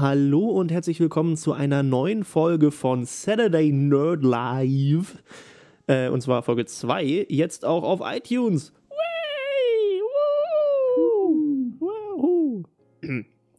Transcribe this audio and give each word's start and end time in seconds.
Hallo 0.00 0.48
und 0.48 0.72
herzlich 0.72 0.98
willkommen 0.98 1.36
zu 1.36 1.52
einer 1.52 1.82
neuen 1.82 2.24
Folge 2.24 2.70
von 2.70 3.04
Saturday 3.04 3.70
Nerd 3.70 4.22
Live. 4.22 5.22
Äh, 5.86 6.08
und 6.08 6.22
zwar 6.22 6.42
Folge 6.42 6.64
2, 6.64 7.26
jetzt 7.28 7.66
auch 7.66 7.82
auf 7.82 8.00
iTunes. 8.02 8.72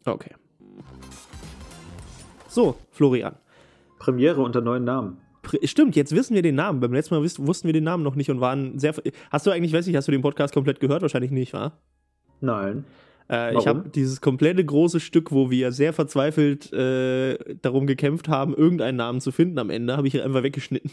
Okay. 0.04 0.32
So, 2.48 2.76
Florian. 2.89 3.36
Premiere 4.00 4.42
unter 4.42 4.62
neuen 4.62 4.84
Namen. 4.84 5.18
Stimmt, 5.66 5.96
jetzt 5.96 6.16
wissen 6.16 6.34
wir 6.34 6.42
den 6.42 6.55
Namen. 6.55 6.80
Beim 6.80 6.92
letzten 6.92 7.14
Mal 7.14 7.21
wussten 7.21 7.68
wir 7.68 7.73
den 7.73 7.84
Namen 7.84 8.02
noch 8.04 8.16
nicht 8.16 8.32
und 8.32 8.42
waren 8.42 8.80
sehr. 8.80 8.96
Hast 9.30 9.46
du 9.46 9.52
eigentlich, 9.52 9.73
weiß 9.73 9.86
ich, 9.86 9.96
hast 9.96 10.08
du 10.08 10.12
den 10.12 10.23
Podcast 10.23 10.55
komplett 10.55 10.80
gehört? 10.80 11.04
Wahrscheinlich 11.04 11.30
nicht, 11.30 11.54
wa? 11.54 11.73
Nein. 12.39 12.84
Äh, 13.32 13.57
ich 13.57 13.66
habe 13.68 13.89
dieses 13.89 14.20
komplette 14.21 14.64
große 14.64 15.00
Stück, 15.00 15.32
wo 15.32 15.50
wir 15.50 15.71
sehr 15.71 15.93
verzweifelt 15.93 16.71
äh, 16.73 17.38
darum 17.61 17.88
gekämpft 17.88 18.28
haben, 18.28 18.54
irgendeinen 18.54 18.97
Namen 18.97 19.21
zu 19.21 19.32
finden 19.32 19.57
am 19.57 19.69
Ende, 19.69 19.96
habe 19.97 20.07
ich 20.07 20.21
einfach 20.21 20.43
weggeschnitten. 20.43 20.92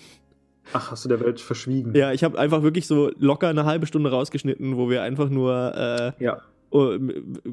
Ach, 0.72 0.90
hast 0.90 1.04
du 1.04 1.08
der 1.08 1.20
Welt 1.20 1.40
verschwiegen? 1.40 1.94
Ja, 1.94 2.12
ich 2.12 2.22
habe 2.22 2.38
einfach 2.38 2.62
wirklich 2.62 2.86
so 2.86 3.10
locker 3.18 3.48
eine 3.48 3.64
halbe 3.64 3.86
Stunde 3.86 4.10
rausgeschnitten, 4.10 4.76
wo 4.76 4.88
wir 4.90 5.02
einfach 5.02 5.30
nur 5.30 5.72
äh, 5.74 6.22
Ja. 6.22 6.42
äh, 6.72 6.98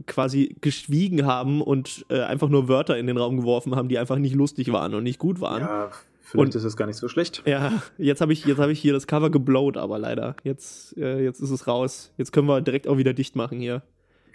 quasi 0.06 0.56
geschwiegen 0.62 1.26
haben 1.26 1.62
und 1.62 2.06
äh, 2.10 2.20
einfach 2.22 2.50
nur 2.50 2.68
Wörter 2.68 2.98
in 2.98 3.08
den 3.08 3.18
Raum 3.18 3.38
geworfen 3.38 3.76
haben, 3.76 3.88
die 3.88 3.98
einfach 3.98 4.18
nicht 4.18 4.36
lustig 4.36 4.72
waren 4.74 4.94
und 4.94 5.04
nicht 5.04 5.18
gut 5.18 5.40
waren. 5.40 5.62
Ja, 5.62 5.92
vielleicht 6.22 6.48
Und- 6.50 6.56
ist 6.56 6.66
es 6.66 6.76
gar 6.76 6.88
nicht 6.88 6.98
so 6.98 7.08
schlecht. 7.08 7.42
Ja, 7.46 7.82
jetzt 7.98 8.20
habe 8.20 8.34
ich, 8.34 8.46
jetzt 8.46 8.60
hab 8.60 8.70
ich 8.70 8.80
hier 8.82 8.92
das 8.94 9.08
Cover 9.08 9.30
geblowt, 9.30 9.78
aber 9.78 9.98
leider. 9.98 10.36
Jetzt, 10.44 10.98
äh, 10.98 11.24
jetzt 11.24 11.40
ist 11.40 11.52
es 11.52 11.68
raus. 11.68 12.12
Jetzt 12.18 12.34
können 12.34 12.48
wir 12.48 12.60
direkt 12.62 12.86
auch 12.88 12.98
wieder 12.98 13.14
dicht 13.14 13.36
machen 13.38 13.60
hier. 13.60 13.82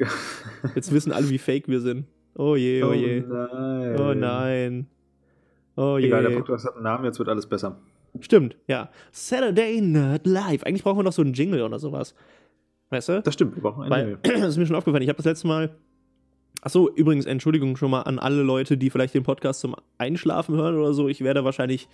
Jetzt 0.74 0.92
wissen 0.92 1.12
alle, 1.12 1.28
wie 1.30 1.38
fake 1.38 1.68
wir 1.68 1.80
sind. 1.80 2.06
Oh 2.36 2.56
je, 2.56 2.82
oh 2.82 2.92
je. 2.92 3.20
nein. 3.20 4.00
Oh 4.00 4.14
nein. 4.14 4.86
Oh 5.76 5.98
je. 5.98 6.06
Egal, 6.06 6.22
der 6.22 6.36
Podcast 6.36 6.66
hat 6.66 6.74
einen 6.74 6.84
Namen, 6.84 7.04
jetzt 7.04 7.18
wird 7.18 7.28
alles 7.28 7.46
besser. 7.46 7.76
Stimmt, 8.20 8.56
ja. 8.66 8.90
Saturday 9.12 9.80
Nerd 9.80 10.26
Live. 10.26 10.62
Eigentlich 10.64 10.82
brauchen 10.82 10.98
wir 10.98 11.02
noch 11.02 11.12
so 11.12 11.22
einen 11.22 11.32
Jingle 11.32 11.62
oder 11.62 11.78
sowas. 11.78 12.14
Weißt 12.90 13.08
du? 13.08 13.22
Das 13.22 13.34
stimmt, 13.34 13.56
wir 13.56 13.62
brauchen 13.62 13.82
einen 13.82 13.90
Weil, 13.90 14.18
Jingle. 14.24 14.40
das 14.40 14.50
ist 14.50 14.56
mir 14.58 14.66
schon 14.66 14.76
aufgefallen. 14.76 15.02
Ich 15.02 15.08
habe 15.08 15.16
das 15.16 15.26
letzte 15.26 15.46
Mal. 15.46 15.76
Achso, 16.62 16.90
übrigens, 16.90 17.24
Entschuldigung 17.24 17.76
schon 17.76 17.90
mal 17.90 18.02
an 18.02 18.18
alle 18.18 18.42
Leute, 18.42 18.76
die 18.76 18.90
vielleicht 18.90 19.14
den 19.14 19.22
Podcast 19.22 19.60
zum 19.60 19.74
Einschlafen 19.96 20.56
hören 20.56 20.76
oder 20.76 20.92
so. 20.92 21.08
Ich 21.08 21.22
werde 21.22 21.44
wahrscheinlich 21.44 21.88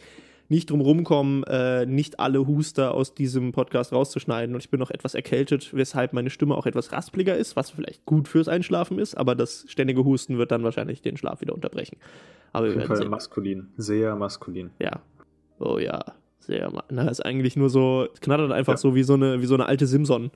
nicht 0.48 0.70
drum 0.70 0.80
rumkommen, 0.80 1.42
äh, 1.44 1.86
nicht 1.86 2.20
alle 2.20 2.46
Huster 2.46 2.94
aus 2.94 3.14
diesem 3.14 3.52
Podcast 3.52 3.92
rauszuschneiden. 3.92 4.54
Und 4.54 4.62
ich 4.62 4.70
bin 4.70 4.78
noch 4.80 4.90
etwas 4.90 5.14
erkältet, 5.14 5.74
weshalb 5.74 6.12
meine 6.12 6.30
Stimme 6.30 6.54
auch 6.54 6.66
etwas 6.66 6.92
raspliger 6.92 7.36
ist, 7.36 7.56
was 7.56 7.70
vielleicht 7.70 8.04
gut 8.06 8.28
fürs 8.28 8.48
Einschlafen 8.48 8.98
ist. 8.98 9.16
Aber 9.16 9.34
das 9.34 9.64
ständige 9.68 10.04
Husten 10.04 10.38
wird 10.38 10.50
dann 10.52 10.62
wahrscheinlich 10.62 11.02
den 11.02 11.16
Schlaf 11.16 11.40
wieder 11.40 11.54
unterbrechen. 11.54 11.96
Aber 12.52 12.68
wir 12.68 12.76
werden 12.76 12.96
sehen. 12.96 13.10
maskulin. 13.10 13.68
Sehr 13.76 14.14
maskulin. 14.16 14.70
Ja. 14.78 15.00
Oh 15.58 15.78
ja. 15.78 16.04
Sehr. 16.38 16.70
ma- 16.70 16.84
Na, 16.90 17.08
ist 17.08 17.24
eigentlich 17.24 17.56
nur 17.56 17.68
so, 17.70 18.06
es 18.14 18.20
knattert 18.20 18.52
einfach 18.52 18.74
Ja. 18.74 18.76
so 18.78 18.94
wie 18.94 19.02
so 19.02 19.14
eine, 19.14 19.40
wie 19.42 19.46
so 19.46 19.54
eine 19.54 19.66
alte 19.66 19.86
Simson. 19.86 20.30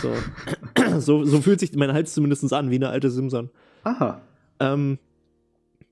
So. 0.00 0.12
so, 1.00 1.24
so 1.24 1.40
fühlt 1.40 1.60
sich 1.60 1.74
mein 1.74 1.92
Hals 1.92 2.14
zumindest 2.14 2.50
an, 2.52 2.70
wie 2.70 2.76
eine 2.76 2.88
alte 2.88 3.10
Simson. 3.10 3.50
Aha. 3.82 4.20
Ähm, 4.60 4.98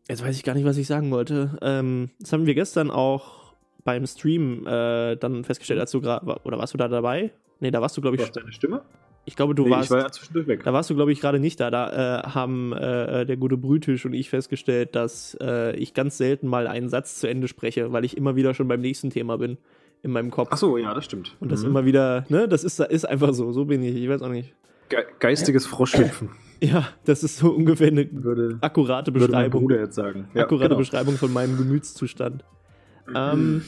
jetzt 0.09 0.25
weiß 0.25 0.37
ich 0.37 0.45
gar 0.45 0.55
nicht, 0.55 0.65
was 0.65 0.77
ich 0.77 0.87
sagen 0.87 1.11
wollte. 1.11 1.59
Ähm, 1.63 2.11
das 2.21 2.33
haben 2.33 2.47
wir 2.47 2.55
gestern 2.55 2.91
auch 2.91 3.55
beim 3.85 4.07
Stream 4.07 4.67
äh, 4.67 5.17
dann 5.17 5.45
festgestellt, 5.45 5.81
als 5.81 5.91
du 5.91 6.01
gerade, 6.01 6.25
oder 6.45 6.59
warst 6.59 6.75
du 6.75 6.79
da 6.79 6.89
dabei? 6.89 7.33
Nee, 7.61 7.71
da 7.71 7.81
warst 7.81 7.97
du, 7.97 8.01
glaube 8.01 8.17
ich, 8.17 8.23
hast 8.23 8.37
deine 8.37 8.53
Stimme? 8.53 8.83
ich 9.25 9.37
glaube, 9.37 9.55
du 9.55 9.65
nee, 9.65 9.71
warst, 9.71 9.85
ich 9.85 9.91
war 9.93 10.01
ja 10.01 10.11
zwischendurch 10.11 10.47
weg. 10.49 10.65
da 10.65 10.73
warst 10.73 10.91
du, 10.91 10.95
glaube 10.97 11.13
ich, 11.13 11.21
gerade 11.21 11.39
nicht 11.39 11.61
da. 11.61 11.71
Da 11.71 12.21
äh, 12.21 12.23
haben 12.29 12.73
äh, 12.73 13.25
der 13.25 13.37
gute 13.37 13.57
Brütisch 13.57 14.05
und 14.05 14.15
ich 14.15 14.31
festgestellt, 14.31 14.95
dass 14.97 15.37
äh, 15.41 15.77
ich 15.77 15.95
ganz 15.95 16.19
selten 16.19 16.49
mal 16.49 16.67
einen 16.67 16.89
Satz 16.89 17.21
zu 17.21 17.29
Ende 17.29 17.47
spreche, 17.49 17.93
weil 17.93 18.05
ich 18.05 18.17
immer 18.17 18.35
wieder 18.35 18.55
schon 18.55 18.67
beim 18.69 18.81
nächsten 18.81 19.11
Thema 19.11 19.39
bin 19.39 19.59
in 20.03 20.11
meinem 20.11 20.33
Kopf. 20.33 20.49
Ach 20.51 20.57
so, 20.57 20.77
ja, 20.77 20.93
das 20.93 21.05
stimmt. 21.05 21.37
Und 21.39 21.53
das 21.53 21.63
Mhm. 21.63 21.69
immer 21.69 21.85
wieder, 21.85 22.25
ne, 22.29 22.49
das 22.49 22.65
ist, 22.65 22.81
ist 22.81 23.05
einfach 23.09 23.33
so, 23.35 23.53
so 23.53 23.65
bin 23.65 23.83
ich, 23.85 23.95
ich 23.95 24.09
weiß 24.09 24.23
auch 24.23 24.29
nicht. 24.29 24.53
Ge 24.89 25.05
geistiges 25.21 25.67
Froschhüpfen, 25.67 26.31
Ja, 26.63 26.89
das 27.05 27.25
ist 27.25 27.39
so 27.39 27.51
ungefähr 27.51 27.89
eine 27.89 28.09
würde, 28.13 28.57
akkurate 28.61 29.13
würde 29.13 29.33
mein 29.33 29.51
Beschreibung. 29.51 29.69
Jetzt 29.71 29.97
sagen. 29.97 30.29
Ja, 30.33 30.43
akkurate 30.45 30.69
genau. 30.69 30.79
Beschreibung 30.79 31.17
von 31.17 31.33
meinem 31.33 31.57
Gemütszustand. 31.59 32.45
Ähm, 33.15 33.63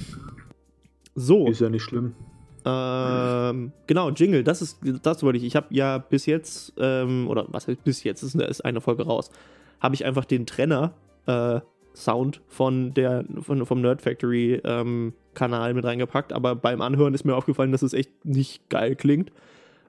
so, 1.16 1.46
Ist 1.48 1.60
ja 1.60 1.68
nicht 1.68 1.82
schlimm. 1.82 2.14
ähm, 2.64 3.72
genau, 3.86 4.10
Jingle, 4.10 4.44
das 4.44 4.62
ist, 4.62 4.78
das 5.02 5.22
wollte 5.22 5.38
ich. 5.38 5.44
Ich 5.44 5.56
habe 5.56 5.66
ja 5.70 5.98
bis 5.98 6.26
jetzt, 6.26 6.72
ähm, 6.78 7.28
oder 7.28 7.46
was 7.48 7.66
heißt 7.68 7.82
bis 7.84 8.04
jetzt, 8.04 8.22
ist, 8.22 8.34
eine- 8.34 8.44
ist 8.44 8.64
eine 8.64 8.80
Folge 8.80 9.04
raus, 9.04 9.30
habe 9.80 9.94
ich 9.94 10.04
einfach 10.04 10.24
den 10.24 10.46
Trenner 10.46 10.94
äh, 11.26 11.60
Sound 11.94 12.40
von 12.48 12.94
der, 12.94 13.24
von, 13.40 13.64
vom 13.66 13.80
Nerd 13.80 14.02
Factory 14.02 14.60
ähm, 14.64 15.12
Kanal 15.34 15.74
mit 15.74 15.84
reingepackt, 15.84 16.32
aber 16.32 16.54
beim 16.56 16.80
Anhören 16.80 17.14
ist 17.14 17.24
mir 17.24 17.34
aufgefallen, 17.36 17.70
dass 17.72 17.82
es 17.82 17.92
echt 17.92 18.24
nicht 18.24 18.68
geil 18.70 18.96
klingt. 18.96 19.30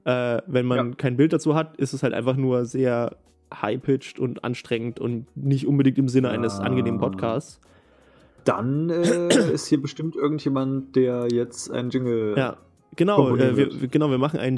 Äh, 0.05 0.41
wenn 0.47 0.66
man 0.66 0.89
Ja. 0.89 0.95
kein 0.95 1.17
Bild 1.17 1.33
dazu 1.33 1.55
hat, 1.55 1.77
ist 1.77 1.93
es 1.93 2.01
halt 2.03 2.13
einfach 2.13 2.35
nur 2.38 2.66
sehr 2.66 3.17
high-pitched 3.53 4.19
und 4.19 4.43
anstrengend 4.43 4.99
und 4.99 5.25
nicht 5.35 5.67
unbedingt 5.67 5.97
im 5.97 6.07
Sinne 6.09 6.29
eines 6.29 6.59
Ah. 6.59 6.63
angenehmen 6.63 6.99
Podcasts. 6.99 7.59
Dann 8.44 8.89
äh, 8.91 9.27
ist 9.53 9.67
hier 9.67 9.81
bestimmt 9.81 10.15
irgendjemand, 10.15 10.95
der 10.95 11.27
jetzt 11.31 11.71
einen 11.71 11.89
Jingle. 11.89 12.35
Ja, 12.38 12.57
genau. 12.95 13.35
Äh, 13.35 13.57
wir, 13.57 13.88
genau, 13.88 14.11
wir 14.11 14.19
machen 14.19 14.39
einen 14.39 14.57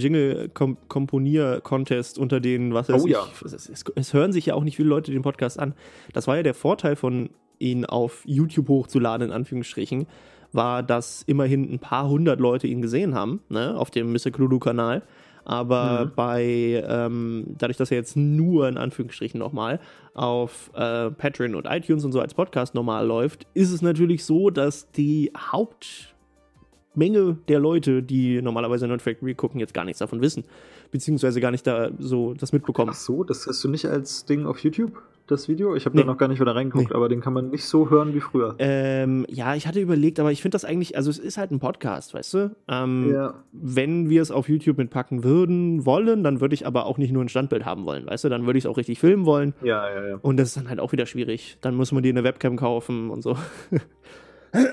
Jingle-Komponier-Contest 0.98 2.18
unter 2.20 2.40
den, 2.40 2.74
was 2.74 2.90
weiß 2.90 3.04
Oh 3.04 3.06
ich. 3.06 3.14
ja. 3.14 3.26
Es, 3.46 3.54
es, 3.70 3.84
es 3.96 4.14
hören 4.14 4.32
sich 4.34 4.48
ja 4.48 4.54
auch 4.56 4.64
nicht 4.64 4.76
viele 4.76 4.90
Leute 4.90 5.12
den 5.12 5.22
Podcast 5.22 5.60
an. 5.60 5.74
Das 6.14 6.28
war 6.28 6.38
ja 6.38 6.44
der 6.44 6.54
Vorteil 6.54 6.96
von 6.96 7.30
ihn 7.60 7.86
auf 7.86 8.24
YouTube 8.26 8.68
hochzuladen, 8.70 9.28
in 9.28 9.34
Anführungsstrichen, 9.34 10.08
war, 10.54 10.84
dass 10.84 11.24
immerhin 11.24 11.72
ein 11.74 11.80
paar 11.80 12.08
hundert 12.10 12.40
Leute 12.40 12.68
ihn 12.68 12.82
gesehen 12.82 13.16
haben, 13.16 13.42
ne, 13.50 13.76
auf 13.78 13.90
dem 13.92 14.12
Mr. 14.12 14.32
Cluedo-Kanal. 14.32 15.02
Aber 15.50 16.08
Mhm. 16.08 16.12
bei, 16.14 16.84
ähm, 16.86 17.46
dadurch, 17.58 17.78
dass 17.78 17.90
er 17.90 17.96
jetzt 17.96 18.18
nur 18.18 18.68
in 18.68 18.78
Anführungsstrichen 18.78 19.40
nochmal 19.40 19.80
auf 20.14 20.70
äh, 20.76 21.10
Patreon 21.10 21.56
und 21.56 21.68
iTunes 21.68 22.04
und 22.04 22.12
so 22.12 22.20
als 22.20 22.34
Podcast 22.34 22.76
normal 22.76 23.08
läuft, 23.08 23.48
ist 23.54 23.72
es 23.72 23.82
natürlich 23.82 24.26
so, 24.26 24.50
dass 24.50 24.92
die 24.92 25.32
Hauptmenge 25.38 27.38
der 27.48 27.60
Leute, 27.60 28.04
die 28.04 28.42
normalerweise 28.42 28.90
Nerd 28.90 29.02
Factory 29.02 29.36
gucken, 29.36 29.62
jetzt 29.62 29.74
gar 29.74 29.86
nichts 29.86 30.00
davon 30.00 30.20
wissen. 30.22 30.44
Beziehungsweise 30.92 31.42
gar 31.42 31.52
nicht 31.52 31.66
da 31.68 31.90
so 32.00 32.34
das 32.34 32.54
mitbekommen. 32.54 32.92
Ach 32.94 32.98
so, 32.98 33.24
das 33.24 33.46
hast 33.48 33.64
du 33.64 33.70
nicht 33.70 33.86
als 33.86 34.26
Ding 34.26 34.46
auf 34.46 34.60
YouTube, 34.60 35.02
das 35.28 35.50
Video? 35.50 35.76
Ich 35.76 35.86
habe 35.86 35.96
Nee. 35.98 36.04
da 36.04 36.08
noch 36.08 36.18
gar 36.18 36.28
nicht 36.30 36.40
wieder 36.40 36.56
reingeguckt, 36.56 36.90
Nee. 36.92 36.96
aber 36.96 37.10
den 37.10 37.20
kann 37.20 37.34
man 37.34 37.50
nicht 37.50 37.66
so 37.66 37.90
hören 37.90 38.14
wie 38.14 38.22
früher. 38.22 38.56
Ähm, 38.60 39.26
ja, 39.30 39.56
ich 39.56 39.68
hatte 39.68 39.82
überlegt, 39.82 40.20
aber 40.22 40.32
ich 40.32 40.42
finde 40.42 40.56
das 40.56 40.64
eigentlich, 40.64 40.96
also 40.96 41.10
es 41.10 41.20
ist 41.20 41.38
halt 41.38 41.52
ein 41.52 41.60
Podcast, 41.60 42.14
weißt 42.14 42.34
du? 42.36 42.56
Ähm, 42.70 43.12
ja. 43.14 43.34
Wenn 43.52 44.10
wir 44.10 44.22
es 44.22 44.32
auf 44.32 44.48
YouTube 44.48 44.78
mitpacken 44.78 45.24
würden, 45.26 45.86
wollen, 45.86 46.24
dann 46.24 46.40
würde 46.40 46.54
ich 46.56 46.66
aber 46.66 46.86
auch 46.86 46.98
nicht 46.98 47.12
nur 47.12 47.24
ein 47.24 47.30
Standbild 47.30 47.66
haben 47.66 47.86
wollen, 47.86 48.06
weißt 48.08 48.24
du? 48.24 48.30
Dann 48.30 48.46
würde 48.46 48.58
ich 48.60 48.64
es 48.66 48.70
auch 48.70 48.78
richtig 48.78 49.00
filmen 49.00 49.26
wollen. 49.26 49.54
Ja, 49.62 49.90
ja, 49.90 50.08
ja. 50.08 50.20
Und 50.22 50.38
das 50.38 50.50
ist 50.50 50.58
dann 50.58 50.70
halt 50.70 50.80
auch 50.80 50.94
wieder 50.94 51.06
schwierig. 51.06 51.58
Dann 51.62 51.76
muss 51.76 51.92
man 51.92 52.04
dir 52.04 52.10
eine 52.14 52.24
Webcam 52.24 52.56
kaufen 52.56 53.10
und 53.10 53.22
so. 53.24 53.36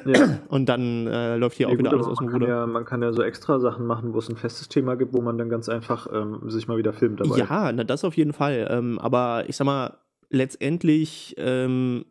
ja. 0.04 0.38
Und 0.48 0.66
dann 0.68 1.06
äh, 1.06 1.36
läuft 1.36 1.56
hier 1.56 1.66
Ja, 1.66 1.68
auch 1.68 1.76
gut, 1.76 1.78
wieder 1.86 1.92
alles 1.92 2.06
aus 2.06 2.18
dem 2.18 2.28
Ruder. 2.28 2.48
ja, 2.48 2.66
man 2.66 2.84
kann 2.84 3.02
ja 3.02 3.12
so 3.12 3.22
extra 3.22 3.58
Sachen 3.60 3.86
machen, 3.86 4.14
wo 4.14 4.18
es 4.18 4.28
ein 4.28 4.36
festes 4.36 4.68
Thema 4.68 4.94
gibt, 4.96 5.12
wo 5.14 5.20
man 5.20 5.36
dann 5.38 5.48
ganz 5.48 5.68
einfach 5.68 6.06
ähm, 6.12 6.40
sich 6.50 6.68
mal 6.68 6.76
wieder 6.78 6.92
filmt 6.92 7.20
dabei. 7.20 7.38
Ja, 7.38 7.72
na, 7.72 7.84
das 7.84 8.04
auf 8.04 8.16
jeden 8.16 8.32
Fall. 8.32 8.66
Ähm, 8.70 8.98
aber 8.98 9.44
ich 9.48 9.56
sag 9.56 9.64
mal, 9.64 9.98
letztendlich, 10.30 11.34
ähm, 11.38 12.04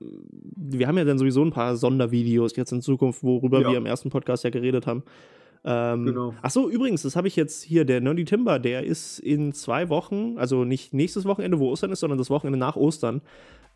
wir 0.55 0.87
haben 0.87 0.97
ja 0.97 1.03
dann 1.05 1.17
sowieso 1.17 1.43
ein 1.43 1.51
paar 1.51 1.75
Sondervideos 1.75 2.55
jetzt 2.55 2.71
in 2.71 2.81
Zukunft, 2.81 3.23
worüber 3.23 3.61
Ja. 3.61 3.69
wir 3.71 3.77
im 3.77 3.85
ersten 3.85 4.09
Podcast 4.09 4.43
ja 4.43 4.49
geredet 4.49 4.87
haben. 4.87 5.03
Ähm, 5.65 6.05
Genau. 6.05 6.33
Ach 6.41 6.49
so, 6.49 6.69
übrigens, 6.69 7.03
das 7.03 7.15
habe 7.15 7.27
ich 7.27 7.35
jetzt 7.37 7.63
hier, 7.63 7.85
der 7.85 8.01
Nerdy 8.01 8.25
Timber, 8.25 8.59
der 8.59 8.83
ist 8.83 9.19
in 9.19 9.53
zwei 9.53 9.87
Wochen, 9.89 10.35
also 10.37 10.65
nicht 10.65 10.93
nächstes 10.93 11.23
Wochenende, 11.25 11.59
wo 11.59 11.69
Ostern 11.71 11.91
ist, 11.91 12.01
sondern 12.01 12.17
das 12.17 12.29
Wochenende 12.29 12.59
nach 12.59 12.75
Ostern, 12.75 13.21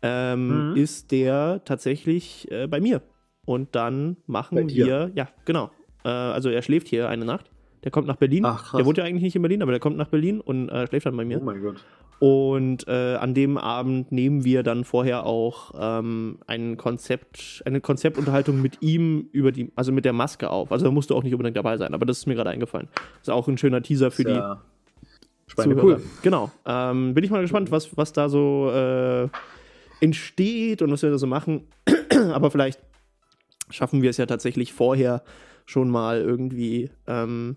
ähm, 0.02 0.70
Mhm. 0.72 0.76
ist 0.76 1.10
der 1.12 1.62
tatsächlich 1.64 2.46
äh, 2.50 2.66
bei 2.66 2.80
mir. 2.80 3.00
Und 3.48 3.74
dann 3.74 4.18
machen 4.26 4.68
wir, 4.68 5.10
ja, 5.14 5.28
genau. 5.46 5.70
Äh, 6.04 6.10
also 6.10 6.50
er 6.50 6.60
schläft 6.60 6.86
hier 6.86 7.08
eine 7.08 7.24
Nacht. 7.24 7.50
Der 7.82 7.90
kommt 7.90 8.06
nach 8.06 8.16
Berlin. 8.16 8.44
Ach, 8.44 8.74
der 8.74 8.84
wohnt 8.84 8.98
ja 8.98 9.04
eigentlich 9.04 9.22
nicht 9.22 9.36
in 9.36 9.40
Berlin, 9.40 9.62
aber 9.62 9.70
der 9.70 9.80
kommt 9.80 9.96
nach 9.96 10.08
Berlin 10.08 10.42
und 10.42 10.68
äh, 10.68 10.86
schläft 10.86 11.06
dann 11.06 11.16
bei 11.16 11.24
mir. 11.24 11.40
Oh 11.40 11.44
mein 11.44 11.62
Gott. 11.62 11.82
Und 12.18 12.86
äh, 12.88 13.14
an 13.14 13.32
dem 13.32 13.56
Abend 13.56 14.12
nehmen 14.12 14.44
wir 14.44 14.62
dann 14.62 14.84
vorher 14.84 15.24
auch 15.24 15.72
ähm, 15.78 16.40
ein 16.46 16.76
Konzept, 16.76 17.62
eine 17.64 17.80
Konzeptunterhaltung 17.80 18.60
mit 18.60 18.82
ihm 18.82 19.30
über 19.32 19.50
die, 19.50 19.72
also 19.76 19.92
mit 19.92 20.04
der 20.04 20.12
Maske 20.12 20.50
auf. 20.50 20.70
Also 20.70 20.84
da 20.84 20.90
musst 20.90 21.08
du 21.08 21.16
auch 21.16 21.22
nicht 21.22 21.32
unbedingt 21.32 21.56
dabei 21.56 21.78
sein, 21.78 21.94
aber 21.94 22.04
das 22.04 22.18
ist 22.18 22.26
mir 22.26 22.34
gerade 22.34 22.50
eingefallen. 22.50 22.88
Ist 23.22 23.30
auch 23.30 23.48
ein 23.48 23.56
schöner 23.56 23.80
Teaser 23.80 24.10
für 24.10 24.24
Ist 24.24 24.28
die 24.28 24.34
ja 24.34 24.40
Zuhörer. 24.40 24.62
Schweinecool. 25.46 26.02
Genau. 26.20 26.50
Ähm, 26.66 27.14
bin 27.14 27.24
ich 27.24 27.30
mal 27.30 27.40
gespannt, 27.40 27.70
was, 27.70 27.96
was 27.96 28.12
da 28.12 28.28
so 28.28 28.70
äh, 28.70 29.28
entsteht 30.02 30.82
und 30.82 30.90
was 30.90 31.00
wir 31.00 31.10
da 31.10 31.16
so 31.16 31.26
machen. 31.26 31.62
aber 32.34 32.50
vielleicht 32.50 32.78
schaffen 33.70 34.02
wir 34.02 34.10
es 34.10 34.16
ja 34.16 34.26
tatsächlich 34.26 34.72
vorher 34.72 35.22
schon 35.66 35.90
mal 35.90 36.20
irgendwie 36.20 36.90
ähm, 37.06 37.56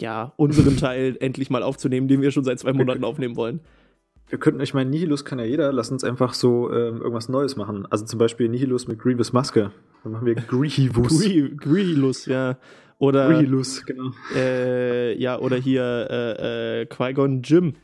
ja, 0.00 0.32
unseren 0.36 0.76
Teil 0.76 1.16
endlich 1.20 1.50
mal 1.50 1.62
aufzunehmen, 1.62 2.08
den 2.08 2.20
wir 2.22 2.30
schon 2.30 2.44
seit 2.44 2.58
zwei 2.58 2.72
Monaten 2.72 3.04
aufnehmen 3.04 3.36
wollen. 3.36 3.60
Wir 4.28 4.38
könnten, 4.38 4.60
ich 4.60 4.72
meine, 4.72 4.88
Nihilus 4.88 5.24
kann 5.24 5.38
ja 5.38 5.44
jeder, 5.44 5.72
lass 5.72 5.90
uns 5.90 6.04
einfach 6.04 6.32
so 6.34 6.72
ähm, 6.72 6.98
irgendwas 6.98 7.28
Neues 7.28 7.56
machen. 7.56 7.86
Also 7.90 8.06
zum 8.06 8.18
Beispiel 8.18 8.48
Nihilus 8.48 8.88
mit 8.88 8.98
Grievous 8.98 9.32
Maske. 9.32 9.72
Dann 10.02 10.12
machen 10.12 10.26
wir 10.26 10.34
Grievous. 10.34 11.20
Gri- 11.22 11.54
Grievous, 11.56 12.26
ja. 12.26 12.56
Oder, 12.98 13.28
Grihilus, 13.28 13.84
genau. 13.84 14.10
äh, 14.34 15.18
ja, 15.20 15.38
oder 15.38 15.56
hier 15.56 15.82
äh, 16.08 16.82
äh, 16.82 16.86
Qui-Gon 16.86 17.42
Jim. 17.42 17.74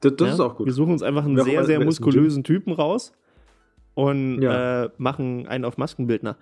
Das, 0.00 0.16
das 0.16 0.28
ja? 0.28 0.34
ist 0.34 0.40
auch 0.40 0.56
gut. 0.56 0.66
Wir 0.66 0.72
suchen 0.72 0.92
uns 0.92 1.02
einfach 1.02 1.24
einen 1.24 1.36
Wer- 1.36 1.44
sehr, 1.44 1.64
sehr 1.64 1.84
muskulösen 1.84 2.44
Typen 2.44 2.72
raus 2.72 3.12
und 3.96 4.40
Ja. 4.42 4.84
äh, 4.84 4.90
machen 4.98 5.48
einen 5.48 5.64
auf 5.64 5.76
Maskenbildner. 5.78 6.36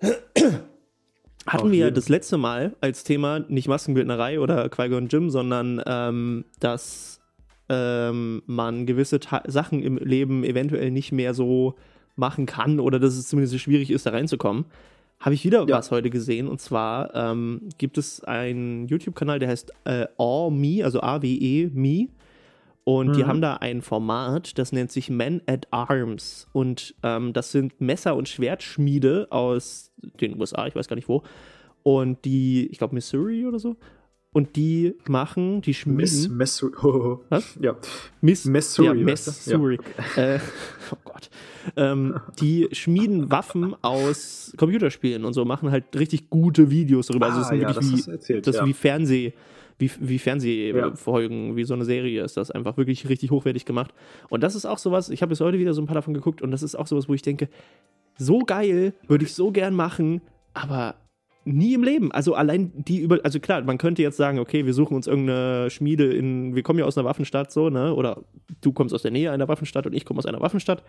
Hatten 1.46 1.70
wir 1.70 1.92
das 1.92 2.08
letzte 2.08 2.38
Mal 2.38 2.74
als 2.80 3.04
Thema 3.04 3.38
nicht 3.48 3.68
Maskenbildnerei 3.68 4.40
oder 4.40 4.68
Qui-Gon 4.68 5.06
Jim, 5.06 5.30
sondern 5.30 5.80
ähm, 5.86 6.44
dass 6.58 7.20
ähm, 7.68 8.42
man 8.46 8.84
gewisse 8.86 9.20
Ta 9.20 9.42
Sachen 9.46 9.80
im 9.82 9.96
Leben 9.98 10.42
eventuell 10.42 10.90
nicht 10.90 11.12
mehr 11.12 11.34
so 11.34 11.74
machen 12.16 12.46
kann 12.46 12.80
oder 12.80 12.98
dass 12.98 13.14
es 13.16 13.28
zumindest 13.28 13.60
schwierig 13.60 13.90
ist, 13.90 14.06
da 14.06 14.10
reinzukommen. 14.10 14.64
Habe 15.20 15.34
ich 15.34 15.44
wieder 15.44 15.66
Ja. 15.68 15.76
was 15.78 15.90
heute 15.92 16.10
gesehen 16.10 16.48
und 16.48 16.60
zwar 16.60 17.14
ähm, 17.14 17.68
gibt 17.78 17.96
es 17.96 18.24
einen 18.24 18.86
YouTube-Kanal, 18.88 19.38
der 19.38 19.48
heißt 19.50 19.72
äh, 19.84 20.06
Awe 20.18 20.50
Me, 20.50 20.84
also 20.84 21.00
A-W-E 21.00 21.70
Me. 21.72 22.08
Und 22.88 23.16
die 23.16 23.24
Mhm. 23.24 23.26
haben 23.26 23.40
da 23.40 23.54
ein 23.54 23.82
Format, 23.82 24.58
das 24.58 24.70
nennt 24.70 24.92
sich 24.92 25.10
Men 25.10 25.42
at 25.46 25.66
Arms. 25.72 26.46
Und 26.52 26.94
ähm, 27.02 27.32
das 27.32 27.50
sind 27.50 27.80
Messer- 27.80 28.14
und 28.14 28.28
Schwertschmiede 28.28 29.26
aus 29.30 29.90
den 30.20 30.38
USA, 30.40 30.68
ich 30.68 30.76
weiß 30.76 30.86
gar 30.86 30.94
nicht 30.94 31.08
wo. 31.08 31.24
Und 31.82 32.24
die, 32.24 32.68
ich 32.70 32.78
glaube 32.78 32.94
Missouri 32.94 33.44
oder 33.44 33.58
so. 33.58 33.74
Und 34.32 34.54
die 34.54 34.94
machen, 35.08 35.62
die 35.62 35.74
schmieden. 35.74 35.96
Miss 35.96 36.28
Missouri. 36.28 37.18
Was? 37.28 37.58
Ja. 37.60 37.74
Miss, 38.20 38.44
Missouri, 38.44 38.98
Ja? 39.00 39.04
Missouri. 39.04 39.78
Äh, 40.14 40.38
oh 40.92 40.96
Gott. 41.04 41.28
Ähm, 41.74 42.20
die 42.40 42.68
schmieden 42.70 43.32
Waffen 43.32 43.74
aus 43.82 44.52
Computerspielen 44.56 45.24
und 45.24 45.32
so, 45.32 45.44
machen 45.44 45.72
halt 45.72 45.84
richtig 45.96 46.30
gute 46.30 46.70
Videos 46.70 47.08
darüber. 47.08 47.26
also 47.26 47.40
es 47.40 47.46
Ah, 47.46 47.50
sind 47.50 47.62
ja, 47.62 47.68
wirklich 47.74 47.90
das 47.96 48.06
wie, 48.06 48.10
erzählt, 48.12 48.46
das 48.46 48.56
ja. 48.56 48.66
wie 48.66 48.74
Fernseh, 48.74 49.32
wie, 49.78 49.90
wie 50.00 50.14
Ja. 50.14 50.18
Fernsehfolgen, 50.20 51.56
wie 51.56 51.64
so 51.64 51.74
eine 51.74 51.84
Serie 51.84 52.22
ist 52.24 52.36
das 52.36 52.50
einfach 52.50 52.76
wirklich 52.76 53.08
richtig 53.08 53.30
hochwertig 53.30 53.64
gemacht. 53.64 53.92
Und 54.28 54.42
das 54.42 54.54
ist 54.54 54.66
auch 54.66 54.78
sowas, 54.78 55.10
ich 55.10 55.22
habe 55.22 55.30
bis 55.30 55.40
heute 55.40 55.58
wieder 55.58 55.74
so 55.74 55.82
ein 55.82 55.86
paar 55.86 55.94
davon 55.94 56.14
geguckt 56.14 56.42
und 56.42 56.50
das 56.50 56.62
ist 56.62 56.74
auch 56.74 56.86
sowas, 56.86 57.08
wo 57.08 57.14
ich 57.14 57.22
denke, 57.22 57.48
so 58.18 58.38
geil, 58.40 58.94
würde 59.08 59.24
ich 59.24 59.34
so 59.34 59.50
gern 59.52 59.74
machen, 59.74 60.22
aber 60.54 60.94
nie 61.44 61.74
im 61.74 61.84
Leben. 61.84 62.10
Also 62.12 62.34
allein 62.34 62.72
die 62.74 62.98
über, 63.00 63.18
also 63.22 63.38
klar, 63.38 63.62
man 63.62 63.78
könnte 63.78 64.02
jetzt 64.02 64.16
sagen, 64.16 64.38
okay, 64.38 64.66
wir 64.66 64.72
suchen 64.74 64.96
uns 64.96 65.06
irgendeine 65.06 65.68
Schmiede 65.70 66.12
in, 66.12 66.54
wir 66.56 66.62
kommen 66.62 66.78
ja 66.78 66.86
aus 66.86 66.96
einer 66.98 67.04
Waffenstadt 67.04 67.52
so, 67.52 67.68
ne? 67.70 67.94
Oder 67.94 68.22
du 68.62 68.72
kommst 68.72 68.94
aus 68.94 69.02
der 69.02 69.10
Nähe 69.12 69.30
einer 69.30 69.46
Waffenstadt 69.46 69.86
und 69.86 69.92
ich 69.92 70.04
komme 70.04 70.18
aus 70.18 70.26
einer 70.26 70.40
Waffenstadt. 70.40 70.82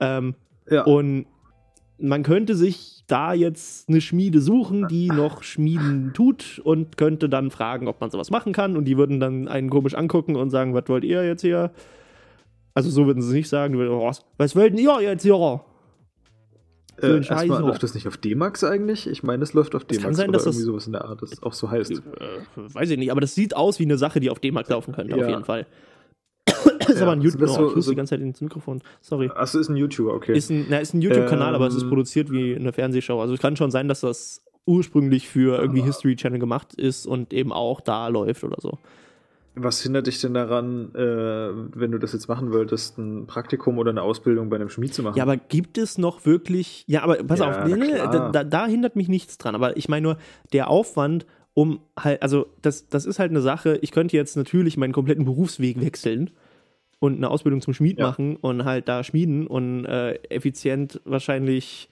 Ähm, 0.00 0.34
Ja. 0.70 0.82
und 0.84 1.24
man 2.00 2.22
könnte 2.22 2.54
sich 2.54 3.02
da 3.06 3.32
jetzt 3.32 3.88
eine 3.88 4.00
Schmiede 4.00 4.40
suchen, 4.40 4.86
die 4.88 5.08
noch 5.08 5.42
Schmieden 5.42 6.12
tut 6.14 6.60
und 6.62 6.96
könnte 6.96 7.28
dann 7.28 7.50
fragen, 7.50 7.88
ob 7.88 8.00
man 8.00 8.10
sowas 8.10 8.30
machen 8.30 8.52
kann. 8.52 8.76
Und 8.76 8.84
die 8.84 8.96
würden 8.98 9.18
dann 9.20 9.48
einen 9.48 9.70
komisch 9.70 9.94
angucken 9.94 10.36
und 10.36 10.50
sagen, 10.50 10.74
was 10.74 10.84
wollt 10.88 11.04
ihr 11.04 11.24
jetzt 11.26 11.40
hier? 11.42 11.72
Also 12.74 12.90
so 12.90 13.06
würden 13.06 13.22
sie 13.22 13.28
es 13.28 13.34
nicht 13.34 13.48
sagen. 13.48 13.76
Würden, 13.78 13.92
oh, 13.92 14.12
was, 14.36 14.54
wollt 14.54 14.78
ihr 14.78 15.00
jetzt 15.00 15.22
hier? 15.22 15.62
Äh, 17.00 17.18
erstmal, 17.18 17.60
läuft 17.60 17.82
das 17.82 17.94
nicht 17.94 18.08
auf 18.08 18.16
D-Max 18.16 18.64
eigentlich? 18.64 19.06
Ich 19.08 19.22
meine, 19.22 19.42
es 19.44 19.52
läuft 19.52 19.74
auf 19.74 19.86
kann 19.86 19.96
D-Max 19.98 20.16
sein, 20.16 20.28
oder 20.28 20.38
dass 20.38 20.44
das- 20.44 20.56
irgendwie 20.56 20.66
sowas 20.66 20.86
in 20.86 20.92
der 20.92 21.04
Art, 21.04 21.22
das 21.22 21.42
auch 21.42 21.52
so 21.52 21.70
heißt. 21.70 21.92
Äh, 21.92 21.98
weiß 22.56 22.90
ich 22.90 22.98
nicht, 22.98 23.12
aber 23.12 23.20
das 23.20 23.34
sieht 23.34 23.54
aus 23.56 23.78
wie 23.78 23.84
eine 23.84 23.96
Sache, 23.98 24.18
die 24.20 24.30
auf 24.30 24.40
D-Mark 24.40 24.68
laufen 24.68 24.92
könnte, 24.94 25.14
auf 25.14 25.20
Ja. 25.20 25.28
jeden 25.30 25.44
Fall. 25.44 25.66
Ist 26.80 26.96
Ja, 26.96 27.02
aber 27.02 27.12
ein 27.12 27.18
also 27.20 27.24
YouTube. 27.24 27.40
das 27.40 27.58
Oh, 27.58 27.68
so- 27.70 27.80
so- 27.80 27.90
die 27.90 27.96
ganze 27.96 28.10
Zeit 28.10 28.20
ins 28.20 28.40
Mikrofon. 28.40 28.80
Sorry. 29.00 29.30
Achso, 29.34 29.58
ist 29.58 29.68
ein 29.68 29.76
YouTuber, 29.76 30.14
okay. 30.14 30.36
Ist 30.36 30.50
ein, 30.50 30.66
na, 30.68 30.78
ist 30.78 30.94
ein 30.94 31.00
YouTube-Kanal, 31.02 31.54
aber 31.54 31.66
es 31.66 31.74
ist 31.74 31.82
Ähm. 31.82 31.88
produziert 31.88 32.30
wie 32.30 32.54
eine 32.56 32.72
Fernsehshow. 32.72 33.20
Also 33.20 33.34
es 33.34 33.40
kann 33.40 33.56
schon 33.56 33.70
sein, 33.70 33.88
dass 33.88 34.00
das 34.00 34.42
ursprünglich 34.66 35.28
für 35.28 35.58
irgendwie 35.58 35.80
Ah. 35.82 35.86
History 35.86 36.14
Channel 36.16 36.38
gemacht 36.38 36.74
ist 36.74 37.06
und 37.06 37.32
eben 37.32 37.52
auch 37.52 37.80
da 37.80 38.08
läuft 38.08 38.44
oder 38.44 38.56
so. 38.60 38.78
Was 39.60 39.82
hindert 39.82 40.06
dich 40.06 40.20
denn 40.20 40.34
daran, 40.34 40.94
äh, 40.94 40.98
wenn 41.74 41.90
du 41.90 41.98
das 41.98 42.12
jetzt 42.12 42.28
machen 42.28 42.52
wolltest, 42.52 42.96
ein 42.98 43.26
Praktikum 43.26 43.78
oder 43.78 43.90
eine 43.90 44.02
Ausbildung 44.02 44.50
bei 44.50 44.56
einem 44.56 44.68
Schmied 44.68 44.94
zu 44.94 45.02
machen? 45.02 45.16
Ja, 45.16 45.24
aber 45.24 45.36
gibt 45.36 45.78
es 45.78 45.98
noch 45.98 46.24
wirklich. 46.26 46.84
Ja, 46.86 47.02
aber 47.02 47.16
pass 47.24 47.40
Ja, 47.40 47.50
auf, 47.62 47.66
nee, 47.68 47.74
nee, 47.74 47.92
da, 47.92 48.44
da 48.44 48.66
hindert 48.66 48.94
mich 48.94 49.08
nichts 49.08 49.36
dran. 49.36 49.56
Aber 49.56 49.76
ich 49.76 49.88
meine 49.88 50.02
nur, 50.04 50.18
der 50.52 50.70
Aufwand, 50.70 51.26
um 51.54 51.80
halt, 51.98 52.22
also 52.22 52.46
das, 52.62 52.88
das 52.88 53.04
ist 53.04 53.18
halt 53.18 53.30
eine 53.32 53.40
Sache, 53.40 53.78
ich 53.82 53.90
könnte 53.90 54.16
jetzt 54.16 54.36
natürlich 54.36 54.76
meinen 54.76 54.92
kompletten 54.92 55.24
Berufsweg 55.24 55.80
wechseln 55.80 56.30
und 57.00 57.16
eine 57.16 57.30
Ausbildung 57.30 57.60
zum 57.60 57.74
Schmied 57.74 57.98
Ja. 57.98 58.06
machen 58.08 58.36
und 58.36 58.64
halt 58.64 58.88
da 58.88 59.04
schmieden 59.04 59.46
und 59.46 59.84
äh, 59.84 60.14
effizient 60.30 61.00
wahrscheinlich 61.04 61.88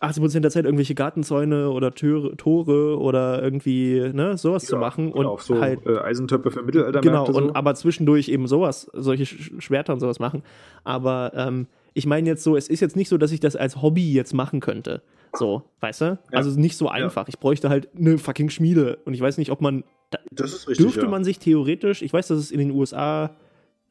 80% 0.00 0.40
der 0.40 0.50
Zeit 0.50 0.64
irgendwelche 0.64 0.96
Gartenzäune 0.96 1.70
oder 1.70 1.94
Türe, 1.94 2.36
Tore 2.36 2.98
oder 2.98 3.40
irgendwie 3.40 4.10
ne, 4.12 4.36
sowas 4.36 4.64
zu 4.64 4.76
machen 4.76 5.12
und 5.12 5.40
so 5.40 5.60
halt 5.60 5.86
äh, 5.86 5.98
Eisentöpfe 5.98 6.50
für 6.50 6.62
Mittelalter. 6.62 7.00
Genau, 7.00 7.24
und 7.26 7.34
so. 7.34 7.54
aber 7.54 7.74
zwischendurch 7.76 8.28
eben 8.28 8.48
sowas, 8.48 8.90
solche 8.94 9.22
Sch- 9.24 9.60
Schwerter 9.60 9.92
und 9.92 10.00
sowas 10.00 10.18
machen. 10.18 10.42
Aber 10.82 11.32
ähm, 11.36 11.68
ich 11.94 12.06
meine 12.06 12.28
jetzt 12.28 12.42
so, 12.42 12.56
es 12.56 12.66
ist 12.68 12.80
jetzt 12.80 12.96
nicht 12.96 13.08
so, 13.08 13.16
dass 13.16 13.30
ich 13.30 13.38
das 13.38 13.54
als 13.54 13.80
Hobby 13.80 14.12
jetzt 14.12 14.34
machen 14.34 14.58
könnte. 14.58 15.02
So, 15.34 15.62
weißt 15.80 16.00
du? 16.00 16.18
Also 16.32 16.58
nicht 16.58 16.76
so 16.76 16.88
einfach. 16.88 17.28
Ich 17.28 17.38
bräuchte 17.38 17.68
halt 17.68 17.88
eine 17.96 18.18
fucking 18.18 18.50
Schmiede. 18.50 18.98
Und 19.04 19.14
ich 19.14 19.20
weiß 19.20 19.38
nicht, 19.38 19.50
ob 19.52 19.60
man. 19.60 19.84
Da, 20.10 20.18
Das 20.32 20.52
ist 20.52 20.68
richtig. 20.68 20.84
dürfte 20.84 21.02
ja. 21.02 21.08
man 21.08 21.22
sich 21.22 21.38
theoretisch, 21.38 22.02
ich 22.02 22.12
weiß, 22.12 22.26
dass 22.26 22.38
es 22.38 22.50
in 22.50 22.58
den 22.58 22.72
USA 22.72 23.30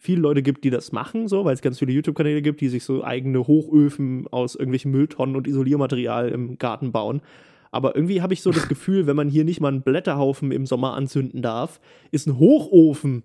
viele 0.01 0.21
Leute 0.21 0.41
gibt, 0.41 0.63
die 0.63 0.71
das 0.71 0.91
machen, 0.91 1.27
so, 1.27 1.45
weil 1.45 1.53
es 1.53 1.61
ganz 1.61 1.77
viele 1.77 1.91
YouTube-Kanäle 1.91 2.41
gibt, 2.41 2.59
die 2.59 2.69
sich 2.69 2.83
so 2.83 3.03
eigene 3.03 3.45
Hochöfen 3.45 4.27
aus 4.31 4.55
irgendwelchen 4.55 4.89
Mülltonnen 4.89 5.35
und 5.35 5.47
Isoliermaterial 5.47 6.29
im 6.29 6.57
Garten 6.57 6.91
bauen. 6.91 7.21
Aber 7.69 7.95
irgendwie 7.95 8.23
habe 8.23 8.33
ich 8.33 8.41
so 8.41 8.51
das 8.51 8.67
Gefühl, 8.67 9.05
wenn 9.05 9.15
man 9.15 9.29
hier 9.29 9.45
nicht 9.45 9.61
mal 9.61 9.67
einen 9.67 9.83
Blätterhaufen 9.83 10.51
im 10.51 10.65
Sommer 10.65 10.95
anzünden 10.95 11.43
darf, 11.43 11.79
ist 12.09 12.25
ein 12.25 12.39
Hochofen 12.39 13.21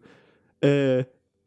äh, 0.61 1.05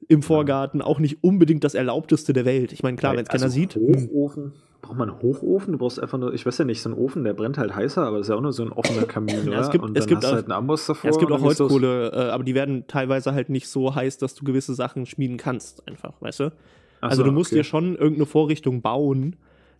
im 0.07 0.23
Vorgarten 0.23 0.81
auch 0.81 0.97
nicht 0.97 1.23
unbedingt 1.23 1.63
das 1.63 1.75
Erlaubteste 1.75 2.33
der 2.33 2.45
Welt. 2.45 2.73
Ich 2.73 2.81
meine, 2.81 2.97
klar, 2.97 3.15
wenn 3.15 3.23
es 3.23 3.29
keiner 3.29 3.43
also 3.43 3.53
sieht. 3.53 3.75
hm. 3.75 4.09
Hochofen. 4.09 4.53
Braucht 4.81 4.97
man 4.97 5.09
einen 5.09 5.21
Hochofen? 5.21 5.73
Du 5.73 5.77
brauchst 5.77 6.01
einfach 6.01 6.17
nur, 6.17 6.33
ich 6.33 6.45
weiß 6.45 6.57
ja 6.59 6.65
nicht, 6.65 6.81
so 6.81 6.89
ein 6.89 6.93
Ofen, 6.93 7.23
der 7.25 7.33
brennt 7.33 7.57
halt 7.57 7.75
heißer, 7.75 8.01
aber 8.05 8.17
das 8.17 8.27
ist 8.27 8.29
ja 8.31 8.35
auch 8.37 8.41
nur 8.41 8.53
so 8.53 8.63
ein 8.63 8.71
offener 8.71 9.03
Kamin, 9.05 9.35
oder? 9.49 9.59
es 9.59 9.69
gibt- 9.71 9.83
und 9.83 9.97
es 9.97 10.05
dann 10.05 10.09
gibt 10.09 10.23
hast 10.23 10.29
auch- 10.29 10.35
halt 10.35 10.45
einen 10.45 10.53
Amboss 10.53 10.85
davor. 10.85 11.09
Ja, 11.09 11.11
es 11.11 11.19
gibt 11.19 11.31
auch 11.31 11.41
Holzkohle, 11.41 12.11
äh, 12.13 12.29
aber 12.29 12.43
die 12.45 12.55
werden 12.55 12.85
teilweise 12.87 13.33
halt 13.33 13.49
nicht 13.49 13.67
so 13.67 13.93
heiß, 13.93 14.17
dass 14.19 14.35
du 14.35 14.45
gewisse 14.45 14.73
Sachen 14.73 15.05
schmieden 15.05 15.37
kannst, 15.37 15.85
einfach, 15.87 16.13
weißt 16.21 16.39
du? 16.39 16.51
Ach 17.01 17.09
also 17.09 17.23
so, 17.23 17.27
du 17.27 17.31
musst 17.33 17.51
okay. 17.51 17.59
dir 17.59 17.63
schon 17.65 17.95
irgendeine 17.95 18.25
Vorrichtung 18.25 18.81
bauen, 18.81 19.35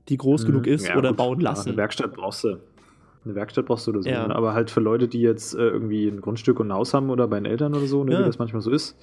die 0.10 0.18
groß 0.18 0.46
genug 0.46 0.66
ist 0.68 0.88
Ja, 0.88 0.98
oder 0.98 1.10
gut, 1.10 1.18
bauen 1.18 1.40
lassen. 1.40 1.70
Eine 1.70 1.78
Werkstatt 1.78 2.14
brauchst 2.14 2.44
du. 2.44 2.58
Eine 3.26 3.36
Werkstatt 3.36 3.66
brauchst 3.66 3.86
du 3.86 3.92
oder 3.92 4.02
so. 4.02 4.10
Ja. 4.10 4.28
ne? 4.28 4.36
Aber 4.36 4.54
halt 4.54 4.72
für 4.72 4.80
Leute, 4.80 5.08
die 5.10 5.20
jetzt 5.22 5.54
äh, 5.54 5.58
irgendwie 5.60 6.08
ein 6.08 6.22
Grundstück 6.22 6.60
und 6.60 6.68
ein 6.68 6.74
Haus 6.74 6.94
haben 6.94 7.10
oder 7.10 7.28
bei 7.28 7.38
den 7.38 7.46
Eltern 7.46 7.74
oder 7.76 7.86
so, 7.86 8.04
ne, 8.04 8.14
Ja. 8.14 8.20
wie 8.20 8.24
das 8.24 8.40
manchmal 8.40 8.62
so 8.62 8.72
ist, 8.72 8.96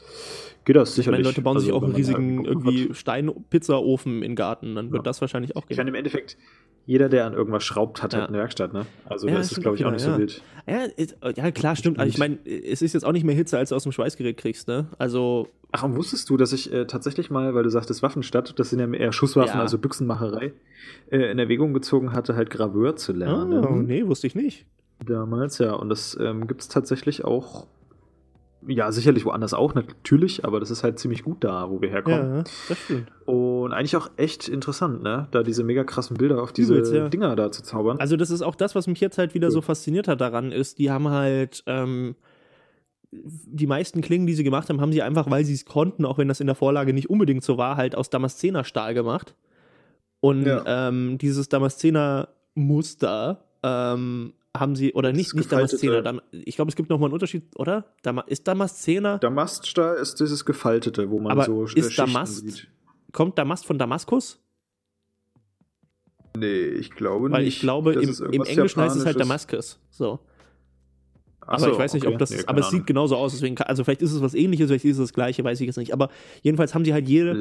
geht 0.64 0.74
das 0.76 0.90
Ich 0.90 0.94
sicherlich. 0.96 1.18
meine, 1.18 1.28
Leute 1.28 1.42
bauen 1.42 1.58
sich 1.58 1.68
Also, 1.68 1.78
auch 1.78 1.84
einen 1.84 1.94
riesigen 1.94 2.44
irgendwie. 2.44 2.94
Stein-Pizza-Ofen 2.94 4.16
in 4.16 4.20
den 4.22 4.36
Garten, 4.36 4.74
dann 4.74 4.86
wird 4.92 5.00
Ja. 5.00 5.02
das 5.02 5.20
wahrscheinlich 5.20 5.54
auch 5.56 5.62
Ich 5.62 5.68
gehen. 5.68 5.76
meine, 5.78 5.90
im 5.90 5.94
Endeffekt, 5.96 6.36
jeder, 6.86 7.08
der 7.08 7.26
an 7.26 7.34
irgendwas 7.34 7.64
schraubt, 7.64 8.02
hat 8.02 8.12
Ja. 8.14 8.20
halt 8.20 8.28
eine 8.30 8.38
Werkstatt, 8.38 8.72
ne? 8.72 8.86
Also 9.04 9.28
Ja, 9.28 9.34
da 9.34 9.40
ist 9.40 9.60
glaube 9.60 9.76
ich, 9.76 9.84
auch 9.84 9.90
nicht 9.90 10.02
wieder, 10.02 10.14
so 10.16 10.20
ja. 10.22 10.88
wild. 10.88 11.02
Ja, 11.36 11.44
ja, 11.44 11.50
klar, 11.50 11.76
stimmt. 11.76 11.98
Also 11.98 12.08
ich 12.08 12.18
meine, 12.18 12.38
es 12.46 12.80
ist 12.82 12.94
jetzt 12.94 13.04
auch 13.04 13.12
nicht 13.12 13.24
mehr 13.24 13.34
Hitze, 13.34 13.58
als 13.58 13.68
du 13.68 13.74
aus 13.76 13.82
dem 13.82 13.92
Schweißgerät 13.92 14.36
kriegst, 14.36 14.66
ne? 14.68 14.88
Also, 14.98 15.48
Ach, 15.78 15.82
und 15.82 15.94
wusstest 15.96 16.30
du, 16.30 16.36
dass 16.38 16.52
ich 16.54 16.72
äh, 16.72 16.86
tatsächlich 16.86 17.30
mal, 17.30 17.54
weil 17.54 17.62
du 17.62 17.68
sagtest 17.70 18.02
Waffenstadt, 18.02 18.58
das 18.58 18.70
sind 18.70 18.78
ja 18.78 18.90
eher 18.90 19.12
Schusswaffen, 19.12 19.56
Ja. 19.56 19.60
also 19.62 19.76
Büchsenmacherei, 19.78 20.54
äh, 21.10 21.30
in 21.30 21.38
Erwägung 21.38 21.74
gezogen 21.74 22.12
hatte, 22.12 22.34
halt 22.34 22.48
Graveur 22.48 22.96
zu 22.96 23.12
lernen. 23.12 23.64
oh, 23.64 23.70
nee, 23.76 24.06
wusste 24.06 24.26
ich 24.26 24.34
nicht. 24.34 24.64
Damals, 25.04 25.58
ja. 25.58 25.74
Und 25.74 25.90
das 25.90 26.16
ähm, 26.18 26.46
gibt 26.46 26.62
es 26.62 26.68
tatsächlich 26.68 27.24
auch, 27.24 27.66
ja, 28.66 28.90
sicherlich 28.90 29.24
woanders 29.26 29.52
auch, 29.52 29.74
natürlich, 29.74 30.44
aber 30.46 30.58
das 30.60 30.70
ist 30.70 30.82
halt 30.82 30.98
ziemlich 30.98 31.22
gut 31.22 31.44
da, 31.44 31.68
wo 31.70 31.82
wir 31.82 31.90
herkommen. 31.90 32.36
Ja, 32.38 32.44
das 32.68 32.78
stimmt. 32.84 33.12
Und 33.26 33.72
eigentlich 33.72 33.96
auch 33.96 34.08
echt 34.16 34.48
interessant, 34.48 35.02
ne? 35.02 35.28
Da 35.32 35.42
diese 35.42 35.62
mega 35.64 35.84
krassen 35.84 36.16
Bilder 36.16 36.42
auf 36.42 36.52
diese 36.52 36.72
Übelst, 36.72 36.94
ja. 36.94 37.08
Dinger 37.10 37.36
da 37.36 37.52
zu 37.52 37.62
zaubern. 37.62 37.98
Also 38.00 38.16
das 38.16 38.30
ist 38.30 38.40
auch 38.42 38.54
das, 38.54 38.74
was 38.74 38.86
mich 38.86 39.00
jetzt 39.00 39.18
halt 39.18 39.34
wieder 39.34 39.48
Cool. 39.48 39.52
so 39.52 39.60
fasziniert 39.60 40.08
hat 40.08 40.20
daran, 40.22 40.50
ist, 40.52 40.78
die 40.78 40.90
haben 40.90 41.08
halt 41.10 41.62
ähm, 41.66 42.16
die 43.24 43.66
meisten 43.66 44.00
Klingen, 44.00 44.26
die 44.26 44.34
sie 44.34 44.44
gemacht 44.44 44.68
haben, 44.68 44.80
haben 44.80 44.92
sie 44.92 45.02
einfach, 45.02 45.30
weil 45.30 45.44
sie 45.44 45.54
es 45.54 45.64
konnten, 45.64 46.04
auch 46.04 46.18
wenn 46.18 46.28
das 46.28 46.40
in 46.40 46.46
der 46.46 46.56
Vorlage 46.56 46.92
nicht 46.92 47.08
unbedingt 47.10 47.42
so 47.44 47.56
war, 47.58 47.76
halt 47.76 47.94
aus 47.94 48.10
Damaszener 48.10 48.64
Stahl 48.64 48.94
gemacht. 48.94 49.34
Und 50.20 50.44
Ja. 50.46 50.88
ähm, 50.88 51.18
dieses 51.18 51.48
Damaszener 51.48 52.28
Muster 52.54 53.44
ähm, 53.62 54.32
haben 54.56 54.74
sie, 54.76 54.94
oder 54.94 55.12
nicht, 55.12 55.34
nicht 55.34 55.52
Damaszener, 55.52 56.00
Dam 56.02 56.20
ich 56.32 56.56
glaube, 56.56 56.70
es 56.70 56.76
gibt 56.76 56.88
nochmal 56.88 57.08
einen 57.08 57.14
Unterschied, 57.14 57.42
oder? 57.56 57.84
Dama 58.02 58.22
ist 58.22 58.48
Damaszener, 58.48 59.18
Damaststahl 59.18 59.96
ist 59.96 60.18
dieses 60.20 60.44
Gefaltete, 60.44 61.10
wo 61.10 61.18
man 61.20 61.32
Aber 61.32 61.44
so 61.44 61.64
ist 61.64 61.72
Schichten 61.92 61.96
Damast- 61.96 62.36
sieht. 62.48 62.68
kommt 63.12 63.36
Damast 63.38 63.66
von 63.66 63.78
Damaskus? 63.78 64.40
Nee, 66.36 66.64
ich 66.66 66.90
glaube 66.90 67.30
Weil 67.30 67.44
nicht. 67.44 67.54
ich 67.56 67.60
glaube, 67.60 67.94
im, 67.94 68.00
im 68.32 68.42
Englischen 68.42 68.80
heißt 68.82 68.96
es 68.96 69.06
halt. 69.06 69.18
Damaskus. 69.18 69.78
So. 69.90 70.18
Aber 71.46 71.60
so, 71.60 71.72
ich 71.72 71.78
weiß 71.78 71.94
nicht, 71.94 72.04
okay. 72.06 72.12
ob 72.14 72.18
das, 72.18 72.30
Nee, 72.30 72.42
aber 72.46 72.60
es 72.60 72.70
sieht 72.70 72.86
genauso 72.86 73.16
aus. 73.16 73.32
Deswegen, 73.32 73.54
kann- 73.54 73.66
also 73.68 73.84
vielleicht 73.84 74.02
ist 74.02 74.12
es 74.12 74.20
was 74.20 74.34
ähnliches, 74.34 74.68
vielleicht 74.68 74.84
ist 74.84 74.92
es 74.98 75.04
das 75.04 75.12
gleiche, 75.12 75.42
weiß 75.44 75.60
ich 75.60 75.66
jetzt 75.66 75.76
nicht. 75.76 75.92
Aber 75.92 76.08
jedenfalls 76.42 76.74
haben 76.74 76.84
sie 76.84 76.92
halt 76.92 77.08
jede, 77.08 77.34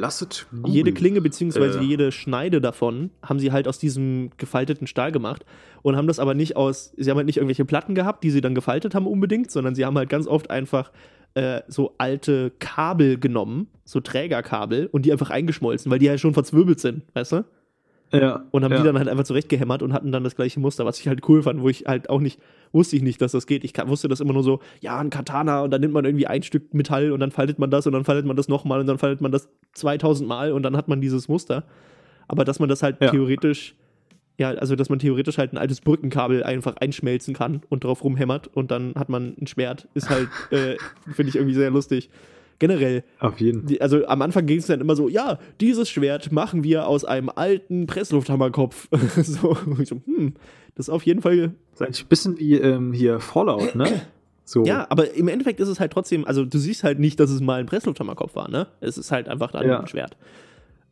jede. 0.65 0.91
Klinge 0.93 1.21
beziehungsweise 1.21 1.79
Äh. 1.79 1.83
jede 1.83 2.11
Schneide 2.11 2.61
davon 2.61 3.09
haben 3.23 3.39
sie 3.39 3.51
halt 3.51 3.67
aus 3.67 3.79
diesem 3.79 4.29
gefalteten 4.37 4.87
Stahl 4.87 5.11
gemacht 5.11 5.45
und 5.81 5.95
haben 5.95 6.07
das 6.07 6.19
aber 6.19 6.33
nicht 6.33 6.55
aus, 6.55 6.93
sie 6.97 7.09
haben 7.09 7.17
halt 7.17 7.27
nicht 7.27 7.37
irgendwelche 7.37 7.65
Platten 7.65 7.95
gehabt, 7.95 8.23
die 8.23 8.29
sie 8.31 8.41
dann 8.41 8.55
gefaltet 8.55 8.95
haben 8.95 9.07
unbedingt, 9.07 9.51
sondern 9.51 9.75
sie 9.75 9.85
haben 9.85 9.97
halt 9.97 10.09
ganz 10.09 10.27
oft 10.27 10.49
einfach 10.49 10.91
äh, 11.33 11.61
so 11.67 11.93
alte 11.97 12.51
Kabel 12.59 13.19
genommen, 13.19 13.67
so 13.83 13.99
Trägerkabel 13.99 14.87
und 14.91 15.05
die 15.05 15.11
einfach 15.11 15.29
eingeschmolzen, 15.31 15.91
weil 15.91 15.99
die 15.99 16.09
halt 16.09 16.19
schon 16.21 16.33
verzwirbelt 16.33 16.79
sind, 16.79 17.03
weißt 17.13 17.31
du? 17.33 17.45
Ja. 18.13 18.43
Und 18.51 18.63
haben 18.63 18.71
ja. 18.71 18.77
die 18.77 18.83
dann 18.83 18.97
halt 18.97 19.09
einfach 19.09 19.23
zurechtgehämmert 19.23 19.81
und 19.81 19.91
hatten 19.93 20.11
dann 20.11 20.23
das 20.23 20.35
gleiche 20.35 20.59
Muster, 20.59 20.85
was 20.85 20.99
ich 20.99 21.07
halt 21.07 21.27
cool 21.27 21.43
fand, 21.43 21.61
wo 21.61 21.69
ich 21.69 21.85
halt 21.85 22.09
auch 22.09 22.21
nicht, 22.21 22.39
wusste 22.71 22.95
ich 22.95 23.01
nicht, 23.01 23.21
dass 23.21 23.31
das 23.31 23.47
geht. 23.47 23.63
Ich 23.63 23.73
wusste 23.87 24.07
das 24.07 24.19
immer 24.19 24.33
nur 24.33 24.43
so, 24.43 24.59
ja, 24.79 24.97
ein 24.99 25.09
Katana 25.09 25.61
und 25.61 25.71
dann 25.71 25.81
nimmt 25.81 25.93
man 25.93 26.05
irgendwie 26.05 26.27
ein 26.27 26.43
Stück 26.43 26.73
Metall 26.73 27.11
und 27.11 27.19
dann 27.19 27.31
faltet 27.31 27.59
man 27.59 27.71
das 27.71 27.87
und 27.87 27.93
dann 27.93 28.05
faltet 28.05 28.25
man 28.25 28.37
das 28.37 28.47
nochmal 28.47 28.79
und 28.79 28.87
dann 28.87 28.97
faltet 28.97 29.21
man 29.21 29.31
das 29.31 29.49
2000 29.73 30.27
Mal 30.27 30.51
und 30.51 30.63
dann 30.63 30.77
hat 30.77 30.87
man 30.87 31.01
dieses 31.01 31.27
Muster. 31.27 31.63
Aber 32.27 32.45
dass 32.45 32.59
man 32.59 32.69
das 32.69 32.83
halt 32.83 33.01
Ja. 33.01 33.09
theoretisch, 33.09 33.75
ja, 34.37 34.49
also 34.49 34.75
dass 34.75 34.89
man 34.89 34.99
theoretisch 34.99 35.37
halt 35.37 35.53
ein 35.53 35.57
altes 35.57 35.81
Brückenkabel 35.81 36.43
einfach 36.43 36.75
einschmelzen 36.77 37.33
kann 37.33 37.61
und 37.69 37.83
drauf 37.83 38.03
rumhämmert 38.03 38.47
und 38.47 38.71
dann 38.71 38.93
hat 38.95 39.09
man 39.09 39.35
ein 39.39 39.47
Schwert, 39.47 39.87
ist 39.93 40.09
halt, 40.09 40.29
äh, 40.51 40.77
finde 41.11 41.29
ich 41.29 41.35
irgendwie 41.35 41.55
sehr 41.55 41.71
lustig. 41.71 42.09
Generell, 42.59 43.03
Auf 43.19 43.39
jeden. 43.41 43.65
die, 43.65 43.81
also 43.81 44.05
am 44.07 44.21
Anfang 44.21 44.45
ging 44.45 44.59
es 44.59 44.67
dann 44.67 44.79
immer 44.79 44.95
so, 44.95 45.09
ja, 45.09 45.39
dieses 45.59 45.89
Schwert 45.89 46.31
machen 46.31 46.63
wir 46.63 46.87
aus 46.87 47.03
einem 47.03 47.29
alten 47.29 47.85
Presslufthammerkopf. 47.85 48.87
so, 49.23 49.57
ich 49.79 49.89
so, 49.89 50.01
hm, 50.05 50.35
das 50.75 50.87
ist 50.87 50.93
auf 50.93 51.03
jeden 51.03 51.21
Fall. 51.21 51.51
Das 51.71 51.81
ist 51.81 51.81
eigentlich 51.81 52.05
ein 52.05 52.07
bisschen 52.07 52.39
wie 52.39 52.53
ähm, 52.55 52.93
hier 52.93 53.19
Fallout, 53.19 53.75
ne? 53.75 54.01
So. 54.47 54.63
Ja, 54.63 54.85
aber 54.91 55.15
im 55.15 55.27
Endeffekt 55.27 55.59
ist 55.59 55.69
es 55.69 55.79
halt 55.79 55.91
trotzdem, 55.91 56.23
also 56.23 56.45
du 56.45 56.59
siehst 56.59 56.83
halt 56.83 56.99
nicht, 56.99 57.19
dass 57.19 57.31
es 57.31 57.41
mal 57.41 57.59
ein 57.59 57.65
Presslufthammerkopf 57.65 58.35
war, 58.35 58.47
ne? 58.47 58.67
Es 58.79 58.95
ist 58.95 59.11
halt 59.11 59.27
einfach 59.27 59.49
dann 59.49 59.67
Ja. 59.67 59.79
ein 59.79 59.87
Schwert. 59.87 60.15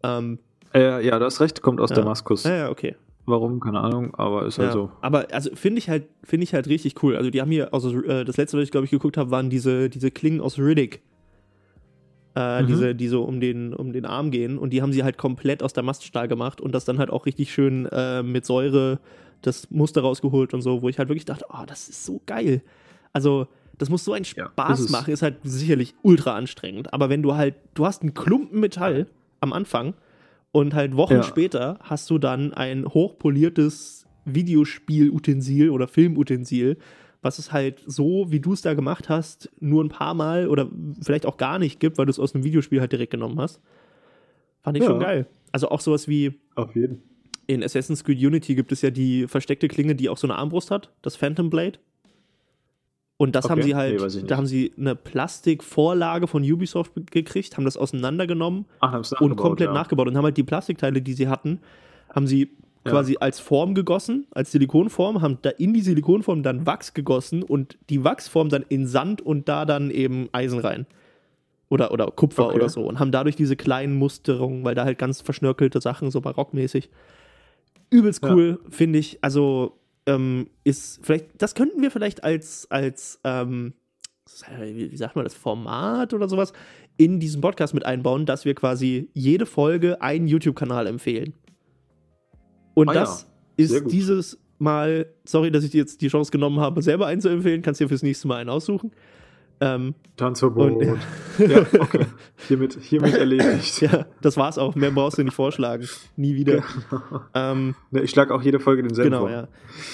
Ähm, 0.01 0.39
Äh, 0.73 1.05
ja, 1.05 1.19
du 1.19 1.25
hast 1.25 1.39
recht, 1.39 1.61
kommt 1.61 1.79
aus 1.79 1.91
Ja. 1.91 1.97
Damaskus. 1.97 2.45
ja, 2.45 2.55
ja, 2.55 2.69
okay. 2.71 2.95
Warum? 3.27 3.59
Keine 3.59 3.79
Ahnung, 3.79 4.15
aber 4.15 4.47
ist 4.47 4.57
halt 4.57 4.69
Ja. 4.69 4.73
so. 4.73 4.91
Aber 5.01 5.27
also 5.31 5.51
finde 5.55 5.77
ich 5.77 5.87
halt, 5.87 6.05
finde 6.23 6.45
ich 6.45 6.55
halt 6.55 6.67
richtig 6.67 7.01
cool. 7.03 7.15
Also 7.15 7.29
die 7.29 7.41
haben 7.41 7.51
hier, 7.51 7.71
also 7.75 7.95
äh, 8.01 8.25
das 8.25 8.37
letzte, 8.37 8.57
was 8.57 8.63
ich 8.63 8.71
glaube 8.71 8.85
ich 8.85 8.91
geguckt 8.91 9.17
habe, 9.17 9.29
waren 9.29 9.51
diese, 9.51 9.87
diese 9.87 10.09
Klingen 10.09 10.41
aus 10.41 10.57
Riddick. 10.57 11.01
Äh, 12.35 12.63
Mhm. 12.63 12.67
Diese, 12.67 12.95
die 12.95 13.07
so 13.07 13.23
um 13.23 13.39
den, 13.39 13.73
um 13.73 13.93
den 13.93 14.05
Arm 14.05 14.31
gehen. 14.31 14.57
Und 14.57 14.71
die 14.71 14.81
haben 14.81 14.91
sie 14.91 15.03
halt 15.03 15.17
komplett 15.17 15.61
aus 15.61 15.73
der 15.73 15.83
Maststahl 15.83 16.27
gemacht 16.27 16.61
und 16.61 16.73
das 16.73 16.83
dann 16.85 16.97
halt 16.97 17.09
auch 17.11 17.25
richtig 17.27 17.53
schön 17.53 17.85
äh, 17.87 18.23
mit 18.23 18.45
Säure 18.45 18.99
das 19.41 19.69
Muster 19.69 20.01
rausgeholt 20.01 20.53
und 20.53 20.61
so, 20.61 20.81
wo 20.81 20.89
ich 20.89 20.97
halt 20.97 21.09
wirklich 21.09 21.25
dachte, 21.25 21.45
oh, 21.49 21.63
das 21.67 21.89
ist 21.89 22.05
so 22.05 22.21
geil. 22.25 22.61
Also, 23.11 23.47
das 23.77 23.89
muss 23.89 24.03
so 24.05 24.13
einen 24.13 24.25
Ja, 24.35 24.47
Spaß 24.47 24.79
ist 24.79 24.85
es. 24.85 24.91
machen, 24.91 25.11
ist 25.13 25.21
halt 25.21 25.35
sicherlich 25.43 25.93
ultra 26.01 26.35
anstrengend. 26.35 26.93
Aber 26.93 27.09
wenn 27.09 27.21
du 27.21 27.35
halt, 27.35 27.55
du 27.73 27.85
hast 27.85 28.01
einen 28.03 28.13
Klumpen 28.13 28.59
Metall 28.59 29.07
am 29.41 29.51
Anfang 29.53 29.93
und 30.51 30.73
halt 30.73 30.95
Wochen 30.95 31.15
Ja. 31.15 31.23
später 31.23 31.77
hast 31.83 32.09
du 32.09 32.17
dann 32.19 32.53
ein 32.53 32.85
hochpoliertes 32.85 34.05
Videospielutensil 34.25 35.69
oder 35.69 35.87
Filmutensil, 35.87 36.77
was 37.23 37.39
es 37.39 37.51
halt 37.51 37.81
so, 37.87 38.25
wie 38.29 38.39
du 38.39 38.53
es 38.53 38.61
da 38.61 38.73
gemacht 38.73 39.09
hast, 39.09 39.49
nur 39.59 39.83
ein 39.83 39.89
paar 39.89 40.13
Mal 40.13 40.47
oder 40.47 40.69
vielleicht 41.01 41.25
auch 41.25 41.37
gar 41.37 41.57
nicht 41.57 41.79
gibt, 41.79 41.97
weil 41.97 42.05
du 42.05 42.11
es 42.11 42.19
aus 42.19 42.35
einem 42.35 42.43
Videospiel 42.43 42.79
halt 42.79 42.91
direkt 42.91 43.11
genommen 43.11 43.39
hast. 43.39 43.59
Fand 44.61 44.77
ich 44.77 44.83
Ja. 44.83 44.89
schon 44.89 44.99
geil. 44.99 45.25
Also 45.51 45.69
auch 45.69 45.81
sowas 45.81 46.07
wie 46.07 46.39
Auf 46.55 46.75
jeden. 46.75 47.01
in 47.47 47.63
Assassin's 47.63 48.03
Creed 48.03 48.19
Unity 48.23 48.55
gibt 48.55 48.71
es 48.71 48.81
ja 48.81 48.91
die 48.91 49.27
versteckte 49.27 49.67
Klinge, 49.67 49.95
die 49.95 50.09
auch 50.09 50.17
so 50.17 50.27
eine 50.27 50.35
Armbrust 50.35 50.69
hat, 50.71 50.91
das 51.01 51.15
Phantom 51.15 51.49
Blade. 51.49 51.79
Und 53.17 53.35
das 53.35 53.45
haben 53.49 53.59
Okay. 53.59 53.67
sie 53.69 53.75
halt, 53.75 54.15
Nee, 54.15 54.27
da 54.27 54.37
haben 54.37 54.47
sie 54.47 54.73
eine 54.77 54.95
Plastikvorlage 54.95 56.27
von 56.27 56.43
Ubisoft 56.43 56.91
gekriegt, 57.11 57.55
haben 57.55 57.63
das 57.65 57.77
auseinandergenommen 57.77 58.65
Ach, 58.79 58.91
haben 58.91 59.03
und 59.23 59.35
komplett 59.35 59.67
ja. 59.69 59.73
nachgebaut 59.73 60.07
und 60.07 60.17
haben 60.17 60.25
halt 60.25 60.35
die 60.37 60.43
Plastikteile, 60.43 61.01
die 61.01 61.13
sie 61.13 61.27
hatten, 61.27 61.59
haben 62.13 62.27
sie 62.27 62.49
Ja. 62.85 62.91
quasi 62.91 63.17
als 63.19 63.39
Form 63.39 63.75
gegossen, 63.75 64.27
als 64.31 64.51
Silikonform, 64.51 65.21
haben 65.21 65.37
da 65.41 65.49
in 65.51 65.73
die 65.73 65.81
Silikonform 65.81 66.43
dann 66.43 66.65
Wachs 66.65 66.93
gegossen 66.93 67.41
und 67.43 67.77
die 67.89 68.03
Wachsform 68.03 68.49
dann 68.49 68.65
in 68.67 68.87
Sand 68.87 69.21
und 69.21 69.47
da 69.47 69.65
dann 69.65 69.89
eben 69.89 70.27
Eisen 70.33 70.59
rein. 70.59 70.85
Oder, 71.69 71.91
oder 71.91 72.07
Kupfer 72.07 72.47
Okay. 72.47 72.55
oder 72.55 72.69
so. 72.69 72.81
Und 72.85 72.99
haben 72.99 73.11
dadurch 73.11 73.35
diese 73.35 73.55
kleinen 73.55 73.95
Musterungen, 73.97 74.63
weil 74.65 74.75
da 74.75 74.83
halt 74.85 74.97
ganz 74.99 75.21
verschnörkelte 75.21 75.79
Sachen, 75.81 76.11
so 76.11 76.19
barockmäßig. 76.21 76.89
Übelst 77.89 78.23
Ja. 78.23 78.33
cool, 78.33 78.59
finde 78.69 78.99
ich. 78.99 79.17
Also, 79.23 79.79
ähm, 80.05 80.49
ist 80.63 80.99
vielleicht, 81.03 81.27
das 81.37 81.55
könnten 81.55 81.81
wir 81.81 81.89
vielleicht 81.89 82.23
als, 82.23 82.67
als, 82.69 83.19
ähm, 83.23 83.73
wie 84.61 84.91
wie 84.91 84.97
sagt 84.97 85.15
man 85.15 85.23
das, 85.25 85.33
Format 85.33 86.13
oder 86.13 86.27
sowas 86.27 86.53
in 86.97 87.19
diesen 87.19 87.41
Podcast 87.41 87.73
mit 87.73 87.85
einbauen, 87.85 88.25
dass 88.25 88.45
wir 88.45 88.53
quasi 88.55 89.09
jede 89.13 89.45
Folge 89.45 90.01
einen 90.01 90.27
YouTube-Kanal 90.27 90.85
empfehlen. 90.87 91.33
Und 92.73 92.89
Ah 92.89 92.93
ja, 92.93 92.99
das 93.01 93.27
ist 93.57 93.71
sehr 93.71 93.81
gut. 93.81 93.91
dieses 93.91 94.37
Mal, 94.59 95.07
sorry, 95.25 95.51
dass 95.51 95.63
ich 95.63 95.71
dir 95.71 95.79
jetzt 95.79 96.01
die 96.01 96.07
Chance 96.07 96.31
genommen 96.31 96.59
habe, 96.59 96.81
selber 96.81 97.07
einen 97.07 97.19
zu 97.21 97.29
empfehlen, 97.29 97.61
kannst 97.61 97.81
dir 97.81 97.87
fürs 97.89 98.03
nächste 98.03 98.27
Mal 98.27 98.37
einen 98.37 98.49
aussuchen. 98.49 98.91
Ähm, 99.61 99.93
Tanzverbot. 100.17 100.71
Und- 100.71 100.99
ja, 101.37 101.65
okay. 101.79 102.05
Hiermit, 102.47 102.77
hiermit 102.81 103.15
erledigt. 103.15 103.81
ja, 103.81 104.05
das 104.21 104.35
war's 104.37 104.57
auch. 104.57 104.75
Mehr 104.75 104.91
brauchst 104.91 105.17
du 105.17 105.23
nicht 105.23 105.33
vorschlagen. 105.35 105.87
Nie 106.17 106.35
wieder. 106.35 106.63
ähm, 107.33 107.75
Ne, 107.91 108.01
ich 108.01 108.09
schlage 108.11 108.33
auch 108.33 108.41
jede 108.41 108.59
Folge 108.59 108.83
denselben 108.83 109.11
genau, 109.11 109.21
vor. 109.27 109.29
ja. 109.29 109.47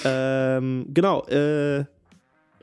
Ähm, 0.04 0.86
genau, 0.92 1.24
äh, 1.26 1.84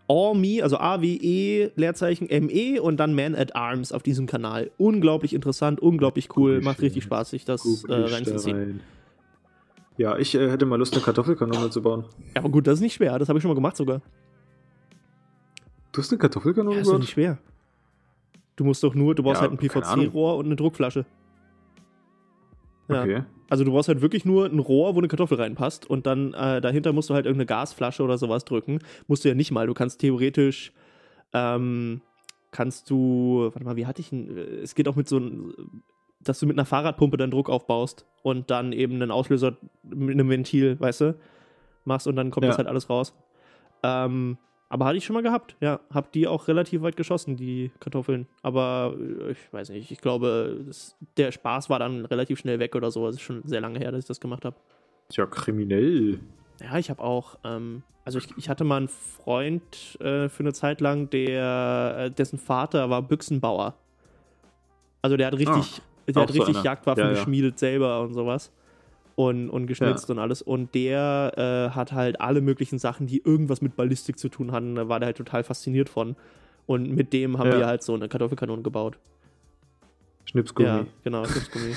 AWE, 0.10 0.64
also 0.64 0.78
A-W-E, 0.78 1.72
Leerzeichen 1.76 2.30
M-E 2.30 2.80
und 2.80 2.98
dann 2.98 3.14
Man 3.14 3.36
at 3.36 3.56
Arms 3.56 3.92
auf 3.92 4.04
diesem 4.04 4.26
Kanal. 4.26 4.72
Unglaublich 4.78 5.34
interessant, 5.34 5.82
unglaublich 5.82 6.30
cool, 6.38 6.62
macht 6.62 6.82
richtig 6.82 7.04
Spaß, 7.04 7.30
sich 7.32 7.44
das 7.46 7.66
äh, 7.88 7.94
reinzuziehen. 7.94 8.58
rein. 8.58 8.80
Ja, 9.98 10.18
ich 10.18 10.36
äh, 10.36 10.50
hätte 10.50 10.66
mal 10.66 10.78
Lust, 10.78 10.94
eine 10.94 11.02
Kartoffelkanone 11.04 11.70
zu 11.70 11.82
bauen. 11.82 12.06
Ja, 12.36 12.42
aber 12.42 12.50
gut, 12.50 12.68
das 12.68 12.76
ist 12.76 12.82
nicht 12.82 12.94
schwer, 12.94 13.18
das 13.18 13.30
habe 13.30 13.40
ich 13.40 13.42
schon 13.44 13.50
mal 13.50 13.56
gemacht 13.56 13.76
sogar. 13.78 14.02
Du 15.92 16.02
hast 16.02 16.12
eine 16.12 16.20
Kartoffelkanone 16.20 16.76
Ja, 16.76 16.82
ist 16.82 16.88
doch 16.88 16.92
gebaut? 16.94 17.02
nicht 17.02 17.12
schwer. 17.12 17.38
Du 18.56 18.64
musst 18.64 18.84
doch 18.84 18.94
nur, 18.94 19.16
du 19.16 19.24
brauchst 19.24 19.42
Ja, 19.42 19.50
halt 19.50 19.52
ein. 19.52 19.58
PVC-Rohr 19.58 20.38
und 20.38 20.46
eine 20.46 20.56
Druckflasche. 20.56 21.06
Ja. 22.90 23.02
Okay. 23.04 23.24
Also 23.50 23.64
du 23.64 23.72
brauchst 23.72 23.88
halt 23.88 24.02
wirklich 24.02 24.26
nur 24.26 24.46
ein 24.46 24.60
Rohr, 24.60 24.94
wo 24.96 25.00
eine 25.00 25.08
Kartoffel 25.08 25.40
reinpasst 25.40 25.90
und 25.90 26.06
dann 26.06 26.34
äh, 26.34 26.60
dahinter 26.62 26.92
musst 26.94 27.10
du 27.10 27.14
halt 27.14 27.26
irgendeine 27.26 27.46
Gasflasche 27.46 28.04
oder 28.04 28.18
sowas 28.18 28.46
drücken. 28.46 28.80
Musst 29.08 29.24
du 29.24 29.30
ja 29.30 29.36
nicht 29.36 29.52
mal. 29.52 29.68
Du 29.68 29.74
kannst 29.74 30.02
theoretisch, 30.02 30.74
ähm, 31.34 32.02
kannst 32.52 32.90
du, 32.90 33.50
warte 33.54 33.64
mal, 33.64 33.76
wie 33.78 33.86
hatte 33.86 34.02
ich 34.02 34.12
ein, 34.12 34.38
es 34.38 34.76
geht 34.76 34.88
auch 34.88 34.96
mit 34.96 35.08
so 35.08 35.18
ein, 35.18 35.54
dass 36.30 36.40
du 36.40 36.46
mit 36.46 36.58
einer 36.58 36.66
Fahrradpumpe 36.66 37.18
dann 37.18 37.32
Druck 37.32 37.50
aufbaust 37.50 38.06
und 38.24 38.50
dann 38.52 38.74
eben 38.74 38.96
einen 38.96 39.12
Auslöser 39.12 39.58
mit 39.84 40.12
einem 40.12 40.30
Ventil, 40.30 40.80
weißt 40.80 41.02
du, 41.02 41.16
machst 41.86 42.08
und 42.08 42.16
dann 42.16 42.32
kommt 42.32 42.44
Ja. 42.44 42.50
das 42.50 42.58
halt 42.58 42.68
alles 42.68 42.90
raus. 42.90 43.14
Ähm, 43.84 44.38
aber 44.70 44.86
hatte 44.86 44.98
ich 44.98 45.06
schon 45.06 45.14
mal 45.14 45.24
gehabt, 45.24 45.56
ja. 45.62 45.80
Hab 45.94 46.12
die 46.12 46.28
auch 46.28 46.48
relativ 46.50 46.82
weit 46.82 46.98
geschossen, 46.98 47.38
die 47.38 47.72
Kartoffeln. 47.80 48.28
Aber 48.42 48.96
äh, 49.00 49.32
ich 49.32 49.54
weiß 49.54 49.70
nicht, 49.70 49.92
ich 49.92 50.02
glaube, 50.02 50.60
das, 50.68 50.98
der 51.16 51.32
Spaß 51.32 51.70
war 51.70 51.80
dann 51.80 52.06
relativ 52.06 52.40
schnell 52.40 52.60
weg 52.60 52.76
oder 52.76 52.92
so. 52.92 53.08
Es 53.08 53.16
ist 53.16 53.22
schon 53.22 53.42
sehr 53.46 53.62
lange 53.62 53.80
her, 53.80 53.92
dass 53.92 54.02
ich 54.02 54.08
das 54.08 54.20
gemacht 54.20 54.44
habe. 54.44 54.58
Tja, 55.10 55.26
kriminell. 55.26 56.20
Ja, 56.62 56.78
ich 56.78 56.90
habe 56.90 57.02
auch, 57.02 57.38
ähm, 57.46 57.84
also 58.04 58.18
ich, 58.20 58.28
ich 58.36 58.50
hatte 58.50 58.66
mal 58.66 58.78
einen 58.78 58.88
Freund 58.90 59.98
äh, 60.02 60.28
für 60.28 60.42
eine 60.42 60.52
Zeit 60.52 60.82
lang, 60.82 61.10
der, 61.12 61.96
äh, 61.98 62.12
dessen 62.12 62.38
Vater 62.40 62.90
war 62.90 63.02
Büchsenbauer. 63.04 63.76
Also 65.02 65.16
der 65.16 65.28
hat 65.28 65.38
richtig, 65.38 65.82
der 66.16 66.24
hat 66.24 66.30
so 66.30 66.34
richtig 66.40 66.56
einer. 66.56 66.66
Jagdwaffen 66.66 67.04
Ja, 67.04 67.10
ja. 67.10 67.16
geschmiedet 67.16 67.60
selber 67.60 68.02
und 68.02 68.14
sowas. 68.14 68.52
Und, 69.16 69.50
und 69.50 69.66
geschnitzt 69.66 70.10
und 70.12 70.20
alles. 70.20 70.42
Und 70.44 70.76
der 70.76 71.34
äh, 71.72 71.76
hat 71.76 71.92
halt 71.92 72.22
alle 72.22 72.40
möglichen 72.42 72.78
Sachen, 72.78 73.08
die 73.08 73.22
irgendwas 73.24 73.62
mit 73.62 73.76
Ballistik 73.76 74.20
zu 74.20 74.30
tun 74.30 74.52
hatten, 74.52 74.76
da 74.76 74.90
war 74.90 75.00
der 75.00 75.08
halt 75.08 75.18
total 75.18 75.44
fasziniert 75.44 75.90
von. 75.90 76.16
Und 76.68 76.92
mit 76.92 77.14
dem 77.14 77.40
haben 77.40 77.52
Ja. 77.52 77.58
wir 77.60 77.66
halt 77.68 77.82
so 77.82 77.96
eine 77.96 78.08
Kartoffelkanone 78.10 78.62
gebaut. 78.62 79.00
Schnipsgummi. 80.26 80.68
Ja, 80.70 80.86
genau, 81.04 81.24
Chipsgummi. 81.24 81.74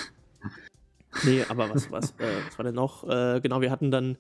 nee, 1.24 1.42
aber 1.48 1.70
was, 1.70 1.90
was, 1.90 2.10
äh, 2.18 2.24
was 2.46 2.58
war 2.58 2.64
denn 2.64 2.74
noch? 2.74 3.08
Äh, 3.08 3.40
genau, 3.40 3.60
wir 3.60 3.70
hatten 3.70 3.90
dann. 3.90 4.16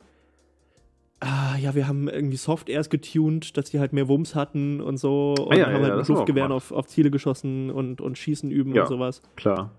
Ah, 1.22 1.56
ja, 1.58 1.74
wir 1.74 1.86
haben 1.86 2.08
irgendwie 2.08 2.38
Soft 2.38 2.70
Airs 2.70 2.88
getuned, 2.88 3.54
dass 3.58 3.66
die 3.70 3.78
halt 3.80 3.92
mehr 3.92 4.08
Wumms 4.08 4.34
hatten 4.34 4.80
und 4.80 4.96
so. 4.96 5.34
Und 5.38 5.52
Ah, 5.52 5.56
ja, 5.56 5.66
haben 5.66 5.82
ja, 5.82 5.88
halt 5.88 5.96
mit 5.98 6.08
Luftgewehren 6.08 6.50
auf, 6.52 6.72
auf 6.72 6.86
Ziele 6.86 7.10
geschossen 7.10 7.70
und, 7.70 8.00
und 8.00 8.16
Schießen 8.16 8.50
üben 8.50 8.74
Ja. 8.74 8.82
und 8.84 8.88
sowas. 8.88 9.20
Klar. 9.36 9.70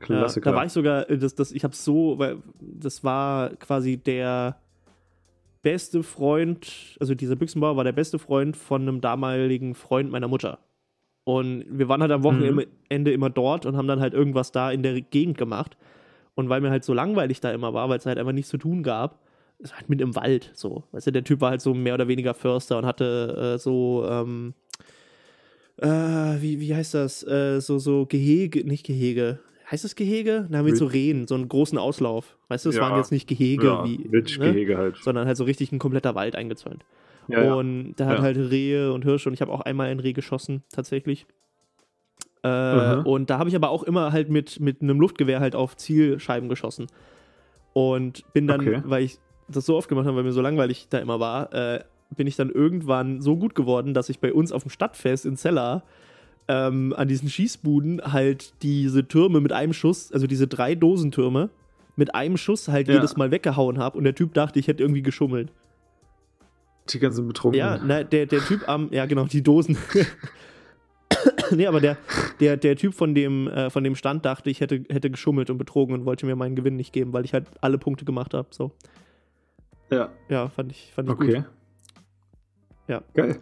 Ja, 0.00 0.06
Klassiker. 0.06 0.50
da 0.50 0.56
war 0.56 0.64
ich 0.64 0.72
sogar, 0.72 1.08
äh, 1.10 1.18
das, 1.18 1.34
das, 1.34 1.52
ich 1.52 1.64
habe 1.64 1.74
so, 1.74 2.18
weil 2.18 2.38
das 2.60 3.04
war 3.04 3.50
quasi 3.56 3.96
der 3.96 4.56
beste 5.62 6.02
Freund, 6.02 6.96
also 7.00 7.14
dieser 7.14 7.36
Büchsenbauer 7.36 7.76
war 7.76 7.84
der 7.84 7.92
beste 7.92 8.18
Freund 8.18 8.56
von 8.56 8.82
einem 8.82 9.00
damaligen 9.00 9.74
Freund 9.74 10.10
meiner 10.10 10.28
Mutter. 10.28 10.58
Und 11.24 11.66
wir 11.68 11.88
waren 11.88 12.00
halt 12.00 12.12
am 12.12 12.22
Wochenende 12.22 13.12
immer 13.12 13.28
dort 13.28 13.66
und 13.66 13.76
haben 13.76 13.86
dann 13.86 14.00
halt 14.00 14.14
irgendwas 14.14 14.50
da 14.50 14.70
in 14.70 14.82
der 14.82 15.00
Gegend 15.00 15.36
gemacht. 15.36 15.76
Und 16.34 16.48
weil 16.48 16.60
mir 16.60 16.70
halt 16.70 16.84
so 16.84 16.94
langweilig 16.94 17.40
da 17.40 17.50
immer 17.50 17.74
war, 17.74 17.88
weil 17.90 17.98
es 17.98 18.06
halt 18.06 18.18
einfach 18.18 18.32
nichts 18.32 18.48
zu 18.48 18.56
tun 18.56 18.82
gab, 18.82 19.18
ist 19.58 19.76
halt 19.76 19.90
mit 19.90 20.00
im 20.00 20.14
Wald, 20.14 20.52
so. 20.54 20.84
Weißt 20.92 21.08
du, 21.08 21.10
der 21.10 21.24
Typ 21.24 21.40
war 21.40 21.50
halt 21.50 21.60
so 21.60 21.74
mehr 21.74 21.94
oder 21.94 22.08
weniger 22.08 22.32
Förster 22.32 22.78
und 22.78 22.86
hatte 22.86 23.56
äh, 23.56 23.58
so, 23.58 24.06
ähm, 24.08 24.54
äh, 25.76 25.86
wie, 26.40 26.60
wie 26.60 26.74
heißt 26.74 26.94
das? 26.94 27.26
Äh, 27.26 27.60
so, 27.60 27.78
so 27.78 28.06
Gehege, 28.06 28.64
nicht 28.64 28.86
Gehege. 28.86 29.40
Heißt 29.70 29.84
das 29.84 29.94
Gehege? 29.96 30.46
Da 30.50 30.58
haben 30.58 30.66
wir 30.66 30.74
so 30.76 30.86
Rehen, 30.86 31.26
so 31.26 31.34
einen 31.34 31.48
großen 31.48 31.76
Auslauf. 31.76 32.38
Weißt 32.48 32.64
du, 32.64 32.70
es 32.70 32.76
Ja. 32.76 32.82
waren 32.82 32.96
jetzt 32.96 33.12
nicht 33.12 33.28
Gehege 33.28 33.66
ja, 33.66 33.84
wie. 33.84 33.98
Ne? 33.98 34.12
Wildgehege 34.12 34.78
halt. 34.78 34.96
Sondern 34.96 35.26
halt 35.26 35.36
so 35.36 35.44
richtig 35.44 35.72
ein 35.72 35.78
kompletter 35.78 36.14
Wald 36.14 36.36
eingezäunt. 36.36 36.84
Ja. 37.28 37.54
Und 37.54 37.94
da 37.96 38.06
hat 38.06 38.20
halt 38.20 38.38
Rehe 38.38 38.92
und 38.92 39.04
Hirsche 39.04 39.28
und 39.28 39.34
ich 39.34 39.42
habe 39.42 39.52
auch 39.52 39.60
einmal 39.60 39.88
ein 39.88 40.00
Reh 40.00 40.14
geschossen, 40.14 40.62
tatsächlich. 40.72 41.26
Äh, 42.42 42.48
Aha. 42.48 43.00
und 43.02 43.28
da 43.30 43.38
habe 43.38 43.50
ich 43.50 43.56
aber 43.56 43.68
auch 43.68 43.82
immer 43.82 44.12
halt 44.12 44.30
mit, 44.30 44.60
mit 44.60 44.80
einem 44.80 45.00
Luftgewehr 45.00 45.40
halt 45.40 45.54
auf 45.54 45.76
Zielscheiben 45.76 46.48
geschossen. 46.48 46.86
Und 47.74 48.24
bin 48.32 48.46
dann, 48.46 48.60
Okay. 48.60 48.80
weil 48.84 49.02
ich 49.02 49.18
das 49.48 49.66
so 49.66 49.76
oft 49.76 49.88
gemacht 49.88 50.06
habe, 50.06 50.16
weil 50.16 50.24
mir 50.24 50.32
so 50.32 50.40
langweilig 50.40 50.86
da 50.88 50.98
immer 50.98 51.20
war, 51.20 51.52
äh, 51.52 51.80
bin 52.16 52.26
ich 52.26 52.36
dann 52.36 52.48
irgendwann 52.50 53.20
so 53.20 53.36
gut 53.36 53.54
geworden, 53.54 53.92
dass 53.92 54.08
ich 54.08 54.20
bei 54.20 54.32
uns 54.32 54.50
auf 54.52 54.62
dem 54.62 54.70
Stadtfest 54.70 55.26
in 55.26 55.36
Zella 55.36 55.82
ähm, 56.48 56.94
an 56.96 57.08
diesen 57.08 57.28
Schießbuden 57.28 58.00
halt 58.12 58.52
diese 58.62 59.06
Türme 59.06 59.40
mit 59.40 59.52
einem 59.52 59.72
Schuss, 59.72 60.12
also 60.12 60.26
diese 60.26 60.46
drei 60.48 60.74
Dosentürme, 60.74 61.50
mit 61.96 62.14
einem 62.14 62.36
Schuss 62.36 62.68
halt 62.68 62.88
Ja. 62.88 62.94
jedes 62.94 63.16
Mal 63.16 63.30
weggehauen 63.30 63.78
habe 63.78 63.98
und 63.98 64.04
der 64.04 64.14
Typ 64.14 64.34
dachte, 64.34 64.58
ich 64.58 64.66
hätte 64.68 64.82
irgendwie 64.82 65.02
geschummelt. 65.02 65.52
Die 66.90 66.98
ganzen 66.98 67.26
Betrunkenen. 67.28 67.66
Ja, 67.66 67.80
na, 67.84 68.02
der, 68.02 68.24
der 68.26 68.40
Typ 68.40 68.66
am, 68.68 68.88
ja 68.92 69.04
genau, 69.06 69.24
die 69.24 69.42
Dosen. 69.42 69.76
nee, 71.50 71.66
aber 71.66 71.80
der, 71.80 71.98
der, 72.40 72.56
der 72.56 72.76
Typ 72.76 72.94
von 72.94 73.14
dem, 73.14 73.46
äh, 73.48 73.68
von 73.68 73.84
dem 73.84 73.94
Stand 73.94 74.24
dachte, 74.24 74.48
ich 74.48 74.60
hätte, 74.60 74.84
hätte 74.88 75.10
geschummelt 75.10 75.50
und 75.50 75.58
betrogen 75.58 75.94
und 75.94 76.06
wollte 76.06 76.24
mir 76.24 76.34
meinen 76.36 76.56
Gewinn 76.56 76.76
nicht 76.76 76.92
geben, 76.94 77.12
weil 77.12 77.24
ich 77.26 77.34
halt 77.34 77.46
alle 77.60 77.76
Punkte 77.78 78.04
gemacht 78.06 78.32
habe. 78.32 78.48
So. 78.52 78.72
ja. 79.90 80.08
Ja, 80.30 80.48
fand 80.48 80.72
ich, 80.72 80.92
fand 80.94 81.08
ich 81.08 81.14
Okay. 81.14 81.34
gut. 81.34 81.44
Ja. 82.86 83.02
Geil. 83.12 83.38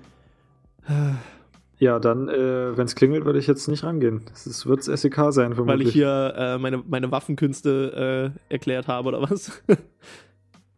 Ja, 1.78 1.98
dann, 1.98 2.28
äh, 2.28 2.76
wenn 2.76 2.86
es 2.86 2.94
klingelt, 2.94 3.24
würde 3.26 3.38
ich 3.38 3.46
jetzt 3.46 3.68
nicht 3.68 3.84
rangehen. 3.84 4.22
Das 4.30 4.64
wird 4.66 4.82
SEK 4.84 5.14
sein, 5.30 5.54
vermutlich. 5.54 5.66
Weil 5.66 5.80
ich 5.82 5.92
hier 5.92 6.34
äh, 6.36 6.58
meine, 6.58 6.82
meine 6.86 7.10
Waffenkünste 7.10 8.32
äh, 8.50 8.52
erklärt 8.54 8.88
habe, 8.88 9.08
oder 9.08 9.22
was? 9.22 9.62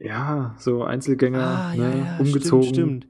Ja, 0.01 0.55
so 0.59 0.85
Einzelgänger, 0.85 1.41
Ah, 1.41 1.75
ne, 1.75 2.17
umgezogen, 2.21 2.63
Stimmt, 2.69 3.05
stimmt. 3.05 3.07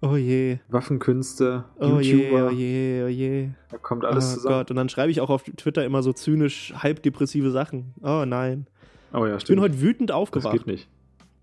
Oh 0.00 0.16
je. 0.16 0.58
Waffenkünste, 0.68 1.64
Oh 1.78 2.00
je, 2.00 2.14
YouTuber, 2.16 2.46
oh 2.48 2.50
je, 2.50 3.02
oh 3.04 3.08
je. 3.08 3.48
da 3.70 3.78
kommt 3.78 4.04
alles 4.04 4.32
oh 4.32 4.34
zusammen. 4.34 4.54
Gott, 4.56 4.70
und 4.72 4.76
dann 4.76 4.88
schreibe 4.88 5.12
ich 5.12 5.20
auch 5.20 5.30
auf 5.30 5.44
Twitter 5.44 5.84
immer 5.84 6.02
so 6.02 6.12
zynisch 6.12 6.74
halb 6.76 7.00
depressive 7.04 7.52
Sachen. 7.52 7.94
Oh 8.02 8.24
nein. 8.26 8.66
Oh 9.12 9.18
ja, 9.18 9.26
Ich 9.26 9.30
bin 9.32 9.40
stimmt. 9.40 9.60
heute 9.60 9.80
wütend 9.80 10.10
das 10.10 10.16
aufgewacht. 10.16 10.52
geht 10.52 10.66
nicht. 10.66 10.88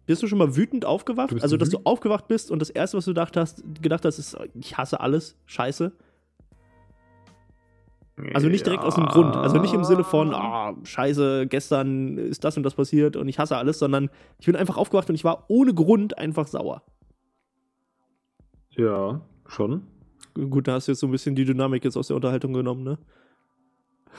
Bist 0.09 0.23
du 0.23 0.27
schon 0.27 0.39
mal 0.39 0.55
wütend 0.55 0.85
aufgewacht? 0.85 1.29
Du 1.29 1.35
also, 1.35 1.55
dass 1.55 1.69
du 1.69 1.77
wütend? 1.77 1.85
aufgewacht 1.85 2.27
bist 2.27 2.49
und 2.49 2.63
das 2.63 2.71
erste, 2.71 2.97
was 2.97 3.05
du 3.05 3.11
gedacht 3.11 3.37
hast, 3.37 3.63
gedacht 3.79 4.03
hast, 4.05 4.17
ist, 4.17 4.35
ich 4.55 4.75
hasse 4.75 5.01
alles, 5.01 5.37
scheiße. 5.45 5.91
Also 8.33 8.47
nicht 8.47 8.65
direkt 8.65 8.83
aus 8.83 8.95
dem 8.95 9.05
Grund. 9.05 9.35
Also 9.35 9.59
nicht 9.59 9.75
im 9.75 9.83
Sinne 9.83 10.03
von, 10.03 10.33
ah, 10.33 10.73
scheiße, 10.81 11.45
gestern 11.45 12.17
ist 12.17 12.43
das 12.43 12.57
und 12.57 12.63
das 12.63 12.73
passiert 12.73 13.17
und 13.17 13.27
ich 13.27 13.37
hasse 13.37 13.55
alles, 13.55 13.77
sondern 13.77 14.09
ich 14.39 14.47
bin 14.47 14.55
einfach 14.55 14.77
aufgewacht 14.77 15.09
und 15.09 15.15
ich 15.15 15.23
war 15.23 15.45
ohne 15.47 15.75
Grund 15.75 16.17
einfach 16.17 16.47
sauer. 16.47 16.81
Ja, 18.71 19.21
schon. 19.45 19.83
Gut, 20.33 20.67
da 20.67 20.73
hast 20.73 20.87
du 20.87 20.93
jetzt 20.93 21.01
so 21.01 21.07
ein 21.07 21.11
bisschen 21.11 21.35
die 21.35 21.45
Dynamik 21.45 21.85
jetzt 21.85 21.97
aus 21.97 22.07
der 22.07 22.15
Unterhaltung 22.15 22.53
genommen, 22.53 22.81
ne? 22.83 22.97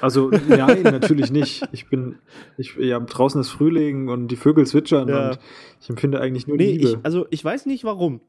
Also, 0.01 0.31
nein, 0.49 0.83
natürlich 0.83 1.31
nicht. 1.31 1.63
Ich 1.73 1.89
bin, 1.89 2.17
ich, 2.57 2.75
ja, 2.77 2.99
draußen 3.01 3.41
ist 3.41 3.51
Frühling 3.51 4.09
und 4.09 4.29
die 4.29 4.37
Vögel 4.37 4.67
zwitschern 4.67 5.09
Ja. 5.09 5.31
und 5.31 5.39
ich 5.81 5.91
empfinde 5.91 6.21
eigentlich 6.21 6.47
nur 6.47 6.57
Nee, 6.57 6.73
Liebe. 6.77 6.89
ich, 6.89 6.99
also 7.03 7.27
ich 7.31 7.45
weiß 7.45 7.67
nicht 7.67 7.85
warum. 7.85 8.21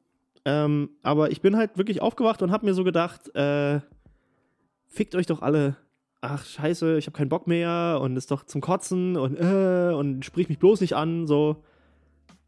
Ähm, 0.43 0.89
aber 1.03 1.31
ich 1.31 1.41
bin 1.41 1.55
halt 1.55 1.77
wirklich 1.77 2.01
aufgewacht 2.01 2.41
und 2.41 2.51
hab 2.51 2.63
mir 2.63 2.73
so 2.73 2.83
gedacht, 2.83 3.33
äh, 3.35 3.79
fickt 4.87 5.15
euch 5.15 5.27
doch 5.27 5.41
alle. 5.41 5.77
Ach, 6.19 6.43
scheiße, 6.45 6.97
ich 6.97 7.07
habe 7.07 7.17
keinen 7.17 7.29
Bock 7.29 7.47
mehr 7.47 7.99
und 8.01 8.15
ist 8.17 8.31
doch 8.31 8.43
zum 8.43 8.59
Kotzen 8.61 9.17
und 9.17 9.35
äh, 9.39 9.93
und 9.93 10.23
sprich 10.25 10.49
mich 10.49 10.59
bloß 10.59 10.81
nicht 10.81 10.95
an, 10.95 11.25
so. 11.27 11.63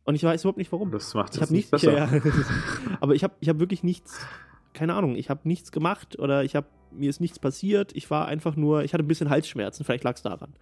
Und 0.06 0.16
ich 0.16 0.24
weiß 0.24 0.42
überhaupt 0.42 0.58
nicht 0.58 0.72
warum. 0.72 0.92
das 0.92 1.14
macht 1.14 1.34
es 1.36 1.42
habe 1.42 1.54
nicht 1.54 1.72
nicht, 1.72 1.72
besser. 1.84 1.94
ja, 1.94 2.06
ja. 2.14 2.22
aber 3.00 3.16
ich 3.16 3.24
habe 3.24 3.34
ich 3.40 3.50
hab 3.50 3.60
wirklich 3.60 3.84
nichts, 3.84 4.20
keine 4.74 4.96
Ahnung, 4.96 5.16
ich 5.16 5.30
habe 5.30 5.42
nichts 5.48 5.72
gemacht 5.72 6.20
oder 6.20 6.44
ich 6.44 6.56
habe 6.56 6.68
mir 6.98 7.10
ist 7.10 7.20
nichts 7.22 7.40
passiert. 7.40 7.92
Ich 7.96 8.10
war 8.12 8.28
einfach 8.28 8.56
nur, 8.56 8.84
ich 8.84 8.94
hatte 8.94 9.04
ein 9.04 9.08
bisschen 9.08 9.30
Halsschmerzen, 9.30 9.84
vielleicht 9.86 10.04
lag 10.04 10.16
es 10.16 10.22
daran. 10.22 10.54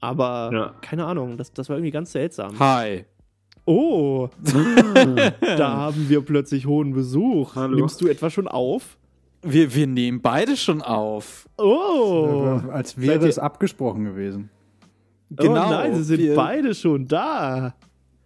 Aber 0.00 0.50
Ja. 0.52 0.74
keine 0.82 1.06
Ahnung, 1.06 1.36
das, 1.36 1.52
das 1.52 1.68
war 1.68 1.76
irgendwie 1.76 1.90
ganz 1.92 2.12
seltsam. 2.12 2.58
Hi. 2.58 3.04
Oh, 3.66 4.28
da 5.40 5.68
haben 5.76 6.08
wir 6.08 6.20
plötzlich 6.22 6.66
hohen 6.66 6.92
Besuch. 6.92 7.54
Hallo. 7.56 7.76
Nimmst 7.76 8.00
du 8.00 8.08
etwa 8.08 8.28
schon 8.28 8.46
auf? 8.46 8.98
Wir, 9.42 9.74
wir 9.74 9.86
nehmen 9.86 10.20
beide 10.20 10.56
schon 10.56 10.82
auf. 10.82 11.48
Oh, 11.58 12.60
Als 12.70 12.98
wäre 12.98 13.14
Seid 13.14 13.22
ihr- 13.22 13.28
es 13.28 13.38
abgesprochen 13.38 14.04
gewesen. 14.04 14.50
Genau, 15.30 15.66
oh 15.66 15.70
nein, 15.70 15.94
sie 15.96 16.02
sind 16.04 16.18
wir- 16.20 16.34
beide 16.34 16.74
schon 16.74 17.08
da. 17.08 17.74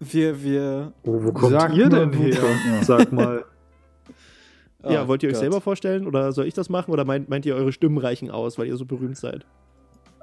Wir, 0.01 0.43
wir. 0.43 0.93
Oh, 1.05 1.25
wo 1.25 1.33
kommt 1.33 1.53
Sag 1.53 1.75
ihr 1.75 1.89
denn 1.89 2.13
her? 2.13 2.37
Sag 2.83 3.13
mal. 3.13 3.45
Ja, 4.85 5.05
Oh 5.05 5.09
wollt 5.09 5.23
ihr 5.23 5.29
euch 5.29 5.35
Gott. 5.35 5.41
selber 5.41 5.61
vorstellen 5.61 6.07
oder 6.07 6.33
soll 6.33 6.47
ich 6.47 6.55
das 6.55 6.69
machen 6.69 6.91
oder 6.93 7.05
meint, 7.05 7.29
meint 7.29 7.47
ihr, 7.47 7.55
eure 7.55 7.73
Stimmen 7.73 7.99
reichen 7.99 8.31
aus, 8.31 8.59
weil 8.59 8.67
ihr 8.67 8.77
so 8.77 8.85
berühmt 8.85 9.17
seid? 9.17 9.45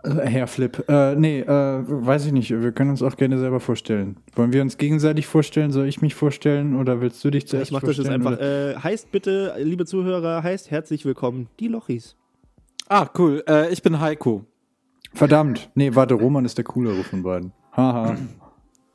Äh, 0.04 0.10
Herr 0.28 0.48
Flip. 0.48 0.84
Äh, 0.88 1.16
nee, 1.16 1.40
äh, 1.42 1.46
weiß 1.48 2.26
ich 2.28 2.32
nicht. 2.32 2.52
Wir 2.52 2.72
können 2.72 2.92
uns 2.92 3.02
auch 3.02 3.18
gerne 3.18 3.38
selber 3.40 3.60
vorstellen. 3.60 4.18
Wollen 4.36 4.54
wir 4.54 4.62
uns 4.62 4.78
gegenseitig 4.78 5.28
vorstellen? 5.28 5.72
Soll 5.72 5.88
ich 5.88 6.02
mich 6.02 6.16
vorstellen 6.16 6.76
oder 6.76 7.02
willst 7.02 7.24
du 7.26 7.32
dich 7.32 7.48
zuerst 7.48 7.68
ich 7.68 7.72
mach 7.74 7.82
das 7.82 7.98
jetzt 7.98 8.08
vorstellen? 8.08 8.28
einfach. 8.28 8.42
Äh, 8.42 8.76
heißt 8.78 9.12
bitte, 9.12 9.56
liebe 9.58 9.86
Zuhörer, 9.86 10.44
heißt 10.44 10.72
herzlich 10.72 11.06
willkommen, 11.06 11.48
die 11.60 11.68
Lochis. 11.68 12.16
Ah, 12.88 13.08
cool. 13.18 13.44
Äh, 13.50 13.74
ich 13.74 13.82
bin 13.82 14.00
Heiko. 14.00 14.46
Verdammt. 15.14 15.70
Nee, 15.76 15.96
warte, 15.96 16.14
Roman 16.14 16.46
ist 16.46 16.58
der 16.58 16.66
coolere 16.66 17.04
von 17.04 17.24
beiden. 17.24 17.52
Haha. 17.76 18.16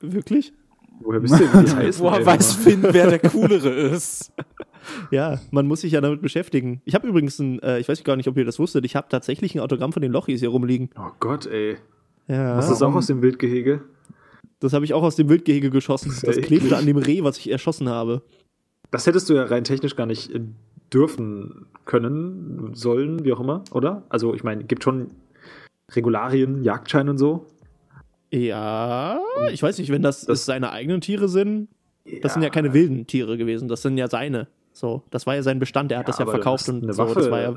Wirklich? 0.01 0.53
Woher 1.01 1.21
bist 1.21 1.35
du 1.35 1.39
denn? 1.47 1.67
Wie 1.67 1.71
heißt 1.71 1.99
Woher 2.01 2.25
weiß? 2.25 2.53
Finn, 2.55 2.83
wer 2.83 3.09
der 3.11 3.19
coolere 3.19 3.69
ist? 3.71 4.33
Ja, 5.11 5.41
man 5.51 5.67
muss 5.67 5.81
sich 5.83 5.93
ja 5.93 6.01
damit 6.01 6.23
beschäftigen. 6.23 6.81
Ich 6.85 6.95
habe 6.95 7.07
übrigens 7.09 7.39
ein, 7.39 7.61
äh, 7.63 7.79
ich 7.81 7.89
weiß 7.89 8.03
gar 8.05 8.17
nicht, 8.17 8.29
ob 8.29 8.37
ihr 8.37 8.45
das 8.45 8.59
wusstet, 8.59 8.85
ich 8.85 8.97
habe 8.97 9.09
tatsächlich 9.09 9.55
ein 9.55 9.61
Autogramm 9.61 9.93
von 9.93 10.03
den 10.03 10.13
Lochis 10.13 10.41
hier 10.41 10.49
rumliegen. 10.51 10.91
Oh 10.99 11.11
Gott, 11.21 11.47
ey. 11.47 11.77
Ja, 12.29 12.57
Hast 12.57 12.69
du 12.69 12.73
das 12.73 12.83
auch 12.83 12.95
aus 12.95 13.07
dem 13.07 13.23
Wildgehege? 13.23 13.83
das 14.61 14.73
habe 14.75 14.85
ich 14.85 14.93
auch 14.95 15.03
aus 15.03 15.17
dem 15.17 15.29
Wildgehege 15.29 15.71
geschossen. 15.71 16.13
Das 16.23 16.37
klebte 16.37 16.77
an 16.77 16.85
dem 16.87 16.99
Reh, 16.99 17.23
was 17.25 17.39
ich 17.39 17.51
erschossen 17.51 17.89
habe. 17.89 18.23
Das 18.91 19.07
hättest 19.07 19.29
du 19.31 19.35
ja 19.35 19.45
rein 19.45 19.65
technisch 19.65 19.97
gar 19.97 20.07
nicht 20.07 20.35
äh, 20.35 20.41
dürfen 20.93 21.67
können, 21.87 22.71
sollen, 22.75 23.25
wie 23.25 23.33
auch 23.33 23.41
immer, 23.41 23.65
oder? 23.73 24.03
Also, 24.11 24.35
ich 24.35 24.45
meine, 24.45 24.65
gibt 24.65 24.85
schon 24.85 25.09
Regularien, 25.93 26.63
Jagdschein 26.63 27.09
und 27.09 27.19
so. 27.19 27.47
Ja, 28.33 29.19
ich 29.53 29.63
weiß 29.63 29.79
nicht, 29.79 29.91
wenn 29.91 30.03
das, 30.03 30.25
Das- 30.27 30.45
seine 30.45 30.71
eigenen 30.73 31.01
Tiere 31.01 31.29
sind. 31.29 31.69
Das 32.23 32.33
sind 32.35 32.43
ja 32.43 32.51
keine 32.51 32.73
wilden 32.73 33.07
Tiere 33.07 33.37
gewesen, 33.37 33.69
das 33.69 33.83
sind 33.83 33.97
ja 33.99 34.09
seine. 34.09 34.49
So, 34.73 35.03
das 35.11 35.27
war 35.27 35.35
ja 35.35 35.43
sein 35.43 35.59
Bestand, 35.59 35.93
er 35.93 35.99
hat 35.99 36.07
Ja, 36.07 36.13
das 36.13 36.19
ja 36.19 36.27
verkauft 36.27 36.69
und 36.69 36.83
so. 36.93 36.99
Waffe. 37.03 37.21
Das 37.21 37.31
war 37.31 37.41
ja, 37.41 37.55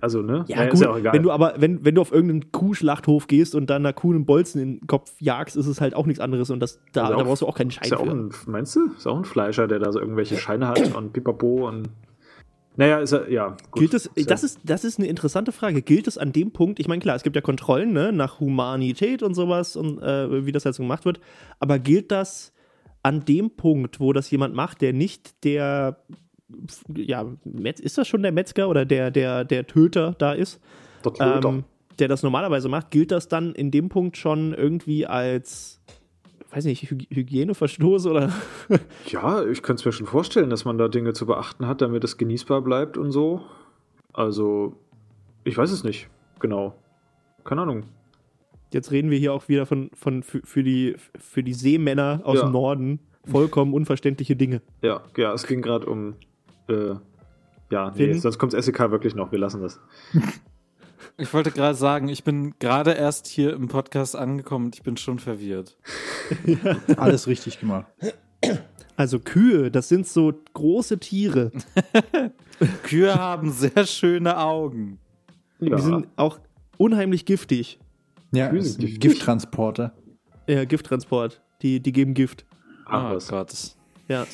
Also, 0.00 0.22
ne? 0.22 0.44
ja, 0.48 0.56
Naja, 0.56 0.68
gut, 0.68 0.74
Ist 0.74 0.80
ja 0.82 0.90
auch 0.90 0.96
egal. 0.98 1.12
wenn 1.14 1.22
du 1.22 1.30
aber, 1.32 1.54
wenn, 1.58 1.84
wenn 1.84 1.94
du 1.94 2.00
auf 2.00 2.12
irgendeinen 2.12 2.52
Kuhschlachthof 2.52 3.26
gehst 3.26 3.54
und 3.54 3.68
dann 3.70 3.82
einer 3.84 3.92
Kuh 3.92 4.12
einen 4.12 4.24
Bolzen 4.26 4.60
in 4.60 4.78
den 4.78 4.86
Kopf 4.86 5.12
jagst, 5.20 5.56
ist 5.56 5.66
es 5.66 5.80
halt 5.80 5.94
auch 5.94 6.06
nichts 6.06 6.20
anderes 6.20 6.50
und 6.50 6.60
das, 6.60 6.80
da, 6.92 7.02
Also 7.04 7.14
da 7.16 7.20
auch- 7.22 7.26
brauchst 7.26 7.42
du 7.42 7.46
auch 7.46 7.56
keinen 7.56 7.70
Schein 7.70 7.84
ist 7.84 7.90
ja 7.90 7.98
auch 7.98 8.06
ein, 8.08 8.30
meinst 8.46 8.76
du? 8.76 8.90
Ist 8.96 9.06
auch 9.06 9.16
ein 9.16 9.24
Fleischer, 9.24 9.66
der 9.66 9.78
da 9.78 9.90
so 9.90 10.00
irgendwelche 10.00 10.36
Scheine 10.36 10.68
hat 10.68 10.94
und 10.94 11.12
pipapo 11.12 11.68
und. 11.68 11.88
Naja, 12.76 12.98
ist 12.98 13.12
er, 13.12 13.30
ja. 13.30 13.56
Gut. 13.70 13.80
Gilt 13.80 13.94
es, 13.94 14.10
ja- 14.16 14.24
das 14.24 14.42
ist, 14.42 14.58
das 14.64 14.82
ist 14.84 14.98
eine 14.98 15.06
interessante 15.08 15.52
Frage. 15.52 15.80
Gilt 15.82 16.08
es 16.08 16.18
an 16.18 16.32
dem 16.32 16.50
Punkt, 16.50 16.80
ich 16.80 16.88
meine, 16.88 17.00
klar, 17.00 17.14
es 17.14 17.22
gibt 17.22 17.36
ja 17.36 17.42
Kontrollen, 17.42 17.92
ne, 17.92 18.12
nach 18.12 18.40
Humanität 18.40 19.22
und 19.22 19.34
sowas 19.34 19.76
und 19.76 20.02
äh, 20.02 20.44
wie 20.44 20.50
das 20.52 20.64
so 20.64 20.82
gemacht 20.82 21.04
wird, 21.04 21.20
aber 21.60 21.78
gilt 21.78 22.10
das 22.10 22.52
an 23.04 23.24
dem 23.24 23.50
Punkt, 23.50 24.00
wo 24.00 24.12
das 24.12 24.30
jemand 24.30 24.54
macht, 24.54 24.80
der 24.80 24.92
nicht 24.92 25.44
der, 25.44 25.98
ja, 26.94 27.26
Metz, 27.44 27.80
ist 27.80 27.98
das 27.98 28.06
schon 28.08 28.22
der 28.22 28.32
Metzger 28.32 28.68
oder 28.68 28.84
der, 28.84 29.10
der, 29.10 29.44
der 29.44 29.66
Töter 29.66 30.14
da 30.18 30.32
ist, 30.32 30.60
der 31.04 31.12
Töter. 31.12 31.48
ähm, 31.48 31.64
der 31.98 32.08
das 32.08 32.22
normalerweise 32.22 32.68
macht, 32.68 32.90
gilt 32.90 33.10
das 33.10 33.28
dann 33.28 33.54
in 33.54 33.70
dem 33.70 33.88
Punkt 33.88 34.16
schon 34.16 34.52
irgendwie 34.52 35.06
als, 35.06 35.80
weiß 36.50 36.64
nicht, 36.66 36.82
Hy 36.90 37.06
Hygieneverstoß 37.10 38.06
oder? 38.06 38.32
Ja, 39.06 39.44
ich 39.44 39.62
könnte 39.62 39.80
es 39.80 39.84
mir 39.86 39.92
schon 39.92 40.06
vorstellen, 40.06 40.50
dass 40.50 40.64
man 40.64 40.76
da 40.78 40.88
Dinge 40.88 41.12
zu 41.12 41.26
beachten 41.26 41.66
hat, 41.66 41.80
damit 41.82 42.04
es 42.04 42.16
genießbar 42.18 42.62
bleibt 42.62 42.98
und 42.98 43.10
so. 43.12 43.42
Also, 44.12 44.74
ich 45.44 45.56
weiß 45.56 45.70
es 45.70 45.84
nicht. 45.84 46.08
Genau. 46.40 46.74
Keine 47.44 47.62
Ahnung. 47.62 47.84
Jetzt 48.72 48.90
reden 48.90 49.10
wir 49.10 49.18
hier 49.18 49.32
auch 49.32 49.48
wieder 49.48 49.66
von, 49.66 49.90
von 49.94 50.22
für, 50.22 50.40
für, 50.44 50.62
die, 50.64 50.96
für 51.18 51.42
die 51.44 51.54
Seemänner 51.54 52.20
aus 52.24 52.36
Ja. 52.38 52.42
dem 52.46 52.52
Norden 52.52 52.98
vollkommen 53.24 53.72
unverständliche 53.72 54.34
Dinge. 54.36 54.62
Ja, 54.82 55.02
ja, 55.16 55.32
es 55.32 55.46
ging 55.46 55.62
gerade 55.62 55.86
um. 55.86 56.14
Äh, 56.68 56.94
ja, 57.70 57.92
nee, 57.96 58.12
sonst 58.14 58.38
kommt 58.38 58.52
SEK 58.52 58.90
wirklich 58.90 59.14
noch. 59.14 59.32
Wir 59.32 59.38
lassen 59.38 59.62
das. 59.62 59.80
Ich 61.16 61.32
wollte 61.32 61.52
gerade 61.52 61.76
sagen, 61.76 62.08
ich 62.08 62.24
bin 62.24 62.58
gerade 62.58 62.92
erst 62.92 63.28
hier 63.28 63.52
im 63.52 63.68
Podcast 63.68 64.16
angekommen 64.16 64.66
und 64.66 64.74
ich 64.74 64.82
bin 64.82 64.96
schon 64.96 65.20
verwirrt. 65.20 65.76
Alles 66.96 67.28
richtig 67.28 67.60
gemacht. 67.60 67.86
Also 68.96 69.20
Kühe, 69.20 69.70
das 69.70 69.88
sind 69.88 70.08
so 70.08 70.32
große 70.54 70.98
Tiere. 70.98 71.52
Kühe 72.82 73.14
haben 73.14 73.52
sehr 73.52 73.86
schöne 73.86 74.38
Augen. 74.38 74.98
Ja. 75.60 75.76
Die 75.76 75.82
sind 75.82 76.08
auch 76.16 76.40
unheimlich 76.78 77.24
giftig. 77.26 77.78
Ja, 78.32 78.48
giftig. 78.50 78.98
Gifttransporter. 78.98 79.92
Ja, 80.48 80.64
Gifttransport. 80.64 81.42
Die, 81.62 81.80
die 81.80 81.92
geben 81.92 82.14
Gift. 82.14 82.44
Ach, 82.86 83.10
oh 83.10 83.14
was. 83.16 83.28
Gott. 83.28 83.52
Ja. 84.08 84.26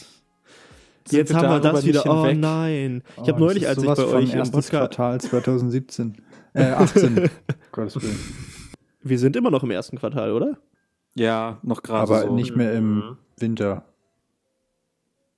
Sind 1.11 1.19
Jetzt 1.19 1.31
wir 1.33 1.37
haben 1.41 1.63
wir 1.63 1.73
das 1.73 1.85
wieder. 1.85 2.01
nicht 2.01 2.09
Oh 2.09 2.23
hinweg? 2.25 2.39
nein. 2.39 3.03
Ich 3.17 3.19
Oh, 3.23 3.27
habe 3.29 3.41
neulich, 3.41 3.63
das 3.65 3.79
als 3.79 3.83
ich 4.01 4.05
bei 4.07 4.13
euch 4.17 4.33
im 4.35 4.43
Podcast. 4.43 4.71
Quartal 4.71 5.21
2017. 5.21 6.17
Äh, 6.55 6.63
18. 6.65 7.31
Gottes 7.73 8.01
Willen. 8.03 8.19
Wir 9.03 9.19
sind 9.19 9.35
immer 9.37 9.51
noch 9.51 9.63
im 9.63 9.71
ersten 9.71 9.97
Quartal, 9.99 10.33
oder? 10.33 10.59
Ja, 11.15 11.59
noch 11.63 11.83
gerade 11.83 12.03
Aber 12.03 12.23
so. 12.23 12.35
nicht 12.35 12.55
mehr 12.57 12.73
im 12.75 12.97
Mhm. 12.97 13.17
Winter. 13.39 13.85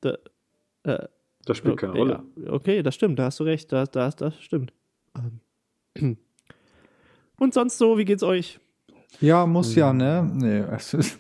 Da, 0.01 0.17
äh, 0.85 1.07
Das 1.45 1.57
spielt 1.59 1.77
keine 1.77 1.93
okay, 1.93 2.01
Rolle. 2.01 2.23
Ja. 2.45 2.53
Okay, 2.53 2.83
das 2.83 2.95
stimmt, 2.95 3.19
da 3.19 3.25
hast 3.27 3.39
du 3.41 3.45
recht. 3.45 3.71
Das, 3.73 3.91
das, 3.91 4.17
das 4.17 4.41
stimmt. 4.43 4.73
Ähm. 5.97 6.17
Und 7.39 7.55
sonst 7.55 7.79
so, 7.79 7.99
wie 7.99 8.05
geht's 8.05 8.23
euch? 8.23 8.59
Ja, 9.21 9.47
muss 9.47 9.75
ja, 9.75 9.93
ne? 9.93 10.29
Nee, 10.35 10.65
ist- 10.77 10.95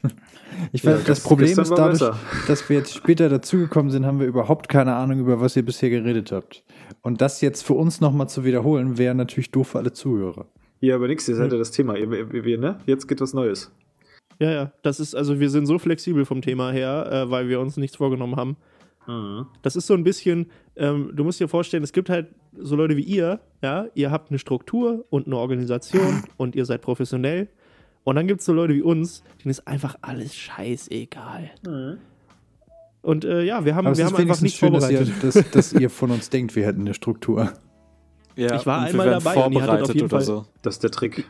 ich 0.72 0.83
Ja, 0.83 0.92
weiß, 0.92 1.05
das 1.05 1.18
gest- 1.20 1.24
Problem 1.26 1.59
ist 1.59 1.70
dadurch, 1.70 1.90
besser. 2.00 2.18
dass 2.48 2.68
wir 2.68 2.76
jetzt 2.78 2.94
später 2.94 3.28
dazugekommen 3.28 3.90
sind, 3.90 4.05
haben 4.07 4.18
wir 4.20 4.26
überhaupt 4.26 4.68
keine 4.68 4.94
Ahnung, 4.94 5.20
über 5.20 5.40
was 5.40 5.57
ihr 5.57 5.64
bisher 5.64 5.90
geredet 5.90 6.33
habt. 6.33 6.64
Und 7.02 7.20
das 7.20 7.40
jetzt 7.40 7.62
für 7.62 7.74
uns 7.74 8.00
nochmal 8.00 8.28
zu 8.28 8.44
wiederholen, 8.44 8.98
wäre 8.98 9.14
natürlich 9.14 9.50
doof 9.50 9.68
für 9.68 9.78
alle 9.78 9.92
Zuhörer. 9.92 10.46
Ja, 10.81 10.96
aber 10.96 11.07
nix, 11.07 11.28
ihr 11.28 11.37
seid 11.37 11.52
ja 11.52 11.59
das 11.59 11.70
Thema. 11.70 11.96
Ihr, 11.96 12.11
wir, 12.11 12.44
wir, 12.44 12.59
ne? 12.59 12.78
Jetzt 12.87 13.07
geht 13.07 13.20
was 13.20 13.35
Neues. 13.35 13.70
Ja, 14.40 14.50
ja, 14.50 14.72
das 14.83 14.98
ist, 14.98 15.14
also 15.14 15.38
wir 15.38 15.48
sind 15.50 15.66
so 15.66 15.78
flexibel 15.78 16.24
vom 16.24 16.42
Thema 16.42 16.72
her, 16.72 17.09
äh, 17.26 17.31
weil 17.31 17.48
wir 17.48 17.61
uns 17.61 17.76
nichts 17.76 17.96
vorgenommen 17.96 18.35
haben. 18.35 18.57
Mhm. 19.07 19.46
Das 19.62 19.76
ist 19.76 19.87
so 19.87 19.94
ein 19.94 20.02
bisschen, 20.02 20.50
ähm, 20.74 21.12
du 21.14 21.22
musst 21.22 21.38
dir 21.38 21.46
vorstellen, 21.46 21.85
es 21.85 21.92
gibt 21.92 22.09
halt 22.11 22.28
so 22.59 22.74
Leute 22.74 22.96
wie 22.96 23.02
ihr, 23.02 23.38
ja, 23.62 23.87
ihr 23.94 24.11
habt 24.11 24.31
eine 24.31 24.38
Struktur 24.40 25.05
und 25.11 25.26
eine 25.26 25.37
Organisation 25.37 26.24
und 26.37 26.57
ihr 26.57 26.64
seid 26.64 26.83
professionell. 26.83 27.48
Und 28.05 28.17
dann 28.17 28.27
gibt 28.27 28.41
es 28.41 28.47
so 28.47 28.53
Leute 28.53 28.75
wie 28.75 28.83
uns, 28.83 29.23
denen 29.43 29.51
ist 29.51 29.67
einfach 29.67 29.97
alles 30.03 30.35
scheißegal. 30.35 31.51
Und 33.03 33.25
äh, 33.25 33.43
ja, 33.45 33.65
wir 33.65 33.75
haben, 33.75 33.87
Aber 33.87 33.97
wir 33.97 34.07
haben 34.07 34.17
einfach 34.17 34.41
nicht 34.41 34.57
schön, 34.57 34.73
dass 34.73 34.91
ihr, 34.91 35.07
vorbereitet. 35.07 35.37
dass, 35.37 35.51
dass 35.51 35.73
ihr 35.81 35.91
von 35.91 36.11
uns 36.11 36.31
denkt, 36.31 36.55
wir 36.57 36.67
hätten 36.67 36.81
eine 36.83 36.95
Struktur. 36.95 37.53
ja, 38.37 38.57
ich 38.57 38.67
war 38.67 38.81
einmal 38.81 39.07
werden 39.11 39.23
dabei 39.25 39.45
und 39.45 39.53
ihr 39.53 39.62
hattet 39.62 39.71
auf 39.71 39.87
vorbereitet 39.87 39.95
jeden 39.95 40.07
oder 40.07 40.17
Fall- 40.19 40.25
so. 40.25 40.47
Das 40.62 40.75
ist 40.75 40.83
der 40.83 40.91
Trick. 40.91 41.25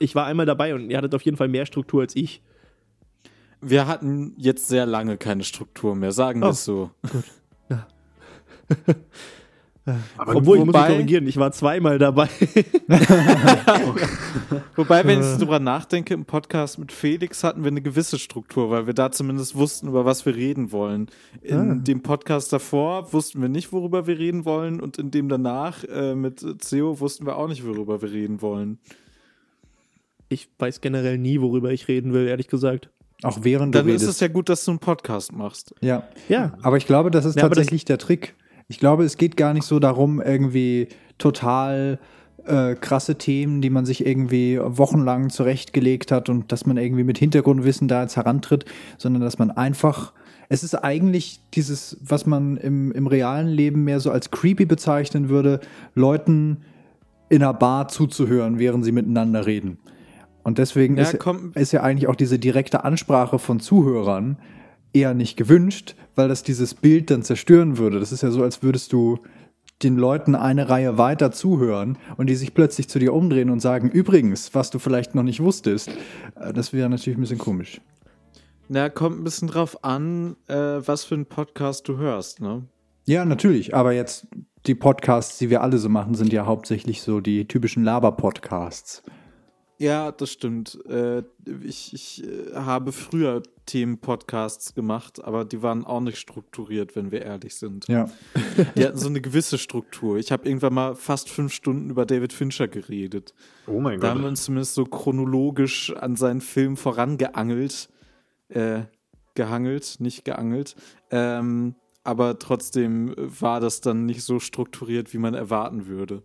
Ich 0.00 0.14
war 0.14 0.26
einmal 0.26 0.46
dabei 0.46 0.74
und 0.74 0.90
ihr 0.90 0.96
hattet 0.96 1.14
auf 1.14 1.22
jeden 1.22 1.36
Fall 1.36 1.48
mehr 1.48 1.66
Struktur 1.66 2.02
als 2.02 2.14
ich. 2.14 2.42
Wir 3.60 3.88
hatten 3.88 4.34
jetzt 4.36 4.68
sehr 4.68 4.86
lange 4.86 5.16
keine 5.16 5.42
Struktur 5.42 5.96
mehr, 5.96 6.12
sagen 6.12 6.40
wir 6.40 6.46
Oh. 6.46 6.50
es 6.50 6.64
so. 6.64 6.90
Aber 10.16 10.36
Obwohl, 10.36 10.58
ich 10.58 10.64
muss 10.64 10.74
mich 10.74 10.82
wobei- 10.82 10.92
korrigieren, 10.92 11.26
ich 11.26 11.36
war 11.36 11.52
zweimal 11.52 11.98
dabei. 11.98 12.28
Wobei, 14.76 15.04
wenn 15.04 15.20
ich 15.20 15.26
so 15.26 15.38
drüber 15.38 15.58
nachdenke, 15.60 16.14
im 16.14 16.24
Podcast 16.24 16.78
mit 16.78 16.92
Felix 16.92 17.44
hatten 17.44 17.62
wir 17.64 17.70
eine 17.70 17.82
gewisse 17.82 18.18
Struktur, 18.18 18.70
weil 18.70 18.86
wir 18.86 18.94
da 18.94 19.10
zumindest 19.10 19.56
wussten, 19.56 19.88
über 19.88 20.04
was 20.04 20.24
wir 20.26 20.34
reden 20.34 20.72
wollen. 20.72 21.08
In 21.42 21.70
Ah. 21.70 21.74
dem 21.74 22.02
Podcast 22.02 22.52
davor 22.52 23.12
wussten 23.12 23.40
wir 23.42 23.48
nicht, 23.48 23.72
worüber 23.72 24.06
wir 24.06 24.18
reden 24.18 24.44
wollen 24.44 24.80
und 24.80 24.98
in 24.98 25.10
dem 25.10 25.28
danach 25.28 25.84
äh, 25.84 26.14
mit 26.14 26.44
Theo 26.60 27.00
wussten 27.00 27.26
wir 27.26 27.36
auch 27.36 27.48
nicht, 27.48 27.66
worüber 27.66 28.00
wir 28.02 28.10
reden 28.10 28.40
wollen. 28.42 28.78
Ich 30.28 30.48
weiß 30.58 30.80
generell 30.80 31.18
nie, 31.18 31.40
worüber 31.40 31.72
ich 31.72 31.88
reden 31.88 32.12
will, 32.12 32.26
ehrlich 32.28 32.48
gesagt. 32.48 32.90
Auch 33.22 33.38
während 33.42 33.74
du 33.74 33.78
Dann 33.80 33.88
ist 33.88 34.02
redest. 34.02 34.10
es 34.16 34.20
ja 34.20 34.28
gut, 34.28 34.48
dass 34.48 34.64
du 34.64 34.70
einen 34.72 34.78
Podcast 34.78 35.32
machst. 35.32 35.74
ja. 35.80 36.04
Ja, 36.28 36.52
Aber 36.62 36.76
ich 36.76 36.86
glaube, 36.86 37.10
das 37.10 37.24
ist 37.24 37.36
Ja, 37.36 37.42
aber 37.44 37.50
das- 37.50 37.58
tatsächlich 37.64 37.84
der 37.84 37.98
Trick. 37.98 38.34
Ich 38.68 38.78
glaube, 38.78 39.04
es 39.04 39.16
geht 39.16 39.38
gar 39.38 39.54
nicht 39.54 39.64
so 39.64 39.78
darum, 39.78 40.20
irgendwie 40.20 40.88
total 41.16 41.98
äh, 42.44 42.74
krasse 42.74 43.16
Themen, 43.16 43.62
die 43.62 43.70
man 43.70 43.86
sich 43.86 44.06
irgendwie 44.06 44.58
wochenlang 44.62 45.30
zurechtgelegt 45.30 46.12
hat 46.12 46.28
und 46.28 46.52
dass 46.52 46.66
man 46.66 46.76
irgendwie 46.76 47.04
mit 47.04 47.16
Hintergrundwissen 47.16 47.88
da 47.88 48.02
jetzt 48.02 48.16
herantritt, 48.16 48.66
sondern 48.98 49.22
dass 49.22 49.38
man 49.38 49.50
einfach. 49.50 50.12
Es 50.50 50.62
ist 50.62 50.74
eigentlich 50.74 51.40
dieses, 51.54 51.98
was 52.02 52.24
man 52.24 52.56
im, 52.56 52.92
im 52.92 53.06
realen 53.06 53.48
Leben 53.48 53.84
mehr 53.84 54.00
so 54.00 54.10
als 54.10 54.30
creepy 54.30 54.64
bezeichnen 54.64 55.28
würde, 55.28 55.60
Leuten 55.94 56.58
in 57.28 57.42
einer 57.42 57.52
Bar 57.52 57.88
zuzuhören, 57.88 58.58
während 58.58 58.84
sie 58.84 58.92
miteinander 58.92 59.44
reden. 59.44 59.78
Und 60.44 60.56
deswegen 60.56 60.96
Ja, 60.96 61.02
ist, 61.02 61.18
ist 61.54 61.72
ja 61.72 61.82
eigentlich 61.82 62.08
auch 62.08 62.16
diese 62.16 62.38
direkte 62.38 62.84
Ansprache 62.84 63.38
von 63.38 63.60
Zuhörern 63.60 64.38
eher 64.92 65.14
nicht 65.14 65.36
gewünscht, 65.36 65.94
weil 66.14 66.28
das 66.28 66.42
dieses 66.42 66.74
Bild 66.74 67.10
dann 67.10 67.22
zerstören 67.22 67.78
würde. 67.78 68.00
Das 68.00 68.12
ist 68.12 68.22
ja 68.22 68.30
so, 68.30 68.42
als 68.42 68.62
würdest 68.62 68.92
du 68.92 69.18
den 69.82 69.96
Leuten 69.96 70.34
eine 70.34 70.68
Reihe 70.68 70.98
weiter 70.98 71.30
zuhören 71.30 71.98
und 72.16 72.28
die 72.28 72.34
sich 72.34 72.54
plötzlich 72.54 72.88
zu 72.88 72.98
dir 72.98 73.14
umdrehen 73.14 73.50
und 73.50 73.60
sagen, 73.60 73.90
übrigens, 73.90 74.54
was 74.54 74.70
du 74.70 74.78
vielleicht 74.78 75.14
noch 75.14 75.22
nicht 75.22 75.40
wusstest. 75.40 75.90
Äh, 76.34 76.52
Das 76.52 76.72
wäre 76.72 76.88
natürlich 76.88 77.18
ein 77.18 77.20
bisschen 77.20 77.38
komisch. 77.38 77.80
Na, 78.68 78.90
kommt 78.90 79.18
ein 79.20 79.24
bisschen 79.24 79.48
drauf 79.48 79.82
an, 79.84 80.36
äh, 80.46 80.54
was 80.54 81.04
für 81.04 81.14
einen 81.14 81.26
Podcast 81.26 81.88
du 81.88 81.96
hörst, 81.96 82.40
ne? 82.40 82.64
Ja, 83.06 83.24
natürlich, 83.24 83.74
aber 83.74 83.92
jetzt 83.92 84.26
die 84.66 84.74
Podcasts, 84.74 85.38
die 85.38 85.48
wir 85.48 85.62
alle 85.62 85.78
so 85.78 85.88
machen, 85.88 86.14
sind 86.14 86.30
ja 86.32 86.44
hauptsächlich 86.44 87.00
so 87.00 87.20
die 87.20 87.48
typischen 87.48 87.82
Laber-Podcasts. 87.84 89.02
Ja, 89.78 90.10
das 90.10 90.30
stimmt. 90.30 90.78
Äh, 90.86 91.22
ich 91.62 91.94
ich 91.94 92.24
äh, 92.24 92.54
habe 92.54 92.90
früher 92.92 93.42
Themen-Podcasts 93.66 94.74
gemacht, 94.74 95.24
aber 95.24 95.44
die 95.44 95.62
waren 95.62 95.84
auch 95.84 96.00
nicht 96.00 96.18
strukturiert, 96.18 96.96
wenn 96.96 97.12
wir 97.12 97.22
ehrlich 97.22 97.54
sind. 97.54 97.86
Ja. 97.86 98.10
Die 98.76 98.84
hatten 98.84 98.98
so 98.98 99.08
eine 99.08 99.20
gewisse 99.20 99.58
Struktur. 99.58 100.16
Ich 100.18 100.32
habe 100.32 100.48
irgendwann 100.48 100.74
mal 100.74 100.94
fast 100.96 101.28
fünf 101.28 101.52
Stunden 101.52 101.90
über 101.90 102.06
David 102.06 102.32
Fincher 102.32 102.66
geredet. 102.66 103.34
Oh 103.66 103.78
mein 103.78 104.00
Da 104.00 104.08
haben 104.08 104.18
wir 104.18 104.22
Gott. 104.22 104.30
uns 104.30 104.44
zumindest 104.44 104.74
so 104.74 104.84
chronologisch 104.84 105.94
an 105.94 106.16
seinen 106.16 106.40
Film 106.40 106.76
vorangeangelt. 106.76 107.88
Äh, 108.48 108.84
gehangelt, 109.34 109.96
nicht 110.00 110.24
geangelt. 110.24 110.74
Ähm, 111.10 111.76
aber 112.02 112.38
trotzdem 112.38 113.14
war 113.16 113.60
das 113.60 113.80
dann 113.80 114.06
nicht 114.06 114.24
so 114.24 114.40
strukturiert, 114.40 115.12
wie 115.12 115.18
man 115.18 115.34
erwarten 115.34 115.86
würde. 115.86 116.22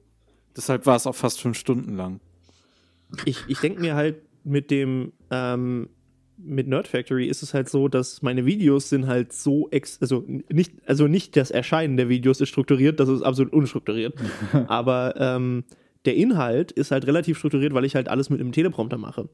Deshalb 0.56 0.86
war 0.86 0.96
es 0.96 1.06
auch 1.06 1.16
fast 1.16 1.42
fünf 1.42 1.58
Stunden 1.58 1.96
lang. 1.96 2.22
Ich, 3.26 3.40
ich 3.48 3.60
denke 3.60 3.82
mir 3.82 3.96
halt 3.96 4.18
mit 4.44 4.72
dem, 4.72 5.14
ähm, 5.32 5.90
mit 6.38 6.68
Nerd 6.68 6.88
Factory 6.88 7.28
ist 7.28 7.44
es 7.44 7.54
halt 7.54 7.70
so, 7.70 7.88
dass 7.88 8.22
meine 8.22 8.46
Videos 8.46 8.90
sind 8.90 9.08
halt 9.08 9.34
so 9.34 9.70
ex 9.70 10.00
also 10.02 10.26
nicht, 10.28 10.74
also 10.86 11.08
nicht 11.08 11.38
das 11.38 11.52
Erscheinen 11.52 11.96
der 11.96 12.10
Videos 12.10 12.42
ist 12.42 12.50
strukturiert, 12.50 13.00
das 13.00 13.10
ist 13.10 13.22
absolut 13.22 13.54
unstrukturiert. 13.54 14.16
Aber 14.68 15.16
ähm, 15.18 15.64
der 16.06 16.16
Inhalt 16.16 16.72
ist 16.72 16.92
halt 16.92 17.08
relativ 17.08 17.38
strukturiert, 17.38 17.74
weil 17.74 17.86
ich 17.86 17.96
halt 17.96 18.10
alles 18.10 18.30
mit 18.30 18.42
einem 18.42 18.52
Teleprompter 18.52 18.98
mache. 18.98 19.30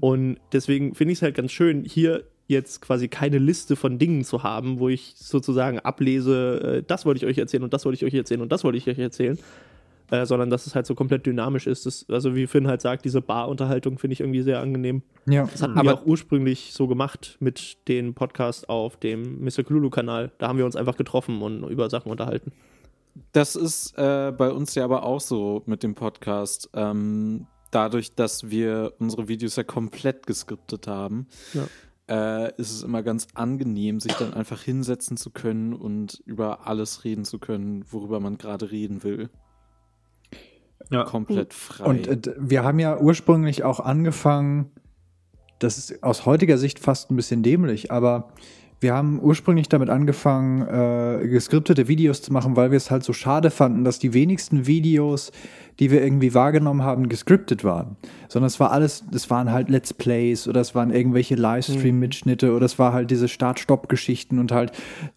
Und 0.00 0.38
deswegen 0.52 0.94
finde 0.94 1.12
ich 1.12 1.18
es 1.18 1.22
halt 1.22 1.34
ganz 1.34 1.52
schön, 1.52 1.84
hier 1.84 2.24
jetzt 2.48 2.80
quasi 2.80 3.08
keine 3.08 3.38
Liste 3.38 3.76
von 3.76 3.98
Dingen 3.98 4.24
zu 4.24 4.42
haben, 4.42 4.78
wo 4.78 4.88
ich 4.88 5.14
sozusagen 5.16 5.80
ablese, 5.80 6.78
äh, 6.78 6.82
das 6.86 7.04
wollte 7.04 7.18
ich 7.18 7.26
euch 7.26 7.38
erzählen 7.38 7.64
und 7.64 7.74
das 7.74 7.84
wollte 7.84 7.96
ich 7.96 8.04
euch 8.04 8.14
erzählen 8.14 8.40
und 8.40 8.52
das 8.52 8.62
wollte 8.64 8.78
ich 8.78 8.88
euch 8.88 8.98
erzählen. 8.98 9.38
Äh, 10.10 10.24
sondern 10.24 10.50
dass 10.50 10.66
es 10.68 10.74
halt 10.76 10.86
so 10.86 10.94
komplett 10.94 11.26
dynamisch 11.26 11.66
ist. 11.66 11.84
Das, 11.84 12.06
also 12.08 12.36
wie 12.36 12.46
Finn 12.46 12.68
halt 12.68 12.80
sagt, 12.80 13.04
diese 13.04 13.20
Bar-Unterhaltung 13.20 13.98
finde 13.98 14.12
ich 14.12 14.20
irgendwie 14.20 14.42
sehr 14.42 14.60
angenehm. 14.60 15.02
Ja. 15.28 15.46
Das 15.46 15.62
hatten 15.62 15.76
Aber- 15.78 15.88
wir 15.90 15.94
auch 15.94 16.06
ursprünglich 16.06 16.72
so 16.72 16.86
gemacht 16.86 17.36
mit 17.40 17.88
dem 17.88 18.14
Podcast 18.14 18.68
auf 18.68 18.96
dem 18.96 19.40
Mr. 19.42 19.64
Klulu-Kanal. 19.64 20.30
Da 20.38 20.46
haben 20.48 20.58
wir 20.58 20.64
uns 20.64 20.76
einfach 20.76 20.96
getroffen 20.96 21.42
und 21.42 21.68
über 21.68 21.90
Sachen 21.90 22.10
unterhalten. 22.12 22.52
Das 23.32 23.56
ist 23.56 23.96
äh, 23.98 24.32
bei 24.36 24.50
uns 24.52 24.74
ja 24.74 24.84
aber 24.84 25.02
auch 25.02 25.20
so 25.20 25.62
mit 25.66 25.82
dem 25.82 25.94
Podcast. 25.94 26.70
Ähm, 26.74 27.46
dadurch, 27.70 28.14
dass 28.14 28.50
wir 28.50 28.92
unsere 28.98 29.26
Videos 29.26 29.56
ja 29.56 29.64
komplett 29.64 30.26
geskriptet 30.26 30.86
haben, 30.86 31.26
äh, 32.08 32.50
ist 32.60 32.70
es 32.70 32.82
immer 32.82 33.02
ganz 33.02 33.26
angenehm, 33.34 33.98
sich 34.00 34.12
dann 34.12 34.34
einfach 34.34 34.62
hinsetzen 34.62 35.16
zu 35.16 35.30
können 35.30 35.72
und 35.72 36.22
über 36.26 36.66
alles 36.68 37.04
reden 37.04 37.24
zu 37.24 37.38
können, 37.38 37.84
worüber 37.90 38.20
man 38.20 38.38
gerade 38.38 38.70
reden 38.70 39.02
will. 39.02 39.30
Ja. 40.90 41.04
Komplett 41.04 41.54
frei. 41.54 41.84
Und 41.84 42.06
äh, 42.06 42.34
wir 42.38 42.64
haben 42.64 42.78
ja 42.78 42.98
ursprünglich 42.98 43.64
auch 43.64 43.80
angefangen, 43.80 44.70
das 45.58 45.78
ist 45.78 46.02
aus 46.02 46.26
heutiger 46.26 46.58
Sicht 46.58 46.78
fast 46.78 47.10
ein 47.10 47.16
bisschen 47.16 47.42
dämlich, 47.42 47.90
aber 47.90 48.28
wir 48.78 48.92
haben 48.92 49.20
ursprünglich 49.22 49.70
damit 49.70 49.88
angefangen, 49.88 50.60
äh, 50.60 51.26
geskriptete 51.28 51.88
Videos 51.88 52.20
zu 52.20 52.30
machen, 52.30 52.56
weil 52.56 52.70
wir 52.70 52.76
es 52.76 52.90
halt 52.90 53.04
so 53.04 53.14
schade 53.14 53.50
fanden, 53.50 53.84
dass 53.84 53.98
die 53.98 54.12
wenigsten 54.12 54.66
Videos, 54.66 55.32
die 55.78 55.90
wir 55.90 56.02
irgendwie 56.02 56.34
wahrgenommen 56.34 56.82
haben, 56.82 57.08
gescriptet 57.08 57.64
waren. 57.64 57.96
Sondern 58.28 58.48
es 58.48 58.60
war 58.60 58.72
alles, 58.72 59.02
es 59.14 59.30
waren 59.30 59.50
halt 59.50 59.70
Let's 59.70 59.94
Plays 59.94 60.46
oder 60.46 60.60
es 60.60 60.74
waren 60.74 60.90
irgendwelche 60.90 61.36
Livestream-Mitschnitte 61.36 62.54
oder 62.54 62.66
es 62.66 62.78
war 62.78 62.92
halt 62.92 63.10
diese 63.10 63.28
Start-Stopp-Geschichten 63.28 64.38
und 64.38 64.52
halt, 64.52 64.72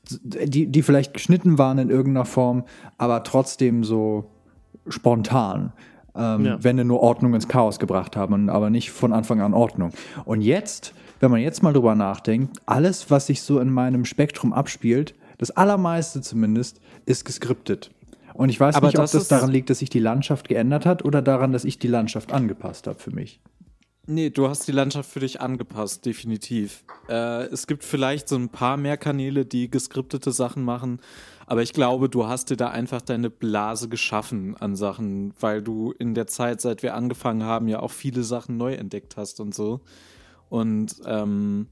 die, 0.10 0.68
die 0.68 0.82
vielleicht 0.82 1.14
geschnitten 1.14 1.58
waren 1.58 1.80
in 1.80 1.90
irgendeiner 1.90 2.26
Form, 2.26 2.64
aber 2.98 3.24
trotzdem 3.24 3.84
so 3.84 4.32
spontan. 4.89 5.73
ähm, 6.15 6.45
ja. 6.45 6.63
wenn 6.63 6.78
wir 6.78 6.84
nur 6.84 7.02
Ordnung 7.02 7.34
ins 7.34 7.47
Chaos 7.47 7.80
gebracht 7.80 8.15
haben, 8.15 8.49
aber 8.49 8.69
nicht 8.69 8.91
von 8.91 9.13
Anfang 9.13 9.41
an 9.41 9.54
Ordnung. 9.54 9.91
Und 10.25 10.41
jetzt, 10.41 10.93
wenn 11.19 11.32
man 11.32 11.39
jetzt 11.39 11.63
mal 11.63 11.73
drüber 11.73 11.95
nachdenkt, 11.95 12.58
alles, 12.65 13.10
was 13.10 13.28
sich 13.28 13.41
so 13.41 13.60
in 13.60 13.71
meinem 13.71 14.06
Spektrum 14.06 14.54
abspielt, 14.54 15.13
das 15.38 15.52
allermeiste 15.52 16.21
zumindest, 16.21 16.82
ist 17.06 17.25
geskriptet. 17.25 17.91
Und 18.34 18.49
ich 18.49 18.60
weiß 18.60 18.75
aber 18.75 18.88
nicht, 18.88 18.99
ob 18.99 19.10
das 19.10 19.28
daran 19.28 19.49
liegt, 19.49 19.69
dass 19.69 19.80
sich 19.80 19.89
die 19.89 19.99
Landschaft 19.99 20.47
geändert 20.47 20.86
hat 20.86 21.04
oder 21.04 21.21
daran, 21.21 21.52
dass 21.52 21.65
ich 21.65 21.80
die 21.80 21.88
Landschaft 21.88 22.32
angepasst 22.32 22.88
habe 22.88 22.99
für 22.99 23.12
mich. 23.12 23.39
Nee, 24.08 24.32
du 24.32 24.47
hast 24.47 24.67
die 24.67 24.71
Landschaft 24.71 25.10
für 25.12 25.19
dich 25.19 25.39
angepasst, 25.39 26.06
definitiv. 26.06 26.84
Äh, 27.10 27.43
es 27.45 27.67
gibt 27.67 27.84
vielleicht 27.84 28.28
so 28.28 28.38
ein 28.38 28.49
paar 28.49 28.75
mehr 28.75 28.97
Kanäle, 28.97 29.45
die 29.45 29.69
geskriptete 29.69 30.32
Sachen 30.32 30.63
machen, 30.63 30.99
aber 31.50 31.64
ich 31.64 31.74
glaube, 31.74 32.10
du 32.10 32.28
hast 32.28 32.52
dir 32.52 32.58
da 32.58 32.70
einfach 32.70 33.02
deine 33.02 33.32
Blase 33.32 33.90
geschaffen 33.90 34.56
an 34.58 34.76
Sachen, 34.76 35.34
weil 35.40 35.64
du 35.64 35.92
in 35.98 36.14
der 36.14 36.28
Zeit, 36.28 36.62
seit 36.62 36.84
wir 36.84 36.94
angefangen 36.94 37.42
haben, 37.42 37.68
ja 37.68 37.80
auch 37.80 37.90
viele 37.90 38.22
Sachen 38.22 38.58
neu 38.58 38.76
entdeckt 38.76 39.18
hast 39.18 39.40
und 39.40 39.56
so. 39.56 39.82
Und 40.50 41.02
ähm, 41.08 41.66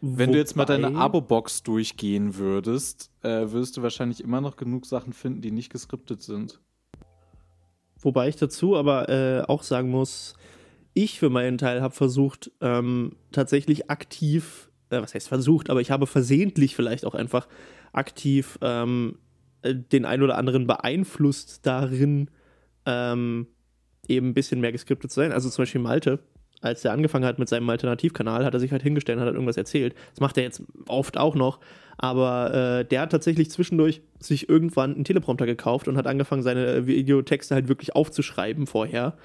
wenn 0.00 0.32
du 0.32 0.38
jetzt 0.38 0.56
mal 0.56 0.64
deine 0.64 0.96
Abo-Box 0.96 1.62
durchgehen 1.62 2.36
würdest, 2.36 3.10
äh, 3.20 3.50
würdest 3.50 3.76
du 3.76 3.82
wahrscheinlich 3.82 4.24
immer 4.24 4.40
noch 4.40 4.56
genug 4.56 4.86
Sachen 4.86 5.12
finden, 5.12 5.42
die 5.42 5.50
nicht 5.50 5.70
geskriptet 5.70 6.22
sind. 6.22 6.58
Wobei 8.00 8.30
ich 8.30 8.36
dazu 8.36 8.76
aber 8.76 9.10
äh, 9.10 9.42
auch 9.42 9.62
sagen 9.62 9.90
muss, 9.90 10.36
ich 10.94 11.18
für 11.18 11.28
meinen 11.28 11.58
Teil 11.58 11.82
habe 11.82 11.94
versucht, 11.94 12.50
ähm, 12.62 13.16
tatsächlich 13.32 13.90
aktiv, 13.90 14.70
äh, 14.88 15.02
was 15.02 15.12
heißt 15.12 15.28
versucht, 15.28 15.68
aber 15.68 15.82
ich 15.82 15.90
habe 15.90 16.06
versehentlich 16.06 16.74
vielleicht 16.74 17.04
auch 17.04 17.14
einfach 17.14 17.46
aktiv 17.92 18.58
ähm, 18.62 19.18
äh, 19.62 19.74
den 19.74 20.04
einen 20.04 20.22
oder 20.22 20.38
anderen 20.38 20.66
beeinflusst 20.66 21.66
darin, 21.66 22.30
ähm, 22.86 23.46
eben 24.06 24.28
ein 24.28 24.34
bisschen 24.34 24.60
mehr 24.60 24.72
geskriptet 24.72 25.10
zu 25.10 25.20
sein. 25.20 25.32
Also 25.32 25.48
zum 25.50 25.62
Beispiel 25.62 25.80
Malte, 25.80 26.20
als 26.60 26.84
er 26.84 26.92
angefangen 26.92 27.24
hat 27.24 27.38
mit 27.38 27.48
seinem 27.48 27.68
Alternativkanal, 27.68 28.44
hat 28.44 28.54
er 28.54 28.60
sich 28.60 28.72
halt 28.72 28.82
hingestellt 28.82 29.18
und 29.18 29.24
hat 29.24 29.34
irgendwas 29.34 29.56
erzählt. 29.56 29.94
Das 30.10 30.20
macht 30.20 30.36
er 30.36 30.44
jetzt 30.44 30.62
oft 30.88 31.18
auch 31.18 31.34
noch. 31.34 31.60
Aber 31.98 32.54
äh, 32.54 32.84
der 32.84 33.02
hat 33.02 33.10
tatsächlich 33.10 33.50
zwischendurch 33.50 34.02
sich 34.20 34.48
irgendwann 34.48 34.94
einen 34.94 35.04
Teleprompter 35.04 35.46
gekauft 35.46 35.88
und 35.88 35.96
hat 35.96 36.06
angefangen, 36.06 36.42
seine 36.42 36.86
Videotexte 36.86 37.54
halt 37.54 37.68
wirklich 37.68 37.94
aufzuschreiben 37.94 38.66
vorher 38.66 39.16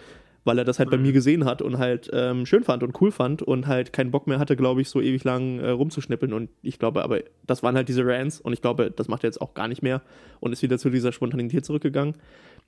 weil 0.45 0.57
er 0.57 0.65
das 0.65 0.79
halt 0.79 0.89
bei 0.89 0.97
mir 0.97 1.13
gesehen 1.13 1.45
hat 1.45 1.61
und 1.61 1.77
halt 1.77 2.09
ähm, 2.11 2.45
schön 2.45 2.63
fand 2.63 2.83
und 2.83 2.99
cool 3.01 3.11
fand 3.11 3.41
und 3.41 3.67
halt 3.67 3.93
keinen 3.93 4.11
Bock 4.11 4.27
mehr 4.27 4.39
hatte, 4.39 4.55
glaube 4.55 4.81
ich, 4.81 4.89
so 4.89 4.99
ewig 4.99 5.23
lang 5.23 5.59
äh, 5.59 5.69
rumzuschnippeln. 5.69 6.33
Und 6.33 6.49
ich 6.61 6.79
glaube, 6.79 7.03
aber 7.03 7.19
das 7.45 7.63
waren 7.63 7.75
halt 7.75 7.87
diese 7.87 8.05
Rants 8.05 8.41
und 8.41 8.51
ich 8.51 8.61
glaube, 8.61 8.91
das 8.91 9.07
macht 9.07 9.23
er 9.23 9.29
jetzt 9.29 9.41
auch 9.41 9.53
gar 9.53 9.67
nicht 9.67 9.81
mehr 9.81 10.01
und 10.41 10.51
ist 10.51 10.61
wieder 10.61 10.77
zu 10.77 10.89
dieser 10.89 11.11
Spontanität 11.13 11.65
zurückgegangen. 11.65 12.15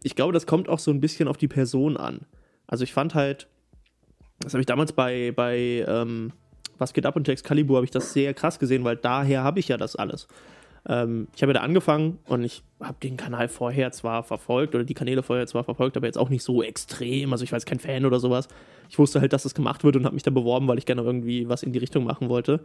Ich 0.04 0.16
glaube, 0.16 0.32
das 0.32 0.46
kommt 0.46 0.70
auch 0.70 0.80
so 0.80 0.92
ein 0.92 1.02
bisschen 1.02 1.28
auf 1.28 1.38
die 1.38 1.48
Person 1.48 1.98
an. 1.98 2.22
Also 2.68 2.84
ich 2.84 2.94
fand 2.94 3.14
halt, 3.14 3.48
das 4.40 4.54
habe 4.54 4.62
ich 4.62 4.68
damals 4.68 4.94
bei, 4.94 5.34
bei 5.36 5.86
ähm, 5.88 6.32
Was 6.78 6.94
geht 6.94 7.06
ab 7.06 7.16
und 7.16 7.28
Excalibur 7.28 7.78
habe 7.78 7.86
ich 7.86 7.92
das 7.92 8.14
sehr 8.14 8.34
krass 8.34 8.58
gesehen, 8.58 8.84
weil 8.84 8.96
daher 8.96 9.44
habe 9.44 9.60
ich 9.60 9.68
ja 9.68 9.78
das 9.78 9.96
alles. 9.96 10.28
Ähm, 10.88 11.28
ich 11.36 11.42
habe 11.42 11.52
ja 11.52 11.60
da 11.60 11.66
angefangen 11.66 12.20
und 12.28 12.44
ich 12.44 12.64
habe 12.80 12.98
den 13.02 13.18
Kanal 13.18 13.48
vorher 13.48 13.92
zwar 13.92 14.24
verfolgt 14.24 14.76
oder 14.76 14.84
die 14.84 14.94
Kanäle 14.94 15.24
vorher 15.24 15.48
zwar 15.48 15.64
verfolgt, 15.64 15.98
aber 15.98 16.06
jetzt 16.06 16.18
auch 16.18 16.30
nicht 16.30 16.44
so 16.44 16.62
extrem. 16.62 17.32
Also 17.32 17.44
ich 17.44 17.52
war 17.52 17.58
jetzt 17.58 17.66
kein 17.66 17.80
Fan 17.80 18.06
oder 18.06 18.20
sowas. 18.20 18.48
Ich 18.90 19.00
wusste 19.00 19.22
halt, 19.22 19.34
dass 19.34 19.44
das 19.44 19.56
gemacht 19.56 19.84
wird 19.84 19.96
und 19.96 20.06
habe 20.06 20.14
mich 20.14 20.24
da 20.24 20.32
beworben, 20.32 20.68
weil 20.68 20.78
ich 20.78 20.86
gerne 20.86 21.02
irgendwie 21.02 21.50
was 21.50 21.64
in 21.64 21.74
die 21.74 21.80
Richtung 21.80 22.04
machen 22.04 22.30
wollte. 22.30 22.60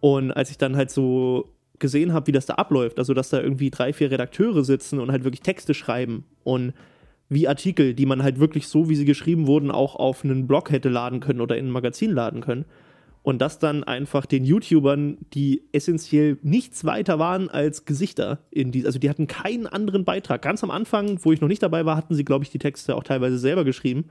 Und 0.00 0.32
als 0.32 0.50
ich 0.50 0.58
dann 0.58 0.76
halt 0.76 0.90
so 0.90 1.48
gesehen 1.78 2.12
habe, 2.12 2.26
wie 2.26 2.32
das 2.32 2.46
da 2.46 2.54
abläuft, 2.54 2.98
also 2.98 3.14
dass 3.14 3.30
da 3.30 3.40
irgendwie 3.40 3.70
drei, 3.70 3.92
vier 3.92 4.10
Redakteure 4.10 4.62
sitzen 4.62 5.00
und 5.00 5.10
halt 5.10 5.24
wirklich 5.24 5.40
Texte 5.40 5.74
schreiben 5.74 6.24
und 6.44 6.74
wie 7.30 7.48
Artikel, 7.48 7.94
die 7.94 8.06
man 8.06 8.22
halt 8.22 8.38
wirklich 8.38 8.68
so, 8.68 8.90
wie 8.90 8.96
sie 8.96 9.06
geschrieben 9.06 9.46
wurden, 9.46 9.70
auch 9.70 9.96
auf 9.96 10.24
einen 10.24 10.46
Blog 10.46 10.70
hätte 10.70 10.90
laden 10.90 11.20
können 11.20 11.40
oder 11.40 11.56
in 11.56 11.68
ein 11.68 11.70
Magazin 11.70 12.12
laden 12.12 12.42
können 12.42 12.66
und 13.24 13.40
das 13.40 13.58
dann 13.58 13.84
einfach 13.84 14.26
den 14.26 14.44
YouTubern, 14.44 15.16
die 15.32 15.62
essentiell 15.72 16.36
nichts 16.42 16.84
weiter 16.84 17.18
waren 17.18 17.48
als 17.48 17.86
Gesichter 17.86 18.40
in 18.50 18.70
die, 18.70 18.84
also 18.84 18.98
die 18.98 19.08
hatten 19.08 19.26
keinen 19.26 19.66
anderen 19.66 20.04
Beitrag. 20.04 20.42
Ganz 20.42 20.62
am 20.62 20.70
Anfang, 20.70 21.18
wo 21.22 21.32
ich 21.32 21.40
noch 21.40 21.48
nicht 21.48 21.62
dabei 21.62 21.86
war, 21.86 21.96
hatten 21.96 22.14
sie, 22.14 22.26
glaube 22.26 22.44
ich, 22.44 22.50
die 22.50 22.58
Texte 22.58 22.94
auch 22.94 23.02
teilweise 23.02 23.38
selber 23.38 23.64
geschrieben. 23.64 24.04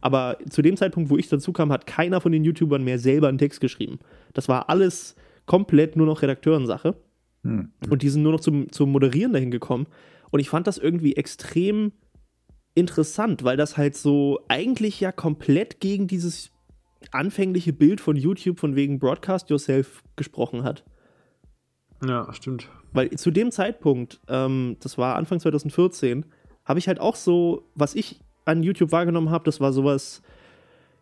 Aber 0.00 0.38
zu 0.50 0.60
dem 0.60 0.76
Zeitpunkt, 0.76 1.08
wo 1.08 1.16
ich 1.16 1.28
dazu 1.28 1.52
kam, 1.52 1.70
hat 1.70 1.86
keiner 1.86 2.20
von 2.20 2.32
den 2.32 2.42
YouTubern 2.42 2.82
mehr 2.82 2.98
selber 2.98 3.28
einen 3.28 3.38
Text 3.38 3.60
geschrieben. 3.60 4.00
Das 4.34 4.48
war 4.48 4.68
alles 4.68 5.14
komplett 5.46 5.94
nur 5.94 6.06
noch 6.06 6.22
Redakteurensache. 6.22 6.96
Hm. 7.44 7.70
Und 7.88 8.02
die 8.02 8.08
sind 8.08 8.24
nur 8.24 8.32
noch 8.32 8.40
zum, 8.40 8.72
zum 8.72 8.90
Moderieren 8.90 9.32
dahin 9.32 9.52
gekommen. 9.52 9.86
Und 10.32 10.40
ich 10.40 10.48
fand 10.48 10.66
das 10.66 10.78
irgendwie 10.78 11.14
extrem 11.14 11.92
interessant, 12.74 13.44
weil 13.44 13.56
das 13.56 13.76
halt 13.76 13.96
so 13.96 14.40
eigentlich 14.48 14.98
ja 14.98 15.12
komplett 15.12 15.78
gegen 15.78 16.08
dieses 16.08 16.50
anfängliche 17.12 17.72
Bild 17.72 18.00
von 18.00 18.16
YouTube 18.16 18.58
von 18.58 18.76
wegen 18.76 18.98
Broadcast 18.98 19.50
Yourself 19.50 20.02
gesprochen 20.16 20.64
hat. 20.64 20.84
Ja, 22.06 22.32
stimmt. 22.32 22.68
Weil 22.92 23.10
zu 23.10 23.30
dem 23.30 23.50
Zeitpunkt, 23.50 24.20
ähm, 24.28 24.76
das 24.80 24.98
war 24.98 25.16
Anfang 25.16 25.40
2014, 25.40 26.26
habe 26.64 26.78
ich 26.78 26.88
halt 26.88 27.00
auch 27.00 27.16
so, 27.16 27.68
was 27.74 27.94
ich 27.94 28.20
an 28.44 28.62
YouTube 28.62 28.92
wahrgenommen 28.92 29.30
habe, 29.30 29.44
das 29.44 29.60
war 29.60 29.72
sowas, 29.72 30.22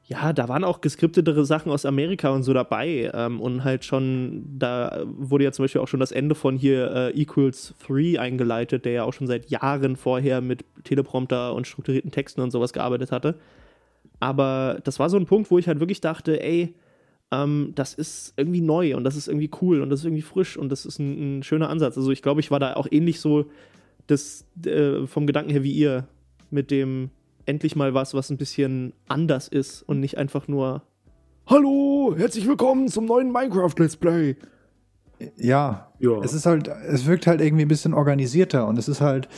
ja, 0.04 0.32
da 0.32 0.48
waren 0.48 0.64
auch 0.64 0.80
geskriptetere 0.80 1.44
Sachen 1.44 1.72
aus 1.72 1.84
Amerika 1.84 2.30
und 2.30 2.44
so 2.44 2.52
dabei. 2.52 3.10
Ähm, 3.12 3.40
und 3.40 3.64
halt 3.64 3.84
schon, 3.84 4.44
da 4.58 5.02
wurde 5.04 5.44
ja 5.44 5.52
zum 5.52 5.64
Beispiel 5.64 5.80
auch 5.80 5.88
schon 5.88 6.00
das 6.00 6.12
Ende 6.12 6.34
von 6.34 6.56
hier 6.56 6.92
äh, 6.92 7.20
Equals 7.20 7.74
3 7.86 8.20
eingeleitet, 8.20 8.84
der 8.84 8.92
ja 8.92 9.04
auch 9.04 9.12
schon 9.12 9.26
seit 9.26 9.50
Jahren 9.50 9.96
vorher 9.96 10.40
mit 10.40 10.64
Teleprompter 10.84 11.54
und 11.54 11.66
strukturierten 11.66 12.12
Texten 12.12 12.40
und 12.40 12.52
sowas 12.52 12.72
gearbeitet 12.72 13.10
hatte. 13.10 13.38
Aber 14.20 14.80
das 14.84 14.98
war 14.98 15.10
so 15.10 15.16
ein 15.16 15.26
Punkt, 15.26 15.50
wo 15.50 15.58
ich 15.58 15.68
halt 15.68 15.80
wirklich 15.80 16.00
dachte, 16.00 16.42
ey, 16.42 16.74
ähm, 17.32 17.72
das 17.74 17.94
ist 17.94 18.34
irgendwie 18.36 18.60
neu 18.60 18.96
und 18.96 19.04
das 19.04 19.16
ist 19.16 19.28
irgendwie 19.28 19.50
cool 19.60 19.80
und 19.80 19.90
das 19.90 20.00
ist 20.00 20.06
irgendwie 20.06 20.22
frisch 20.22 20.56
und 20.56 20.70
das 20.70 20.86
ist 20.86 20.98
ein, 20.98 21.38
ein 21.38 21.42
schöner 21.42 21.68
Ansatz. 21.68 21.96
Also 21.96 22.10
ich 22.10 22.22
glaube, 22.22 22.40
ich 22.40 22.50
war 22.50 22.60
da 22.60 22.74
auch 22.74 22.86
ähnlich 22.90 23.20
so 23.20 23.46
das, 24.06 24.46
äh, 24.64 25.06
vom 25.06 25.26
Gedanken 25.26 25.50
her 25.50 25.62
wie 25.62 25.72
ihr 25.72 26.06
mit 26.50 26.70
dem 26.70 27.10
endlich 27.44 27.76
mal 27.76 27.94
was, 27.94 28.14
was 28.14 28.30
ein 28.30 28.36
bisschen 28.36 28.92
anders 29.08 29.48
ist 29.48 29.82
und 29.82 30.00
nicht 30.00 30.18
einfach 30.18 30.48
nur 30.48 30.82
Hallo, 31.48 32.14
herzlich 32.16 32.46
willkommen 32.48 32.88
zum 32.88 33.04
neuen 33.04 33.30
Minecraft 33.30 33.74
Let's 33.78 33.96
Play. 33.96 34.36
Ja, 35.36 35.88
ja, 35.98 36.18
es 36.22 36.34
ist 36.34 36.44
halt, 36.44 36.68
es 36.68 37.06
wirkt 37.06 37.26
halt 37.26 37.40
irgendwie 37.40 37.64
ein 37.64 37.68
bisschen 37.68 37.94
organisierter 37.94 38.66
und 38.66 38.78
es 38.78 38.86
ist 38.86 39.00
halt 39.00 39.28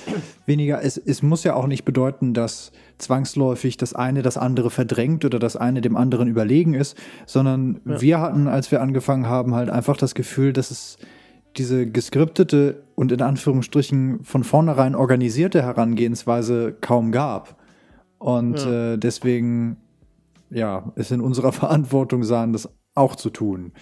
weniger, 0.45 0.83
es, 0.83 0.97
es 0.97 1.23
muss 1.23 1.45
ja 1.45 1.55
auch 1.55 1.69
nicht 1.69 1.85
bedeuten, 1.85 2.35
dass 2.35 2.73
zwangsläufig 2.99 3.77
das 3.77 3.95
eine 3.95 4.23
das 4.23 4.37
andere 4.37 4.71
verdrängt 4.71 5.25
oder 5.25 5.39
das 5.39 5.57
eine 5.57 5.81
dem 5.81 5.97
anderen 5.97 6.27
überlegen 6.27 6.75
ist, 6.75 6.97
sondern 7.27 7.81
ja. 7.85 8.01
wir 8.01 8.21
hatten, 8.21 8.49
als 8.49 8.73
wir 8.73 8.83
angefangen 8.83 9.27
haben, 9.27 9.55
halt 9.55 9.71
einfach 9.71 9.97
das 9.97 10.17
Gefühl, 10.17 10.53
dass 10.53 10.73
es 10.73 10.99
diese 11.57 11.87
geskriptete 11.87 12.83
und 12.95 13.13
in 13.13 13.23
Anführungsstrichen 13.23 14.25
von 14.25 14.45
vornherein 14.45 14.95
organisierte 14.95 15.63
Herangehensweise 15.63 16.77
kaum 16.81 17.13
gab. 17.13 17.57
Und 18.19 18.59
ja. 18.59 18.95
äh, 18.95 18.99
deswegen, 18.99 19.77
ja, 20.51 20.93
es 20.97 21.11
in 21.11 21.21
unserer 21.21 21.53
Verantwortung 21.53 22.25
sahen, 22.25 22.53
das 22.53 22.69
auch 22.95 23.15
zu 23.15 23.31
tun. 23.31 23.73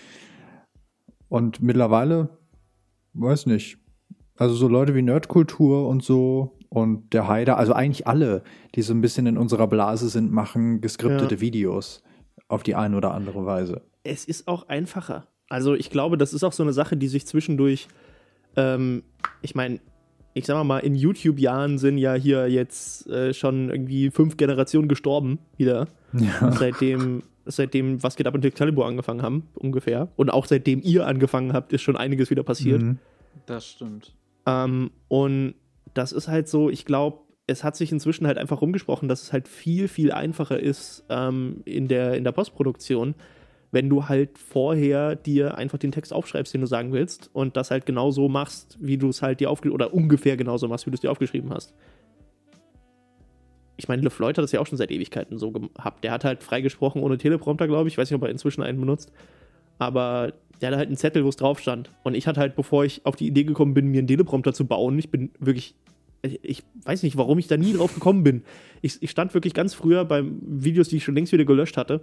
Und 1.28 1.62
mittlerweile, 1.62 2.28
weiß 3.14 3.46
nicht, 3.46 3.78
also 4.36 4.54
so 4.54 4.68
Leute 4.68 4.94
wie 4.94 5.02
Nerdkultur 5.02 5.88
und 5.88 6.02
so 6.02 6.58
und 6.68 7.12
der 7.12 7.28
Haider, 7.28 7.56
also 7.56 7.72
eigentlich 7.72 8.06
alle, 8.06 8.42
die 8.74 8.82
so 8.82 8.92
ein 8.92 9.00
bisschen 9.00 9.26
in 9.26 9.38
unserer 9.38 9.66
Blase 9.66 10.08
sind, 10.08 10.30
machen 10.30 10.80
geskriptete 10.80 11.36
ja. 11.36 11.40
Videos 11.40 12.02
auf 12.48 12.62
die 12.62 12.74
eine 12.74 12.96
oder 12.96 13.12
andere 13.12 13.46
Weise. 13.46 13.82
Es 14.04 14.24
ist 14.24 14.46
auch 14.46 14.68
einfacher. 14.68 15.26
Also 15.48 15.74
ich 15.74 15.90
glaube, 15.90 16.18
das 16.18 16.32
ist 16.32 16.44
auch 16.44 16.52
so 16.52 16.62
eine 16.62 16.72
Sache, 16.72 16.96
die 16.96 17.08
sich 17.08 17.26
zwischendurch, 17.26 17.88
ähm, 18.56 19.04
ich 19.42 19.54
meine, 19.54 19.80
ich 20.34 20.44
sag 20.44 20.62
mal, 20.64 20.80
in 20.80 20.94
YouTube-Jahren 20.94 21.78
sind 21.78 21.96
ja 21.98 22.14
hier 22.14 22.48
jetzt 22.50 23.06
äh, 23.06 23.32
schon 23.32 23.70
irgendwie 23.70 24.10
fünf 24.10 24.36
Generationen 24.36 24.86
gestorben 24.86 25.38
wieder. 25.56 25.88
Ja. 26.12 26.52
Seitdem 26.52 27.22
seitdem 27.46 28.02
Was 28.02 28.16
geht 28.16 28.26
ab 28.26 28.34
und 28.34 28.44
Excalibur 28.44 28.86
angefangen 28.86 29.22
haben, 29.22 29.48
ungefähr. 29.54 30.08
Und 30.16 30.30
auch 30.30 30.46
seitdem 30.46 30.82
ihr 30.82 31.06
angefangen 31.06 31.52
habt, 31.52 31.72
ist 31.72 31.82
schon 31.82 31.96
einiges 31.96 32.30
wieder 32.30 32.42
passiert. 32.42 32.82
Mhm. 32.82 32.98
Das 33.46 33.66
stimmt. 33.66 34.14
Ähm, 34.46 34.90
und 35.08 35.54
das 35.94 36.12
ist 36.12 36.28
halt 36.28 36.48
so, 36.48 36.70
ich 36.70 36.84
glaube, 36.84 37.18
es 37.46 37.62
hat 37.62 37.76
sich 37.76 37.92
inzwischen 37.92 38.26
halt 38.26 38.38
einfach 38.38 38.60
rumgesprochen, 38.60 39.08
dass 39.08 39.22
es 39.22 39.32
halt 39.32 39.48
viel, 39.48 39.88
viel 39.88 40.12
einfacher 40.12 40.58
ist 40.58 41.04
ähm, 41.08 41.62
in, 41.64 41.88
der, 41.88 42.14
in 42.14 42.24
der 42.24 42.32
Postproduktion, 42.32 43.14
wenn 43.70 43.88
du 43.88 44.08
halt 44.08 44.38
vorher 44.38 45.14
dir 45.14 45.56
einfach 45.56 45.78
den 45.78 45.92
Text 45.92 46.12
aufschreibst, 46.12 46.54
den 46.54 46.60
du 46.60 46.66
sagen 46.66 46.92
willst 46.92 47.30
und 47.32 47.56
das 47.56 47.70
halt 47.70 47.86
genauso 47.86 48.28
machst, 48.28 48.76
wie 48.80 48.98
du 48.98 49.08
es 49.08 49.22
halt 49.22 49.40
dir 49.40 49.50
aufgeschrieben 49.50 49.74
oder 49.74 49.94
ungefähr 49.94 50.36
genauso 50.36 50.66
machst, 50.66 50.86
wie 50.86 50.90
du 50.90 50.94
es 50.94 51.00
dir 51.00 51.10
aufgeschrieben 51.10 51.50
hast 51.52 51.74
ich 53.76 53.88
meine, 53.88 54.02
LeFloid 54.02 54.38
hat 54.38 54.42
das 54.42 54.52
ja 54.52 54.60
auch 54.60 54.66
schon 54.66 54.78
seit 54.78 54.90
Ewigkeiten 54.90 55.38
so 55.38 55.50
gehabt. 55.50 56.02
Der 56.04 56.12
hat 56.12 56.24
halt 56.24 56.42
freigesprochen 56.42 57.02
ohne 57.02 57.18
Teleprompter, 57.18 57.66
glaube 57.66 57.88
ich. 57.88 57.94
Ich 57.94 57.98
weiß 57.98 58.10
nicht, 58.10 58.16
ob 58.16 58.22
er 58.22 58.30
inzwischen 58.30 58.62
einen 58.62 58.80
benutzt. 58.80 59.12
Aber 59.78 60.32
der 60.60 60.68
hatte 60.68 60.78
halt 60.78 60.88
einen 60.88 60.96
Zettel, 60.96 61.24
wo 61.24 61.28
es 61.28 61.36
drauf 61.36 61.60
stand. 61.60 61.90
Und 62.02 62.14
ich 62.14 62.26
hatte 62.26 62.40
halt, 62.40 62.56
bevor 62.56 62.84
ich 62.84 63.04
auf 63.04 63.16
die 63.16 63.26
Idee 63.26 63.44
gekommen 63.44 63.74
bin, 63.74 63.88
mir 63.88 63.98
einen 63.98 64.06
Teleprompter 64.06 64.54
zu 64.54 64.66
bauen, 64.66 64.98
ich 64.98 65.10
bin 65.10 65.30
wirklich 65.38 65.74
ich 66.42 66.64
weiß 66.84 67.02
nicht, 67.02 67.16
warum 67.16 67.38
ich 67.38 67.46
da 67.46 67.56
nie 67.56 67.72
drauf 67.74 67.94
gekommen 67.94 68.22
bin. 68.22 68.42
Ich, 68.82 69.02
ich 69.02 69.10
stand 69.10 69.34
wirklich 69.34 69.54
ganz 69.54 69.74
früher 69.74 70.04
bei 70.04 70.24
Videos, 70.24 70.88
die 70.88 70.96
ich 70.96 71.04
schon 71.04 71.14
längst 71.14 71.32
wieder 71.32 71.44
gelöscht 71.44 71.76
hatte, 71.76 72.00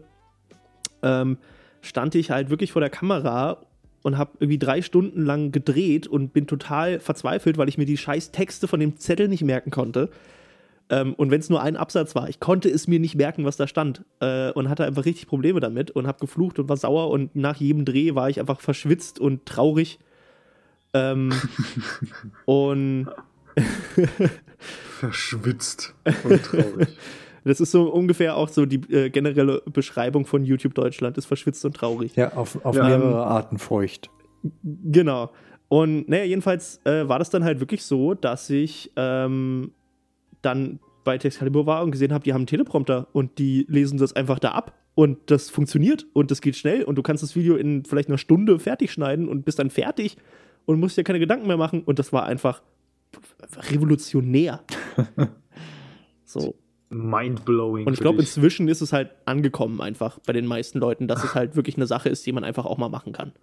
ähm, 1.01 1.37
stand 1.81 2.15
ich 2.15 2.31
halt 2.31 2.49
wirklich 2.49 2.71
vor 2.71 2.79
der 2.79 2.89
Kamera 2.89 3.65
und 4.01 4.17
habe 4.17 4.31
irgendwie 4.39 4.59
drei 4.59 4.81
Stunden 4.81 5.21
lang 5.21 5.51
gedreht 5.51 6.07
und 6.07 6.33
bin 6.33 6.47
total 6.47 6.99
verzweifelt, 6.99 7.57
weil 7.57 7.69
ich 7.69 7.77
mir 7.77 7.85
die 7.85 7.97
scheiß 7.97 8.31
Texte 8.31 8.67
von 8.67 8.79
dem 8.79 8.97
Zettel 8.97 9.27
nicht 9.27 9.43
merken 9.43 9.71
konnte. 9.71 10.09
Ähm, 10.93 11.15
und 11.15 11.31
wenn 11.31 11.39
es 11.39 11.49
nur 11.49 11.61
ein 11.61 11.75
Absatz 11.75 12.13
war, 12.13 12.29
ich 12.29 12.39
konnte 12.39 12.69
es 12.69 12.87
mir 12.87 12.99
nicht 12.99 13.15
merken, 13.15 13.45
was 13.45 13.57
da 13.57 13.67
stand. 13.67 14.03
Äh, 14.19 14.51
und 14.51 14.69
hatte 14.69 14.85
einfach 14.85 15.05
richtig 15.05 15.25
Probleme 15.25 15.59
damit 15.59 15.89
und 15.89 16.05
habe 16.05 16.19
geflucht 16.19 16.59
und 16.59 16.69
war 16.69 16.77
sauer. 16.77 17.09
Und 17.09 17.35
nach 17.35 17.55
jedem 17.55 17.83
Dreh 17.83 18.13
war 18.13 18.29
ich 18.29 18.39
einfach 18.39 18.61
verschwitzt 18.61 19.19
und 19.19 19.45
traurig. 19.47 19.97
Ähm, 20.93 21.33
und 22.45 23.07
verschwitzt 24.99 25.95
und 26.23 26.43
traurig. 26.43 26.89
Das 27.45 27.59
ist 27.59 27.71
so 27.71 27.91
ungefähr 27.91 28.37
auch 28.37 28.47
so 28.47 28.65
die 28.65 28.77
äh, 28.89 29.09
generelle 29.09 29.61
Beschreibung 29.65 30.25
von 30.25 30.45
YouTube 30.45 30.75
Deutschland, 30.75 31.17
ist 31.17 31.25
verschwitzt 31.25 31.65
und 31.65 31.75
traurig. 31.75 32.15
Ja, 32.15 32.31
auf, 32.37 32.63
auf 32.63 32.73
ja, 32.73 32.85
mehrere 32.85 33.25
Arten 33.25 33.59
feucht. 33.59 34.09
Genau. 34.63 35.29
Und 35.67 36.07
naja, 36.07 36.23
jedenfalls 36.23 36.79
äh, 36.85 37.05
war 37.05 37.19
das 37.19 37.31
dann 37.31 37.43
halt 37.43 37.59
wirklich 37.59 37.83
so, 37.83 38.13
dass 38.13 38.49
ich 38.49 38.93
ähm, 38.95 39.73
dann 40.43 40.79
bei 41.03 41.17
Textcalibur 41.17 41.65
war 41.65 41.83
und 41.83 41.91
gesehen 41.91 42.13
habe, 42.13 42.23
die 42.23 42.33
haben 42.33 42.41
einen 42.41 42.47
Teleprompter 42.47 43.07
und 43.11 43.37
die 43.39 43.65
lesen 43.67 43.97
das 43.97 44.13
einfach 44.13 44.39
da 44.39 44.51
ab 44.51 44.77
und 44.95 45.17
das 45.31 45.49
funktioniert 45.49 46.05
und 46.13 46.31
das 46.31 46.41
geht 46.41 46.55
schnell 46.55 46.83
und 46.83 46.95
du 46.95 47.01
kannst 47.01 47.23
das 47.23 47.35
Video 47.35 47.55
in 47.55 47.83
vielleicht 47.83 48.09
einer 48.09 48.17
Stunde 48.17 48.59
fertig 48.59 48.91
schneiden 48.91 49.27
und 49.27 49.43
bist 49.43 49.59
dann 49.59 49.69
fertig 49.69 50.17
und 50.65 50.79
musst 50.79 50.97
dir 50.97 51.03
keine 51.03 51.19
Gedanken 51.19 51.47
mehr 51.47 51.57
machen 51.57 51.83
und 51.83 51.99
das 51.99 52.13
war 52.13 52.25
einfach 52.25 52.61
revolutionär. 53.69 54.63
so. 56.25 56.55
Mindblowing. 56.89 57.87
Und 57.87 57.93
ich 57.93 57.99
glaube, 57.99 58.19
inzwischen 58.19 58.67
ist 58.67 58.81
es 58.81 58.93
halt 58.93 59.11
angekommen 59.25 59.81
einfach 59.81 60.19
bei 60.19 60.33
den 60.33 60.45
meisten 60.45 60.79
Leuten, 60.79 61.07
dass 61.07 61.23
es 61.23 61.33
halt 61.35 61.55
wirklich 61.55 61.75
eine 61.75 61.87
Sache 61.87 62.09
ist, 62.09 62.25
die 62.25 62.31
man 62.31 62.43
einfach 62.43 62.65
auch 62.65 62.77
mal 62.77 62.89
machen 62.89 63.13
kann. 63.13 63.33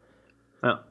Ja. 0.63 0.85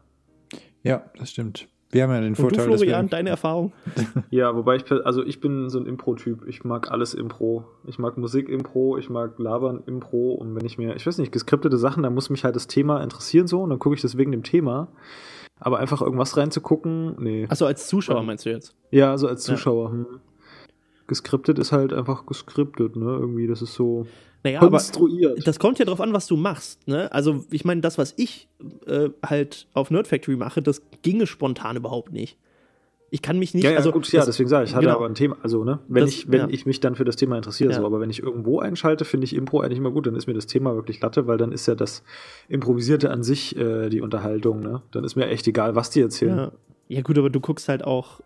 Ja, 0.83 1.09
das 1.17 1.31
stimmt. 1.31 1.67
Wir 1.91 2.03
haben 2.03 2.11
ja 2.11 2.21
den 2.21 2.35
Vorteil, 2.35 2.65
Und 2.65 2.71
du, 2.71 2.77
Florian, 2.77 3.05
dass 3.07 3.11
deine 3.11 3.29
Erfahrung? 3.29 3.73
ja, 4.29 4.55
wobei 4.55 4.75
ich, 4.75 4.91
also 4.91 5.23
ich 5.25 5.41
bin 5.41 5.69
so 5.69 5.79
ein 5.79 5.87
Impro-Typ. 5.87 6.47
Ich 6.47 6.63
mag 6.63 6.91
alles 6.91 7.15
Impro. 7.15 7.65
Ich 7.87 7.97
mag 7.97 8.15
Musik-Impro, 8.17 8.97
ich 8.97 9.09
mag 9.09 9.39
Labern-Impro. 9.39 10.33
Und 10.33 10.55
wenn 10.55 10.65
ich 10.65 10.77
mir, 10.77 10.95
ich 10.95 11.07
weiß 11.07 11.17
nicht, 11.17 11.31
geskriptete 11.31 11.77
Sachen, 11.77 12.03
dann 12.03 12.13
muss 12.13 12.29
mich 12.29 12.43
halt 12.43 12.55
das 12.55 12.67
Thema 12.67 13.01
interessieren 13.01 13.47
so 13.47 13.63
und 13.63 13.71
dann 13.71 13.79
gucke 13.79 13.95
ich 13.95 14.01
das 14.01 14.17
wegen 14.17 14.31
dem 14.31 14.43
Thema. 14.43 14.89
Aber 15.59 15.79
einfach 15.79 16.01
irgendwas 16.01 16.37
reinzugucken, 16.37 17.15
nee. 17.19 17.47
Achso, 17.49 17.65
als 17.65 17.87
Zuschauer 17.87 18.23
meinst 18.23 18.45
du 18.45 18.51
jetzt? 18.51 18.75
Ja, 18.91 19.17
so 19.17 19.27
als 19.27 19.43
Zuschauer. 19.43 19.89
Ja. 19.89 19.91
Hm. 19.91 20.19
Geskriptet 21.09 21.59
ist 21.59 21.71
halt 21.71 21.91
einfach 21.91 22.25
geskriptet, 22.25 22.95
ne? 22.95 23.05
Irgendwie, 23.05 23.47
das 23.47 23.61
ist 23.61 23.73
so 23.73 24.05
naja, 24.43 24.59
konstruiert. 24.59 25.33
Aber 25.33 25.41
das 25.41 25.59
kommt 25.59 25.79
ja 25.79 25.85
drauf 25.85 25.99
an, 25.99 26.13
was 26.13 26.27
du 26.27 26.37
machst, 26.37 26.87
ne? 26.87 27.11
Also, 27.11 27.43
ich 27.51 27.65
meine, 27.65 27.81
das, 27.81 27.97
was 27.97 28.13
ich 28.15 28.47
äh, 28.85 29.09
halt 29.25 29.67
auf 29.73 29.91
Nerd 29.91 30.07
Factory 30.07 30.37
mache, 30.37 30.61
das 30.61 30.81
ginge 31.01 31.27
spontan 31.27 31.75
überhaupt 31.75 32.13
nicht. 32.13 32.37
Ich 33.11 33.23
kann 33.23 33.39
mich 33.39 33.55
nicht. 33.55 33.63
Ja, 33.63 33.71
ja 33.71 33.77
also, 33.77 33.91
gut, 33.91 34.09
ja, 34.11 34.23
deswegen 34.23 34.49
sage 34.49 34.65
ich, 34.65 34.69
ich 34.69 34.75
hatte 34.75 34.85
genau. 34.85 34.97
aber 34.97 35.07
ein 35.07 35.15
Thema, 35.15 35.37
also, 35.41 35.63
ne, 35.63 35.79
wenn 35.87 36.05
das, 36.05 36.11
ich, 36.11 36.31
wenn 36.31 36.41
ja. 36.41 36.47
ich 36.49 36.65
mich 36.65 36.79
dann 36.79 36.95
für 36.95 37.05
das 37.05 37.15
Thema 37.15 37.37
interessiere, 37.37 37.71
ja. 37.71 37.77
so, 37.79 37.85
aber 37.85 37.99
wenn 37.99 38.11
ich 38.11 38.21
irgendwo 38.21 38.59
einschalte, 38.59 39.03
finde 39.03 39.25
ich 39.25 39.35
Impro 39.35 39.61
eigentlich 39.61 39.79
immer 39.79 39.91
gut, 39.91 40.05
dann 40.05 40.15
ist 40.15 40.27
mir 40.27 40.35
das 40.35 40.45
Thema 40.45 40.75
wirklich 40.75 41.01
Latte, 41.01 41.25
weil 41.25 41.37
dann 41.37 41.51
ist 41.51 41.65
ja 41.65 41.75
das 41.75 42.03
Improvisierte 42.47 43.09
an 43.09 43.23
sich 43.23 43.57
äh, 43.57 43.89
die 43.89 44.01
Unterhaltung, 44.01 44.59
ne? 44.59 44.83
Dann 44.91 45.03
ist 45.03 45.15
mir 45.15 45.27
echt 45.27 45.47
egal, 45.47 45.75
was 45.75 45.89
die 45.89 46.01
erzählen. 46.01 46.37
Ja. 46.37 46.51
ja, 46.87 47.01
gut, 47.01 47.17
aber 47.17 47.31
du 47.31 47.39
guckst 47.39 47.67
halt 47.67 47.83
auch, 47.83 48.21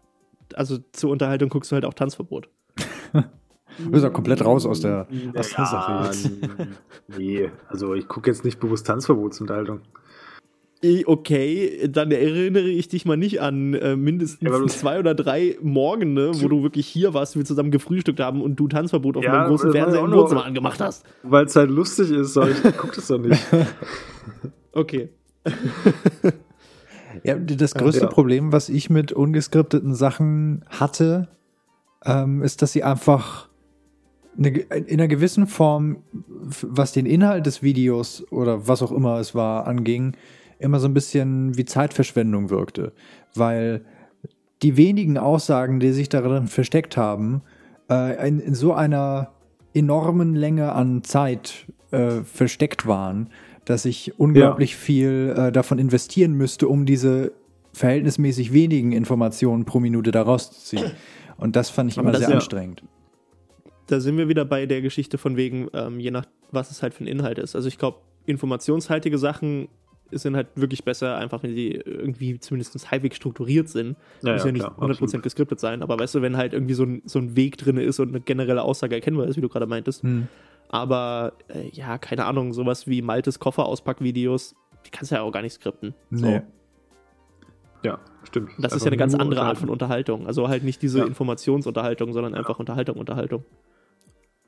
also 0.54 0.78
zur 0.91 1.12
Unterhaltung 1.12 1.50
guckst 1.50 1.72
du 1.72 1.76
halt 1.76 1.86
auch 1.86 1.93
Tanzverbot. 1.93 2.50
Du 3.13 3.91
bist 3.91 4.04
ja 4.04 4.10
komplett 4.10 4.45
raus 4.45 4.65
aus 4.65 4.82
der, 4.82 5.08
aus 5.36 5.49
der 5.49 5.65
Sache 5.65 6.06
jetzt. 6.06 6.30
Nee, 7.17 7.52
also 7.67 7.93
ich 7.95 8.08
gucke 8.08 8.30
jetzt 8.30 8.45
nicht 8.45 8.60
bewusst 8.60 8.88
Tanzverbotsunterhaltung. 8.88 9.82
Okay, 11.06 11.88
dann 11.89 12.12
erinnere 12.12 12.67
ich 12.67 12.89
dich 12.89 13.06
mal 13.06 13.15
nicht 13.15 13.41
an 13.41 13.73
äh, 13.73 13.95
mindestens 13.95 14.49
ja, 14.49 14.67
zwei 14.67 14.99
oder 14.99 15.15
drei 15.15 15.58
Morgene, 15.62 16.32
wo 16.41 16.49
du 16.49 16.62
wirklich 16.62 16.88
hier 16.88 17.13
warst, 17.13 17.38
wir 17.38 17.45
zusammen 17.45 17.71
gefrühstückt 17.71 18.19
haben 18.19 18.41
und 18.41 18.58
du 18.58 18.67
Tanzverbot 18.67 19.15
auf 19.15 19.23
ja, 19.23 19.32
einem 19.32 19.49
großen 19.49 19.71
Fernseher 19.71 20.04
im 20.04 20.12
Wohnzimmer 20.12 20.43
angemacht 20.43 20.82
hast. 20.82 21.06
Weil 21.23 21.45
es 21.45 21.56
halt 21.56 21.69
lustig 21.71 22.12
ist, 22.12 22.36
aber 22.38 22.49
ich 22.52 22.62
gucke 22.78 22.95
das 22.95 23.08
doch 23.08 23.17
nicht. 23.17 23.41
okay. 24.73 25.10
ja, 27.23 27.36
das 27.36 27.76
größte 27.76 28.04
ja. 28.04 28.08
Problem, 28.08 28.52
was 28.52 28.67
ich 28.67 28.89
mit 28.89 29.13
ungeskripteten 29.13 29.95
Sachen 29.95 30.65
hatte, 30.67 31.30
ähm, 32.05 32.41
ist, 32.41 32.61
dass 32.61 32.73
sie 32.73 32.83
einfach 32.83 33.49
eine, 34.37 34.49
in 34.49 34.99
einer 34.99 35.07
gewissen 35.07 35.47
Form, 35.47 35.97
was 36.11 36.93
den 36.93 37.05
Inhalt 37.05 37.45
des 37.45 37.61
Videos 37.61 38.25
oder 38.31 38.67
was 38.67 38.81
auch 38.81 38.91
immer 38.91 39.19
es 39.19 39.35
war, 39.35 39.67
anging, 39.67 40.15
immer 40.59 40.79
so 40.79 40.87
ein 40.87 40.93
bisschen 40.93 41.57
wie 41.57 41.65
Zeitverschwendung 41.65 42.49
wirkte. 42.49 42.93
Weil 43.35 43.85
die 44.61 44.77
wenigen 44.77 45.17
Aussagen, 45.17 45.79
die 45.79 45.91
sich 45.91 46.09
darin 46.09 46.47
versteckt 46.47 46.97
haben, 46.97 47.41
äh, 47.89 48.27
in, 48.27 48.39
in, 48.39 48.55
so 48.55 48.73
einer 48.73 49.31
enormen 49.73 50.35
Länge 50.35 50.71
an 50.71 51.03
Zeit 51.03 51.67
äh, 51.91 52.21
versteckt 52.21 52.87
waren, 52.87 53.29
dass 53.65 53.85
ich 53.85 54.17
unglaublich 54.19 54.71
ja. 54.71 54.77
viel 54.77 55.35
äh, 55.37 55.51
davon 55.51 55.79
investieren 55.79 56.33
müsste, 56.33 56.67
um 56.67 56.85
diese 56.85 57.33
verhältnismäßig 57.73 58.53
wenigen 58.53 58.91
Informationen 58.91 59.65
pro 59.65 59.79
Minute 59.79 60.11
daraus 60.11 60.51
zu 60.51 60.77
ziehen. 60.77 60.91
Und 61.38 61.56
das 61.56 61.69
fand 61.69 61.91
ich 61.91 61.98
immer 61.98 62.15
sehr 62.15 62.30
ja, 62.30 62.36
anstrengend 62.36 62.84
da 63.88 64.00
sind 64.00 64.17
wir 64.17 64.28
wieder 64.28 64.46
bei 64.46 64.65
der 64.65 64.82
Geschichte 64.82 65.17
von 65.17 65.38
wegen, 65.38 65.67
ähm, 65.74 66.00
je 66.00 66.12
nach 66.12 66.26
was 66.52 66.72
es 66.72 66.84
halt 66.84 66.93
für 66.93 67.04
ein 67.04 67.08
Inhalt 67.08 67.39
ist. 67.39 67.56
Also 67.56 67.67
ich 67.67 67.78
glaube, 67.78 67.98
informationshaltige 68.26 69.17
Sachen 69.17 69.67
sind 70.12 70.36
halt 70.36 70.48
wirklich 70.56 70.84
besser, 70.84 71.17
einfach 71.17 71.41
wenn 71.41 71.56
sie 71.56 71.72
irgendwie 71.72 72.39
zumindest 72.39 72.91
halbwegs 72.91 73.15
strukturiert 73.15 73.69
sind. 73.69 73.98
Ja, 74.22 74.34
Muss 74.34 74.41
ja, 74.41 74.48
ja 74.48 74.52
nicht 74.52 74.62
klar, 74.62 74.78
100% 74.78 74.91
absolut. 74.91 75.24
geskriptet 75.24 75.60
sein, 75.60 75.82
aber 75.82 75.98
weißt 76.00 76.15
du, 76.15 76.22
wenn 76.22 76.38
halt 76.38 76.54
irgendwie 76.54 76.76
so 76.76 76.84
ein, 76.84 77.02
so 77.06 77.17
ein 77.17 77.36
Weg 77.36 77.58
drin 77.58 77.78
ist 77.78 78.00
und 78.00 78.10
eine 78.10 78.22
generelle 78.22 78.62
Aussage 78.62 78.93
erkennbar 78.93 79.28
ist, 79.28 79.38
wie 79.38 79.41
du 79.41 79.50
gerade 79.50 79.65
meintest. 79.65 80.04
Hm. 80.04 80.28
Aber 80.69 81.34
äh, 81.48 81.69
ja, 81.72 81.98
keine 81.98 82.26
Ahnung, 82.26 82.54
sowas 82.54 82.86
wie 82.88 83.02
Maltes 83.02 83.39
Kofferauspackvideos, 83.39 84.56
die 84.86 84.91
kannst 84.91 85.12
du 85.12 85.15
ja 85.15 85.22
auch 85.24 85.32
gar 85.32 85.41
nicht 85.41 85.54
skripten. 85.54 85.96
Nee. 86.12 86.19
So. 86.19 86.41
Ja, 87.84 88.00
stimmt. 88.27 88.51
Das 88.57 88.73
ist 88.73 88.83
ja 88.83 88.88
eine 88.88 88.97
ganz 88.97 89.15
andere 89.15 89.41
Art 89.41 89.57
von 89.57 89.69
Unterhaltung. 89.69 90.27
Also 90.27 90.47
halt 90.47 90.63
nicht 90.63 90.81
diese 90.81 90.99
ja. 90.99 91.05
Informationsunterhaltung, 91.05 92.13
sondern 92.13 92.33
einfach 92.36 92.59
Unterhaltung, 92.59 92.97
Unterhaltung. 92.97 93.45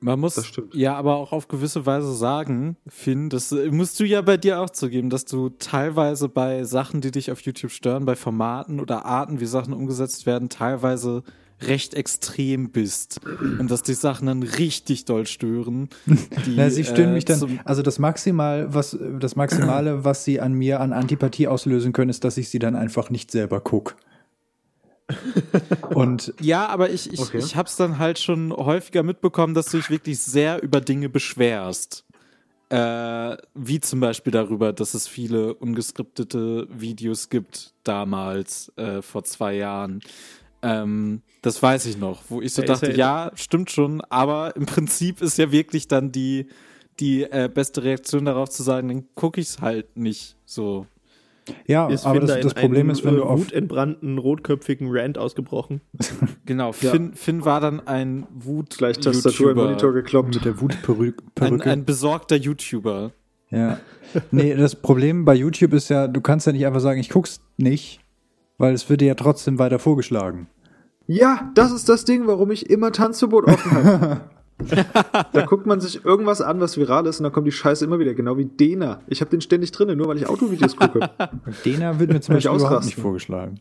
Man 0.01 0.19
muss 0.19 0.39
ja 0.73 0.95
aber 0.95 1.15
auch 1.15 1.31
auf 1.31 1.47
gewisse 1.47 1.85
Weise 1.85 2.13
sagen, 2.13 2.77
Finn, 2.85 3.29
das 3.29 3.51
äh, 3.51 3.71
musst 3.71 3.99
du 3.99 4.03
ja 4.03 4.21
bei 4.21 4.37
dir 4.37 4.59
auch 4.59 4.69
zugeben, 4.69 5.09
dass 5.09 5.25
du 5.25 5.49
teilweise 5.49 6.27
bei 6.27 6.63
Sachen, 6.63 7.01
die 7.01 7.11
dich 7.11 7.31
auf 7.31 7.41
YouTube 7.41 7.71
stören, 7.71 8.05
bei 8.05 8.15
Formaten 8.15 8.79
oder 8.79 9.05
Arten, 9.05 9.39
wie 9.39 9.45
Sachen 9.45 9.73
umgesetzt 9.73 10.25
werden, 10.25 10.49
teilweise 10.49 11.23
recht 11.61 11.93
extrem 11.93 12.69
bist 12.71 13.21
und 13.59 13.71
dass 13.71 13.83
die 13.83 13.93
Sachen 13.93 14.27
dann 14.27 14.43
richtig 14.43 15.05
doll 15.05 15.25
stören. 15.25 15.89
Die, 16.45 16.55
Na, 16.55 16.69
sie 16.69 16.83
stören 16.83 17.11
äh, 17.11 17.13
mich 17.13 17.25
dann. 17.25 17.59
Also 17.63 17.81
das 17.81 17.99
Maximal, 17.99 18.73
was 18.73 18.97
das 19.19 19.35
Maximale, 19.35 20.03
was 20.03 20.23
sie 20.23 20.39
an 20.39 20.53
mir 20.53 20.81
an 20.81 20.93
Antipathie 20.93 21.47
auslösen 21.47 21.93
können, 21.93 22.09
ist, 22.09 22.23
dass 22.23 22.37
ich 22.37 22.49
sie 22.49 22.59
dann 22.59 22.75
einfach 22.75 23.09
nicht 23.09 23.31
selber 23.31 23.61
gucke. 23.61 23.95
Und 25.93 26.33
ja, 26.41 26.67
aber 26.67 26.89
ich, 26.89 27.11
ich, 27.13 27.19
okay. 27.19 27.37
ich 27.37 27.55
habe 27.55 27.67
es 27.67 27.75
dann 27.75 27.99
halt 27.99 28.19
schon 28.19 28.51
häufiger 28.51 29.03
mitbekommen, 29.03 29.53
dass 29.53 29.67
du 29.67 29.77
dich 29.77 29.89
wirklich 29.89 30.19
sehr 30.19 30.61
über 30.63 30.81
Dinge 30.81 31.09
beschwerst. 31.09 32.05
Äh, 32.69 33.37
wie 33.53 33.79
zum 33.79 33.99
Beispiel 33.99 34.31
darüber, 34.31 34.73
dass 34.73 34.95
es 34.95 35.07
viele 35.07 35.53
ungeskriptete 35.53 36.67
Videos 36.71 37.29
gibt, 37.29 37.73
damals, 37.83 38.71
äh, 38.75 39.03
vor 39.03 39.23
zwei 39.23 39.53
Jahren. 39.53 40.01
Ähm, 40.65 41.21
das 41.43 41.61
weiß 41.61 41.85
ich 41.85 41.97
noch, 41.97 42.23
wo 42.29 42.41
ich 42.41 42.53
so 42.53 42.63
ja, 42.63 42.67
dachte, 42.69 42.91
ja, 42.93 43.31
stimmt 43.35 43.69
schon, 43.69 44.01
aber 44.01 44.55
im 44.55 44.65
Prinzip 44.65 45.21
ist 45.21 45.37
ja 45.37 45.51
wirklich 45.51 45.87
dann 45.87 46.11
die, 46.11 46.47
die 46.99 47.23
äh, 47.23 47.49
beste 47.53 47.83
Reaktion 47.83 48.25
darauf 48.25 48.49
zu 48.49 48.63
sagen, 48.63 48.87
dann 48.87 49.05
gucke 49.13 49.39
ich 49.39 49.49
es 49.49 49.61
halt 49.61 49.95
nicht 49.95 50.37
so. 50.45 50.87
Ja, 51.67 51.87
ist 51.87 52.07
aber 52.07 52.21
das, 52.21 52.39
das 52.39 52.55
Problem 52.55 52.89
ist, 52.89 53.05
wenn 53.05 53.17
du 53.17 53.23
auf 53.23 53.39
wutentbrannten 53.39 54.17
rotköpfigen 54.17 54.87
Rant 54.89 55.19
ausgebrochen. 55.19 55.81
genau, 56.47 56.71
Finn, 56.71 57.09
ja. 57.09 57.15
Finn 57.15 57.45
war 57.45 57.59
dann 57.59 57.85
ein 57.85 58.25
Wut 58.33 58.79
gleich 58.79 58.97
Tastatur 58.97 59.51
im 59.51 59.57
Monitor 59.57 59.93
gekloppt 59.93 60.33
mit 60.33 60.45
der 60.45 60.59
Wutperücke. 60.59 61.23
Ein, 61.39 61.61
ein 61.61 61.85
besorgter 61.85 62.37
YouTuber. 62.37 63.11
Ja. 63.51 63.79
Nee, 64.31 64.55
das 64.55 64.75
Problem 64.75 65.25
bei 65.25 65.35
YouTube 65.35 65.73
ist 65.73 65.89
ja, 65.89 66.07
du 66.07 66.21
kannst 66.21 66.47
ja 66.47 66.53
nicht 66.53 66.65
einfach 66.65 66.79
sagen, 66.79 66.99
ich 66.99 67.09
guck's 67.09 67.41
nicht, 67.57 67.99
weil 68.57 68.73
es 68.73 68.89
wird 68.89 69.01
dir 69.01 69.09
ja 69.09 69.15
trotzdem 69.15 69.59
weiter 69.59 69.77
vorgeschlagen. 69.77 70.47
Ja, 71.07 71.51
das 71.55 71.71
ist 71.71 71.89
das 71.89 72.05
Ding, 72.05 72.27
warum 72.27 72.51
ich 72.51 72.69
immer 72.69 72.91
Tanzverbot 72.91 73.45
offen 73.47 73.71
habe. 73.71 74.21
da 75.33 75.45
guckt 75.45 75.65
man 75.65 75.79
sich 75.81 76.05
irgendwas 76.05 76.41
an, 76.41 76.59
was 76.59 76.77
viral 76.77 77.05
ist, 77.07 77.19
und 77.19 77.23
dann 77.25 77.33
kommt 77.33 77.47
die 77.47 77.51
Scheiße 77.51 77.85
immer 77.85 77.99
wieder, 77.99 78.13
genau 78.13 78.37
wie 78.37 78.45
Dena. 78.45 79.01
Ich 79.07 79.21
habe 79.21 79.29
den 79.31 79.41
ständig 79.41 79.71
drin, 79.71 79.95
nur 79.97 80.07
weil 80.07 80.17
ich 80.17 80.27
Autovideos 80.27 80.75
gucke. 80.75 81.09
Dena 81.65 81.99
wird 81.99 82.11
mir 82.11 82.21
zum 82.21 82.35
Beispiel 82.35 82.55
überhaupt 82.55 82.85
nicht 82.85 82.97
vorgeschlagen. 82.97 83.59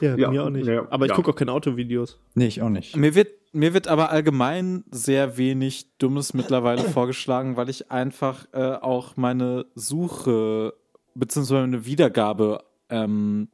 Ja, 0.00 0.16
ja 0.16 0.30
mir 0.30 0.44
auch 0.44 0.50
nicht. 0.50 0.66
Ja, 0.66 0.86
aber 0.90 1.04
ich 1.04 1.10
ja. 1.10 1.16
gucke 1.16 1.30
auch 1.30 1.36
keine 1.36 1.52
Autovideos. 1.52 2.18
Nee, 2.34 2.46
ich 2.46 2.62
auch 2.62 2.68
nicht. 2.68 2.96
Mir 2.96 3.14
wird, 3.14 3.28
mir 3.52 3.74
wird 3.74 3.86
aber 3.88 4.10
allgemein 4.10 4.84
sehr 4.90 5.36
wenig 5.36 5.96
Dummes 5.98 6.34
mittlerweile 6.34 6.82
vorgeschlagen, 6.90 7.56
weil 7.56 7.68
ich 7.68 7.90
einfach 7.90 8.46
äh, 8.52 8.72
auch 8.72 9.16
meine 9.16 9.66
Suche 9.74 10.74
bzw. 11.14 11.54
meine 11.54 11.84
Wiedergabe 11.84 12.64
ähm, 12.88 13.48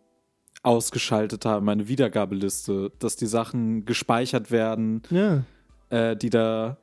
ausgeschaltet 0.66 1.44
habe, 1.44 1.64
meine 1.64 1.86
Wiedergabeliste, 1.86 2.90
dass 2.98 3.14
die 3.14 3.26
Sachen 3.26 3.84
gespeichert 3.84 4.50
werden, 4.50 5.02
ja. 5.10 5.44
äh, 5.90 6.16
die 6.16 6.28
da, 6.28 6.78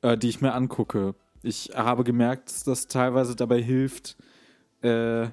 äh, 0.00 0.16
die 0.16 0.30
ich 0.30 0.40
mir 0.40 0.54
angucke. 0.54 1.14
Ich 1.42 1.70
habe 1.74 2.02
gemerkt, 2.02 2.48
dass 2.48 2.64
das 2.64 2.86
teilweise 2.86 3.36
dabei 3.36 3.60
hilft, 3.60 4.16
äh, 4.80 5.26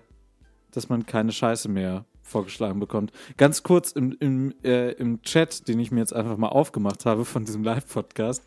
dass 0.72 0.90
man 0.90 1.06
keine 1.06 1.32
Scheiße 1.32 1.70
mehr 1.70 2.04
vorgeschlagen 2.22 2.82
bekommt. 2.82 3.14
Ganz 3.38 3.64
kurz 3.64 3.92
im, 3.94 4.18
im, 4.20 4.54
äh, 4.64 4.92
im 4.92 5.22
Chat, 5.22 5.70
den 5.70 5.80
ich 5.80 5.92
mir 5.92 6.02
jetzt 6.02 6.14
einfach 6.14 6.36
mal 6.36 6.50
aufgemacht 6.50 7.06
habe 7.06 7.24
von 7.24 7.46
diesem 7.46 7.64
Live-Podcast, 7.64 8.44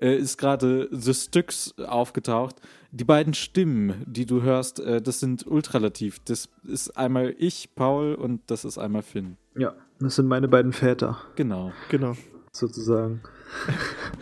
äh, 0.00 0.16
ist 0.16 0.38
gerade 0.38 0.88
The 0.90 1.14
Styx 1.14 1.74
aufgetaucht. 1.78 2.56
Die 2.90 3.04
beiden 3.04 3.34
Stimmen, 3.34 4.02
die 4.06 4.26
du 4.26 4.42
hörst, 4.42 4.80
äh, 4.80 5.00
das 5.00 5.20
sind 5.20 5.46
ultralativ. 5.46 6.20
Das 6.24 6.48
ist 6.64 6.96
einmal 6.96 7.34
ich, 7.38 7.74
Paul, 7.74 8.14
und 8.14 8.42
das 8.48 8.64
ist 8.64 8.78
einmal 8.78 9.02
Finn. 9.02 9.36
Ja, 9.56 9.74
das 10.00 10.16
sind 10.16 10.26
meine 10.26 10.48
beiden 10.48 10.72
Väter. 10.72 11.18
Genau. 11.36 11.72
Genau. 11.88 12.16
Sozusagen. 12.52 13.20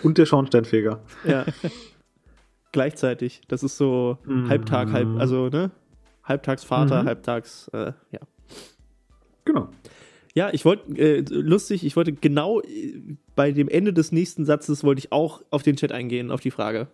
und 0.03 0.19
der 0.19 0.27
Schornsteinfeger. 0.27 1.01
Ja. 1.25 1.47
Gleichzeitig. 2.73 3.41
Das 3.49 3.63
ist 3.63 3.79
so 3.79 4.19
mhm. 4.25 4.49
Halbtag, 4.49 4.93
halb, 4.93 5.19
also, 5.19 5.49
ne? 5.49 5.71
Halbtagsvater, 6.25 7.03
mhm. 7.03 7.07
halbtags, 7.07 7.69
äh, 7.69 7.93
ja. 8.11 8.21
Genau. 9.47 9.71
Ja, 10.39 10.51
ich 10.53 10.65
wollte, 10.65 10.97
äh, 10.97 11.25
lustig, 11.31 11.85
ich 11.85 11.97
wollte 11.97 12.13
genau 12.13 12.61
äh, 12.61 13.17
bei 13.35 13.51
dem 13.51 13.69
Ende 13.69 13.93
des 13.93 14.13
nächsten 14.13 14.45
Satzes 14.45 14.85
wollte 14.85 15.01
ich 15.01 15.11
auch 15.11 15.43
auf 15.51 15.65
den 15.65 15.75
Chat 15.75 15.91
eingehen, 15.91 16.31
auf 16.31 16.41
die 16.41 16.53
Frage. 16.53 16.87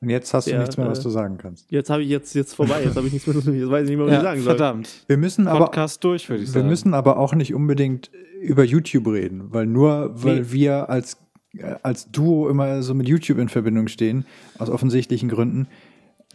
Und 0.00 0.10
jetzt 0.10 0.34
hast 0.34 0.46
Der, 0.48 0.54
du 0.54 0.60
nichts 0.62 0.76
mehr, 0.76 0.88
was 0.88 0.98
äh, 0.98 1.02
du 1.04 1.10
sagen 1.10 1.38
kannst. 1.38 1.70
Jetzt 1.70 1.88
habe 1.88 2.02
ich 2.02 2.08
jetzt, 2.08 2.34
jetzt 2.34 2.54
vorbei, 2.54 2.82
jetzt 2.82 2.96
habe 2.96 3.06
ich 3.06 3.12
nichts 3.12 3.28
mehr, 3.28 3.36
jetzt 3.54 3.70
weiß 3.70 3.84
ich 3.84 3.90
nicht 3.90 3.96
mehr, 3.96 4.06
was 4.06 4.12
ja, 4.12 4.18
ich 4.18 4.24
sagen 4.24 4.40
soll. 4.42 4.56
Verdammt. 4.56 5.04
Wir 5.06 5.18
müssen 5.18 5.44
Podcast 5.44 5.98
aber, 5.98 6.10
durch, 6.10 6.28
würde 6.28 6.42
ich 6.42 6.48
wir 6.48 6.52
sagen. 6.54 6.64
Wir 6.64 6.70
müssen 6.70 6.94
aber 6.94 7.16
auch 7.18 7.32
nicht 7.32 7.54
unbedingt 7.54 8.10
über 8.42 8.64
YouTube 8.64 9.06
reden, 9.06 9.52
weil 9.52 9.66
nur, 9.66 10.10
weil 10.24 10.40
nee. 10.40 10.46
wir 10.50 10.90
als, 10.90 11.16
äh, 11.56 11.76
als 11.84 12.10
Duo 12.10 12.48
immer 12.48 12.82
so 12.82 12.92
mit 12.92 13.06
YouTube 13.06 13.38
in 13.38 13.48
Verbindung 13.48 13.86
stehen, 13.86 14.26
aus 14.58 14.68
offensichtlichen 14.68 15.28
Gründen, 15.28 15.68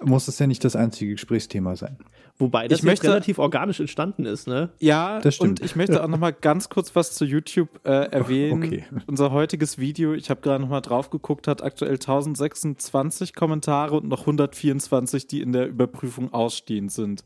muss 0.01 0.25
das 0.25 0.39
ja 0.39 0.47
nicht 0.47 0.63
das 0.63 0.75
einzige 0.75 1.13
Gesprächsthema 1.13 1.75
sein. 1.75 1.97
Wobei 2.37 2.67
das 2.67 2.79
ich 2.79 2.85
möchte, 2.85 3.07
relativ 3.07 3.37
organisch 3.37 3.79
entstanden 3.79 4.25
ist, 4.25 4.47
ne? 4.47 4.71
Ja, 4.79 5.19
das 5.19 5.35
stimmt. 5.35 5.61
und 5.61 5.65
ich 5.65 5.75
möchte 5.75 6.03
auch 6.03 6.07
noch 6.07 6.17
mal 6.17 6.33
ganz 6.33 6.67
kurz 6.67 6.95
was 6.95 7.13
zu 7.13 7.25
YouTube 7.25 7.79
äh, 7.85 8.07
erwähnen. 8.11 8.63
Okay. 8.63 8.85
Unser 9.07 9.31
heutiges 9.31 9.77
Video, 9.77 10.13
ich 10.13 10.31
habe 10.31 10.41
gerade 10.41 10.61
noch 10.61 10.69
mal 10.69 10.81
drauf 10.81 11.11
geguckt, 11.11 11.47
hat 11.47 11.61
aktuell 11.61 11.93
1026 11.93 13.35
Kommentare 13.35 13.95
und 13.95 14.07
noch 14.07 14.21
124, 14.21 15.27
die 15.27 15.41
in 15.41 15.51
der 15.51 15.67
Überprüfung 15.67 16.33
ausstehend 16.33 16.91
sind. 16.91 17.23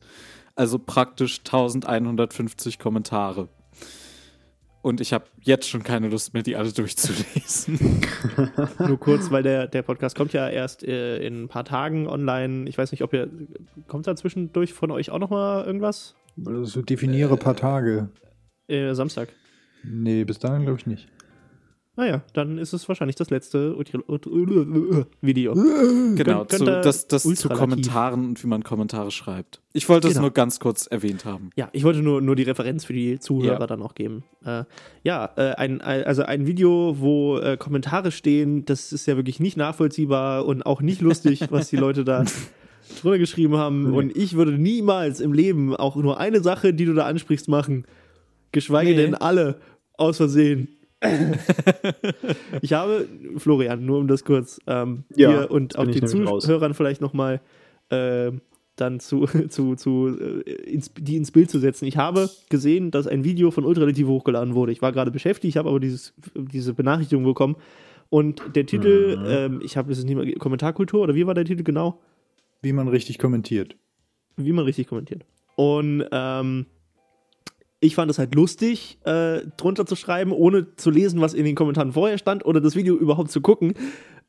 Also 0.55 0.77
praktisch 0.77 1.39
1150 1.39 2.77
Kommentare. 2.77 3.47
Und 4.81 5.01
ich 5.01 5.11
habe 5.11 5.25
jetzt 5.41 5.67
schon 5.67 5.83
keine 5.83 6.07
Lust 6.07 6.33
mehr, 6.33 6.43
die 6.43 6.55
alle 6.55 6.71
durchzulesen. 6.71 8.01
Nur 8.79 8.99
kurz, 8.99 9.31
weil 9.31 9.43
der, 9.43 9.67
der 9.67 9.81
Podcast 9.81 10.15
kommt 10.15 10.33
ja 10.33 10.47
erst 10.47 10.83
äh, 10.83 11.17
in 11.17 11.43
ein 11.43 11.47
paar 11.47 11.65
Tagen 11.65 12.07
online. 12.07 12.69
Ich 12.69 12.77
weiß 12.77 12.91
nicht, 12.91 13.03
ob 13.03 13.13
ihr. 13.13 13.29
Kommt 13.87 14.07
da 14.07 14.15
zwischendurch 14.15 14.73
von 14.73 14.91
euch 14.91 15.09
auch 15.09 15.19
nochmal 15.19 15.65
irgendwas? 15.65 16.15
Also 16.45 16.81
definiere 16.81 17.33
ein 17.33 17.39
paar 17.39 17.55
Tage. 17.55 18.09
Äh, 18.67 18.93
Samstag. 18.93 19.29
Nee, 19.83 20.23
bis 20.23 20.39
dahin 20.39 20.63
glaube 20.63 20.79
ich 20.79 20.85
nicht. 20.85 21.07
Naja, 21.97 22.21
dann 22.33 22.59
ist 22.59 22.73
es 22.73 22.87
wahrscheinlich 22.87 23.15
das 23.15 23.31
letzte 23.31 23.75
Video. 23.75 25.53
Genau, 25.55 26.45
Kön 26.45 26.59
zu, 26.59 26.65
das, 26.65 27.07
das 27.07 27.23
zu 27.23 27.49
Kommentaren 27.49 28.23
und 28.23 28.43
wie 28.43 28.47
man 28.47 28.63
Kommentare 28.63 29.09
schreibt. 29.09 29.63
Ich 29.73 29.89
wollte 29.89 30.07
genau. 30.07 30.19
es 30.19 30.21
nur 30.21 30.29
ganz 30.29 30.59
kurz 30.59 30.85
erwähnt 30.85 31.25
haben. 31.25 31.49
Ja, 31.55 31.69
ich 31.71 31.83
wollte 31.83 32.03
nur, 32.03 32.21
nur 32.21 32.35
die 32.35 32.43
Referenz 32.43 32.85
für 32.85 32.93
die 32.93 33.19
Zuhörer 33.19 33.61
ja. 33.61 33.65
dann 33.67 33.81
auch 33.81 33.95
geben. 33.95 34.23
Äh, 34.45 34.65
ja, 35.03 35.31
äh, 35.37 35.55
ein, 35.55 35.81
also 35.81 36.21
ein 36.21 36.45
Video, 36.45 36.97
wo 36.99 37.39
äh, 37.39 37.57
Kommentare 37.57 38.11
stehen, 38.11 38.63
das 38.65 38.93
ist 38.93 39.07
ja 39.07 39.15
wirklich 39.15 39.39
nicht 39.39 39.57
nachvollziehbar 39.57 40.45
und 40.45 40.67
auch 40.67 40.83
nicht 40.83 41.01
lustig, 41.01 41.47
was 41.49 41.69
die 41.69 41.77
Leute 41.77 42.03
da 42.03 42.25
drunter 43.01 43.17
geschrieben 43.17 43.57
haben. 43.57 43.91
Und 43.95 44.15
ich 44.15 44.35
würde 44.35 44.51
niemals 44.51 45.19
im 45.19 45.33
Leben 45.33 45.75
auch 45.75 45.95
nur 45.95 46.19
eine 46.19 46.41
Sache, 46.41 46.75
die 46.75 46.85
du 46.85 46.93
da 46.93 47.07
ansprichst, 47.07 47.47
machen. 47.47 47.85
Geschweige 48.51 48.91
nee. 48.91 48.97
denn 48.97 49.15
alle 49.15 49.59
aus 49.97 50.17
Versehen. 50.17 50.76
ich 52.61 52.73
habe, 52.73 53.07
Florian, 53.37 53.85
nur 53.85 53.99
um 53.99 54.07
das 54.07 54.23
kurz 54.23 54.59
ähm, 54.65 55.03
ja, 55.15 55.43
dir 55.43 55.51
und 55.51 55.77
auch 55.77 55.85
den 55.85 56.07
Zuhörern 56.07 56.71
raus. 56.71 56.77
vielleicht 56.77 57.01
nochmal 57.01 57.41
äh, 57.89 58.31
dann 58.77 58.99
zu, 58.99 59.25
zu, 59.49 59.75
zu 59.75 60.17
äh, 60.17 60.51
ins, 60.63 60.91
die 60.93 61.17
ins 61.17 61.31
Bild 61.31 61.49
zu 61.49 61.59
setzen. 61.59 61.85
Ich 61.85 61.97
habe 61.97 62.29
gesehen, 62.49 62.91
dass 62.91 63.07
ein 63.07 63.23
Video 63.23 63.51
von 63.51 63.65
Ultralativ 63.65 64.07
hochgeladen 64.07 64.55
wurde. 64.55 64.71
Ich 64.71 64.81
war 64.81 64.91
gerade 64.91 65.11
beschäftigt, 65.11 65.53
ich 65.53 65.57
habe 65.57 65.69
aber 65.69 65.79
dieses, 65.79 66.13
diese 66.35 66.73
Benachrichtigung 66.73 67.25
bekommen. 67.25 67.57
Und 68.09 68.41
der 68.55 68.65
Titel, 68.65 69.17
mhm. 69.17 69.25
ähm, 69.27 69.61
ich 69.63 69.75
habe 69.75 69.91
es 69.91 70.03
nicht 70.03 70.15
mehr, 70.15 70.33
Kommentarkultur 70.35 71.01
oder 71.01 71.15
wie 71.15 71.27
war 71.27 71.33
der 71.33 71.45
Titel 71.45 71.63
genau? 71.63 71.99
Wie 72.61 72.71
man 72.71 72.87
richtig 72.87 73.19
kommentiert. 73.19 73.75
Wie 74.37 74.53
man 74.53 74.65
richtig 74.65 74.87
kommentiert. 74.87 75.25
Und 75.55 76.05
ähm, 76.11 76.67
ich 77.79 77.95
fand 77.95 78.09
es 78.09 78.17
halt 78.17 78.33
lustig, 78.33 78.97
äh, 79.05 79.41
drunter 79.57 79.85
zu 79.85 79.95
schreiben, 79.95 80.31
ohne 80.31 80.75
zu 80.75 80.89
lesen, 80.89 81.21
was 81.21 81.33
in 81.33 81.45
den 81.45 81.55
Kommentaren 81.55 81.93
vorher 81.93 82.17
stand 82.17 82.45
oder 82.45 82.59
das 82.59 82.75
Video 82.75 82.95
überhaupt 82.95 83.31
zu 83.31 83.41
gucken. 83.41 83.73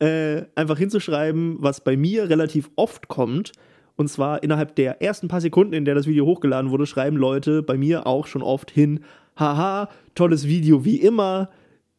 Äh, 0.01 0.42
einfach 0.55 0.78
hinzuschreiben, 0.78 1.57
was 1.61 1.82
bei 1.82 1.96
mir 1.96 2.28
relativ 2.28 2.70
oft 2.76 3.09
kommt. 3.09 3.53
Und 3.96 4.09
zwar 4.09 4.42
innerhalb 4.42 4.76
der 4.76 5.03
ersten 5.03 5.28
paar 5.28 5.40
Sekunden, 5.40 5.72
in 5.72 5.84
der 5.84 5.94
das 5.94 6.07
Video 6.07 6.24
hochgeladen 6.24 6.70
wurde, 6.70 6.86
schreiben 6.86 7.16
Leute 7.16 7.62
bei 7.62 7.76
mir 7.76 8.07
auch 8.07 8.26
schon 8.26 8.42
oft 8.42 8.70
hin: 8.70 9.01
Haha, 9.36 9.88
tolles 10.14 10.46
Video 10.46 10.84
wie 10.84 11.01
immer, 11.01 11.51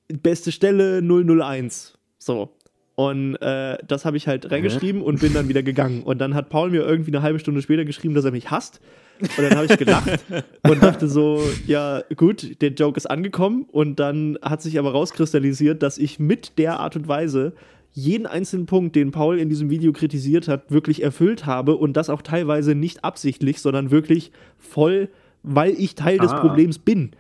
beste 0.08 0.52
Stelle 0.52 1.02
001. 1.02 1.98
So. 2.18 2.56
Und 2.96 3.36
äh, 3.38 3.78
das 3.88 4.06
habe 4.06 4.18
ich 4.18 4.28
halt 4.28 4.52
reingeschrieben 4.52 5.02
und 5.02 5.22
bin 5.22 5.34
dann 5.34 5.48
wieder 5.48 5.64
gegangen. 5.64 6.04
Und 6.04 6.20
dann 6.20 6.36
hat 6.36 6.50
Paul 6.50 6.70
mir 6.70 6.86
irgendwie 6.86 7.12
eine 7.12 7.22
halbe 7.22 7.40
Stunde 7.40 7.62
später 7.62 7.86
geschrieben, 7.86 8.14
dass 8.14 8.26
er 8.26 8.32
mich 8.32 8.52
hasst. 8.52 8.82
Und 9.22 9.38
dann 9.38 9.56
habe 9.56 9.66
ich 9.66 9.78
gelacht 9.78 10.20
und 10.64 10.82
dachte 10.82 11.08
so, 11.08 11.42
ja 11.68 12.04
gut, 12.16 12.62
der 12.62 12.72
Joke 12.72 12.98
ist 12.98 13.10
angekommen. 13.10 13.66
Und 13.72 14.00
dann 14.00 14.38
hat 14.42 14.62
sich 14.62 14.80
aber 14.80 14.92
rauskristallisiert, 14.92 15.84
dass 15.84 15.98
ich 15.98 16.20
mit 16.20 16.58
der 16.58 16.80
Art 16.80 16.96
und 16.96 17.08
Weise 17.08 17.54
jeden 17.92 18.28
einzelnen 18.28 18.66
Punkt, 18.66 18.96
den 18.96 19.12
Paul 19.12 19.40
in 19.40 19.50
diesem 19.50 19.70
Video 19.70 19.92
kritisiert 19.92 20.48
hat, 20.48 20.72
wirklich 20.72 21.04
erfüllt 21.04 21.46
habe 21.46 21.76
und 21.76 21.94
das 21.94 22.10
auch 22.10 22.22
teilweise 22.22 22.76
nicht 22.76 23.04
absichtlich, 23.04 23.60
sondern 23.62 23.92
wirklich 23.92 24.32
voll, 24.58 25.10
weil 25.44 25.72
ich 25.72 25.96
Teil 25.96 26.20
ah. 26.20 26.24
des 26.24 26.34
Problems 26.34 26.80
bin. 26.80 27.12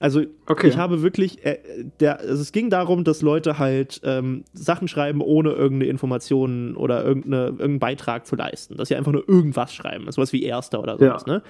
Also 0.00 0.22
okay. 0.46 0.68
ich 0.68 0.76
habe 0.76 1.02
wirklich, 1.02 1.44
äh, 1.44 1.58
der, 1.98 2.20
also 2.20 2.40
es 2.40 2.52
ging 2.52 2.70
darum, 2.70 3.02
dass 3.02 3.20
Leute 3.20 3.58
halt 3.58 4.00
ähm, 4.04 4.44
Sachen 4.52 4.86
schreiben, 4.86 5.20
ohne 5.20 5.50
irgendeine 5.50 5.90
Information 5.90 6.76
oder 6.76 7.04
irgendeine, 7.04 7.46
irgendeinen 7.46 7.78
Beitrag 7.80 8.26
zu 8.26 8.36
leisten. 8.36 8.76
Dass 8.76 8.88
sie 8.88 8.96
einfach 8.96 9.12
nur 9.12 9.28
irgendwas 9.28 9.74
schreiben, 9.74 10.10
sowas 10.10 10.32
wie 10.32 10.42
Erster 10.42 10.80
oder 10.80 10.98
sowas. 10.98 11.24
Ja. 11.26 11.32
Ne? 11.34 11.42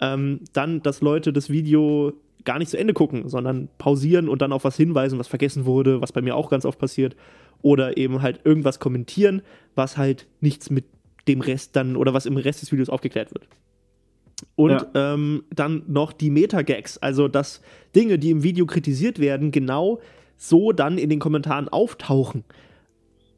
Ähm, 0.00 0.40
dann, 0.52 0.80
dass 0.82 1.00
Leute 1.00 1.32
das 1.32 1.50
Video 1.50 2.12
gar 2.44 2.58
nicht 2.58 2.70
zu 2.70 2.78
Ende 2.78 2.94
gucken, 2.94 3.28
sondern 3.28 3.68
pausieren 3.78 4.28
und 4.28 4.42
dann 4.42 4.52
auf 4.52 4.64
was 4.64 4.76
hinweisen, 4.76 5.18
was 5.18 5.26
vergessen 5.26 5.66
wurde, 5.66 6.00
was 6.00 6.12
bei 6.12 6.22
mir 6.22 6.36
auch 6.36 6.50
ganz 6.50 6.64
oft 6.64 6.78
passiert. 6.78 7.16
Oder 7.62 7.96
eben 7.96 8.22
halt 8.22 8.40
irgendwas 8.44 8.78
kommentieren, 8.78 9.42
was 9.74 9.96
halt 9.96 10.28
nichts 10.40 10.70
mit 10.70 10.84
dem 11.26 11.40
Rest 11.40 11.74
dann 11.74 11.96
oder 11.96 12.14
was 12.14 12.26
im 12.26 12.36
Rest 12.36 12.62
des 12.62 12.70
Videos 12.70 12.88
aufgeklärt 12.88 13.34
wird. 13.34 13.48
Und 14.58 14.72
ja. 14.72 15.14
ähm, 15.14 15.44
dann 15.54 15.84
noch 15.86 16.12
die 16.12 16.30
Meta-Gags, 16.30 16.98
also 16.98 17.28
dass 17.28 17.60
Dinge, 17.94 18.18
die 18.18 18.32
im 18.32 18.42
Video 18.42 18.66
kritisiert 18.66 19.20
werden, 19.20 19.52
genau 19.52 20.00
so 20.36 20.72
dann 20.72 20.98
in 20.98 21.10
den 21.10 21.20
Kommentaren 21.20 21.68
auftauchen. 21.68 22.42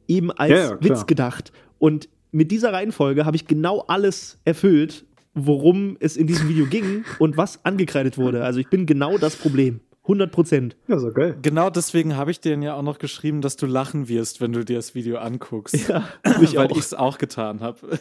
Eben 0.08 0.32
als 0.32 0.50
ja, 0.50 0.70
ja, 0.70 0.78
Witz 0.82 1.04
gedacht. 1.04 1.52
Und 1.78 2.08
mit 2.32 2.50
dieser 2.50 2.72
Reihenfolge 2.72 3.26
habe 3.26 3.36
ich 3.36 3.46
genau 3.46 3.84
alles 3.86 4.40
erfüllt, 4.46 5.04
worum 5.34 5.98
es 6.00 6.16
in 6.16 6.26
diesem 6.26 6.48
Video 6.48 6.64
ging 6.64 7.04
und 7.18 7.36
was 7.36 7.66
angekreidet 7.66 8.16
wurde. 8.16 8.42
Also 8.42 8.58
ich 8.58 8.70
bin 8.70 8.86
genau 8.86 9.18
das 9.18 9.36
Problem. 9.36 9.80
100 10.04 10.32
Prozent. 10.32 10.76
Ja, 10.88 10.98
so 10.98 11.12
geil. 11.12 11.36
Genau 11.42 11.68
deswegen 11.68 12.16
habe 12.16 12.30
ich 12.30 12.40
dir 12.40 12.56
ja 12.56 12.76
auch 12.76 12.82
noch 12.82 12.98
geschrieben, 12.98 13.42
dass 13.42 13.56
du 13.56 13.66
lachen 13.66 14.08
wirst, 14.08 14.40
wenn 14.40 14.54
du 14.54 14.64
dir 14.64 14.76
das 14.76 14.94
Video 14.94 15.18
anguckst. 15.18 15.86
Ja, 15.86 16.08
ich 16.40 16.56
weil 16.56 16.70
ich 16.72 16.78
es 16.78 16.94
auch 16.94 17.18
getan 17.18 17.60
habe. 17.60 17.98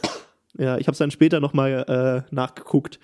Ja, 0.58 0.78
ich 0.78 0.88
habe 0.88 0.94
es 0.94 0.98
dann 0.98 1.12
später 1.12 1.40
nochmal 1.40 2.26
äh, 2.30 2.34
nachgeguckt. 2.34 3.00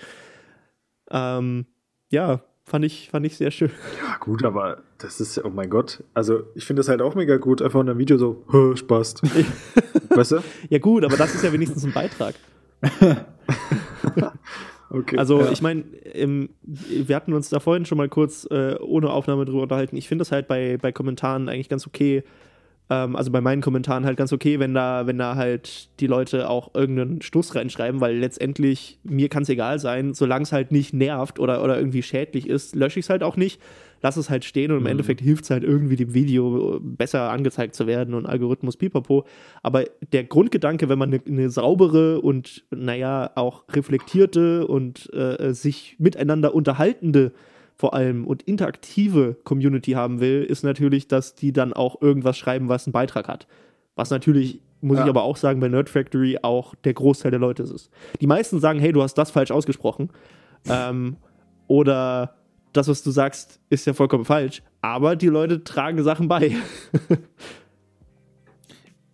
Ähm, 1.12 1.66
ja, 2.10 2.41
fand 2.64 2.86
ich, 2.86 3.10
fand 3.10 3.26
ich 3.26 3.38
sehr 3.38 3.52
schön. 3.52 3.72
Ja, 4.02 4.18
gut, 4.20 4.43
aber 4.43 4.84
das 4.98 5.22
ist, 5.22 5.43
oh 5.43 5.50
mein 5.50 5.70
Gott. 5.70 6.04
Also, 6.14 6.43
ich 6.56 6.66
finde 6.66 6.82
das 6.82 6.89
halt 6.89 7.02
auch 7.02 7.16
mega 7.16 7.38
gut, 7.38 7.62
einfach 7.62 7.82
in 7.82 7.89
einem 7.89 8.00
Video 8.00 8.18
so, 8.18 8.43
Spaß. 8.76 9.22
weißt 10.10 10.32
du? 10.32 10.39
Ja, 10.70 10.80
gut, 10.80 11.06
aber 11.06 11.18
das 11.18 11.36
ist 11.36 11.43
ja 11.43 11.54
wenigstens 11.54 11.86
ein 11.86 11.93
Beitrag. 11.93 12.36
Okay, 14.89 15.18
also 15.18 15.41
ja. 15.41 15.52
ich 15.52 15.62
meine, 15.62 15.84
wir 16.14 17.16
hatten 17.16 17.34
uns 17.34 17.50
da 17.50 17.60
vorhin 17.60 17.86
schon 17.86 17.98
mal 17.98 18.08
kurz 18.08 18.48
äh, 18.50 18.76
ohne 18.80 19.10
Aufnahme 19.10 19.46
drüber 19.46 19.64
unterhalten. 19.64 19.98
Ich 19.98 20.08
finde 20.08 20.22
das 20.22 20.32
halt 20.32 20.48
bei, 20.48 20.78
bei 20.78 20.91
Kommentaren 20.91 21.50
eigentlich 21.50 21.70
ganz 21.70 21.88
okay, 21.88 22.24
ähm, 22.90 23.16
also 23.16 23.32
bei 23.32 23.42
meinen 23.42 23.62
Kommentaren 23.62 24.06
halt 24.06 24.18
ganz 24.18 24.32
okay, 24.32 24.60
wenn 24.60 24.74
da, 24.74 25.08
wenn 25.08 25.18
da 25.18 25.36
halt 25.36 25.90
die 26.00 26.08
Leute 26.08 26.50
auch 26.50 26.76
irgendeinen 26.76 27.22
Stuss 27.22 27.56
reinschreiben, 27.56 28.00
weil 28.00 28.18
letztendlich 28.18 29.00
mir 29.04 29.30
kann 29.30 29.44
es 29.44 29.50
egal 29.50 29.80
sein, 29.80 30.14
solange 30.14 30.44
es 30.44 30.52
halt 30.52 30.72
nicht 30.72 30.94
nervt 30.94 31.40
oder, 31.40 31.64
oder 31.64 31.78
irgendwie 31.78 32.04
schädlich 32.04 32.48
ist, 32.48 32.76
lösche 32.76 33.00
ich 33.00 33.06
es 33.06 33.10
halt 33.10 33.24
auch 33.24 33.38
nicht. 33.38 33.60
Lass 34.02 34.18
es 34.18 34.30
halt 34.30 34.46
stehen 34.46 34.72
und 34.72 34.78
im 34.78 34.84
mhm. 34.84 34.90
Endeffekt 34.90 35.22
hilft 35.22 35.46
es 35.46 35.50
halt 35.50 35.64
irgendwie 35.64 35.96
dem 35.96 36.14
Video 36.14 36.80
besser 36.80 37.32
angezeigt 37.32 37.74
zu 37.74 37.88
werden 37.88 38.14
und 38.14 38.28
Algorithmus 38.28 38.78
pipapo. 38.78 39.26
Aber 39.64 39.86
der 40.12 40.26
Grundgedanke, 40.26 40.90
wenn 40.90 41.00
man 41.00 41.12
eine, 41.12 41.22
eine 41.26 41.50
saubere 41.50 42.22
und, 42.22 42.66
naja, 42.70 43.32
auch 43.34 43.64
reflektierte 43.72 44.68
und 44.68 45.12
äh, 45.14 45.54
sich 45.54 45.96
miteinander 45.98 46.54
unterhaltende 46.54 47.32
vor 47.76 47.93
allem 47.93 48.26
und 48.26 48.43
interaktive 48.43 49.38
Community 49.43 49.91
haben 49.91 50.19
will, 50.19 50.43
ist 50.43 50.63
natürlich, 50.63 51.07
dass 51.07 51.36
die 51.36 51.51
dann 51.51 51.73
auch 51.73 52.01
irgendwas 52.01 52.38
schreiben, 52.38 52.69
was 52.69 52.88
einen 52.88 52.93
Beitrag 52.93 53.28
hat. 53.28 53.47
Was 53.95 54.09
natürlich, 54.09 54.61
muss 54.82 54.97
ja. 54.97 55.03
ich 55.03 55.09
aber 55.09 55.23
auch 55.23 55.38
sagen, 55.38 55.59
bei 55.59 55.67
Nerd 55.67 55.89
Factory 55.89 56.39
auch 56.41 56.73
der 56.76 56.93
Großteil 56.93 57.32
der 57.32 57.39
Leute 57.39 57.63
ist. 57.63 57.89
Die 58.21 58.28
meisten 58.28 58.59
sagen, 58.59 58.80
hey, 58.80 58.93
du 58.93 59.01
hast 59.01 59.15
das 59.15 59.32
falsch 59.32 59.51
ausgesprochen. 59.51 60.09
Ähm, 60.67 61.17
oder 61.67 62.38
das, 62.73 62.88
was 62.88 63.03
du 63.03 63.11
sagst, 63.11 63.59
ist 63.69 63.86
ja 63.86 63.93
vollkommen 63.93 64.26
falsch. 64.26 64.63
Aber 64.82 65.15
die 65.15 65.28
Leute 65.28 65.63
tragen 65.63 66.01
Sachen 66.01 66.28
bei. 66.28 66.55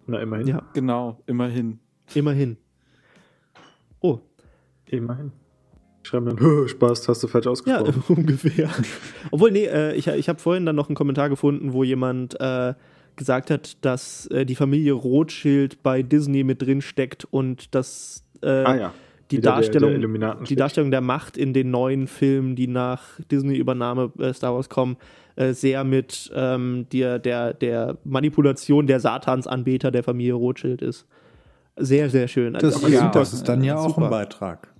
Na, 0.08 0.22
immerhin. 0.22 0.48
Ja, 0.48 0.62
genau, 0.74 1.22
immerhin. 1.26 1.82
Immerhin. 2.14 2.56
Oh. 4.00 4.20
Immerhin 4.86 5.34
schreiben 6.12 6.36
dann, 6.36 6.68
Spaß, 6.68 7.08
hast 7.08 7.24
du 7.24 7.28
falsch 7.28 7.48
ausgesprochen. 7.48 8.04
Ja, 8.08 8.16
ungefähr. 8.16 8.70
Obwohl, 9.32 9.52
nee, 9.52 9.66
äh, 9.66 9.96
ich, 9.96 10.08
ich 10.08 10.30
habe 10.30 10.40
vorhin 10.40 10.66
dann 10.66 10.76
noch 10.76 10.90
einen 10.90 10.96
Kommentar 10.96 11.30
gefunden, 11.30 11.74
wo 11.74 11.84
jemand 11.84 12.40
äh, 12.40 12.74
gesagt 13.16 13.50
hat, 13.50 13.78
dass 13.82 14.28
äh, 14.28 14.46
die 14.46 14.56
Familie 14.56 14.94
Rothschild 14.94 15.82
bei 15.84 16.02
Disney 16.04 16.44
mit 16.44 16.62
drin 16.62 16.82
steckt 16.82 17.26
und 17.26 17.74
dass 17.74 18.24
äh, 18.42 18.50
ah, 18.50 18.76
ja. 18.76 18.94
die, 19.32 19.40
Darstellung, 19.40 20.00
der, 20.02 20.36
der 20.36 20.44
die 20.44 20.56
Darstellung 20.56 20.92
der 20.92 21.02
Macht 21.02 21.38
in 21.38 21.54
den 21.54 21.72
neuen 21.72 22.08
Filmen, 22.08 22.56
die 22.56 22.68
nach 22.68 23.20
Disney-Übernahme 23.32 24.12
äh, 24.20 24.34
Star 24.34 24.54
Wars 24.54 24.70
kommen, 24.70 24.98
äh, 25.36 25.54
sehr 25.54 25.84
mit 25.84 26.32
ähm, 26.36 26.88
der, 26.92 27.20
der, 27.20 27.54
der 27.54 27.98
Manipulation 28.04 28.88
der 28.88 29.00
Satansanbeter 29.00 29.92
der 29.92 30.04
Familie 30.04 30.34
Rothschild 30.34 30.82
ist. 30.82 31.06
Sehr, 31.78 32.10
sehr 32.10 32.28
schön. 32.28 32.54
Das, 32.54 32.76
also, 32.76 32.88
ja, 32.90 33.10
das 33.10 33.34
ist 33.34 33.48
dann 33.48 33.64
ja 33.64 33.78
auch 33.78 33.90
super. 33.90 34.04
ein 34.04 34.10
Beitrag. 34.10 34.71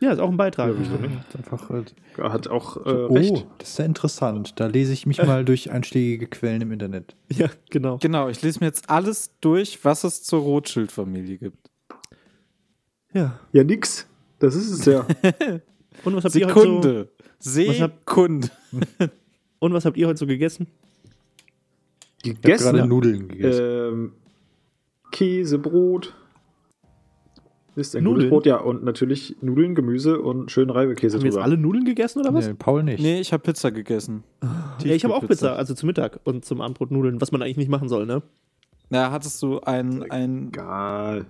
Ja, 0.00 0.12
ist 0.12 0.18
auch 0.18 0.30
ein 0.30 0.36
Beitrag. 0.36 0.74
Ja? 0.74 1.38
Einfach, 1.38 1.70
halt 1.70 1.94
hat 2.18 2.48
auch 2.48 2.76
äh, 2.76 2.90
oh, 2.90 3.14
recht. 3.14 3.46
Das 3.58 3.70
ist 3.70 3.78
ja 3.78 3.84
interessant. 3.84 4.60
Da 4.60 4.66
lese 4.66 4.92
ich 4.92 5.06
mich 5.06 5.22
mal 5.22 5.44
durch 5.44 5.70
einschlägige 5.70 6.26
Quellen 6.26 6.62
im 6.62 6.72
Internet. 6.72 7.16
Ja, 7.30 7.48
genau. 7.70 7.98
Genau, 7.98 8.28
ich 8.28 8.42
lese 8.42 8.60
mir 8.60 8.66
jetzt 8.66 8.90
alles 8.90 9.30
durch, 9.40 9.84
was 9.84 10.04
es 10.04 10.22
zur 10.22 10.40
Rothschild-Familie 10.42 11.38
gibt. 11.38 11.70
Ja. 13.12 13.38
Ja, 13.52 13.64
nix. 13.64 14.06
Das 14.40 14.54
ist 14.54 14.70
es 14.70 14.84
ja. 14.84 15.06
Und 16.04 16.16
was 16.16 16.24
habt 16.24 16.32
Sekunde. 16.32 16.88
ihr 16.88 16.98
heute 16.98 17.08
so 17.38 17.72
Sekunde. 17.72 18.50
Und 19.58 19.72
was 19.72 19.84
habt 19.84 19.96
ihr 19.96 20.08
heute 20.08 20.18
so 20.18 20.26
gegessen? 20.26 20.66
Gegessen? 22.22 22.66
Ich 22.66 22.72
gerade 22.72 22.86
Nudeln 22.88 23.28
gegessen. 23.28 23.64
Ähm, 23.64 24.12
Käse, 25.10 25.58
Brot. 25.58 26.14
Ist 27.76 27.96
ein 27.96 28.04
Nudeln? 28.04 28.30
Brot, 28.30 28.46
ja. 28.46 28.56
Und 28.56 28.84
natürlich 28.84 29.36
Nudeln, 29.40 29.74
Gemüse 29.74 30.20
und 30.20 30.50
schönen 30.50 30.70
Reibekäse 30.70 31.16
Haben 31.16 31.22
drüber. 31.22 31.42
Haben 31.42 31.50
jetzt 31.50 31.52
alle 31.52 31.60
Nudeln 31.60 31.84
gegessen 31.84 32.20
oder 32.20 32.32
was? 32.32 32.46
Nee, 32.46 32.54
Paul 32.54 32.84
nicht. 32.84 33.02
Nee, 33.02 33.20
ich 33.20 33.32
habe 33.32 33.42
Pizza 33.42 33.72
gegessen. 33.72 34.22
ja, 34.84 34.94
ich 34.94 35.04
habe 35.04 35.14
auch 35.14 35.26
Pizza, 35.26 35.56
also 35.56 35.74
zum 35.74 35.88
Mittag 35.88 36.20
und 36.24 36.44
zum 36.44 36.60
Abendbrot 36.60 36.90
Nudeln, 36.90 37.20
was 37.20 37.32
man 37.32 37.42
eigentlich 37.42 37.56
nicht 37.56 37.70
machen 37.70 37.88
soll, 37.88 38.06
ne? 38.06 38.22
Na, 38.90 39.10
hattest 39.10 39.42
du 39.42 39.60
einen, 39.60 40.08
einen 40.10 40.52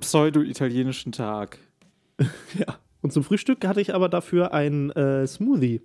pseudo-italienischen 0.01 1.13
Tag. 1.13 1.59
ja. 2.19 2.79
Und 3.01 3.13
zum 3.13 3.23
Frühstück 3.23 3.67
hatte 3.67 3.81
ich 3.81 3.95
aber 3.95 4.09
dafür 4.09 4.53
einen 4.53 4.91
äh, 4.91 5.27
Smoothie. 5.27 5.81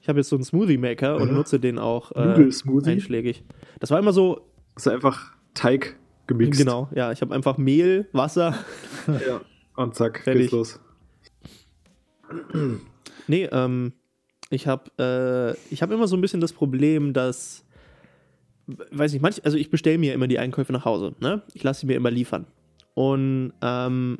Ich 0.00 0.08
habe 0.08 0.18
jetzt 0.18 0.28
so 0.28 0.36
einen 0.36 0.44
Smoothie-Maker 0.44 1.16
und 1.16 1.32
nutze 1.32 1.58
den 1.58 1.78
auch 1.78 2.12
äh, 2.12 2.50
einschlägig. 2.84 3.42
Das 3.80 3.90
war 3.90 3.98
immer 3.98 4.12
so. 4.12 4.42
Das 4.74 4.86
ist 4.86 4.92
einfach 4.92 5.32
Teig 5.54 5.96
gemixt. 6.26 6.58
Genau, 6.58 6.88
ja. 6.94 7.12
Ich 7.12 7.20
habe 7.20 7.34
einfach 7.34 7.58
Mehl, 7.58 8.08
Wasser. 8.12 8.58
ja, 9.06 9.40
und 9.76 9.94
zack, 9.94 10.20
fertig. 10.20 10.50
geht's 10.50 10.52
los. 10.52 10.80
nee, 13.26 13.44
ähm, 13.50 13.92
ich 14.50 14.66
habe 14.66 15.56
äh, 15.70 15.76
hab 15.76 15.90
immer 15.90 16.06
so 16.06 16.16
ein 16.16 16.20
bisschen 16.20 16.40
das 16.40 16.52
Problem, 16.52 17.12
dass, 17.12 17.64
weiß 18.66 19.12
nicht, 19.12 19.22
manch, 19.22 19.44
also 19.44 19.56
ich 19.56 19.70
bestelle 19.70 19.98
mir 19.98 20.14
immer 20.14 20.28
die 20.28 20.38
Einkäufe 20.38 20.72
nach 20.72 20.84
Hause, 20.84 21.14
ne? 21.20 21.42
Ich 21.54 21.62
lasse 21.62 21.80
sie 21.80 21.86
mir 21.86 21.96
immer 21.96 22.10
liefern. 22.10 22.46
Und 22.94 23.52
ähm, 23.60 24.18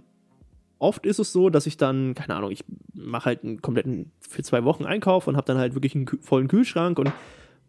oft 0.79 1.07
ist 1.07 1.19
es 1.19 1.33
so, 1.33 1.51
dass 1.51 1.67
ich 1.67 1.77
dann, 1.77 2.15
keine 2.15 2.35
Ahnung, 2.35 2.51
ich 2.51 2.65
mache 2.93 3.27
halt 3.27 3.45
einen 3.45 3.63
kompletten 3.63 4.11
für 4.21 4.43
zwei 4.43 4.65
Wochen 4.65 4.85
Einkauf 4.85 5.27
und 5.27 5.37
habe 5.37 5.47
dann 5.47 5.59
halt 5.59 5.75
wirklich 5.75 5.95
einen 5.95 6.07
vollen 6.21 6.49
Kühlschrank 6.49 6.99
und 6.99 7.13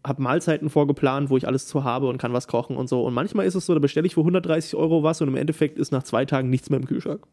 habe 0.05 0.21
Mahlzeiten 0.21 0.69
vorgeplant, 0.69 1.29
wo 1.29 1.37
ich 1.37 1.47
alles 1.47 1.67
zu 1.67 1.83
habe 1.83 2.07
und 2.07 2.17
kann 2.17 2.31
was 2.31 2.47
kochen 2.47 2.77
und 2.77 2.87
so. 2.87 3.03
Und 3.03 3.13
manchmal 3.13 3.45
ist 3.45 3.55
es 3.55 3.65
so, 3.65 3.73
da 3.73 3.79
bestelle 3.79 4.05
ich 4.05 4.13
für 4.13 4.21
130 4.21 4.75
Euro 4.75 5.03
was 5.03 5.21
und 5.21 5.27
im 5.27 5.35
Endeffekt 5.35 5.79
ist 5.79 5.91
nach 5.91 6.03
zwei 6.03 6.25
Tagen 6.25 6.49
nichts 6.49 6.69
mehr 6.69 6.79
im 6.79 6.85
Kühlschrank. 6.85 7.25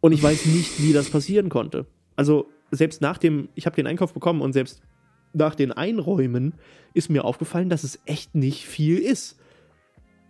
Und 0.00 0.12
ich 0.12 0.22
weiß 0.22 0.46
nicht, 0.46 0.82
wie 0.82 0.92
das 0.92 1.10
passieren 1.10 1.48
konnte. 1.48 1.86
Also 2.16 2.46
selbst 2.70 3.00
nach 3.00 3.18
dem, 3.18 3.48
ich 3.54 3.66
habe 3.66 3.76
den 3.76 3.86
Einkauf 3.86 4.12
bekommen 4.12 4.42
und 4.42 4.52
selbst 4.52 4.82
nach 5.32 5.54
den 5.54 5.72
Einräumen 5.72 6.54
ist 6.94 7.08
mir 7.08 7.24
aufgefallen, 7.24 7.68
dass 7.68 7.84
es 7.84 7.98
echt 8.04 8.34
nicht 8.34 8.66
viel 8.66 8.98
ist. 8.98 9.38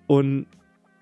Und 0.07 0.47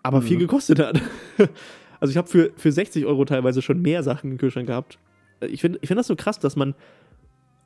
aber 0.03 0.21
mhm. 0.21 0.25
viel 0.25 0.39
gekostet 0.39 0.79
hat. 0.79 1.01
Also 1.99 2.11
ich 2.11 2.19
habe 2.19 2.29
für, 2.29 2.53
für 2.57 2.71
60 2.71 3.07
Euro 3.07 3.25
teilweise 3.25 3.63
schon 3.63 3.81
mehr 3.81 4.03
Sachen 4.03 4.33
im 4.33 4.37
Kühlschrank 4.37 4.67
gehabt. 4.67 4.99
Ich 5.41 5.63
finde 5.63 5.79
ich 5.81 5.89
find 5.89 5.99
das 5.99 6.07
so 6.07 6.15
krass, 6.15 6.39
dass 6.39 6.55
man 6.55 6.75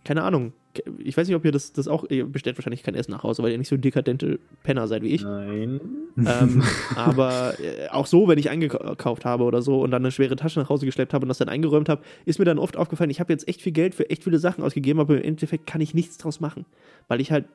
keine 0.05 0.22
Ahnung, 0.22 0.53
ich 0.98 1.16
weiß 1.16 1.26
nicht, 1.26 1.36
ob 1.36 1.44
ihr 1.44 1.53
das, 1.53 1.72
das 1.72 1.88
auch, 1.88 2.05
ihr 2.09 2.26
bestellt 2.26 2.57
wahrscheinlich 2.57 2.82
kein 2.82 2.94
Essen 2.94 3.11
nach 3.11 3.24
Hause, 3.24 3.42
weil 3.42 3.51
ihr 3.51 3.59
nicht 3.59 3.68
so 3.68 3.76
dekadente 3.76 4.38
Penner 4.62 4.86
seid 4.86 5.03
wie 5.03 5.09
ich. 5.09 5.22
Nein. 5.22 5.80
Ähm, 6.16 6.62
aber 6.96 7.55
äh, 7.59 7.88
auch 7.88 8.07
so, 8.07 8.28
wenn 8.28 8.38
ich 8.38 8.51
eingekauft 8.51 9.24
habe 9.24 9.44
oder 9.44 9.62
so 9.62 9.82
und 9.82 9.90
dann 9.90 10.03
eine 10.03 10.12
schwere 10.12 10.36
Tasche 10.36 10.61
nach 10.61 10.68
Hause 10.68 10.86
geschleppt 10.86 11.12
habe 11.12 11.24
und 11.24 11.28
das 11.28 11.38
dann 11.38 11.48
eingeräumt 11.48 11.88
habe, 11.88 12.03
ist 12.24 12.38
mir 12.38 12.44
dann 12.44 12.59
oft 12.59 12.76
aufgefallen, 12.76 13.11
ich 13.11 13.20
habe 13.20 13.32
jetzt 13.32 13.48
echt 13.48 13.62
viel 13.62 13.72
Geld 13.72 13.96
für 13.96 14.09
echt 14.11 14.24
viele 14.24 14.38
Sachen 14.38 14.62
ausgegeben, 14.62 15.01
aber 15.01 15.16
im 15.16 15.22
Endeffekt 15.22 15.66
kann 15.66 15.80
ich 15.80 15.92
nichts 15.92 16.18
draus 16.18 16.40
machen, 16.40 16.66
weil 17.09 17.20
ich 17.20 17.32
halt 17.32 17.46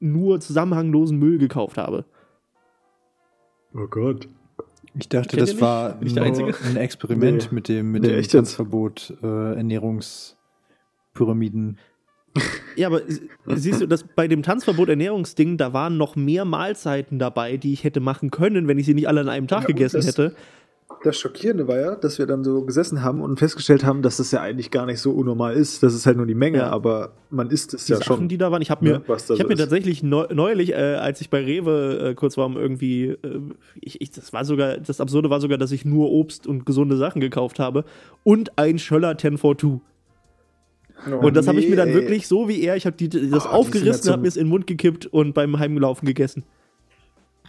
nur 0.00 0.40
zusammenhanglosen 0.40 1.18
Müll 1.18 1.38
gekauft 1.38 1.76
habe. 1.76 2.04
Oh 3.74 3.86
Gott. 3.86 4.28
Ich 4.94 5.08
dachte, 5.08 5.36
Kennt 5.36 5.48
das 5.48 5.58
war 5.60 5.98
ein 5.98 6.76
Experiment 6.76 7.48
nee. 7.50 7.54
mit 7.54 7.68
dem, 7.68 7.92
mit 7.92 8.02
nee, 8.02 8.10
dem 8.10 8.22
Tanzverbot 8.22 9.14
äh, 9.22 9.56
Ernährungspyramiden. 9.56 11.78
Ja, 12.76 12.86
aber 12.88 13.02
siehst 13.46 13.82
du, 13.82 13.86
dass 13.86 14.02
bei 14.02 14.26
dem 14.28 14.42
Tanzverbot 14.42 14.88
Ernährungsding, 14.88 15.58
da 15.58 15.72
waren 15.72 15.98
noch 15.98 16.16
mehr 16.16 16.44
Mahlzeiten 16.44 17.18
dabei, 17.18 17.56
die 17.56 17.72
ich 17.72 17.84
hätte 17.84 18.00
machen 18.00 18.30
können, 18.30 18.66
wenn 18.68 18.78
ich 18.78 18.86
sie 18.86 18.94
nicht 18.94 19.08
alle 19.08 19.20
an 19.20 19.28
einem 19.28 19.46
Tag 19.46 19.62
ja, 19.62 19.66
gegessen 19.68 19.96
das, 19.98 20.06
hätte. 20.06 20.34
Das 21.02 21.18
Schockierende 21.18 21.66
war 21.66 21.78
ja, 21.78 21.96
dass 21.96 22.18
wir 22.18 22.26
dann 22.26 22.44
so 22.44 22.64
gesessen 22.64 23.02
haben 23.02 23.20
und 23.20 23.38
festgestellt 23.38 23.84
haben, 23.84 24.02
dass 24.02 24.18
das 24.18 24.30
ja 24.30 24.40
eigentlich 24.40 24.70
gar 24.70 24.86
nicht 24.86 25.00
so 25.00 25.10
unnormal 25.10 25.54
ist. 25.54 25.82
Das 25.82 25.94
ist 25.94 26.06
halt 26.06 26.16
nur 26.16 26.26
die 26.26 26.34
Menge, 26.34 26.58
ja. 26.58 26.70
aber 26.70 27.12
man 27.30 27.50
isst 27.50 27.74
es 27.74 27.86
die 27.86 27.92
ja 27.92 27.98
Sachen, 27.98 28.16
schon. 28.16 28.28
die 28.28 28.38
da 28.38 28.52
waren, 28.52 28.62
ich 28.62 28.70
habe 28.70 28.84
mir, 28.84 29.02
ja, 29.06 29.16
ich 29.16 29.40
hab 29.40 29.48
mir 29.48 29.56
tatsächlich 29.56 30.02
neulich, 30.02 30.72
äh, 30.72 30.94
als 30.94 31.20
ich 31.20 31.28
bei 31.28 31.44
Rewe 31.44 32.10
äh, 32.10 32.14
kurz 32.14 32.36
war, 32.36 32.46
um 32.46 32.56
irgendwie, 32.56 33.06
äh, 33.06 33.40
ich, 33.80 34.00
ich, 34.00 34.10
das 34.12 34.32
war 34.32 34.44
sogar, 34.44 34.76
das 34.78 35.00
Absurde 35.00 35.28
war 35.28 35.40
sogar, 35.40 35.58
dass 35.58 35.72
ich 35.72 35.84
nur 35.84 36.10
Obst 36.10 36.46
und 36.46 36.66
gesunde 36.66 36.96
Sachen 36.96 37.20
gekauft 37.20 37.58
habe 37.58 37.84
und 38.22 38.56
ein 38.58 38.78
Schöller 38.78 39.10
1042. 39.10 39.80
Oh, 41.10 41.26
und 41.26 41.36
das 41.36 41.46
nee. 41.46 41.50
habe 41.50 41.60
ich 41.60 41.68
mir 41.68 41.76
dann 41.76 41.92
wirklich 41.92 42.28
so 42.28 42.48
wie 42.48 42.62
er, 42.62 42.76
ich 42.76 42.86
habe 42.86 42.96
das 43.08 43.46
oh, 43.46 43.48
aufgerissen, 43.48 44.12
habe 44.12 44.22
mir 44.22 44.28
es 44.28 44.36
in 44.36 44.44
den 44.44 44.50
Mund 44.50 44.66
gekippt 44.66 45.06
und 45.06 45.34
beim 45.34 45.58
Heimlaufen 45.58 46.06
gegessen. 46.06 46.44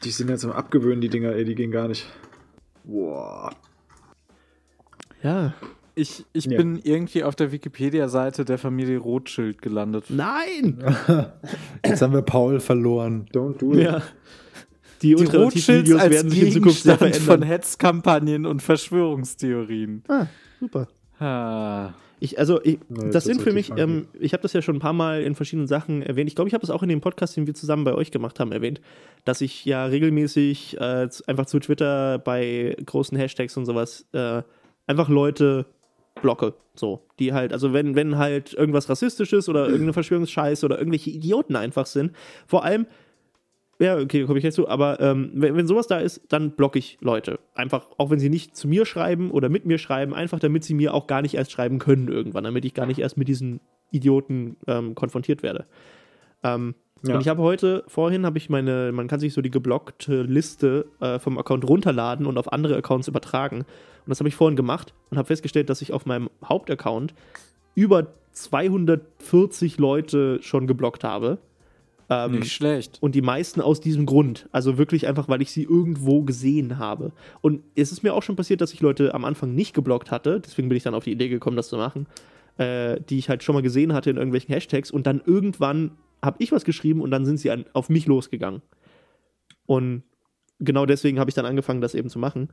Die 0.04 0.10
sind 0.10 0.30
ja 0.30 0.38
zum 0.38 0.52
Abgewöhnen, 0.52 1.02
die 1.02 1.10
Dinger, 1.10 1.34
ey, 1.34 1.46
die 1.46 1.56
gehen 1.56 1.72
gar 1.72 1.88
nicht. 1.88 2.08
Boah. 2.84 3.52
Ja. 5.22 5.54
Ich, 5.96 6.26
ich 6.34 6.46
ja. 6.46 6.58
bin 6.58 6.80
irgendwie 6.84 7.24
auf 7.24 7.36
der 7.36 7.52
Wikipedia-Seite 7.52 8.46
der 8.46 8.58
Familie 8.58 8.98
Rothschild 8.98 9.62
gelandet. 9.62 10.06
Nein! 10.10 10.84
Jetzt 11.86 12.02
haben 12.02 12.14
wir 12.14 12.24
Paul 12.24 12.60
verloren. 12.60 13.28
Don't 13.32 13.60
do 13.60 13.74
it. 13.74 13.84
Ja. 13.84 14.02
Die, 15.04 15.16
die 15.16 15.26
Rothschilds 15.26 15.92
als 15.92 16.10
werden 16.10 16.32
sich 16.32 16.44
in 16.44 16.52
Zukunft 16.52 16.84
sehr 16.84 16.98
verändern. 16.98 17.22
von 17.22 17.42
Hetzkampagnen 17.44 18.46
und 18.46 18.62
Verschwörungstheorien. 18.62 20.04
Ah, 20.08 20.26
super. 20.60 20.88
Ah. 21.20 21.94
Ich, 22.24 22.40
also, 22.40 22.64
ich, 22.64 22.80
nee, 22.88 23.10
das 23.12 23.26
sind 23.26 23.42
für 23.42 23.52
mich, 23.52 23.74
ähm, 23.76 24.08
ich 24.18 24.32
habe 24.32 24.42
das 24.42 24.54
ja 24.54 24.62
schon 24.62 24.78
ein 24.78 24.80
paar 24.80 24.94
Mal 24.94 25.24
in 25.24 25.36
verschiedenen 25.36 25.68
Sachen 25.68 26.02
erwähnt. 26.02 26.30
Ich 26.30 26.36
glaube, 26.36 26.48
ich 26.48 26.54
habe 26.54 26.62
das 26.62 26.70
auch 26.70 26.82
in 26.82 26.88
dem 26.88 27.02
Podcast, 27.02 27.36
den 27.36 27.48
wir 27.48 27.54
zusammen 27.54 27.84
bei 27.84 27.94
euch 27.94 28.12
gemacht 28.12 28.40
haben, 28.40 28.54
erwähnt, 28.54 28.80
dass 29.26 29.42
ich 29.42 29.66
ja 29.66 29.84
regelmäßig 29.84 30.80
äh, 30.80 31.10
einfach 31.28 31.48
zu 31.48 31.60
Twitter 31.60 32.20
bei 32.20 32.78
großen 32.86 33.18
Hashtags 33.18 33.58
und 33.58 33.66
sowas 33.66 34.06
äh, 34.14 34.42
einfach 34.88 35.10
Leute 35.10 35.66
blocke. 36.22 36.54
So, 36.76 37.06
die 37.20 37.34
halt, 37.34 37.52
also 37.52 37.74
wenn, 37.74 37.94
wenn 37.96 38.18
halt 38.18 38.54
irgendwas 38.54 38.88
rassistisches 38.88 39.50
oder 39.50 39.66
irgendeine 39.66 39.92
Verschwörungsscheiße 39.92 40.66
oder 40.66 40.78
irgendwelche 40.78 41.10
Idioten 41.10 41.58
einfach 41.58 41.88
sind, 41.88 42.14
vor 42.48 42.64
allem, 42.64 42.88
ja, 43.80 43.98
okay, 43.98 44.22
da 44.22 44.26
komme 44.28 44.38
ich 44.38 44.44
jetzt 44.44 44.56
zu, 44.56 44.68
aber 44.68 45.00
ähm, 45.00 45.32
wenn, 45.34 45.56
wenn 45.56 45.68
sowas 45.68 45.88
da 45.88 46.00
ist, 46.00 46.22
dann 46.30 46.52
blocke 46.52 46.80
ich 46.80 46.98
Leute. 47.02 47.40
Einfach, 47.56 47.88
auch 47.98 48.10
wenn 48.10 48.20
sie 48.20 48.30
nicht 48.30 48.56
zu 48.56 48.68
mir 48.68 48.86
schreiben 48.86 49.32
oder 49.32 49.50
mit 49.50 49.66
mir 49.66 49.78
schreiben, 49.78 50.14
einfach 50.14 50.40
damit 50.40 50.64
sie 50.64 50.74
mir 50.74 50.94
auch 50.94 51.08
gar 51.08 51.22
nicht 51.22 51.34
erst 51.36 51.52
schreiben 51.52 51.80
können 51.80 52.08
irgendwann, 52.08 52.44
damit 52.44 52.66
ich 52.66 52.74
gar 52.74 52.86
nicht 52.86 53.00
erst 53.00 53.18
mit 53.18 53.28
diesen 53.28 53.60
Idioten 53.92 54.58
ähm, 54.68 54.96
konfrontiert 54.96 55.44
werde. 55.44 55.66
Ähm, 56.44 56.76
ja. 57.06 57.16
Und 57.16 57.22
ich 57.22 57.28
habe 57.28 57.42
heute, 57.42 57.84
vorhin 57.88 58.26
habe 58.26 58.38
ich 58.38 58.50
meine, 58.50 58.92
man 58.94 59.08
kann 59.08 59.20
sich 59.20 59.34
so 59.34 59.42
die 59.42 59.52
geblockte 59.52 60.22
Liste 60.22 60.86
äh, 61.02 61.20
vom 61.20 61.38
Account 61.38 61.68
runterladen 61.68 62.26
und 62.26 62.38
auf 62.38 62.52
andere 62.54 62.78
Accounts 62.78 63.10
übertragen. 63.10 63.60
Und 63.60 64.10
das 64.10 64.20
habe 64.20 64.30
ich 64.30 64.36
vorhin 64.36 64.56
gemacht 64.56 64.94
und 65.10 65.18
habe 65.18 65.28
festgestellt, 65.28 65.70
dass 65.70 65.82
ich 65.82 65.92
auf 65.92 66.06
meinem 66.06 66.30
Hauptaccount 66.46 67.14
über 67.76 68.14
240 68.32 69.80
Leute 69.80 70.40
schon 70.42 70.66
geblockt 70.66 71.04
habe. 71.04 71.40
Ähm, 72.14 72.40
Nicht 72.40 72.52
schlecht. 72.52 73.00
Und 73.02 73.16
die 73.16 73.22
meisten 73.22 73.60
aus 73.60 73.82
diesem 73.82 74.06
Grund. 74.06 74.48
Also 74.52 74.78
wirklich 74.78 75.08
einfach, 75.08 75.30
weil 75.30 75.42
ich 75.42 75.52
sie 75.52 75.64
irgendwo 75.64 76.22
gesehen 76.22 76.78
habe. 76.78 77.12
Und 77.42 77.64
es 77.76 77.92
ist 77.92 78.04
mir 78.04 78.14
auch 78.14 78.22
schon 78.22 78.36
passiert, 78.36 78.62
dass 78.62 78.72
ich 78.74 78.82
Leute 78.82 79.14
am 79.16 79.26
Anfang 79.26 79.56
nicht 79.56 79.74
geblockt 79.74 80.12
hatte. 80.12 80.40
Deswegen 80.40 80.70
bin 80.70 80.78
ich 80.78 80.84
dann 80.84 80.94
auf 80.94 81.06
die 81.06 81.12
Idee 81.12 81.30
gekommen, 81.30 81.58
das 81.58 81.70
zu 81.70 81.78
machen. 81.78 82.08
Äh, 82.58 83.02
die 83.10 83.18
ich 83.18 83.30
halt 83.30 83.42
schon 83.42 83.56
mal 83.56 83.64
gesehen 83.64 83.94
hatte 83.94 84.12
in 84.12 84.18
irgendwelchen 84.18 84.54
Hashtags. 84.54 84.92
Und 84.92 85.08
dann 85.08 85.22
irgendwann 85.26 85.92
habe 86.22 86.38
ich 86.40 86.52
was 86.52 86.66
geschrieben 86.66 87.02
und 87.02 87.10
dann 87.10 87.26
sind 87.26 87.38
sie 87.38 87.50
an, 87.50 87.66
auf 87.74 87.90
mich 87.90 88.06
losgegangen. 88.06 88.62
Und 89.66 90.04
genau 90.60 90.86
deswegen 90.86 91.20
habe 91.20 91.32
ich 91.32 91.36
dann 91.36 91.48
angefangen, 91.48 91.82
das 91.82 91.96
eben 91.96 92.10
zu 92.10 92.20
machen. 92.20 92.50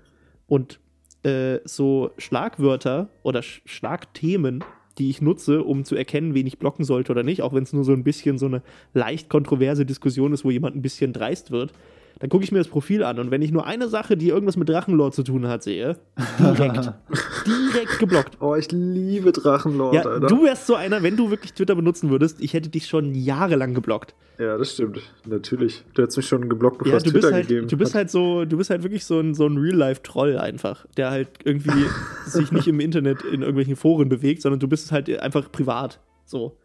Und 0.46 0.80
äh, 1.22 1.58
so 1.64 2.12
Schlagwörter 2.16 3.10
oder 3.22 3.42
Sch 3.42 3.60
Schlagthemen, 3.66 4.64
die 5.00 5.10
ich 5.10 5.20
nutze, 5.22 5.64
um 5.64 5.84
zu 5.84 5.96
erkennen, 5.96 6.34
wen 6.34 6.46
ich 6.46 6.58
blocken 6.58 6.84
sollte 6.84 7.10
oder 7.10 7.22
nicht, 7.22 7.42
auch 7.42 7.54
wenn 7.54 7.64
es 7.64 7.72
nur 7.72 7.84
so 7.84 7.92
ein 7.92 8.04
bisschen 8.04 8.38
so 8.38 8.46
eine 8.46 8.62
leicht 8.94 9.28
kontroverse 9.28 9.86
Diskussion 9.86 10.32
ist, 10.32 10.44
wo 10.44 10.50
jemand 10.50 10.76
ein 10.76 10.82
bisschen 10.82 11.12
dreist 11.12 11.50
wird, 11.50 11.72
dann 12.20 12.28
gucke 12.30 12.44
ich 12.44 12.52
mir 12.52 12.58
das 12.58 12.68
Profil 12.68 13.02
an 13.02 13.18
und 13.18 13.30
wenn 13.30 13.40
ich 13.42 13.50
nur 13.50 13.66
eine 13.66 13.88
Sache, 13.88 14.16
die 14.16 14.28
irgendwas 14.28 14.56
mit 14.56 14.68
Drachenlord 14.68 15.14
zu 15.14 15.22
tun 15.22 15.48
hat, 15.48 15.62
sehe, 15.62 15.96
direkt, 16.38 16.92
direkt 17.46 17.98
geblockt. 17.98 18.36
Oh, 18.40 18.54
ich 18.54 18.70
liebe 18.70 19.32
Drachenlord, 19.32 19.94
ja, 19.94 20.02
Alter. 20.02 20.26
Du 20.26 20.44
wärst 20.44 20.66
so 20.66 20.74
einer, 20.74 21.02
wenn 21.02 21.16
du 21.16 21.30
wirklich 21.30 21.54
Twitter 21.54 21.74
benutzen 21.74 22.10
würdest, 22.10 22.40
ich 22.40 22.52
hätte 22.52 22.68
dich 22.68 22.86
schon 22.86 23.14
jahrelang 23.14 23.72
geblockt. 23.72 24.14
Ja, 24.38 24.56
das 24.56 24.72
stimmt. 24.74 25.00
Natürlich. 25.26 25.82
Du 25.94 26.02
hättest 26.02 26.18
mich 26.18 26.28
schon 26.28 26.48
geblockt, 26.48 26.78
bevor 26.78 26.92
ja, 26.92 26.96
es 26.98 27.04
Twitter 27.04 27.32
halt, 27.32 27.48
gegeben 27.48 27.68
Du 27.68 27.76
bist 27.76 27.92
hat. 27.94 27.98
halt 27.98 28.10
so, 28.10 28.44
du 28.44 28.56
bist 28.56 28.70
halt 28.70 28.82
wirklich 28.82 29.04
so 29.04 29.18
ein, 29.20 29.34
so 29.34 29.46
ein 29.46 29.56
Real-Life-Troll 29.58 30.38
einfach, 30.38 30.86
der 30.96 31.10
halt 31.10 31.28
irgendwie 31.44 31.86
sich 32.26 32.52
nicht 32.52 32.68
im 32.68 32.80
Internet 32.80 33.22
in 33.22 33.40
irgendwelchen 33.40 33.76
Foren 33.76 34.08
bewegt, 34.08 34.42
sondern 34.42 34.60
du 34.60 34.68
bist 34.68 34.92
halt 34.92 35.08
einfach 35.20 35.50
privat. 35.50 36.00
So. 36.26 36.56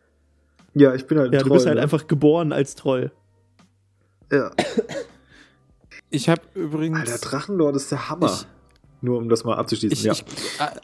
Ja, 0.74 0.94
ich 0.94 1.08
bin 1.08 1.18
halt 1.18 1.34
Ja, 1.34 1.40
Troll, 1.40 1.50
du 1.50 1.54
bist 1.56 1.66
halt 1.66 1.78
ne? 1.78 1.82
einfach 1.82 2.08
geboren 2.08 2.52
als 2.52 2.76
Troll. 2.76 3.12
Ja. 4.32 4.52
Ich 6.16 6.30
habe 6.30 6.42
übrigens. 6.54 7.00
Alter, 7.00 7.18
Drachenlord 7.18 7.76
ist 7.76 7.92
der 7.92 8.10
Hammer. 8.10 8.28
Ich, 8.28 8.48
Nur 9.02 9.18
um 9.18 9.30
das 9.30 9.44
mal 9.44 9.58
abzuschließen, 9.58 9.98
ich, 9.98 10.04
ja. 10.04 10.14
Ich, 10.14 10.22
äh, 10.60 10.80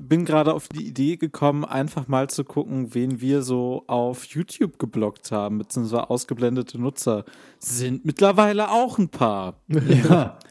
bin 0.00 0.24
gerade 0.24 0.52
auf 0.52 0.68
die 0.68 0.86
Idee 0.86 1.16
gekommen, 1.16 1.64
einfach 1.64 2.08
mal 2.08 2.28
zu 2.28 2.44
gucken, 2.44 2.94
wen 2.94 3.20
wir 3.20 3.42
so 3.42 3.84
auf 3.86 4.26
YouTube 4.26 4.78
geblockt 4.78 5.32
haben, 5.32 5.58
beziehungsweise 5.58 6.10
ausgeblendete 6.10 6.78
Nutzer. 6.78 7.24
Sind 7.58 8.04
mittlerweile 8.04 8.70
auch 8.70 8.98
ein 8.98 9.08
paar. 9.08 9.60
Ja. 9.68 10.38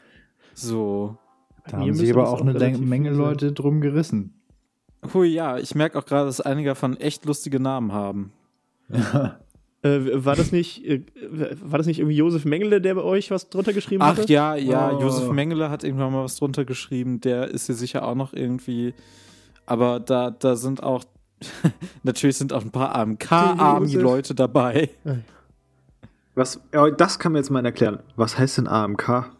So. 0.56 1.18
Da 1.66 1.78
haben 1.78 1.94
sich 1.94 2.12
aber 2.12 2.28
auch 2.28 2.40
eine 2.40 2.78
Menge 2.78 3.10
Leute 3.10 3.52
drum 3.52 3.80
gerissen. 3.80 4.40
Hui, 5.12 5.26
ja, 5.26 5.58
ich 5.58 5.74
merke 5.74 5.98
auch 5.98 6.06
gerade, 6.06 6.26
dass 6.26 6.40
einige 6.40 6.68
davon 6.68 6.96
echt 6.96 7.24
lustige 7.24 7.58
Namen 7.58 7.92
haben. 7.92 8.32
Ja. 8.88 9.40
Äh, 9.84 10.24
war 10.24 10.34
das 10.34 10.50
nicht, 10.50 10.82
äh, 10.86 11.02
war 11.60 11.76
das 11.76 11.86
nicht 11.86 11.98
irgendwie 11.98 12.16
Josef 12.16 12.46
Mengele, 12.46 12.80
der 12.80 12.94
bei 12.94 13.02
euch 13.02 13.30
was 13.30 13.50
drunter 13.50 13.74
geschrieben 13.74 14.02
hat? 14.02 14.14
Ach 14.14 14.22
hatte? 14.22 14.32
ja, 14.32 14.54
ja, 14.54 14.90
oh. 14.90 15.00
Josef 15.00 15.30
Mengele 15.30 15.68
hat 15.68 15.84
irgendwann 15.84 16.10
mal 16.10 16.24
was 16.24 16.36
drunter 16.36 16.64
geschrieben. 16.64 17.20
Der 17.20 17.48
ist 17.48 17.66
hier 17.66 17.74
sicher 17.74 18.02
auch 18.08 18.14
noch 18.14 18.32
irgendwie. 18.32 18.94
Aber 19.66 20.00
da, 20.00 20.30
da 20.30 20.56
sind 20.56 20.82
auch, 20.82 21.04
natürlich 22.02 22.38
sind 22.38 22.54
auch 22.54 22.62
ein 22.62 22.70
paar 22.70 22.94
AMK-arme 22.94 23.86
Leute 23.92 24.34
dabei. 24.34 24.88
Was, 26.34 26.58
das 26.96 27.18
kann 27.18 27.32
mir 27.32 27.38
jetzt 27.38 27.50
mal 27.50 27.64
erklären. 27.64 27.98
Was 28.16 28.38
heißt 28.38 28.56
denn 28.56 28.66
AMK? 28.66 29.32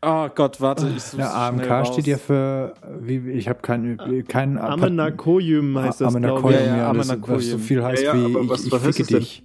Oh 0.00 0.28
Gott, 0.32 0.60
warte, 0.60 0.92
ich 0.96 1.12
Ja, 1.12 1.48
AMK 1.48 1.88
steht 1.88 2.06
ja 2.06 2.18
für, 2.18 2.74
wie, 3.00 3.30
ich 3.32 3.48
habe 3.48 3.60
kein, 3.62 4.24
kein 4.28 4.58
Amenakoyum 4.58 5.78
heißt 5.78 6.00
das, 6.00 6.14
Amenakoyum, 6.14 6.52
ja, 6.52 6.76
ja, 6.76 6.92
ja, 6.92 6.96
was 6.96 7.48
so 7.48 7.58
viel 7.58 7.84
heißt 7.84 8.02
ja, 8.02 8.14
ja, 8.14 8.28
wie 8.28 8.48
was, 8.48 8.64
ich, 8.64 8.72
ich 8.72 8.80
ficke 8.80 9.04
dich. 9.04 9.44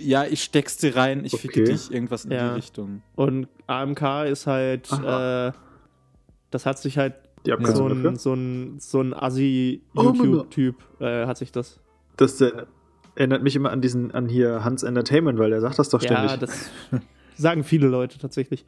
Ja, 0.00 0.24
ich 0.24 0.42
steck's 0.42 0.76
dir 0.76 0.96
rein, 0.96 1.24
ich 1.24 1.34
okay. 1.34 1.48
ficke 1.48 1.64
dich, 1.64 1.90
irgendwas 1.90 2.24
in 2.24 2.32
ja. 2.32 2.50
die 2.50 2.54
Richtung. 2.56 3.02
Und 3.16 3.48
AMK 3.66 4.26
ist 4.26 4.46
halt, 4.46 4.90
äh, 4.92 5.52
das 6.50 6.66
hat 6.66 6.78
sich 6.78 6.98
halt 6.98 7.14
so 7.44 7.86
ein, 7.86 8.16
so 8.16 8.34
ein, 8.34 8.76
so 8.78 9.00
ein 9.00 9.14
Assi-YouTube-Typ 9.14 10.76
oh, 11.00 11.04
äh, 11.04 11.26
hat 11.26 11.38
sich 11.38 11.52
das. 11.52 11.80
Das 12.16 12.36
der, 12.38 12.66
erinnert 13.14 13.42
mich 13.42 13.56
immer 13.56 13.70
an 13.70 13.80
diesen, 13.80 14.12
an 14.12 14.28
hier 14.28 14.64
Hans 14.64 14.82
Entertainment, 14.82 15.38
weil 15.38 15.50
der 15.50 15.60
sagt 15.60 15.78
das 15.78 15.88
doch 15.88 16.00
ständig. 16.00 16.32
Ja, 16.32 16.36
das 16.36 16.70
sagen 17.36 17.64
viele 17.64 17.88
Leute 17.88 18.18
tatsächlich. 18.18 18.64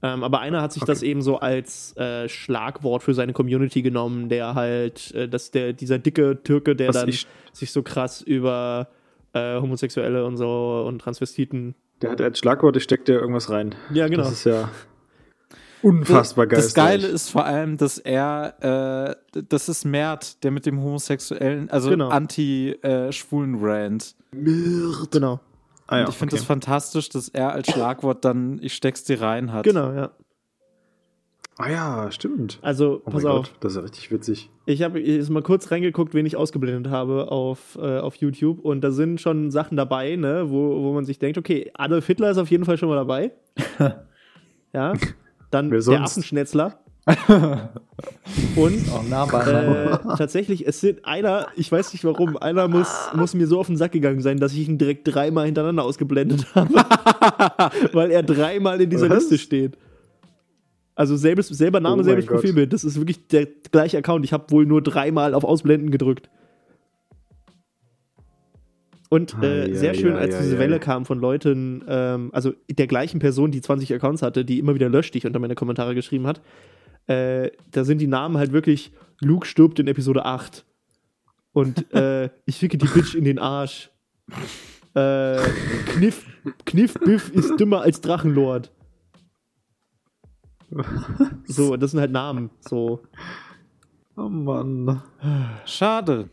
Ähm, 0.00 0.22
aber 0.22 0.40
einer 0.40 0.62
hat 0.62 0.72
sich 0.72 0.82
okay. 0.82 0.92
das 0.92 1.02
eben 1.02 1.22
so 1.22 1.40
als 1.40 1.96
äh, 1.96 2.28
Schlagwort 2.28 3.02
für 3.02 3.14
seine 3.14 3.32
Community 3.32 3.82
genommen, 3.82 4.28
der 4.28 4.54
halt, 4.54 5.12
äh, 5.12 5.28
dass 5.28 5.50
der, 5.50 5.72
dieser 5.72 5.98
dicke 5.98 6.40
Türke, 6.42 6.76
der 6.76 6.88
Was 6.88 6.96
dann 6.96 7.12
sich 7.52 7.72
so 7.72 7.82
krass 7.82 8.22
über 8.22 8.88
äh, 9.32 9.60
Homosexuelle 9.60 10.24
und 10.24 10.36
so 10.36 10.84
und 10.86 11.00
Transvestiten. 11.00 11.74
Der 12.02 12.10
hat 12.10 12.20
als 12.20 12.38
Schlagwort, 12.38 12.76
ich 12.76 12.84
steckt 12.84 13.08
der 13.08 13.20
irgendwas 13.20 13.50
rein. 13.50 13.74
Ja, 13.92 14.08
genau. 14.08 14.24
Das 14.24 14.32
ist 14.32 14.44
ja 14.44 14.68
unfassbar 15.82 16.46
geil. 16.46 16.60
Das 16.60 16.74
Geile 16.74 17.06
ist 17.06 17.30
vor 17.30 17.44
allem, 17.44 17.76
dass 17.76 17.98
er, 17.98 19.16
äh, 19.34 19.42
das 19.48 19.68
ist 19.68 19.84
Mert, 19.84 20.42
der 20.44 20.50
mit 20.50 20.66
dem 20.66 20.82
homosexuellen, 20.82 21.70
also 21.70 21.90
genau. 21.90 22.08
anti-schwulen-Rand. 22.08 24.16
Mert. 24.32 25.10
Genau. 25.10 25.40
Ah, 25.86 25.98
ja, 25.98 26.04
und 26.04 26.10
ich 26.10 26.16
finde 26.16 26.36
es 26.36 26.42
okay. 26.42 26.42
das 26.42 26.46
fantastisch, 26.46 27.08
dass 27.08 27.28
er 27.28 27.52
als 27.52 27.70
Schlagwort 27.70 28.24
dann 28.24 28.58
ich 28.62 28.74
steck's 28.74 29.04
dir 29.04 29.22
rein 29.22 29.52
hat. 29.52 29.64
Genau, 29.64 29.92
ja. 29.92 30.10
Ah 31.60 31.68
ja, 31.68 32.10
stimmt. 32.12 32.60
Also, 32.62 33.02
oh 33.04 33.10
pass 33.10 33.24
auf. 33.24 33.46
Gott, 33.46 33.52
das 33.58 33.72
ist 33.72 33.76
ja 33.76 33.82
richtig 33.82 34.12
witzig. 34.12 34.48
Ich 34.64 34.82
habe 34.82 35.00
jetzt 35.00 35.28
mal 35.28 35.42
kurz 35.42 35.72
reingeguckt, 35.72 36.14
wen 36.14 36.24
ich 36.24 36.36
ausgeblendet 36.36 36.92
habe 36.92 37.32
auf, 37.32 37.76
äh, 37.80 37.98
auf 37.98 38.14
YouTube. 38.14 38.60
Und 38.60 38.82
da 38.82 38.92
sind 38.92 39.20
schon 39.20 39.50
Sachen 39.50 39.76
dabei, 39.76 40.14
ne, 40.14 40.50
wo, 40.50 40.84
wo 40.84 40.92
man 40.92 41.04
sich 41.04 41.18
denkt, 41.18 41.36
okay, 41.36 41.72
Adolf 41.74 42.06
Hitler 42.06 42.30
ist 42.30 42.38
auf 42.38 42.48
jeden 42.48 42.64
Fall 42.64 42.78
schon 42.78 42.88
mal 42.88 42.94
dabei. 42.94 43.32
ja. 44.72 44.92
Dann 45.50 45.70
der 45.70 46.02
Affenschnetzler. 46.02 46.78
und 48.54 48.84
oh, 48.92 49.02
nah 49.08 49.24
äh, 49.24 49.98
tatsächlich, 50.18 50.66
es 50.66 50.80
sind 50.80 51.06
einer, 51.06 51.46
ich 51.56 51.72
weiß 51.72 51.94
nicht 51.94 52.04
warum, 52.04 52.36
einer 52.36 52.68
muss, 52.68 53.08
muss 53.14 53.32
mir 53.34 53.46
so 53.46 53.58
auf 53.58 53.66
den 53.66 53.78
Sack 53.78 53.92
gegangen 53.92 54.20
sein, 54.20 54.38
dass 54.38 54.52
ich 54.52 54.68
ihn 54.68 54.76
direkt 54.76 55.08
dreimal 55.08 55.46
hintereinander 55.46 55.84
ausgeblendet 55.84 56.54
habe. 56.54 56.74
Weil 57.94 58.10
er 58.10 58.22
dreimal 58.22 58.80
in 58.80 58.90
dieser 58.90 59.08
Was? 59.08 59.20
Liste 59.20 59.38
steht. 59.38 59.78
Also 60.98 61.16
selbes, 61.16 61.46
selber 61.46 61.78
Name, 61.78 62.00
oh 62.00 62.04
selbes 62.04 62.26
Profilbild. 62.26 62.72
Das 62.72 62.82
ist 62.82 62.96
wirklich 62.96 63.28
der 63.28 63.46
gleiche 63.70 63.96
Account. 63.96 64.24
Ich 64.24 64.32
habe 64.32 64.50
wohl 64.50 64.66
nur 64.66 64.82
dreimal 64.82 65.32
auf 65.32 65.44
Ausblenden 65.44 65.92
gedrückt. 65.92 66.28
Und 69.08 69.36
äh, 69.40 69.46
ah, 69.46 69.66
ja, 69.68 69.74
sehr 69.76 69.94
schön, 69.94 70.14
ja, 70.14 70.18
als 70.18 70.34
ja, 70.34 70.40
diese 70.40 70.58
Welle 70.58 70.80
kam 70.80 71.06
von 71.06 71.20
Leuten, 71.20 71.84
ähm, 71.86 72.30
also 72.32 72.52
der 72.68 72.88
gleichen 72.88 73.20
Person, 73.20 73.52
die 73.52 73.60
20 73.60 73.94
Accounts 73.94 74.22
hatte, 74.22 74.44
die 74.44 74.58
immer 74.58 74.74
wieder 74.74 74.88
löscht, 74.88 75.14
die 75.14 75.18
ich 75.18 75.26
unter 75.26 75.38
meine 75.38 75.54
Kommentare 75.54 75.94
geschrieben 75.94 76.26
hat. 76.26 76.40
Äh, 77.06 77.52
da 77.70 77.84
sind 77.84 78.00
die 78.00 78.08
Namen 78.08 78.36
halt 78.36 78.50
wirklich 78.50 78.90
Luke 79.20 79.46
stirbt 79.46 79.78
in 79.78 79.86
Episode 79.86 80.24
8. 80.24 80.64
Und 81.52 81.94
äh, 81.94 82.28
ich 82.44 82.56
ficke 82.56 82.76
die 82.76 82.86
Bitch 82.86 83.14
in 83.14 83.22
den 83.22 83.38
Arsch. 83.38 83.90
Äh, 84.94 85.38
Kniff, 85.94 86.26
Kniff 86.64 86.94
Biff 86.94 87.30
ist 87.30 87.54
dümmer 87.60 87.82
als 87.82 88.00
Drachenlord. 88.00 88.72
so, 91.46 91.76
das 91.76 91.92
sind 91.92 92.00
halt 92.00 92.12
Namen. 92.12 92.50
So. 92.60 93.00
Oh 94.16 94.28
Mann. 94.28 95.02
Schade. 95.64 96.28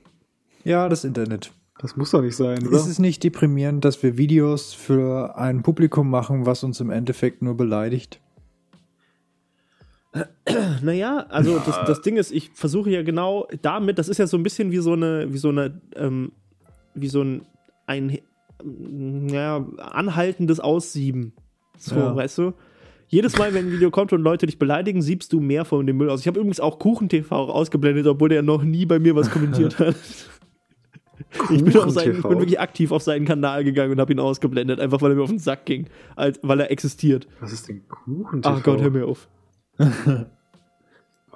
Ja, 0.63 0.89
das 0.89 1.03
Internet. 1.03 1.51
Das 1.79 1.97
muss 1.97 2.11
doch 2.11 2.21
nicht 2.21 2.35
sein, 2.35 2.65
oder? 2.65 2.77
Ist 2.77 2.87
es 2.87 2.99
nicht 2.99 3.23
deprimierend, 3.23 3.83
dass 3.83 4.01
wir 4.01 4.17
Videos 4.17 4.73
für 4.73 5.37
ein 5.37 5.61
Publikum 5.61 6.09
machen, 6.09 6.45
was 6.45 6.63
uns 6.63 6.79
im 6.79 6.89
Endeffekt 6.89 7.41
nur 7.41 7.55
beleidigt? 7.55 8.21
Naja, 10.81 11.25
also 11.29 11.57
ja. 11.57 11.63
das, 11.65 11.75
das 11.85 12.01
Ding 12.01 12.15
ist, 12.15 12.31
ich 12.31 12.51
versuche 12.53 12.89
ja 12.89 13.03
genau 13.03 13.47
damit, 13.61 13.99
das 13.99 14.07
ist 14.07 14.17
ja 14.17 14.27
so 14.27 14.37
ein 14.37 14.43
bisschen 14.43 14.71
wie 14.71 14.77
so 14.77 14.93
eine, 14.93 15.33
wie 15.33 15.37
so 15.37 15.49
eine, 15.49 15.81
ähm, 15.95 16.31
wie 16.93 17.09
so 17.09 17.21
ein, 17.21 17.41
ein 17.85 18.17
ja, 19.27 19.65
anhaltendes 19.77 20.61
Aussieben. 20.61 21.33
So, 21.77 21.95
ja. 21.95 22.15
weißt 22.15 22.37
du? 22.37 22.53
Jedes 23.07 23.37
Mal, 23.37 23.53
wenn 23.53 23.67
ein 23.67 23.71
Video 23.71 23.91
kommt 23.91 24.13
und 24.13 24.21
Leute 24.21 24.45
dich 24.45 24.59
beleidigen, 24.59 25.01
siebst 25.01 25.31
du 25.33 25.39
mehr 25.39 25.65
von 25.65 25.85
dem 25.85 25.97
Müll 25.97 26.09
aus. 26.09 26.21
Ich 26.21 26.27
habe 26.27 26.39
übrigens 26.39 26.59
auch 26.59 26.79
KuchenTV 26.79 27.31
ausgeblendet, 27.31 28.07
obwohl 28.07 28.29
der 28.29 28.41
noch 28.41 28.63
nie 28.63 28.85
bei 28.85 28.99
mir 28.99 29.15
was 29.15 29.29
kommentiert 29.29 29.79
hat. 29.79 29.95
Ich 31.49 31.63
bin, 31.63 31.77
auf 31.77 31.91
seinen, 31.91 32.17
ich 32.17 32.21
bin 32.23 32.39
wirklich 32.39 32.59
aktiv 32.59 32.91
auf 32.91 33.01
seinen 33.01 33.25
Kanal 33.25 33.63
gegangen 33.63 33.93
und 33.93 33.99
habe 33.99 34.11
ihn 34.11 34.19
ausgeblendet, 34.19 34.79
einfach 34.79 35.01
weil 35.01 35.11
er 35.11 35.15
mir 35.15 35.23
auf 35.23 35.29
den 35.29 35.39
Sack 35.39 35.65
ging, 35.65 35.87
als, 36.15 36.39
weil 36.43 36.59
er 36.59 36.71
existiert. 36.71 37.27
Was 37.39 37.53
ist 37.53 37.67
denn 37.67 37.87
KuchenTV? 37.87 38.49
Ach 38.49 38.63
Gott, 38.63 38.81
hör 38.81 38.89
mir 38.89 39.05
auf. 39.05 39.27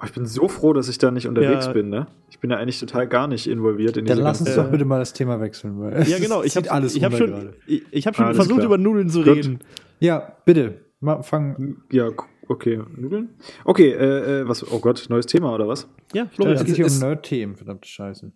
Oh, 0.02 0.06
ich 0.06 0.12
bin 0.12 0.24
so 0.24 0.48
froh, 0.48 0.72
dass 0.72 0.88
ich 0.88 0.96
da 0.96 1.10
nicht 1.10 1.28
unterwegs 1.28 1.66
ja. 1.66 1.72
bin, 1.72 1.90
ne? 1.90 2.06
Ich 2.30 2.38
bin 2.38 2.50
ja 2.50 2.56
eigentlich 2.56 2.80
total 2.80 3.06
gar 3.06 3.26
nicht 3.26 3.46
involviert 3.46 3.98
in 3.98 4.06
diese 4.06 4.16
Dann 4.16 4.24
lass 4.24 4.40
uns 4.40 4.54
doch 4.54 4.70
bitte 4.70 4.86
mal 4.86 4.98
das 4.98 5.12
Thema 5.12 5.40
wechseln. 5.40 5.78
Weil 5.78 6.08
ja, 6.08 6.18
genau. 6.18 6.42
Ich 6.42 6.56
habe 6.56 6.70
alles 6.70 6.94
ich 6.94 7.04
hab 7.04 7.14
schon, 7.14 7.50
ich, 7.66 7.82
ich 7.90 8.06
hab 8.06 8.16
schon 8.16 8.24
alles 8.24 8.36
versucht, 8.36 8.60
klar. 8.60 8.66
über 8.66 8.78
Nudeln 8.78 9.10
zu 9.10 9.22
Gut. 9.22 9.36
reden. 9.36 9.58
Ja, 9.98 10.36
bitte. 10.46 10.80
Mal 11.00 11.22
fangen. 11.22 11.82
Ja, 11.90 12.08
okay. 12.48 12.80
Nudeln? 12.96 13.30
Okay, 13.64 13.90
äh, 13.90 14.40
äh, 14.40 14.48
was? 14.48 14.70
Oh 14.70 14.80
Gott, 14.80 15.06
neues 15.08 15.26
Thema 15.26 15.54
oder 15.54 15.66
was? 15.66 15.88
Ja, 16.12 16.26
Florian. 16.26 16.56
Es 16.56 16.74
geht 16.74 16.90
um 16.90 16.98
Nerd-Themen, 16.98 17.56
verdammte 17.56 17.88
Scheiße. 17.88 18.32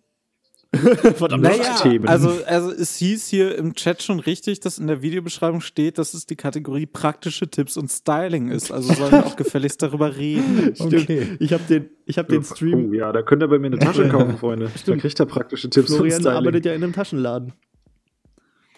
Verdammt, 1.15 1.43
naja, 1.43 1.77
also, 2.05 2.29
also 2.45 2.71
es 2.71 2.97
hieß 2.97 3.27
hier 3.27 3.57
im 3.57 3.75
Chat 3.75 4.03
schon 4.03 4.19
richtig, 4.19 4.59
dass 4.59 4.77
in 4.77 4.87
der 4.87 5.01
Videobeschreibung 5.01 5.61
steht, 5.61 5.97
dass 5.97 6.13
es 6.13 6.25
die 6.25 6.35
Kategorie 6.35 6.85
praktische 6.85 7.47
Tipps 7.47 7.77
und 7.77 7.89
Styling 7.89 8.49
ist. 8.49 8.71
Also 8.71 8.93
sollen 8.93 9.11
wir 9.11 9.25
auch 9.25 9.35
gefälligst 9.35 9.81
darüber 9.81 10.15
reden. 10.15 10.73
Okay. 10.85 11.37
Ich 11.39 11.53
habe 11.53 11.63
den, 11.69 11.89
ich 12.05 12.17
hab 12.17 12.27
den 12.27 12.43
Stream. 12.43 12.89
Oh, 12.89 12.93
ja, 12.93 13.11
da 13.11 13.21
könnt 13.21 13.41
ihr 13.43 13.47
bei 13.47 13.59
mir 13.59 13.67
eine 13.67 13.79
Tasche 13.79 14.07
kaufen, 14.09 14.37
Freunde. 14.37 14.69
Stimmt. 14.75 14.97
Da 14.97 15.01
kriegt 15.01 15.19
ihr 15.19 15.25
praktische 15.25 15.69
Tipps 15.69 15.87
Florian 15.87 16.15
und 16.15 16.21
Styling. 16.21 16.37
arbeitet 16.37 16.65
ja 16.65 16.73
in 16.73 16.83
einem 16.83 16.93
Taschenladen. 16.93 17.53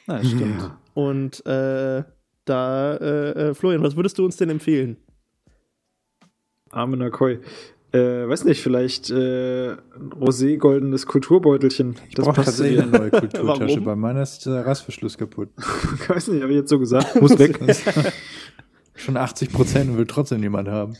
Na, 0.05 0.23
stimmt. 0.23 0.61
Ja. 0.61 0.79
Und 0.93 1.45
äh, 1.45 2.03
da, 2.49 2.95
äh, 2.95 3.49
äh, 3.49 3.53
Florian, 3.53 3.83
was 3.83 3.95
würdest 3.95 4.17
du 4.17 4.25
uns 4.25 4.37
denn 4.37 4.49
empfehlen? 4.49 4.97
Arme 6.69 6.97
Nakoi. 6.97 7.39
Äh, 7.93 8.27
weiß 8.27 8.43
nicht, 8.43 8.61
vielleicht 8.61 9.09
äh, 9.09 9.77
rosé-goldenes 10.19 11.05
Kulturbeutelchen. 11.05 11.95
Ich 12.09 12.15
das 12.15 12.25
passt 12.25 12.45
tatsächlich 12.45 12.81
eine 12.81 12.91
neue 12.91 13.11
Kulturtasche. 13.11 13.81
Bei 13.85 13.95
meiner 13.95 14.21
ist 14.21 14.45
der 14.45 14.65
Reißverschluss 14.65 15.17
kaputt. 15.17 15.49
ich 15.95 16.09
weiß 16.09 16.27
nicht, 16.29 16.41
habe 16.41 16.51
ich 16.51 16.59
jetzt 16.59 16.69
so 16.69 16.79
gesagt. 16.79 17.19
Muss 17.21 17.39
weg. 17.39 17.59
Schon 18.93 19.15
80 19.15 19.53
Prozent 19.53 19.89
und 19.89 19.97
will 19.97 20.05
trotzdem 20.05 20.41
niemand 20.41 20.67
haben. 20.67 20.97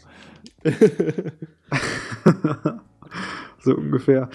so 3.60 3.76
ungefähr. 3.76 4.30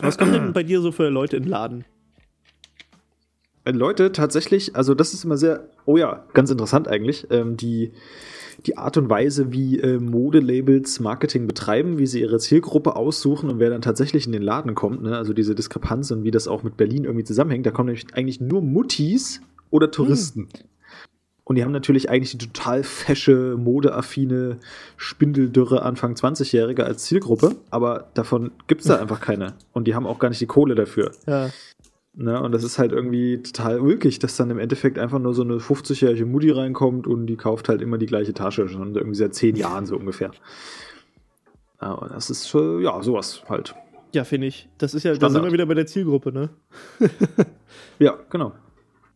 Was 0.00 0.16
kommt 0.16 0.34
denn 0.34 0.52
bei 0.52 0.62
dir 0.62 0.80
so 0.80 0.92
für 0.92 1.08
Leute 1.08 1.36
in 1.36 1.42
den 1.42 1.50
Laden? 1.50 1.84
Leute, 3.76 4.12
tatsächlich, 4.12 4.76
also 4.76 4.94
das 4.94 5.14
ist 5.14 5.24
immer 5.24 5.36
sehr, 5.36 5.68
oh 5.84 5.96
ja, 5.96 6.24
ganz 6.32 6.50
interessant 6.50 6.88
eigentlich, 6.88 7.26
ähm, 7.30 7.56
die 7.56 7.92
die 8.66 8.76
Art 8.76 8.96
und 8.96 9.08
Weise, 9.08 9.52
wie 9.52 9.78
äh, 9.78 9.98
Modelabels 9.98 11.00
Marketing 11.00 11.46
betreiben, 11.46 11.98
wie 11.98 12.06
sie 12.06 12.20
ihre 12.20 12.38
Zielgruppe 12.38 12.96
aussuchen 12.96 13.50
und 13.50 13.58
wer 13.60 13.70
dann 13.70 13.82
tatsächlich 13.82 14.26
in 14.26 14.32
den 14.32 14.42
Laden 14.42 14.74
kommt, 14.74 15.02
ne? 15.02 15.16
also 15.16 15.32
diese 15.32 15.54
Diskrepanz 15.54 16.10
und 16.10 16.24
wie 16.24 16.30
das 16.30 16.48
auch 16.48 16.62
mit 16.62 16.76
Berlin 16.76 17.04
irgendwie 17.04 17.24
zusammenhängt, 17.24 17.66
da 17.66 17.70
kommen 17.70 17.86
nämlich 17.86 18.06
eigentlich 18.14 18.40
nur 18.40 18.60
Muttis 18.60 19.40
oder 19.70 19.90
Touristen. 19.90 20.48
Hm. 20.52 20.68
Und 21.44 21.56
die 21.56 21.64
haben 21.64 21.72
natürlich 21.72 22.10
eigentlich 22.10 22.36
die 22.36 22.46
total 22.46 22.82
fesche, 22.82 23.56
modeaffine, 23.56 24.58
spindeldürre 24.98 25.80
Anfang 25.80 26.12
20-Jährige 26.12 26.84
als 26.84 27.04
Zielgruppe, 27.04 27.56
aber 27.70 28.08
davon 28.12 28.50
gibt 28.66 28.82
es 28.82 28.88
da 28.88 28.96
einfach 29.00 29.20
keine. 29.20 29.54
Und 29.72 29.86
die 29.86 29.94
haben 29.94 30.06
auch 30.06 30.18
gar 30.18 30.28
nicht 30.28 30.42
die 30.42 30.46
Kohle 30.46 30.74
dafür. 30.74 31.12
Ja. 31.26 31.48
Ne, 32.20 32.42
und 32.42 32.50
das 32.50 32.64
ist 32.64 32.80
halt 32.80 32.90
irgendwie 32.90 33.40
total 33.44 33.78
ulkig, 33.78 34.18
dass 34.18 34.34
dann 34.36 34.50
im 34.50 34.58
Endeffekt 34.58 34.98
einfach 34.98 35.20
nur 35.20 35.34
so 35.34 35.42
eine 35.42 35.58
50-jährige 35.58 36.26
Mutti 36.26 36.50
reinkommt 36.50 37.06
und 37.06 37.28
die 37.28 37.36
kauft 37.36 37.68
halt 37.68 37.80
immer 37.80 37.96
die 37.96 38.06
gleiche 38.06 38.34
Tasche, 38.34 38.68
schon 38.68 38.92
irgendwie 38.96 39.14
seit 39.14 39.36
zehn 39.36 39.54
Jahren 39.54 39.86
so 39.86 39.96
ungefähr. 39.96 40.32
Ja, 41.80 41.92
und 41.92 42.10
das 42.10 42.28
ist, 42.28 42.52
äh, 42.56 42.82
ja, 42.82 43.00
sowas 43.04 43.44
halt. 43.48 43.76
Ja, 44.12 44.24
finde 44.24 44.48
ich. 44.48 44.68
Das 44.78 44.94
ist 44.94 45.04
ja, 45.04 45.14
da 45.14 45.30
sind 45.30 45.44
wir 45.44 45.52
wieder 45.52 45.66
bei 45.66 45.74
der 45.74 45.86
Zielgruppe, 45.86 46.32
ne? 46.32 46.48
ja, 48.00 48.18
genau. 48.30 48.52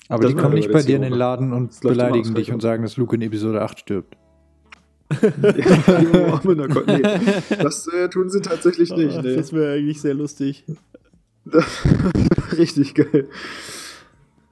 Aber 0.08 0.22
das 0.22 0.30
die 0.30 0.36
kommen 0.36 0.54
nicht 0.54 0.70
bei, 0.70 0.82
dir 0.82 0.94
in 0.94 1.02
den 1.02 1.12
Laden 1.12 1.52
und 1.52 1.80
beleidigen 1.80 2.36
dich 2.36 2.52
und 2.52 2.62
sagen, 2.62 2.84
dass 2.84 2.96
Luke 2.98 3.16
in 3.16 3.22
Episode 3.22 3.62
8 3.62 3.80
stirbt. 3.80 4.16
ja, 5.20 6.40
nee, 6.44 7.02
das 7.62 7.88
äh, 7.88 8.08
tun 8.08 8.30
sie 8.30 8.42
tatsächlich 8.42 8.94
nicht. 8.94 9.16
Ach, 9.18 9.22
nee. 9.24 9.34
Das 9.34 9.52
wäre 9.52 9.74
eigentlich 9.74 10.00
sehr 10.00 10.14
lustig. 10.14 10.64
Richtig 12.56 12.94
geil. 12.94 13.28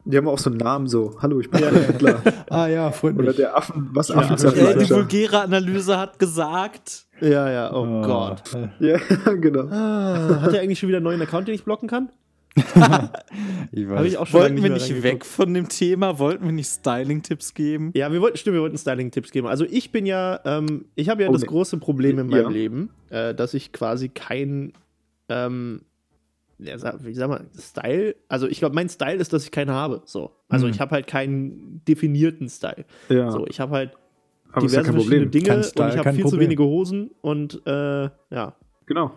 Die 0.04 0.16
haben 0.16 0.28
auch 0.28 0.38
so 0.38 0.50
einen 0.50 0.58
Namen 0.58 0.86
so. 0.86 1.16
Hallo, 1.20 1.40
ich 1.40 1.50
bin 1.50 1.60
ja, 1.60 1.70
der 1.70 1.86
Hitler. 1.86 2.22
ah 2.50 2.66
ja, 2.66 2.90
freut 2.90 3.16
mich. 3.16 3.28
Oder 3.28 3.36
der 3.36 3.56
Affen, 3.56 3.90
was 3.92 4.08
ja, 4.08 4.16
Affenzerfleischer. 4.16 4.78
Die 4.78 4.90
vulgäre 4.90 5.40
Analyse 5.40 5.98
hat 5.98 6.18
gesagt. 6.18 7.06
Ja, 7.20 7.50
ja, 7.50 7.72
oh, 7.72 7.86
oh. 7.86 8.02
Gott. 8.02 8.42
Ja, 8.80 8.98
genau. 9.40 9.66
Ah, 9.68 10.40
hat 10.40 10.54
er 10.54 10.62
eigentlich 10.62 10.78
schon 10.78 10.88
wieder 10.88 10.98
einen 10.98 11.04
neuen 11.04 11.20
Account, 11.22 11.48
den 11.48 11.54
ich 11.54 11.64
blocken 11.64 11.88
kann? 11.88 12.10
ich 12.56 13.88
weiß. 13.88 14.06
Ich 14.06 14.18
auch 14.18 14.26
schon 14.26 14.40
wollten 14.40 14.62
wir 14.62 14.70
nicht 14.70 15.02
weg 15.02 15.24
von 15.24 15.54
dem 15.54 15.68
Thema? 15.68 16.18
Wollten 16.18 16.46
wir 16.46 16.52
nicht 16.52 16.68
Styling-Tipps 16.68 17.54
geben? 17.54 17.92
Ja, 17.94 18.10
wir 18.10 18.20
wollten, 18.20 18.38
stimmt, 18.38 18.54
wir 18.54 18.62
wollten 18.62 18.78
Styling-Tipps 18.78 19.30
geben. 19.30 19.46
Also 19.46 19.64
ich 19.64 19.92
bin 19.92 20.06
ja, 20.06 20.40
ähm, 20.44 20.86
ich 20.96 21.08
habe 21.08 21.22
ja 21.22 21.28
oh, 21.28 21.32
das 21.32 21.42
nee. 21.42 21.48
große 21.48 21.76
Problem 21.76 22.18
in 22.18 22.26
meinem 22.26 22.42
ja. 22.42 22.48
Leben, 22.48 22.90
äh, 23.10 23.34
dass 23.34 23.54
ich 23.54 23.72
quasi 23.72 24.08
kein 24.08 24.72
ähm, 25.28 25.82
wie 26.60 27.14
sag 27.14 27.28
mal, 27.28 27.46
Style, 27.58 28.16
also 28.28 28.46
ich 28.46 28.58
glaube, 28.58 28.74
mein 28.74 28.88
Style 28.88 29.16
ist, 29.16 29.32
dass 29.32 29.44
ich 29.44 29.50
keinen 29.50 29.70
habe. 29.70 30.02
So. 30.04 30.32
Also 30.48 30.66
mhm. 30.66 30.72
ich 30.72 30.80
habe 30.80 30.92
halt 30.92 31.06
keinen 31.06 31.82
definierten 31.86 32.48
Style. 32.48 32.84
Ja. 33.08 33.30
So, 33.30 33.46
ich 33.46 33.60
habe 33.60 33.72
halt 33.72 33.92
Aber 34.52 34.66
diverse 34.66 34.86
ja 34.86 34.92
verschiedene 34.92 35.26
Dinge 35.26 35.62
Style, 35.64 35.86
und 35.86 35.92
ich 35.92 35.98
habe 35.98 36.12
viel 36.12 36.22
Problem. 36.22 36.28
zu 36.28 36.40
wenige 36.40 36.62
Hosen 36.64 37.10
und 37.20 37.66
äh, 37.66 38.10
ja. 38.30 38.54
Genau. 38.86 39.12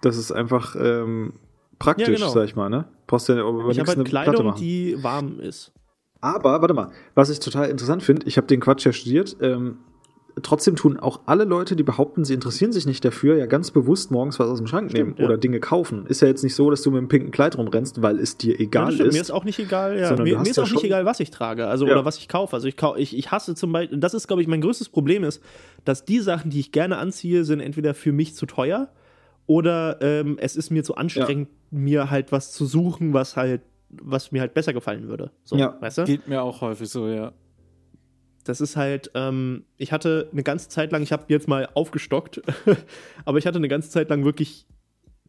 Das 0.00 0.16
ist 0.16 0.32
einfach 0.32 0.76
ähm, 0.78 1.34
praktisch, 1.78 2.08
ja, 2.08 2.14
genau. 2.14 2.28
sag 2.30 2.44
ich 2.44 2.56
mal, 2.56 2.68
ne? 2.68 2.86
Brauchst 3.06 3.28
ja 3.28 3.44
aber 3.44 3.70
Ich 3.70 3.78
habe 3.78 3.94
halt 3.94 4.06
Kleidung, 4.06 4.54
die 4.56 5.02
warm 5.02 5.40
ist. 5.40 5.72
Aber, 6.20 6.60
warte 6.60 6.74
mal, 6.74 6.90
was 7.14 7.30
ich 7.30 7.40
total 7.40 7.70
interessant 7.70 8.02
finde, 8.02 8.26
ich 8.26 8.36
habe 8.36 8.46
den 8.46 8.60
Quatsch 8.60 8.84
ja 8.84 8.92
studiert, 8.92 9.36
ähm, 9.40 9.78
trotzdem 10.42 10.76
tun 10.76 10.98
auch 10.98 11.20
alle 11.26 11.44
Leute, 11.44 11.76
die 11.76 11.82
behaupten, 11.82 12.24
sie 12.24 12.34
interessieren 12.34 12.72
sich 12.72 12.86
nicht 12.86 13.04
dafür, 13.04 13.36
ja 13.36 13.46
ganz 13.46 13.70
bewusst 13.70 14.10
morgens 14.10 14.38
was 14.38 14.48
aus 14.48 14.58
dem 14.58 14.66
Schrank 14.66 14.90
stimmt, 14.90 15.06
nehmen 15.06 15.18
ja. 15.18 15.24
oder 15.24 15.38
Dinge 15.38 15.60
kaufen. 15.60 16.06
Ist 16.06 16.20
ja 16.20 16.28
jetzt 16.28 16.44
nicht 16.44 16.54
so, 16.54 16.70
dass 16.70 16.82
du 16.82 16.90
mit 16.90 16.98
einem 16.98 17.08
pinken 17.08 17.30
Kleid 17.30 17.56
rumrennst, 17.56 18.02
weil 18.02 18.18
es 18.18 18.36
dir 18.36 18.60
egal 18.60 18.94
ja, 18.94 19.06
ist. 19.06 19.14
Mir 19.14 19.20
ist 19.20 19.30
auch 19.30 19.44
nicht 19.44 19.58
egal, 19.58 19.98
ja. 19.98 20.14
Mir, 20.16 20.38
mir 20.38 20.42
ist 20.42 20.56
ja 20.56 20.62
auch 20.62 20.70
nicht 20.70 20.84
egal, 20.84 21.06
was 21.06 21.20
ich 21.20 21.30
trage, 21.30 21.66
also 21.66 21.86
ja. 21.86 21.92
oder 21.92 22.04
was 22.04 22.18
ich 22.18 22.28
kaufe. 22.28 22.54
Also 22.54 22.68
ich, 22.68 22.76
ich, 22.96 23.16
ich 23.16 23.30
hasse 23.30 23.54
zum 23.54 23.72
Beispiel, 23.72 23.98
das 23.98 24.14
ist, 24.14 24.26
glaube 24.26 24.42
ich, 24.42 24.48
mein 24.48 24.60
größtes 24.60 24.90
Problem 24.90 25.24
ist, 25.24 25.42
dass 25.84 26.04
die 26.04 26.20
Sachen, 26.20 26.50
die 26.50 26.60
ich 26.60 26.72
gerne 26.72 26.98
anziehe, 26.98 27.44
sind 27.44 27.60
entweder 27.60 27.94
für 27.94 28.12
mich 28.12 28.34
zu 28.34 28.46
teuer 28.46 28.90
oder 29.46 29.98
ähm, 30.02 30.36
es 30.38 30.56
ist 30.56 30.70
mir 30.70 30.84
zu 30.84 30.96
anstrengend, 30.96 31.48
mir 31.70 32.10
halt 32.10 32.32
was 32.32 32.52
zu 32.52 32.66
suchen, 32.66 33.14
was 33.14 33.36
halt, 33.36 33.62
was 33.88 34.32
mir 34.32 34.40
halt 34.40 34.54
besser 34.54 34.72
gefallen 34.72 35.08
würde. 35.08 35.30
So, 35.44 35.56
ja, 35.56 35.76
weißt 35.80 35.98
du? 35.98 36.04
Geht 36.04 36.28
mir 36.28 36.42
auch 36.42 36.60
häufig 36.60 36.88
so, 36.88 37.08
ja. 37.08 37.32
Das 38.48 38.60
ist 38.60 38.76
halt, 38.76 39.10
ähm, 39.14 39.64
ich 39.76 39.92
hatte 39.92 40.28
eine 40.32 40.42
ganze 40.42 40.68
Zeit 40.68 40.92
lang, 40.92 41.02
ich 41.02 41.12
habe 41.12 41.24
jetzt 41.28 41.48
mal 41.48 41.68
aufgestockt, 41.74 42.42
aber 43.24 43.38
ich 43.38 43.46
hatte 43.46 43.58
eine 43.58 43.68
ganze 43.68 43.90
Zeit 43.90 44.08
lang 44.08 44.24
wirklich 44.24 44.66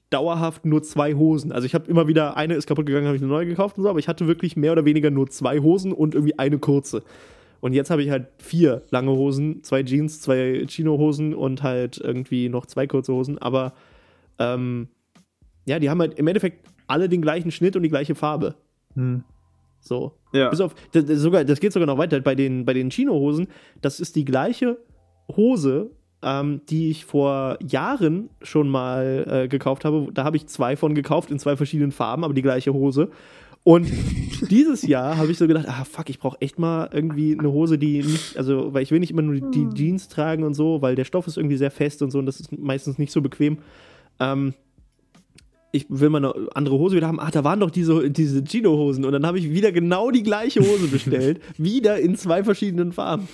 dauerhaft 0.09 0.65
nur 0.65 0.83
zwei 0.83 1.15
Hosen. 1.15 1.51
Also 1.51 1.65
ich 1.65 1.73
habe 1.73 1.89
immer 1.89 2.07
wieder, 2.07 2.37
eine 2.37 2.55
ist 2.55 2.67
kaputt 2.67 2.85
gegangen, 2.85 3.07
habe 3.07 3.17
ich 3.17 3.21
eine 3.21 3.31
neue 3.31 3.45
gekauft 3.45 3.77
und 3.77 3.83
so, 3.83 3.89
aber 3.89 3.99
ich 3.99 4.07
hatte 4.07 4.27
wirklich 4.27 4.55
mehr 4.55 4.71
oder 4.71 4.85
weniger 4.85 5.11
nur 5.11 5.29
zwei 5.29 5.59
Hosen 5.59 5.91
und 5.91 6.15
irgendwie 6.15 6.39
eine 6.39 6.59
kurze. 6.59 7.03
Und 7.59 7.73
jetzt 7.73 7.89
habe 7.89 8.03
ich 8.03 8.09
halt 8.09 8.27
vier 8.37 8.83
lange 8.91 9.11
Hosen, 9.11 9.63
zwei 9.63 9.83
Jeans, 9.83 10.21
zwei 10.21 10.65
Chino-Hosen 10.67 11.33
und 11.33 11.63
halt 11.63 11.97
irgendwie 11.97 12.49
noch 12.49 12.65
zwei 12.65 12.87
kurze 12.87 13.13
Hosen. 13.13 13.37
Aber 13.39 13.73
ähm, 14.39 14.87
ja, 15.65 15.79
die 15.79 15.89
haben 15.89 15.99
halt 15.99 16.13
im 16.19 16.27
Endeffekt 16.27 16.67
alle 16.85 17.09
den 17.09 17.21
gleichen 17.21 17.51
Schnitt 17.51 17.75
und 17.75 17.83
die 17.83 17.89
gleiche 17.89 18.15
Farbe. 18.15 18.55
Hm. 18.95 19.23
So. 19.79 20.13
Ja. 20.33 20.49
Bis 20.49 20.61
auf, 20.61 20.75
das, 20.91 21.05
das, 21.05 21.19
sogar, 21.19 21.43
das 21.45 21.59
geht 21.59 21.73
sogar 21.73 21.87
noch 21.87 21.97
weiter 21.97 22.19
bei 22.19 22.35
den, 22.35 22.65
bei 22.65 22.73
den 22.73 22.89
Chino-Hosen. 22.89 23.47
Das 23.81 23.99
ist 23.99 24.15
die 24.15 24.25
gleiche 24.25 24.77
Hose, 25.35 25.91
ähm, 26.21 26.61
die 26.69 26.89
ich 26.89 27.05
vor 27.05 27.57
Jahren 27.65 28.29
schon 28.41 28.69
mal 28.69 29.25
äh, 29.29 29.47
gekauft 29.47 29.85
habe. 29.85 30.09
Da 30.13 30.23
habe 30.23 30.37
ich 30.37 30.47
zwei 30.47 30.75
von 30.75 30.95
gekauft 30.95 31.31
in 31.31 31.39
zwei 31.39 31.55
verschiedenen 31.55 31.91
Farben, 31.91 32.23
aber 32.23 32.33
die 32.33 32.41
gleiche 32.41 32.73
Hose. 32.73 33.09
Und 33.63 33.91
dieses 34.49 34.83
Jahr 34.83 35.17
habe 35.17 35.31
ich 35.31 35.37
so 35.37 35.47
gedacht, 35.47 35.67
ah 35.67 35.83
fuck, 35.83 36.09
ich 36.09 36.19
brauche 36.19 36.39
echt 36.39 36.57
mal 36.57 36.89
irgendwie 36.91 37.37
eine 37.37 37.51
Hose, 37.51 37.77
die 37.77 37.97
nicht, 37.97 38.37
also, 38.37 38.73
weil 38.73 38.83
ich 38.83 38.91
will 38.91 38.99
nicht 38.99 39.11
immer 39.11 39.21
nur 39.21 39.35
die, 39.35 39.65
die 39.67 39.75
Jeans 39.75 40.07
tragen 40.07 40.43
und 40.43 40.53
so, 40.53 40.81
weil 40.81 40.95
der 40.95 41.03
Stoff 41.03 41.27
ist 41.27 41.37
irgendwie 41.37 41.57
sehr 41.57 41.71
fest 41.71 42.01
und 42.01 42.11
so 42.11 42.19
und 42.19 42.25
das 42.25 42.39
ist 42.39 42.57
meistens 42.57 42.97
nicht 42.97 43.11
so 43.11 43.21
bequem. 43.21 43.57
Ähm, 44.19 44.53
ich 45.71 45.85
will 45.89 46.09
mal 46.09 46.23
eine 46.23 46.33
andere 46.53 46.77
Hose 46.77 46.95
wieder 46.95 47.07
haben. 47.07 47.19
Ach, 47.19 47.31
da 47.31 47.43
waren 47.43 47.59
doch 47.59 47.71
diese, 47.71 48.09
diese 48.09 48.43
Gino-Hosen. 48.43 49.05
Und 49.05 49.11
dann 49.11 49.25
habe 49.25 49.37
ich 49.39 49.51
wieder 49.51 49.71
genau 49.71 50.11
die 50.11 50.23
gleiche 50.23 50.61
Hose 50.61 50.87
bestellt. 50.91 51.41
wieder 51.57 51.99
in 51.99 52.15
zwei 52.15 52.43
verschiedenen 52.43 52.91
Farben. 52.93 53.27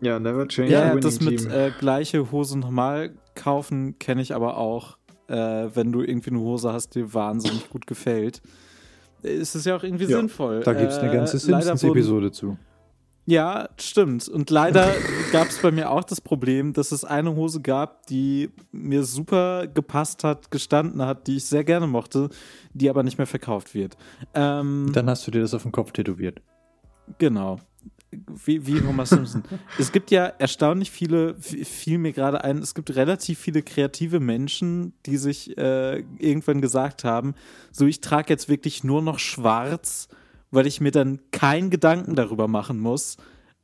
Ja, 0.00 0.18
never 0.18 0.48
change. 0.48 0.70
Ja, 0.70 0.94
das 0.96 1.20
mit 1.20 1.44
äh, 1.46 1.72
gleiche 1.78 2.30
Hose 2.32 2.58
nochmal 2.58 3.14
kaufen 3.34 3.98
kenne 3.98 4.22
ich 4.22 4.34
aber 4.34 4.56
auch, 4.56 4.96
äh, 5.28 5.34
wenn 5.34 5.92
du 5.92 6.02
irgendwie 6.02 6.30
eine 6.30 6.40
Hose 6.40 6.72
hast, 6.72 6.94
die 6.94 7.12
wahnsinnig 7.12 7.68
gut 7.68 7.86
gefällt. 7.86 8.40
Ist 9.22 9.54
es 9.54 9.66
ja 9.66 9.76
auch 9.76 9.82
irgendwie 9.82 10.06
ja, 10.06 10.16
sinnvoll. 10.16 10.60
Da 10.60 10.72
gibt 10.72 10.92
es 10.92 10.98
eine 10.98 11.12
ganze 11.12 11.36
äh, 11.36 11.40
Simpsons-Episode 11.40 12.32
zu. 12.32 12.56
Ja, 13.30 13.68
stimmt. 13.76 14.28
Und 14.28 14.50
leider 14.50 14.92
gab 15.30 15.46
es 15.46 15.58
bei 15.58 15.70
mir 15.70 15.92
auch 15.92 16.02
das 16.02 16.20
Problem, 16.20 16.72
dass 16.72 16.90
es 16.90 17.04
eine 17.04 17.36
Hose 17.36 17.60
gab, 17.60 18.04
die 18.06 18.50
mir 18.72 19.04
super 19.04 19.68
gepasst 19.68 20.24
hat, 20.24 20.50
gestanden 20.50 21.00
hat, 21.02 21.28
die 21.28 21.36
ich 21.36 21.44
sehr 21.44 21.62
gerne 21.62 21.86
mochte, 21.86 22.30
die 22.74 22.90
aber 22.90 23.04
nicht 23.04 23.18
mehr 23.18 23.28
verkauft 23.28 23.72
wird. 23.72 23.96
Ähm, 24.34 24.90
Dann 24.92 25.08
hast 25.08 25.28
du 25.28 25.30
dir 25.30 25.42
das 25.42 25.54
auf 25.54 25.62
den 25.62 25.70
Kopf 25.70 25.92
tätowiert. 25.92 26.42
Genau. 27.18 27.60
Wie, 28.10 28.66
wie 28.66 28.84
Homer 28.84 29.06
Simpson. 29.06 29.44
es 29.78 29.92
gibt 29.92 30.10
ja 30.10 30.24
erstaunlich 30.24 30.90
viele, 30.90 31.36
fiel 31.36 31.98
mir 31.98 32.12
gerade 32.12 32.42
ein, 32.42 32.58
es 32.58 32.74
gibt 32.74 32.96
relativ 32.96 33.38
viele 33.38 33.62
kreative 33.62 34.18
Menschen, 34.18 34.92
die 35.06 35.18
sich 35.18 35.56
äh, 35.56 36.00
irgendwann 36.18 36.60
gesagt 36.60 37.04
haben, 37.04 37.36
so 37.70 37.86
ich 37.86 38.00
trage 38.00 38.30
jetzt 38.30 38.48
wirklich 38.48 38.82
nur 38.82 39.02
noch 39.02 39.20
schwarz 39.20 40.08
weil 40.50 40.66
ich 40.66 40.80
mir 40.80 40.90
dann 40.90 41.20
keinen 41.30 41.70
Gedanken 41.70 42.14
darüber 42.14 42.48
machen 42.48 42.80
muss, 42.80 43.16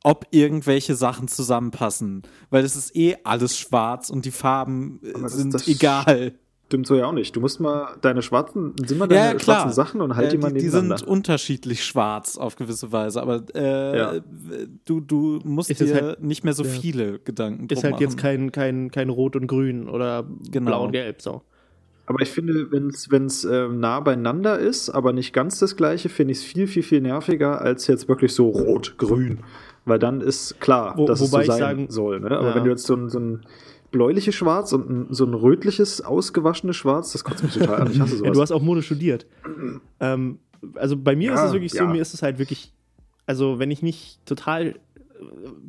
ob 0.03 0.27
irgendwelche 0.31 0.95
Sachen 0.95 1.27
zusammenpassen. 1.27 2.23
Weil 2.49 2.63
es 2.63 2.75
ist 2.75 2.95
eh 2.95 3.17
alles 3.23 3.57
schwarz 3.57 4.09
und 4.09 4.25
die 4.25 4.31
Farben 4.31 4.99
äh, 5.03 5.19
das, 5.19 5.33
sind 5.33 5.53
das 5.53 5.67
egal. 5.67 6.33
Stimmt 6.67 6.85
so 6.85 6.95
ja 6.95 7.05
auch 7.05 7.13
nicht. 7.13 7.33
Du 7.33 7.39
musst 7.39 7.61
mal 7.61 7.95
deine 8.01 8.21
schwarzen, 8.21 8.73
sind 8.85 8.97
mal 8.97 9.07
deine 9.07 9.33
ja, 9.33 9.39
schwarzen 9.39 9.71
Sachen 9.71 10.01
und 10.01 10.17
halt 10.17 10.27
äh, 10.27 10.31
die 10.31 10.37
mal 10.37 10.51
nebeneinander. 10.51 10.95
Die 10.95 10.99
sind 10.99 11.09
unterschiedlich 11.09 11.83
schwarz 11.83 12.37
auf 12.37 12.57
gewisse 12.57 12.91
Weise, 12.91 13.21
aber 13.21 13.43
äh, 13.55 13.97
ja. 13.97 14.13
du, 14.83 14.99
du 14.99 15.39
musst 15.45 15.69
ist 15.69 15.79
dir 15.79 15.93
halt, 15.93 16.23
nicht 16.23 16.43
mehr 16.43 16.53
so 16.53 16.63
ja. 16.63 16.69
viele 16.69 17.19
Gedanken 17.19 17.67
Ist 17.69 17.83
halt 17.83 17.93
machen. 17.93 18.03
jetzt 18.03 18.17
kein, 18.17 18.51
kein, 18.51 18.91
kein 18.91 19.09
Rot 19.09 19.37
und 19.37 19.47
Grün 19.47 19.87
oder 19.87 20.27
genau. 20.51 20.71
Blau 20.71 20.85
und 20.85 20.91
Gelb 20.91 21.21
so. 21.21 21.41
Aber 22.07 22.21
ich 22.21 22.29
finde, 22.29 22.71
wenn 22.71 23.25
es 23.25 23.43
äh, 23.43 23.67
nah 23.67 23.99
beieinander 23.99 24.57
ist, 24.57 24.89
aber 24.89 25.11
nicht 25.11 25.33
ganz 25.33 25.59
das 25.59 25.75
gleiche, 25.75 26.07
finde 26.07 26.31
ich 26.31 26.39
es 26.39 26.43
viel, 26.45 26.65
viel, 26.65 26.81
viel 26.81 27.01
nerviger 27.01 27.61
als 27.61 27.85
jetzt 27.87 28.07
wirklich 28.07 28.33
so 28.33 28.47
rot-grün. 28.47 29.39
Weil 29.83 29.99
dann 29.99 30.21
ist 30.21 30.59
klar, 30.61 30.93
Wo, 30.97 31.05
dass 31.05 31.19
es 31.19 31.29
so 31.29 31.37
sein 31.37 31.45
sagen, 31.45 31.85
soll. 31.89 32.21
Ne? 32.21 32.31
Aber 32.31 32.49
ja. 32.49 32.55
wenn 32.55 32.63
du 32.63 32.69
jetzt 32.69 32.85
so 32.85 32.95
ein, 32.95 33.09
so 33.09 33.19
ein 33.19 33.41
bläuliches 33.91 34.35
Schwarz 34.35 34.71
und 34.71 34.89
ein, 34.89 35.13
so 35.13 35.25
ein 35.25 35.33
rötliches, 35.33 35.99
ausgewaschenes 35.99 36.77
Schwarz, 36.77 37.11
das 37.11 37.25
kotzt 37.25 37.43
mich 37.43 37.53
total 37.53 37.81
an. 37.81 37.91
Ich 37.91 37.99
hasse 37.99 38.15
sowas. 38.15 38.21
Ja, 38.25 38.31
du 38.31 38.41
hast 38.41 38.51
auch 38.51 38.61
Mode 38.61 38.83
studiert. 38.83 39.25
ähm, 39.99 40.39
also 40.75 40.95
bei 40.95 41.15
mir 41.15 41.31
ja, 41.31 41.35
ist 41.35 41.41
es 41.49 41.53
wirklich 41.53 41.73
so, 41.73 41.85
mir 41.87 42.01
ist 42.01 42.13
es 42.13 42.21
halt 42.21 42.39
wirklich, 42.39 42.73
also 43.25 43.59
wenn 43.59 43.69
ich 43.69 43.81
nicht 43.81 44.25
total, 44.25 44.75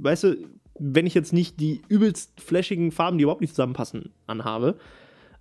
weißt 0.01 0.25
du, 0.25 0.37
wenn 0.79 1.07
ich 1.07 1.15
jetzt 1.15 1.33
nicht 1.33 1.59
die 1.59 1.83
übelst 1.89 2.41
flashigen 2.41 2.93
Farben, 2.93 3.19
die 3.19 3.23
überhaupt 3.23 3.41
nicht 3.41 3.55
zusammenpassen, 3.55 4.11
anhabe, 4.29 4.77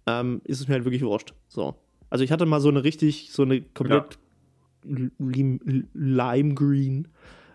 ähm, 0.08 0.42
ist 0.46 0.62
es 0.62 0.68
mir 0.68 0.76
halt 0.76 0.86
wirklich 0.86 1.04
wurscht. 1.04 1.34
So. 1.48 1.76
Also 2.10 2.24
ich 2.24 2.32
hatte 2.32 2.46
mal 2.46 2.62
so 2.62 2.70
eine 2.70 2.84
richtig, 2.84 3.32
so 3.32 3.44
eine 3.44 3.62
komplett 3.62 4.18
ja. 4.86 5.08
lime 5.94 6.54
green 6.56 7.08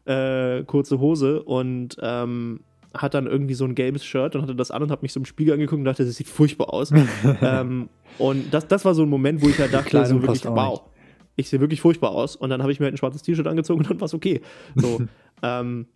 äh, 0.04 0.62
kurze 0.64 1.00
Hose 1.00 1.42
und 1.42 1.96
ähm, 2.00 2.60
hat 2.94 3.14
dann 3.14 3.26
irgendwie 3.26 3.54
so 3.54 3.64
ein 3.64 3.74
gelbes 3.74 4.04
Shirt 4.04 4.36
und 4.36 4.42
hatte 4.42 4.54
das 4.54 4.70
an 4.70 4.82
und 4.82 4.90
hat 4.90 5.02
mich 5.02 5.12
so 5.12 5.20
im 5.20 5.24
Spiegel 5.24 5.54
angeguckt 5.54 5.78
und 5.78 5.84
dachte, 5.84 6.04
das 6.04 6.16
sieht 6.16 6.28
furchtbar 6.28 6.72
aus. 6.72 6.92
ähm, 7.40 7.88
und 8.18 8.52
das, 8.52 8.68
das 8.68 8.84
war 8.84 8.94
so 8.94 9.02
ein 9.02 9.08
Moment, 9.08 9.42
wo 9.42 9.48
ich 9.48 9.58
halt 9.58 9.72
dachte, 9.72 10.04
so 10.04 10.20
wirklich, 10.20 10.44
wow, 10.44 10.82
ich 11.36 11.48
sehe 11.48 11.60
wirklich 11.60 11.80
furchtbar 11.80 12.10
aus. 12.10 12.36
Und 12.36 12.50
dann 12.50 12.60
habe 12.60 12.72
ich 12.72 12.80
mir 12.80 12.84
halt 12.84 12.94
ein 12.94 12.98
schwarzes 12.98 13.22
T-Shirt 13.22 13.46
angezogen 13.46 13.80
und 13.80 13.90
dann 13.90 14.00
war 14.00 14.06
es 14.06 14.14
okay. 14.14 14.42
So, 14.74 15.00
ähm, 15.42 15.86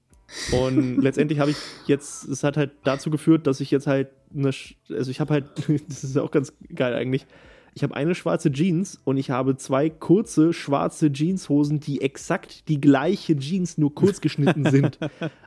und 0.53 0.99
letztendlich 0.99 1.39
habe 1.39 1.53
ich 1.53 1.57
jetzt, 1.87 2.25
es 2.25 2.43
hat 2.43 2.57
halt 2.57 2.73
dazu 2.85 3.11
geführt, 3.11 3.47
dass 3.47 3.61
ich 3.61 3.71
jetzt 3.71 3.87
halt 3.87 4.09
eine, 4.35 4.51
also 4.91 5.11
ich 5.11 5.21
habe 5.21 5.35
halt, 5.35 5.47
das 5.89 6.05
ist 6.05 6.17
ja 6.17 6.23
auch 6.23 6.31
ganz 6.31 6.53
geil 6.75 6.95
eigentlich, 6.95 7.27
ich 7.77 7.83
habe 7.83 7.95
eine 7.95 8.15
schwarze 8.15 8.51
Jeans 8.51 8.99
und 9.05 9.19
ich 9.19 9.31
habe 9.31 9.59
zwei 9.59 9.91
kurze 9.91 10.55
schwarze 10.55 11.13
Jeanshosen, 11.13 11.79
die 11.79 12.01
exakt 12.01 12.69
die 12.69 12.81
gleiche 12.81 13.37
Jeans 13.37 13.77
nur 13.77 13.95
kurz 13.95 14.23
geschnitten 14.23 14.65
sind. 14.71 14.99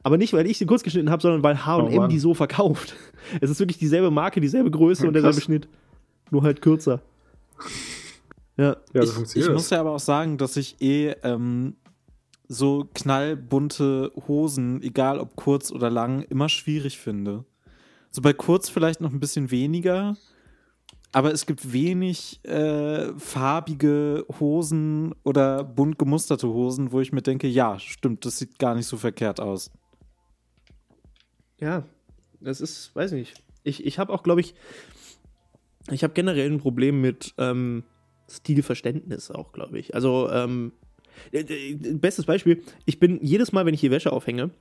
Aber 0.03 0.19
nicht, 0.19 0.34
weil 0.34 0.45
ich 0.45 0.59
sie 0.59 0.67
kurz 0.67 0.84
geschnitten 0.84 1.09
habe, 1.09 1.23
sondern 1.23 1.41
weil 1.41 1.65
H&M 1.65 1.97
oh 1.97 2.07
die 2.07 2.19
so 2.19 2.36
verkauft. 2.36 2.95
Es 3.41 3.49
ist 3.49 3.59
wirklich 3.59 3.80
dieselbe 3.80 4.11
Marke, 4.11 4.39
dieselbe 4.41 4.71
Größe 4.71 5.03
ja, 5.03 5.07
und 5.07 5.13
derselbe 5.13 5.41
Schnitt. 5.41 5.67
Nur 6.32 6.43
halt 6.43 6.61
kürzer. 6.61 7.01
Ja, 8.57 8.77
ja 8.93 9.01
das 9.01 9.36
ich, 9.36 9.43
ich 9.43 9.49
muss 9.49 9.69
ja 9.71 9.80
aber 9.80 9.91
auch 9.91 9.99
sagen, 9.99 10.38
dass 10.38 10.55
ich 10.55 10.80
eh 10.82 11.15
ähm, 11.23 11.75
so 12.50 12.89
knallbunte 12.95 14.12
Hosen, 14.28 14.82
egal 14.82 15.20
ob 15.20 15.36
kurz 15.36 15.72
oder 15.72 15.89
lang, 15.89 16.24
immer 16.24 16.50
schwierig 16.50 16.97
finde. 16.97 17.45
So 18.10 18.22
bei 18.22 18.34
kurz 18.34 18.70
vielleicht 18.70 19.02
noch 19.02 19.12
ein 19.12 19.20
bisschen 19.20 19.52
weniger, 19.52 20.18
aber 21.12 21.32
es 21.32 21.45
gibt 21.45 21.72
wenig 21.72 22.43
äh, 22.43 23.14
farbige 23.18 24.26
Hosen 24.39 25.14
oder 25.24 25.64
bunt 25.64 26.00
gemusterte 26.00 26.47
Hosen, 26.47 26.91
wo 26.91 27.00
ich 27.00 27.12
mir 27.12 27.22
denke, 27.22 27.47
ja, 27.47 27.78
stimmt, 27.78 28.26
das 28.26 28.39
sieht 28.39 28.58
gar 28.58 28.74
nicht 28.74 28.88
so 28.88 28.97
verkehrt 28.97 29.39
aus. 29.39 29.72
Ja, 31.60 31.84
das 32.39 32.62
ist, 32.62 32.95
weiß 32.95 33.12
nicht. 33.12 33.43
Ich, 33.64 33.86
ich 33.86 34.00
habe 34.00 34.12
auch, 34.12 34.24
glaube 34.24 34.41
ich, 34.41 34.56
ich 35.91 36.04
habe 36.04 36.14
generell 36.14 36.50
ein 36.50 36.60
Problem 36.60 37.00
mit 37.00 37.36
ähm, 37.38 37.84
Stilverständnis 38.28 39.30
auch, 39.30 39.52
glaube 39.52 39.78
ich. 39.78 39.93
Also, 39.93 40.30
ähm, 40.32 40.72
äh, 40.72 40.78
äh, 40.78 40.89
bestes 41.32 42.26
Beispiel, 42.26 42.61
ich 42.86 42.99
bin 42.99 43.20
jedes 43.22 43.51
Mal, 43.51 43.65
wenn 43.65 43.74
ich 43.74 43.82
hier 43.82 43.91
Wäsche 43.91 44.11
aufhänge 44.11 44.51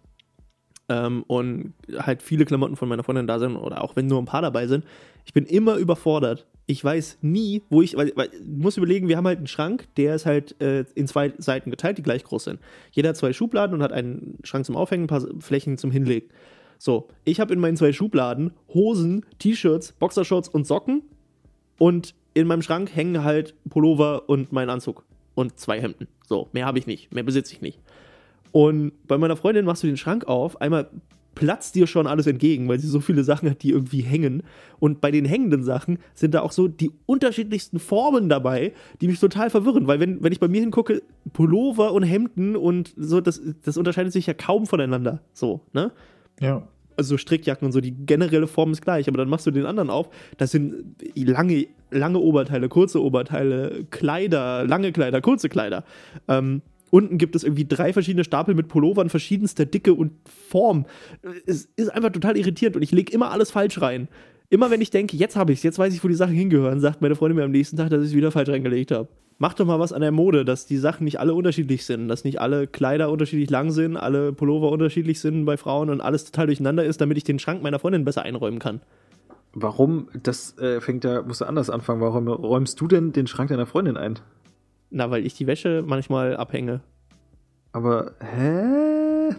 ähm, 0.89 1.25
und 1.27 1.75
halt 1.99 2.23
viele 2.23 2.45
Klamotten 2.45 2.77
von 2.77 2.89
meiner 2.89 3.05
Freundin 3.05 3.27
da 3.27 3.39
sind 3.39 3.57
oder 3.57 3.83
auch 3.83 3.97
wenn 3.97 4.07
nur 4.07 4.21
ein 4.21 4.27
paar 4.27 4.43
dabei 4.43 4.67
sind, 4.67 4.85
ich 5.25 5.33
bin 5.33 5.45
immer 5.45 5.77
überfordert. 5.77 6.47
Ich 6.67 6.85
weiß 6.85 7.19
nie, 7.23 7.63
wo 7.71 7.81
ich, 7.81 7.97
weil, 7.97 8.13
weil 8.15 8.29
du 8.29 8.69
überlegen, 8.77 9.09
wir 9.09 9.17
haben 9.17 9.27
halt 9.27 9.39
einen 9.39 9.47
Schrank, 9.47 9.89
der 9.97 10.15
ist 10.15 10.27
halt 10.27 10.61
äh, 10.61 10.85
in 10.95 11.07
zwei 11.07 11.33
Seiten 11.39 11.71
geteilt, 11.71 11.97
die 11.97 12.03
gleich 12.03 12.25
groß 12.25 12.45
sind. 12.45 12.61
Jeder 12.93 13.11
hat 13.11 13.17
zwei 13.17 13.33
Schubladen 13.33 13.75
und 13.75 13.83
hat 13.83 13.93
einen 13.93 14.39
Schrank 14.45 14.67
zum 14.67 14.77
Aufhängen, 14.77 15.05
ein 15.05 15.09
paar 15.09 15.27
Flächen 15.41 15.79
zum 15.79 15.91
Hinlegen. 15.91 16.29
So, 16.79 17.09
ich 17.25 17.41
habe 17.41 17.55
in 17.55 17.61
meinen 17.61 17.77
zwei 17.77 17.93
Schubladen 17.93 18.53
Hosen, 18.73 19.25
T-Shirts, 19.39 19.93
Boxershorts 19.93 20.49
und 20.49 20.67
Socken 20.67 21.03
und 21.79 22.15
in 22.35 22.47
meinem 22.47 22.63
Schrank 22.63 22.95
hängen 22.95 23.25
halt 23.25 23.55
Pullover 23.69 24.29
und 24.29 24.53
mein 24.53 24.71
Anzug 24.71 25.05
und 25.39 25.57
zwei 25.57 25.81
Hemden. 25.81 26.09
So, 26.27 26.49
mehr 26.53 26.67
habe 26.67 26.81
ich 26.81 26.89
nicht, 26.89 27.15
mehr 27.15 27.23
besitze 27.23 27.55
ich 27.55 27.61
nicht. 27.61 27.79
Und 28.51 28.93
bei 29.07 29.19
meiner 29.19 29.37
Freundin 29.37 29.65
machst 29.65 29.85
du 29.85 29.87
den 29.87 29.97
Schrank 29.97 30.27
auf, 30.27 30.61
einmal 30.61 30.91
platzt 31.37 31.77
dir 31.77 31.87
schon 31.87 32.09
alles 32.09 32.27
entgegen, 32.27 32.69
weil 32.69 32.81
sie 32.81 32.89
so 32.89 32.99
viele 32.99 33.23
Sachen 33.23 33.49
hat, 33.49 33.63
die 33.63 33.71
irgendwie 33.71 34.01
hängen. 34.01 34.43
Und 34.81 35.01
bei 35.01 35.13
den 35.13 35.25
hängenden 35.25 35.63
Sachen 35.63 36.01
sind 36.15 36.35
da 36.35 36.41
auch 36.41 36.51
so 36.51 36.67
die 36.67 36.91
unterschiedlichsten 37.07 37.79
Formen 37.79 38.29
dabei, 38.29 38.73
die 39.01 39.07
mich 39.07 39.21
total 39.21 39.49
verwirren, 39.49 39.87
weil 39.87 40.01
wenn, 40.01 40.21
wenn 40.25 40.33
ich 40.33 40.41
bei 40.41 40.49
mir 40.49 40.61
hingucke, 40.61 41.03
Pullover 41.33 41.93
und 41.93 42.03
Hemden 42.03 42.57
und 42.57 42.93
so, 42.97 43.21
das, 43.21 43.41
das 43.63 43.77
unterscheidet 43.77 44.13
sich 44.13 44.27
ja 44.27 44.35
kaum 44.35 44.67
voneinander. 44.67 45.21
So, 45.33 45.61
ne? 45.73 45.93
Ja 46.41 46.67
also 46.99 47.17
Strickjacken 47.17 47.67
und 47.67 47.73
so, 47.73 47.81
die 47.81 47.93
generelle 47.93 48.47
Form 48.47 48.73
ist 48.73 48.83
gleich, 48.83 49.09
aber 49.09 49.19
dann 49.19 49.29
machst 49.29 49.47
du 49.47 49.51
den 49.51 49.67
anderen 49.67 49.89
auf, 49.89 50.11
das 50.37 50.51
sind 50.51 50.97
lange, 51.15 51.67
lange 51.91 52.19
Oberteile, 52.19 52.69
kurze 52.69 53.03
Oberteile, 53.03 53.87
Kleider, 53.91 54.65
lange 54.67 54.93
Kleider, 54.93 55.21
kurze 55.21 55.49
Kleider. 55.49 55.85
Ähm, 56.27 56.63
unten 56.91 57.19
gibt 57.19 57.37
es 57.37 57.45
irgendwie 57.45 57.67
drei 57.67 57.93
verschiedene 57.93 58.25
Stapel 58.25 58.55
mit 58.55 58.69
Pullovern 58.69 59.09
verschiedenster 59.09 59.65
Dicke 59.65 59.95
und 59.95 60.13
Form. 60.29 60.87
Es 61.47 61.69
ist 61.77 61.91
einfach 61.91 62.11
total 62.11 62.37
irritierend 62.37 62.77
und 62.77 62.83
ich 62.83 62.93
lege 62.93 63.13
immer 63.13 63.31
alles 63.31 63.51
falsch 63.51 63.81
rein. 63.81 64.09
Immer 64.51 64.71
wenn 64.71 64.81
ich 64.81 64.91
denke, 64.91 65.17
jetzt 65.17 65.37
habe 65.37 65.53
ich 65.53 65.59
es, 65.59 65.63
jetzt 65.63 65.79
weiß 65.79 65.95
ich, 65.95 66.03
wo 66.03 66.09
die 66.09 66.15
Sachen 66.15 66.35
hingehören, 66.35 66.81
sagt 66.81 67.03
meine 67.03 67.15
Freundin 67.15 67.37
mir 67.37 67.45
am 67.45 67.51
nächsten 67.51 67.77
Tag, 67.77 67.91
dass 67.91 68.03
ich 68.03 68.09
es 68.09 68.17
wieder 68.17 68.31
falsch 68.31 68.49
reingelegt 68.49 68.91
habe 68.91 69.09
mach 69.39 69.55
doch 69.55 69.67
mal 69.67 69.79
was 69.79 69.93
an 69.93 70.01
der 70.01 70.13
Mode, 70.13 70.45
dass 70.45 70.67
die 70.67 70.77
Sachen 70.77 71.05
nicht 71.05 71.21
alle 71.21 71.35
unterschiedlich 71.35 71.87
sind, 71.87 72.09
dass 72.09 72.25
nicht 72.25 72.41
alle 72.41 72.67
Kleider 72.67 73.11
unterschiedlich 73.11 73.51
lang 73.51 73.71
sind, 73.71 73.97
alle 73.97 74.33
Pullover 74.33 74.71
unterschiedlich 74.71 75.21
sind 75.21 75.45
bei 75.45 75.57
Frauen 75.57 75.91
und 75.91 76.01
alles 76.01 76.25
total 76.25 76.47
durcheinander 76.47 76.85
ist, 76.85 77.01
damit 77.01 77.17
ich 77.17 77.25
den 77.25 77.39
Schrank 77.39 77.63
meiner 77.63 77.79
Freundin 77.79 78.05
besser 78.05 78.23
einräumen 78.23 78.59
kann. 78.59 78.81
Warum, 79.55 80.09
das 80.23 80.59
äh, 80.59 80.81
fängt 80.81 81.05
ja, 81.05 81.23
musst 81.23 81.41
du 81.41 81.47
anders 81.47 81.71
anfangen, 81.71 82.01
warum 82.01 82.29
räumst 82.29 82.81
du 82.81 82.87
denn 82.87 83.13
den 83.13 83.27
Schrank 83.27 83.49
deiner 83.49 83.67
Freundin 83.67 83.97
ein? 83.97 84.19
Na, 84.91 85.11
weil 85.11 85.25
ich 85.25 85.35
die 85.35 85.47
Wäsche 85.47 85.83
manchmal 85.87 86.37
abhänge. 86.37 86.81
Aber, 87.73 88.13
hä? 88.21 88.89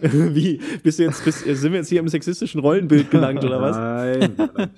Wie? 0.02 0.60
Bist 0.82 0.98
du 0.98 1.04
jetzt, 1.04 1.24
bist, 1.24 1.40
sind 1.40 1.72
wir 1.72 1.78
jetzt 1.78 1.88
hier 1.88 2.00
im 2.00 2.08
sexistischen 2.08 2.60
Rollenbild 2.60 3.10
gelangt, 3.10 3.44
oder 3.44 3.60
was? 3.60 3.76
Nein. 3.76 4.34
nein. 4.56 4.70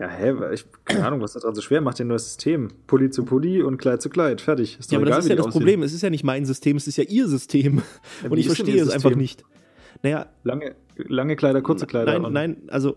Ja, 0.00 0.08
hä? 0.08 0.32
Ich, 0.54 0.64
keine 0.86 1.06
Ahnung, 1.06 1.20
was 1.20 1.34
das 1.34 1.42
daran 1.42 1.54
so 1.54 1.60
schwer 1.60 1.82
macht, 1.82 2.00
ein 2.00 2.06
neues 2.06 2.24
System. 2.24 2.68
Pulli 2.86 3.10
zu 3.10 3.22
Pulli 3.22 3.62
und 3.62 3.76
Kleid 3.76 4.00
zu 4.00 4.08
Kleid. 4.08 4.40
Fertig. 4.40 4.78
Ist 4.80 4.90
ja, 4.90 4.98
aber 4.98 5.06
egal, 5.06 5.18
das 5.18 5.26
ist 5.26 5.28
ja 5.28 5.36
das 5.36 5.46
aussehen. 5.46 5.60
Problem. 5.60 5.82
Es 5.82 5.92
ist 5.92 6.00
ja 6.00 6.08
nicht 6.08 6.24
mein 6.24 6.46
System, 6.46 6.78
es 6.78 6.86
ist 6.86 6.96
ja 6.96 7.04
ihr 7.04 7.28
System. 7.28 7.82
Ja, 8.22 8.30
und 8.30 8.38
ich 8.38 8.46
verstehe 8.46 8.80
es 8.82 8.88
einfach 8.88 9.14
nicht. 9.14 9.44
Naja. 10.02 10.26
Lange, 10.42 10.74
lange 10.96 11.36
Kleider, 11.36 11.60
kurze 11.60 11.86
Kleider. 11.86 12.18
Nein, 12.18 12.32
nein, 12.32 12.56
also 12.68 12.96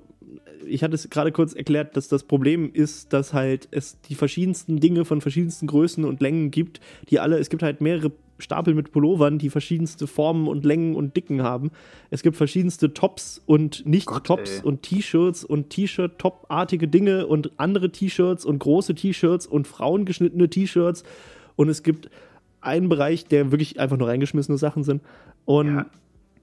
ich 0.66 0.82
hatte 0.82 0.96
es 0.96 1.10
gerade 1.10 1.34
kurz 1.34 1.54
erklärt, 1.54 1.98
dass 1.98 2.08
das 2.08 2.24
Problem 2.24 2.72
ist, 2.74 3.12
dass 3.12 3.34
halt 3.34 3.68
es 3.72 4.00
die 4.02 4.16
verschiedensten 4.16 4.80
Dinge 4.80 5.04
von 5.04 5.20
verschiedensten 5.20 5.68
Größen 5.68 6.06
und 6.06 6.22
Längen 6.22 6.52
gibt, 6.52 6.80
die 7.10 7.20
alle, 7.20 7.38
es 7.38 7.50
gibt 7.50 7.64
halt 7.64 7.82
mehrere 7.82 8.14
Stapel 8.40 8.74
mit 8.74 8.92
Pullovern, 8.92 9.38
die 9.38 9.50
verschiedenste 9.50 10.08
Formen 10.08 10.48
und 10.48 10.66
Längen 10.66 10.96
und 10.96 11.16
Dicken 11.16 11.44
haben. 11.44 11.72
Es 12.10 12.24
gibt 12.24 12.36
verschiedenste 12.36 12.94
Tops 12.94 13.42
und 13.46 13.86
Nicht-Tops 13.86 14.62
und 14.62 14.82
T-Shirts 14.82 15.44
und 15.44 15.70
T-Shirt-Top-artige 15.70 16.88
Dinge 16.88 17.28
und 17.28 17.52
andere 17.58 17.92
T-Shirts 17.92 18.46
und 18.46 18.60
große 18.60 18.96
T-Shirts 18.96 19.46
und 19.46 19.68
frauengeschnittene 19.68 20.50
T-Shirts. 20.50 21.04
Und 21.56 21.70
es 21.70 21.84
gibt 21.84 22.10
einen 22.62 22.90
Bereich, 22.90 23.26
der 23.26 23.52
wirklich 23.52 23.80
einfach 23.80 23.98
nur 23.98 24.08
reingeschmissene 24.08 24.58
Sachen 24.58 24.84
sind. 24.84 25.02
Und 25.46 25.76
ja. 25.76 25.86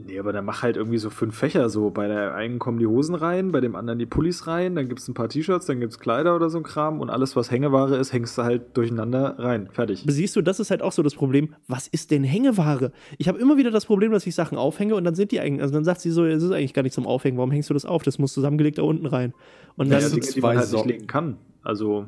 Nee, 0.07 0.19
aber 0.19 0.33
dann 0.33 0.45
mach 0.45 0.63
halt 0.63 0.77
irgendwie 0.77 0.99
so 0.99 1.11
fünf 1.11 1.37
Fächer 1.37 1.69
so. 1.69 1.91
Bei 1.91 2.09
der 2.09 2.35
einen 2.35 2.59
kommen 2.59 2.79
die 2.79 2.87
Hosen 2.87 3.15
rein, 3.15 3.53
bei 3.53 3.61
dem 3.61 3.77
anderen 3.77 3.99
die 3.99 4.07
Pullis 4.07 4.47
rein, 4.47 4.75
dann 4.75 4.89
gibt's 4.89 5.09
ein 5.09 5.15
paar 5.15 5.29
T-Shirts, 5.29 5.67
dann 5.67 5.81
gibt's 5.81 5.99
Kleider 5.99 6.35
oder 6.37 6.51
so 6.51 6.59
ein 6.59 6.63
Kram 6.65 7.01
und 7.01 7.11
alles, 7.11 7.37
was 7.37 7.51
Hängeware 7.51 7.97
ist, 7.97 8.13
hängst 8.13 8.37
du 8.39 8.43
halt 8.43 8.77
durcheinander 8.77 9.39
rein. 9.39 9.69
Fertig. 9.73 10.05
Siehst 10.07 10.37
du, 10.37 10.43
das 10.43 10.61
ist 10.61 10.71
halt 10.71 10.83
auch 10.83 10.93
so 10.93 11.03
das 11.03 11.15
Problem. 11.15 11.55
Was 11.69 11.87
ist 11.87 12.11
denn 12.11 12.25
Hängeware? 12.25 12.93
Ich 13.19 13.29
habe 13.29 13.39
immer 13.39 13.57
wieder 13.57 13.71
das 13.71 13.87
Problem, 13.87 14.13
dass 14.13 14.27
ich 14.27 14.35
Sachen 14.35 14.59
aufhänge 14.59 14.95
und 14.95 15.05
dann 15.05 15.15
sind 15.15 15.33
die 15.33 15.41
eigentlich, 15.41 15.63
also 15.63 15.75
dann 15.75 15.85
sagt 15.85 16.01
sie 16.01 16.11
so, 16.11 16.25
es 16.25 16.43
ist 16.43 16.53
eigentlich 16.53 16.75
gar 16.75 16.83
nicht 16.83 16.95
zum 16.95 17.07
Aufhängen. 17.07 17.37
Warum 17.39 17.51
hängst 17.51 17.71
du 17.71 17.75
das 17.75 17.85
auf? 17.85 18.03
Das 18.03 18.19
muss 18.19 18.33
zusammengelegt 18.33 18.79
da 18.79 18.83
unten 18.83 19.07
rein. 19.07 19.35
Und 19.77 19.91
dann 19.91 20.01
ja, 20.01 20.09
ja, 20.09 20.15
Dinge, 20.15 20.27
die 20.27 20.41
man 20.41 20.59
halt 20.59 20.73
nicht 20.73 20.87
legen 20.87 21.07
kann. 21.07 21.37
Also 21.63 22.07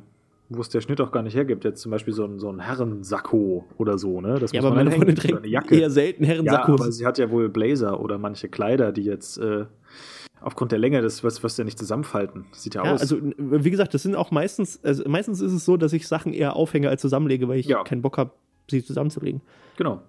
wo 0.56 0.60
es 0.60 0.68
der 0.68 0.80
Schnitt 0.80 1.00
auch 1.00 1.12
gar 1.12 1.22
nicht 1.22 1.34
hergibt. 1.34 1.64
Jetzt 1.64 1.82
zum 1.82 1.90
Beispiel 1.90 2.12
so 2.14 2.24
ein, 2.24 2.38
so 2.38 2.50
ein 2.50 2.60
Herrensacko 2.60 3.66
oder 3.78 3.98
so, 3.98 4.20
ne? 4.20 4.38
Das 4.38 4.52
ja, 4.52 4.60
aber 4.60 4.74
meine 4.74 4.90
Freundin 4.90 5.16
trägt 5.16 5.44
eher 5.46 5.90
selten 5.90 6.24
Herrensackos. 6.24 6.78
Ja, 6.78 6.84
aber 6.84 6.92
sie 6.92 7.06
hat 7.06 7.18
ja 7.18 7.30
wohl 7.30 7.48
Blazer 7.48 8.00
oder 8.00 8.18
manche 8.18 8.48
Kleider, 8.48 8.92
die 8.92 9.02
jetzt 9.02 9.38
äh, 9.38 9.66
aufgrund 10.40 10.72
der 10.72 10.78
Länge 10.78 11.00
des, 11.00 11.24
was, 11.24 11.42
was 11.42 11.56
ja 11.56 11.64
nicht 11.64 11.78
zusammenfalten. 11.78 12.46
Sieht 12.52 12.74
ja, 12.74 12.84
ja 12.84 12.94
aus. 12.94 13.00
Also, 13.00 13.18
wie 13.38 13.70
gesagt, 13.70 13.94
das 13.94 14.02
sind 14.02 14.14
auch 14.14 14.30
meistens, 14.30 14.80
also 14.82 15.08
meistens 15.08 15.40
ist 15.40 15.52
es 15.52 15.64
so, 15.64 15.76
dass 15.76 15.92
ich 15.92 16.06
Sachen 16.08 16.32
eher 16.32 16.56
aufhänge 16.56 16.88
als 16.88 17.00
zusammenlege, 17.00 17.48
weil 17.48 17.58
ich 17.58 17.66
ja. 17.66 17.82
keinen 17.84 18.02
Bock 18.02 18.18
habe, 18.18 18.32
sie 18.70 18.84
zusammenzulegen. 18.84 19.40
Genau. 19.76 20.02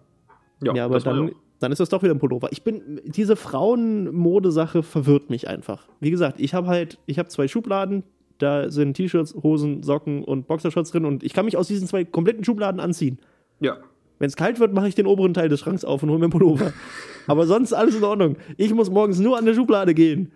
Ja, 0.62 0.74
ja 0.74 0.86
aber 0.86 1.00
dann, 1.00 1.32
dann 1.60 1.72
ist 1.72 1.80
das 1.80 1.90
doch 1.90 2.04
wieder 2.04 2.14
ein 2.14 2.20
Pullover. 2.20 2.50
Ich 2.52 2.64
bin, 2.64 3.02
diese 3.06 3.36
Frauenmodesache 3.36 4.84
verwirrt 4.84 5.30
mich 5.30 5.48
einfach. 5.48 5.88
Wie 6.00 6.12
gesagt, 6.12 6.40
ich 6.40 6.54
habe 6.54 6.68
halt, 6.68 7.00
ich 7.06 7.20
habe 7.20 7.30
zwei 7.30 7.48
Schubladen, 7.48 8.04
da 8.38 8.70
sind 8.70 8.96
T-Shirts, 8.96 9.36
Hosen, 9.36 9.84
Socken 9.84 10.24
und 10.24 10.48
Boxershorts 10.48 10.92
drin 10.92 11.06
und 11.06 11.24
ich 11.24 11.34
kann 11.34 11.46
mich 11.46 11.58
aus 11.58 11.68
diesen 11.68 11.88
zwei 11.88 12.04
kompletten 12.04 12.44
Schubladen 12.44 12.80
anziehen. 12.80 13.20
Ja. 13.60 13.78
Wenn 14.20 14.28
es 14.28 14.36
kalt 14.36 14.60
wird, 14.60 14.74
mache 14.74 14.88
ich 14.88 14.96
den 14.96 15.08
oberen 15.08 15.34
Teil 15.34 15.50
des 15.50 15.60
Schranks 15.60 15.84
auf 15.84 16.04
und 16.04 16.10
hole 16.10 16.20
mir 16.20 16.26
einen 16.26 16.32
Pullover. 16.32 16.74
Aber 17.28 17.46
sonst 17.46 17.74
alles 17.74 17.96
in 17.96 18.04
Ordnung. 18.04 18.38
Ich 18.58 18.74
muss 18.74 18.90
morgens 18.90 19.20
nur 19.20 19.38
an 19.38 19.46
der 19.46 19.54
Schublade 19.54 19.94
gehen. 19.94 20.32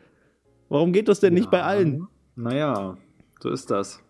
Warum 0.69 0.91
geht 0.93 1.07
das 1.07 1.19
denn 1.19 1.33
ja, 1.33 1.39
nicht 1.39 1.51
bei 1.51 1.63
allen? 1.63 2.07
Naja, 2.35 2.97
so 3.39 3.49
ist 3.49 3.71
das. 3.71 4.03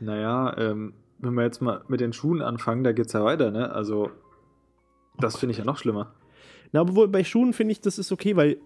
Naja, 0.00 0.56
ähm, 0.58 0.94
wenn 1.18 1.34
wir 1.34 1.42
jetzt 1.42 1.60
mal 1.60 1.82
mit 1.88 2.00
den 2.00 2.12
Schuhen 2.12 2.42
anfangen, 2.42 2.84
da 2.84 2.92
geht 2.92 3.06
es 3.06 3.12
ja 3.12 3.24
weiter, 3.24 3.50
ne? 3.50 3.72
Also, 3.72 4.10
das 5.18 5.36
finde 5.36 5.52
ich 5.52 5.58
ja 5.58 5.64
noch 5.64 5.78
schlimmer. 5.78 6.14
Na, 6.72 6.82
obwohl 6.82 7.08
bei 7.08 7.24
Schuhen 7.24 7.52
finde 7.52 7.72
ich, 7.72 7.80
das 7.80 7.98
ist 7.98 8.12
okay, 8.12 8.36
weil 8.36 8.58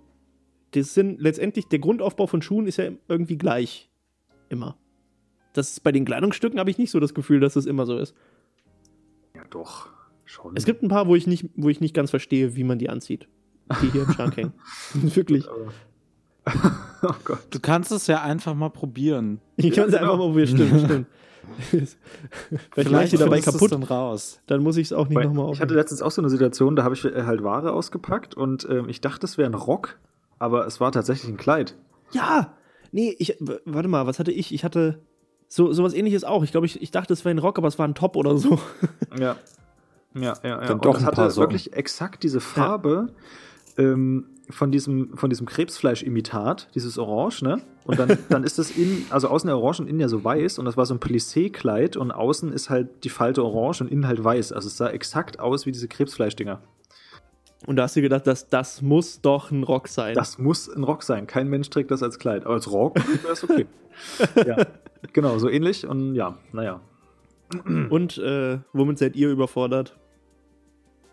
das 0.72 0.94
sind 0.94 1.20
letztendlich, 1.20 1.68
der 1.68 1.78
Grundaufbau 1.78 2.26
von 2.26 2.42
Schuhen 2.42 2.66
ist 2.66 2.76
ja 2.76 2.90
irgendwie 3.08 3.38
gleich. 3.38 3.87
Immer. 4.48 4.76
Das 5.52 5.70
ist, 5.70 5.80
bei 5.80 5.92
den 5.92 6.04
Kleidungsstücken 6.04 6.58
habe 6.58 6.70
ich 6.70 6.78
nicht 6.78 6.90
so 6.90 7.00
das 7.00 7.14
Gefühl, 7.14 7.40
dass 7.40 7.54
das 7.54 7.66
immer 7.66 7.86
so 7.86 7.98
ist. 7.98 8.14
Ja, 9.34 9.42
doch. 9.50 9.88
Schon. 10.24 10.52
Es 10.56 10.66
gibt 10.66 10.82
ein 10.82 10.88
paar, 10.88 11.06
wo 11.06 11.16
ich 11.16 11.26
nicht, 11.26 11.48
wo 11.56 11.70
ich 11.70 11.80
nicht 11.80 11.94
ganz 11.94 12.10
verstehe, 12.10 12.54
wie 12.54 12.64
man 12.64 12.78
die 12.78 12.90
anzieht. 12.90 13.28
Die 13.82 13.90
hier 13.90 14.02
im 14.02 14.12
Schrank 14.12 14.36
hängen. 14.36 14.52
Wirklich. 14.92 15.46
oh 17.02 17.14
Gott. 17.24 17.46
Du 17.50 17.60
kannst 17.60 17.92
es 17.92 18.06
ja 18.06 18.22
einfach 18.22 18.54
mal 18.54 18.68
probieren. 18.68 19.40
Ich 19.56 19.74
kann 19.74 19.88
es 19.88 19.94
ja, 19.94 20.00
genau. 20.00 20.12
einfach 20.12 20.24
mal 20.24 20.32
probieren, 20.32 20.48
stimmt, 20.48 20.84
stimmt. 20.84 21.06
Vielleicht, 21.70 21.96
Vielleicht 22.72 23.12
ich 23.14 23.18
dabei 23.18 23.40
kaputt. 23.40 23.72
Dann, 23.72 23.82
raus. 23.82 24.40
dann 24.46 24.62
muss 24.62 24.76
ich 24.76 24.88
es 24.88 24.92
auch 24.92 25.08
nicht 25.08 25.16
nochmal 25.16 25.44
aufnehmen. 25.44 25.52
Ich 25.54 25.60
hatte 25.60 25.74
letztens 25.74 26.02
auch 26.02 26.10
so 26.10 26.20
eine 26.20 26.28
Situation, 26.28 26.76
da 26.76 26.84
habe 26.84 26.94
ich 26.94 27.04
halt 27.04 27.42
Ware 27.42 27.72
ausgepackt 27.72 28.34
und 28.34 28.68
ähm, 28.70 28.88
ich 28.88 29.00
dachte, 29.00 29.24
es 29.24 29.38
wäre 29.38 29.48
ein 29.48 29.54
Rock, 29.54 29.98
aber 30.38 30.66
es 30.66 30.78
war 30.78 30.92
tatsächlich 30.92 31.30
ein 31.30 31.38
Kleid. 31.38 31.74
Ja, 32.12 32.54
Nee, 32.92 33.14
ich, 33.18 33.36
warte 33.40 33.88
mal, 33.88 34.06
was 34.06 34.18
hatte 34.18 34.32
ich? 34.32 34.52
Ich 34.52 34.64
hatte 34.64 35.00
so 35.48 35.72
sowas 35.72 35.94
ähnliches 35.94 36.24
auch. 36.24 36.44
Ich 36.44 36.50
glaube, 36.50 36.66
ich, 36.66 36.80
ich 36.80 36.90
dachte, 36.90 37.12
es 37.12 37.24
wäre 37.24 37.34
ein 37.34 37.38
Rock, 37.38 37.58
aber 37.58 37.68
es 37.68 37.78
war 37.78 37.88
ein 37.88 37.94
Top 37.94 38.16
oder 38.16 38.36
so. 38.36 38.58
Ja. 39.18 39.36
Ja, 40.14 40.34
ja, 40.42 40.48
ja. 40.48 40.60
Dann 40.60 40.72
und 40.74 40.84
doch 40.84 40.94
das 40.94 41.04
hatte 41.04 41.36
wirklich 41.36 41.74
exakt 41.74 42.22
diese 42.22 42.40
Farbe 42.40 43.10
ja. 43.76 43.84
ähm, 43.84 44.26
von 44.50 44.70
diesem, 44.70 45.16
von 45.16 45.30
diesem 45.30 45.46
Krebsfleischimitat, 45.46 46.68
dieses 46.74 46.98
Orange, 46.98 47.42
ne? 47.42 47.60
Und 47.84 47.98
dann, 47.98 48.18
dann 48.28 48.44
ist 48.44 48.58
das 48.58 48.70
innen, 48.70 49.06
also 49.10 49.28
außen 49.28 49.48
orange 49.50 49.80
und 49.80 49.88
innen 49.88 50.00
ja 50.00 50.08
so 50.08 50.24
weiß 50.24 50.58
und 50.58 50.64
das 50.64 50.76
war 50.76 50.86
so 50.86 50.94
ein 50.94 51.00
Plissé-Kleid 51.00 51.96
und 51.96 52.10
außen 52.10 52.52
ist 52.52 52.70
halt 52.70 53.04
die 53.04 53.10
Falte 53.10 53.44
orange 53.44 53.82
und 53.82 53.90
innen 53.90 54.06
halt 54.06 54.22
weiß. 54.22 54.52
Also 54.52 54.68
es 54.68 54.76
sah 54.76 54.88
exakt 54.88 55.40
aus 55.40 55.66
wie 55.66 55.72
diese 55.72 55.88
Krebsfleischdinger. 55.88 56.60
Und 57.66 57.76
da 57.76 57.84
hast 57.84 57.96
du 57.96 58.02
gedacht, 58.02 58.26
dass 58.26 58.48
das 58.48 58.82
muss 58.82 59.20
doch 59.20 59.50
ein 59.50 59.64
Rock 59.64 59.88
sein. 59.88 60.14
Das 60.14 60.38
muss 60.38 60.68
ein 60.68 60.84
Rock 60.84 61.02
sein. 61.02 61.26
Kein 61.26 61.48
Mensch 61.48 61.68
trägt 61.70 61.90
das 61.90 62.02
als 62.02 62.18
Kleid. 62.18 62.44
Aber 62.44 62.54
als 62.54 62.70
Rock 62.70 62.96
wäre 63.22 63.32
es 63.32 63.44
okay. 63.44 63.66
ja, 64.46 64.64
genau, 65.12 65.38
so 65.38 65.48
ähnlich. 65.48 65.86
Und 65.86 66.14
ja, 66.14 66.38
naja. 66.52 66.80
Und 67.90 68.18
äh, 68.18 68.58
womit 68.72 68.98
seid 68.98 69.16
ihr 69.16 69.30
überfordert? 69.30 69.96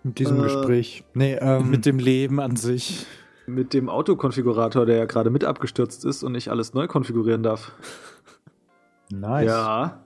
Mit 0.03 0.19
diesem 0.19 0.39
äh, 0.39 0.43
Gespräch. 0.43 1.03
Nee, 1.13 1.35
ähm, 1.35 1.71
mit 1.71 1.85
dem 1.85 1.97
Leben 1.97 2.39
an 2.39 2.55
sich. 2.55 3.07
Mit 3.47 3.73
dem 3.73 3.89
Autokonfigurator, 3.89 4.85
der 4.85 4.97
ja 4.97 5.05
gerade 5.05 5.29
mit 5.29 5.43
abgestürzt 5.43 6.05
ist 6.05 6.23
und 6.23 6.35
ich 6.35 6.51
alles 6.51 6.73
neu 6.73 6.87
konfigurieren 6.87 7.41
darf. 7.41 7.71
Nice. 9.11 9.47
Ja. 9.47 10.03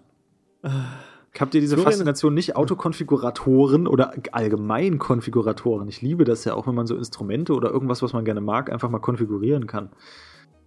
Habt 1.37 1.53
ihr 1.53 1.61
diese 1.61 1.75
Florian, 1.75 1.91
Faszination 1.91 2.33
nicht 2.33 2.55
Autokonfiguratoren 2.55 3.87
oder 3.87 4.13
allgemein 4.31 4.99
Konfiguratoren? 4.99 5.87
Ich 5.87 6.01
liebe 6.01 6.25
das 6.25 6.43
ja 6.45 6.53
auch, 6.53 6.67
wenn 6.67 6.75
man 6.75 6.87
so 6.87 6.95
Instrumente 6.95 7.53
oder 7.53 7.69
irgendwas, 7.69 8.01
was 8.01 8.13
man 8.13 8.25
gerne 8.25 8.41
mag, 8.41 8.71
einfach 8.71 8.89
mal 8.89 8.99
konfigurieren 8.99 9.67
kann. 9.67 9.89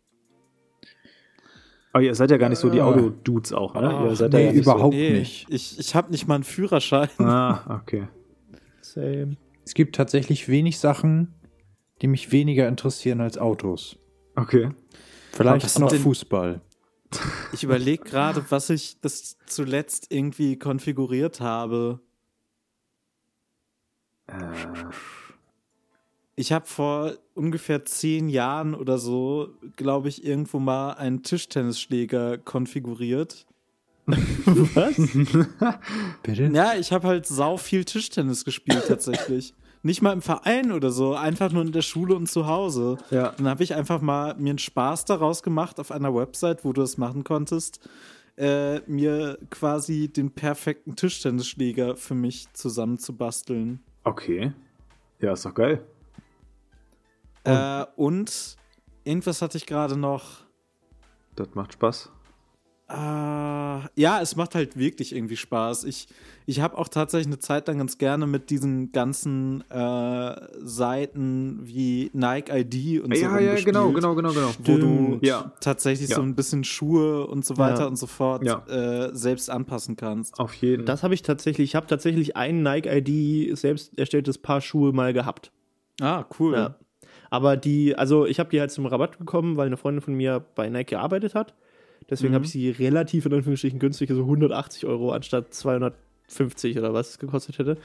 Aber 1.97 2.03
ihr 2.03 2.13
seid 2.13 2.29
ja 2.29 2.37
gar 2.37 2.49
nicht 2.49 2.59
so 2.59 2.69
die 2.69 2.77
äh. 2.77 2.81
Auto-Dudes 2.81 3.53
auch, 3.53 3.73
ne? 3.73 3.91
Ach, 3.91 4.05
ihr 4.05 4.15
seid 4.15 4.31
nee, 4.31 4.45
ja 4.45 4.51
nicht 4.51 4.61
überhaupt 4.61 4.93
so. 4.93 4.99
nee. 4.99 5.17
nicht. 5.17 5.47
Ich, 5.49 5.79
ich 5.79 5.95
habe 5.95 6.11
nicht 6.11 6.27
mal 6.27 6.35
einen 6.35 6.43
Führerschein. 6.43 7.09
Ah, 7.17 7.79
okay. 7.81 8.07
Same. 8.81 9.35
Es 9.65 9.73
gibt 9.73 9.95
tatsächlich 9.95 10.47
wenig 10.47 10.77
Sachen, 10.77 11.33
die 12.03 12.07
mich 12.07 12.31
weniger 12.31 12.67
interessieren 12.67 13.19
als 13.19 13.39
Autos. 13.39 13.97
Okay. 14.35 14.69
Vielleicht 15.31 15.79
noch 15.79 15.91
Fußball. 15.91 16.61
Ich 17.51 17.63
überlege 17.63 18.03
gerade, 18.03 18.45
was 18.49 18.69
ich 18.69 19.01
das 19.01 19.39
zuletzt 19.47 20.11
irgendwie 20.11 20.59
konfiguriert 20.59 21.41
habe. 21.41 21.99
Äh. 24.27 24.35
Ich 26.39 26.51
habe 26.51 26.67
vor 26.67 27.13
ungefähr 27.33 27.83
zehn 27.83 28.29
Jahren 28.29 28.75
oder 28.75 28.99
so, 28.99 29.49
glaube 29.75 30.07
ich, 30.07 30.23
irgendwo 30.23 30.59
mal 30.59 30.91
einen 30.91 31.23
Tischtennisschläger 31.23 32.37
konfiguriert. 32.37 33.47
Was? 34.05 34.97
Bitte? 36.23 36.51
Ja, 36.53 36.75
ich 36.75 36.91
habe 36.91 37.07
halt 37.07 37.25
sau 37.25 37.57
viel 37.57 37.85
Tischtennis 37.85 38.45
gespielt 38.45 38.85
tatsächlich. 38.87 39.55
Nicht 39.81 40.03
mal 40.03 40.13
im 40.13 40.21
Verein 40.21 40.71
oder 40.71 40.91
so, 40.91 41.15
einfach 41.15 41.51
nur 41.51 41.63
in 41.63 41.71
der 41.71 41.81
Schule 41.81 42.13
und 42.13 42.29
zu 42.29 42.45
Hause. 42.45 42.97
Ja. 43.09 43.33
Dann 43.37 43.47
habe 43.47 43.63
ich 43.63 43.73
einfach 43.73 44.01
mal 44.01 44.35
mir 44.35 44.51
einen 44.51 44.59
Spaß 44.59 45.05
daraus 45.05 45.41
gemacht 45.41 45.79
auf 45.79 45.91
einer 45.91 46.13
Website, 46.13 46.63
wo 46.63 46.71
du 46.71 46.81
das 46.81 46.99
machen 46.99 47.23
konntest, 47.23 47.79
äh, 48.37 48.81
mir 48.81 49.39
quasi 49.49 50.07
den 50.07 50.29
perfekten 50.29 50.95
Tischtennisschläger 50.95 51.95
für 51.95 52.13
mich 52.13 52.45
zusammenzubasteln. 52.53 53.79
Okay. 54.03 54.51
Ja, 55.19 55.33
ist 55.33 55.43
doch 55.43 55.55
geil. 55.55 55.81
Äh, 57.47 57.85
und 57.95 58.57
irgendwas 59.03 59.41
hatte 59.41 59.57
ich 59.57 59.65
gerade 59.65 59.97
noch. 59.97 60.45
Das 61.35 61.47
macht 61.53 61.73
Spaß. 61.73 62.11
Äh, 62.89 62.95
ja, 62.95 64.21
es 64.21 64.37
macht 64.37 64.55
halt 64.55 64.77
wirklich 64.77 65.13
irgendwie 65.13 65.35
Spaß. 65.35 65.83
Ich, 65.83 66.07
ich 66.45 66.61
habe 66.61 66.77
auch 66.77 66.87
tatsächlich 66.87 67.27
eine 67.27 67.39
Zeit 67.39 67.67
lang 67.67 67.79
ganz 67.79 67.97
gerne 67.97 68.27
mit 68.27 68.49
diesen 68.49 68.93
ganzen 68.93 69.61
äh, 69.69 70.35
Seiten 70.59 71.59
wie 71.63 72.09
Nike 72.13 72.49
ID 72.49 73.03
und 73.03 73.13
ja, 73.13 73.29
so. 73.29 73.35
Ja, 73.35 73.39
ja, 73.39 73.55
genau, 73.55 73.91
genau, 73.91 74.15
genau, 74.15 74.31
genau. 74.31 74.51
Wo 74.59 74.77
du 74.77 75.19
ja. 75.21 75.51
tatsächlich 75.59 76.11
ja. 76.11 76.15
so 76.15 76.21
ein 76.21 76.33
bisschen 76.35 76.63
Schuhe 76.63 77.27
und 77.27 77.43
so 77.45 77.57
weiter 77.57 77.81
ja. 77.81 77.87
und 77.87 77.97
so 77.97 78.07
fort 78.07 78.45
äh, 78.69 79.09
selbst 79.13 79.49
anpassen 79.49 79.97
kannst. 79.97 80.39
Auf 80.39 80.53
jeden. 80.53 80.85
Das 80.85 81.03
habe 81.03 81.13
ich 81.13 81.23
tatsächlich. 81.23 81.71
Ich 81.71 81.75
habe 81.75 81.87
tatsächlich 81.87 82.37
ein 82.37 82.63
Nike 82.63 82.87
ID 82.87 83.57
selbst 83.57 83.99
erstelltes 83.99 84.37
Paar 84.37 84.61
Schuhe 84.61 84.93
mal 84.93 85.11
gehabt. 85.11 85.51
Ah, 85.99 86.23
cool. 86.39 86.73
Aber 87.29 87.57
die, 87.57 87.95
also 87.97 88.25
ich 88.25 88.39
habe 88.39 88.49
die 88.49 88.59
halt 88.59 88.71
zum 88.71 88.85
Rabatt 88.85 89.17
bekommen, 89.19 89.57
weil 89.57 89.67
eine 89.67 89.77
Freundin 89.77 90.01
von 90.01 90.13
mir 90.13 90.43
bei 90.55 90.69
Nike 90.69 90.91
gearbeitet 90.91 91.35
hat. 91.35 91.53
Deswegen 92.09 92.31
Mhm. 92.31 92.35
habe 92.35 92.45
ich 92.45 92.51
sie 92.51 92.69
relativ 92.69 93.25
in 93.25 93.33
Anführungsstrichen 93.33 93.79
günstig, 93.79 94.09
also 94.09 94.23
180 94.23 94.85
Euro 94.85 95.11
anstatt 95.11 95.53
250 95.53 96.77
oder 96.77 96.93
was 96.93 97.09
es 97.11 97.19
gekostet 97.19 97.59
hätte, 97.59 97.77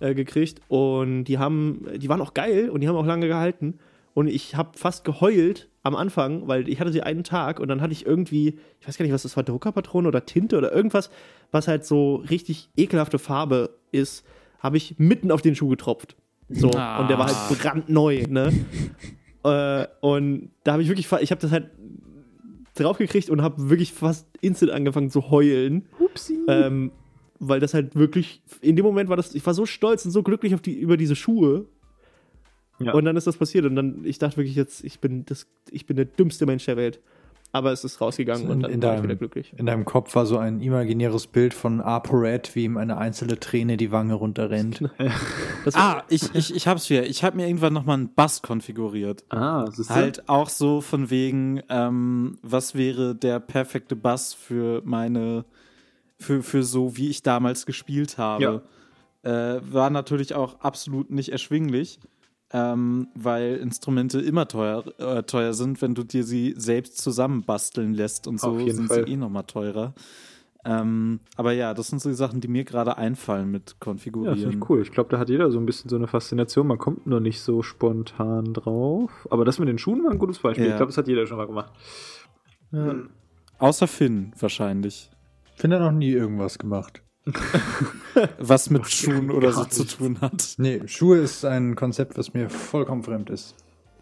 äh, 0.00 0.14
gekriegt. 0.14 0.60
Und 0.68 1.24
die 1.24 1.38
haben, 1.38 1.86
die 1.96 2.08
waren 2.08 2.20
auch 2.20 2.34
geil 2.34 2.68
und 2.70 2.80
die 2.80 2.88
haben 2.88 2.96
auch 2.96 3.06
lange 3.06 3.28
gehalten. 3.28 3.78
Und 4.12 4.26
ich 4.26 4.56
habe 4.56 4.76
fast 4.76 5.04
geheult 5.04 5.68
am 5.84 5.94
Anfang, 5.94 6.48
weil 6.48 6.68
ich 6.68 6.80
hatte 6.80 6.92
sie 6.92 7.02
einen 7.02 7.22
Tag 7.22 7.60
und 7.60 7.68
dann 7.68 7.80
hatte 7.80 7.92
ich 7.92 8.04
irgendwie, 8.04 8.58
ich 8.80 8.88
weiß 8.88 8.98
gar 8.98 9.04
nicht, 9.04 9.14
was 9.14 9.22
das 9.22 9.36
war, 9.36 9.44
Druckerpatrone 9.44 10.08
oder 10.08 10.26
Tinte 10.26 10.58
oder 10.58 10.72
irgendwas, 10.72 11.10
was 11.52 11.68
halt 11.68 11.84
so 11.84 12.16
richtig 12.16 12.68
ekelhafte 12.76 13.18
Farbe 13.20 13.70
ist, 13.92 14.26
habe 14.58 14.76
ich 14.76 14.98
mitten 14.98 15.30
auf 15.30 15.42
den 15.42 15.54
Schuh 15.54 15.68
getropft. 15.68 16.16
So, 16.50 16.70
Ah. 16.72 17.00
und 17.00 17.08
der 17.10 17.18
war 17.18 17.26
halt 17.26 17.58
brandneu, 17.60 18.24
ne? 18.28 18.52
äh, 19.44 19.86
und 20.00 20.50
da 20.64 20.72
habe 20.72 20.82
ich 20.82 20.88
wirklich, 20.88 21.06
ich 21.20 21.30
habe 21.30 21.40
das 21.40 21.50
halt 21.52 21.70
draufgekriegt 22.74 23.30
und 23.30 23.42
habe 23.42 23.70
wirklich 23.70 23.92
fast 23.92 24.26
instant 24.40 24.72
angefangen 24.72 25.10
zu 25.10 25.30
heulen. 25.30 25.86
Upsi. 25.98 26.38
Ähm, 26.48 26.92
weil 27.38 27.60
das 27.60 27.72
halt 27.74 27.94
wirklich, 27.96 28.42
in 28.60 28.76
dem 28.76 28.84
Moment 28.84 29.08
war 29.08 29.16
das, 29.16 29.34
ich 29.34 29.44
war 29.46 29.54
so 29.54 29.64
stolz 29.66 30.04
und 30.04 30.10
so 30.10 30.22
glücklich 30.22 30.54
auf 30.54 30.60
die, 30.60 30.78
über 30.78 30.96
diese 30.96 31.16
Schuhe. 31.16 31.66
Ja. 32.78 32.92
Und 32.92 33.04
dann 33.04 33.16
ist 33.16 33.26
das 33.26 33.36
passiert 33.36 33.64
und 33.66 33.76
dann, 33.76 34.04
ich 34.04 34.18
dachte 34.18 34.38
wirklich 34.38 34.56
jetzt, 34.56 34.84
ich 34.84 35.00
bin 35.00 35.24
das, 35.26 35.46
ich 35.70 35.86
bin 35.86 35.96
der 35.96 36.06
dümmste 36.06 36.46
Mensch 36.46 36.64
der 36.64 36.76
Welt. 36.76 37.00
Aber 37.52 37.72
es 37.72 37.82
ist 37.82 38.00
rausgegangen 38.00 38.44
In- 38.44 38.50
und 38.50 38.60
dann 38.62 38.70
in 38.70 38.80
war 38.82 38.90
ich 38.90 38.96
deinem- 38.98 39.04
wieder 39.04 39.16
glücklich. 39.16 39.52
In 39.56 39.66
deinem 39.66 39.84
Kopf 39.84 40.14
war 40.14 40.24
so 40.24 40.38
ein 40.38 40.60
imaginäres 40.60 41.26
Bild 41.26 41.52
von 41.52 41.80
ApoRed, 41.80 42.54
wie 42.54 42.62
ihm 42.64 42.76
eine 42.76 42.96
einzelne 42.96 43.40
Träne 43.40 43.76
die 43.76 43.90
Wange 43.90 44.14
runterrennt. 44.14 44.88
Das 45.64 45.74
Ah, 45.74 46.04
ich, 46.08 46.22
ich, 46.34 46.54
ich 46.54 46.66
hab's 46.68 46.88
wieder. 46.88 47.04
Ich 47.06 47.22
habe 47.24 47.36
mir 47.36 47.46
irgendwann 47.46 47.72
nochmal 47.72 47.96
einen 47.98 48.14
Bass 48.14 48.40
konfiguriert. 48.40 49.24
ah, 49.30 49.66
siehst 49.70 49.90
du? 49.90 49.94
Halt 49.94 50.28
auch 50.28 50.48
so 50.48 50.80
von 50.80 51.10
wegen, 51.10 51.60
ähm, 51.68 52.38
was 52.42 52.74
wäre 52.74 53.14
der 53.14 53.40
perfekte 53.40 53.96
Bass 53.96 54.32
für 54.32 54.80
meine, 54.84 55.44
für, 56.18 56.42
für 56.42 56.62
so, 56.62 56.96
wie 56.96 57.08
ich 57.10 57.22
damals 57.22 57.66
gespielt 57.66 58.16
habe. 58.16 58.62
Äh, 59.22 59.60
war 59.70 59.90
natürlich 59.90 60.34
auch 60.34 60.60
absolut 60.60 61.10
nicht 61.10 61.30
erschwinglich, 61.30 61.98
ähm, 62.52 63.08
weil 63.14 63.56
Instrumente 63.56 64.20
immer 64.20 64.48
teuer, 64.48 64.84
äh, 64.98 65.22
teuer 65.22 65.52
sind, 65.54 65.80
wenn 65.82 65.94
du 65.94 66.02
dir 66.04 66.24
sie 66.24 66.54
selbst 66.56 66.98
zusammenbasteln 66.98 67.94
lässt 67.94 68.26
und 68.26 68.40
so 68.40 68.48
Auf 68.52 68.60
jeden 68.60 68.76
sind 68.76 68.88
Fall. 68.88 69.06
sie 69.06 69.12
eh 69.12 69.16
nochmal 69.16 69.44
teurer. 69.44 69.94
Ähm, 70.62 71.20
aber 71.36 71.52
ja, 71.52 71.72
das 71.72 71.88
sind 71.88 72.02
so 72.02 72.10
die 72.10 72.14
Sachen, 72.14 72.42
die 72.42 72.48
mir 72.48 72.64
gerade 72.64 72.98
einfallen 72.98 73.50
mit 73.50 73.70
Ja, 73.70 73.76
Konfigurieren. 73.80 74.38
finde 74.38 74.56
ich 74.58 74.68
cool. 74.68 74.82
Ich 74.82 74.90
glaube, 74.92 75.08
da 75.08 75.18
hat 75.18 75.30
jeder 75.30 75.50
so 75.50 75.58
ein 75.58 75.64
bisschen 75.64 75.88
so 75.88 75.96
eine 75.96 76.06
Faszination. 76.06 76.66
Man 76.66 76.76
kommt 76.76 77.06
nur 77.06 77.20
nicht 77.20 77.40
so 77.40 77.62
spontan 77.62 78.52
drauf. 78.52 79.26
Aber 79.30 79.46
das 79.46 79.58
mit 79.58 79.68
den 79.68 79.78
Schuhen 79.78 80.04
war 80.04 80.10
ein 80.10 80.18
gutes 80.18 80.38
Beispiel. 80.40 80.66
Ja. 80.66 80.72
Ich 80.72 80.76
glaube, 80.76 80.90
das 80.90 80.98
hat 80.98 81.08
jeder 81.08 81.26
schon 81.26 81.38
mal 81.38 81.46
gemacht. 81.46 81.72
ja. 82.72 82.94
Außer 83.58 83.86
Finn 83.86 84.32
wahrscheinlich. 84.38 85.10
Ich 85.54 85.60
finde, 85.60 85.76
er 85.76 85.82
noch 85.90 85.92
nie 85.98 86.10
irgendwas 86.12 86.58
gemacht. 86.58 87.02
Was 88.38 88.70
mit 88.70 88.86
Schuhen 88.86 89.30
oder 89.30 89.52
so 89.52 89.64
zu 89.64 89.84
tun 89.84 90.20
hat. 90.20 90.54
Nee, 90.58 90.82
Schuhe 90.86 91.18
ist 91.18 91.44
ein 91.44 91.76
Konzept, 91.76 92.16
was 92.18 92.34
mir 92.34 92.48
vollkommen 92.48 93.02
fremd 93.02 93.30
ist. 93.30 93.54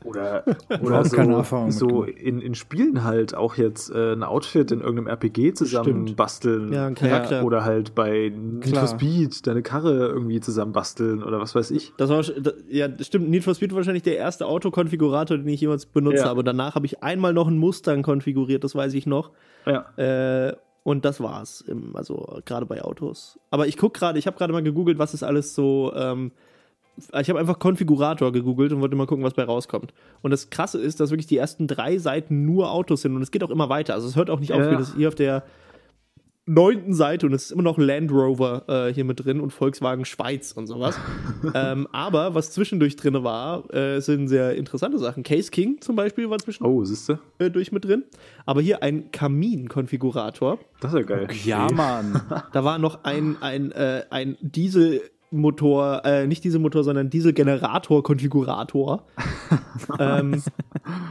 Oder, 0.04 0.44
oder 0.80 1.04
so, 1.04 1.16
keine 1.16 1.34
Erfahrung 1.34 1.72
so 1.72 2.04
in, 2.04 2.40
in 2.40 2.54
Spielen 2.54 3.02
halt 3.02 3.34
auch 3.34 3.56
jetzt 3.56 3.90
äh, 3.90 4.12
ein 4.12 4.22
Outfit 4.22 4.70
in 4.70 4.80
irgendeinem 4.80 5.08
RPG 5.08 5.54
zusammen 5.54 5.84
Stimmt. 6.06 6.16
basteln. 6.16 6.72
ja, 6.72 6.86
ein 6.86 6.94
Charakter. 6.94 7.44
Oder 7.44 7.64
halt 7.64 7.96
bei 7.96 8.32
Need 8.34 8.62
Klar. 8.62 8.86
for 8.86 8.96
Speed 8.96 9.44
deine 9.48 9.62
Karre 9.62 10.06
irgendwie 10.06 10.38
zusammen 10.40 10.70
basteln 10.72 11.24
oder 11.24 11.40
was 11.40 11.56
weiß 11.56 11.72
ich. 11.72 11.92
Das 11.98 12.10
war, 12.10 12.22
das, 12.22 12.54
ja, 12.68 12.86
das 12.86 13.08
stimmt. 13.08 13.28
Need 13.28 13.42
for 13.42 13.54
Speed 13.56 13.72
war 13.72 13.78
wahrscheinlich 13.78 14.04
der 14.04 14.16
erste 14.16 14.46
Autokonfigurator, 14.46 15.36
den 15.36 15.48
ich 15.48 15.60
jemals 15.60 15.84
benutzt 15.86 16.18
Ja. 16.18 16.26
habe. 16.26 16.44
Danach 16.44 16.76
habe 16.76 16.86
ich 16.86 17.02
einmal 17.02 17.32
noch 17.34 17.48
einen 17.48 17.58
Mustang 17.58 18.02
konfiguriert, 18.02 18.62
das 18.62 18.76
weiß 18.76 18.94
ich 18.94 19.04
noch. 19.06 19.32
Ja. 19.66 19.84
Äh, 19.96 20.56
und 20.88 21.04
das 21.04 21.20
war's. 21.20 21.60
Im, 21.60 21.94
also 21.94 22.40
gerade 22.46 22.64
bei 22.64 22.80
Autos. 22.82 23.38
Aber 23.50 23.66
ich 23.66 23.76
gucke 23.76 23.98
gerade, 23.98 24.18
ich 24.18 24.26
habe 24.26 24.38
gerade 24.38 24.54
mal 24.54 24.62
gegoogelt, 24.62 24.98
was 24.98 25.12
ist 25.12 25.22
alles 25.22 25.54
so. 25.54 25.92
Ähm, 25.94 26.32
ich 27.20 27.28
habe 27.28 27.38
einfach 27.38 27.58
Konfigurator 27.58 28.32
gegoogelt 28.32 28.72
und 28.72 28.80
wollte 28.80 28.96
mal 28.96 29.06
gucken, 29.06 29.22
was 29.22 29.34
bei 29.34 29.44
rauskommt. 29.44 29.92
Und 30.22 30.30
das 30.30 30.48
Krasse 30.48 30.80
ist, 30.80 30.98
dass 30.98 31.10
wirklich 31.10 31.26
die 31.26 31.36
ersten 31.36 31.66
drei 31.66 31.98
Seiten 31.98 32.46
nur 32.46 32.72
Autos 32.72 33.02
sind 33.02 33.14
und 33.14 33.20
es 33.20 33.30
geht 33.30 33.44
auch 33.44 33.50
immer 33.50 33.68
weiter. 33.68 33.92
Also 33.92 34.08
es 34.08 34.16
hört 34.16 34.30
auch 34.30 34.40
nicht 34.40 34.54
auf. 34.54 34.60
Ja. 34.60 34.70
Wir 34.70 34.78
das 34.78 34.94
hier 34.94 35.08
auf 35.08 35.14
der 35.14 35.42
neunten 36.48 36.94
Seite 36.94 37.26
und 37.26 37.32
es 37.32 37.44
ist 37.44 37.50
immer 37.52 37.62
noch 37.62 37.78
Land 37.78 38.10
Rover 38.10 38.64
äh, 38.68 38.92
hier 38.92 39.04
mit 39.04 39.24
drin 39.24 39.40
und 39.40 39.52
Volkswagen 39.52 40.04
Schweiz 40.04 40.52
und 40.52 40.66
sowas. 40.66 40.98
ähm, 41.54 41.86
aber 41.92 42.34
was 42.34 42.50
zwischendurch 42.52 42.96
drin 42.96 43.22
war, 43.22 43.72
äh, 43.72 44.00
sind 44.00 44.28
sehr 44.28 44.54
interessante 44.56 44.98
Sachen. 44.98 45.22
Case 45.22 45.50
King 45.50 45.80
zum 45.80 45.96
Beispiel 45.96 46.30
war 46.30 46.38
zwischendurch 46.38 46.74
Oh, 46.74 46.84
siehst 46.84 47.08
du? 47.08 47.18
mit 47.72 47.84
drin. 47.84 48.04
Aber 48.46 48.60
hier 48.62 48.82
ein 48.82 49.10
Kamin-Konfigurator. 49.12 50.58
Das 50.80 50.92
ist 50.92 50.98
ja 50.98 51.04
geil. 51.04 51.28
Ja, 51.44 51.70
Mann. 51.70 52.22
Da 52.52 52.64
war 52.64 52.78
noch 52.78 53.04
ein, 53.04 53.36
ein, 53.40 53.72
äh, 53.72 54.04
ein 54.10 54.36
Dieselmotor, 54.40 56.04
äh, 56.04 56.26
nicht 56.26 56.44
Dieselmotor, 56.44 56.82
sondern 56.82 57.10
Dieselgenerator-Konfigurator. 57.10 59.04
ähm, 59.98 60.42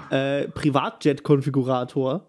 äh, 0.09 0.47
Privatjet-Konfigurator. 0.47 2.25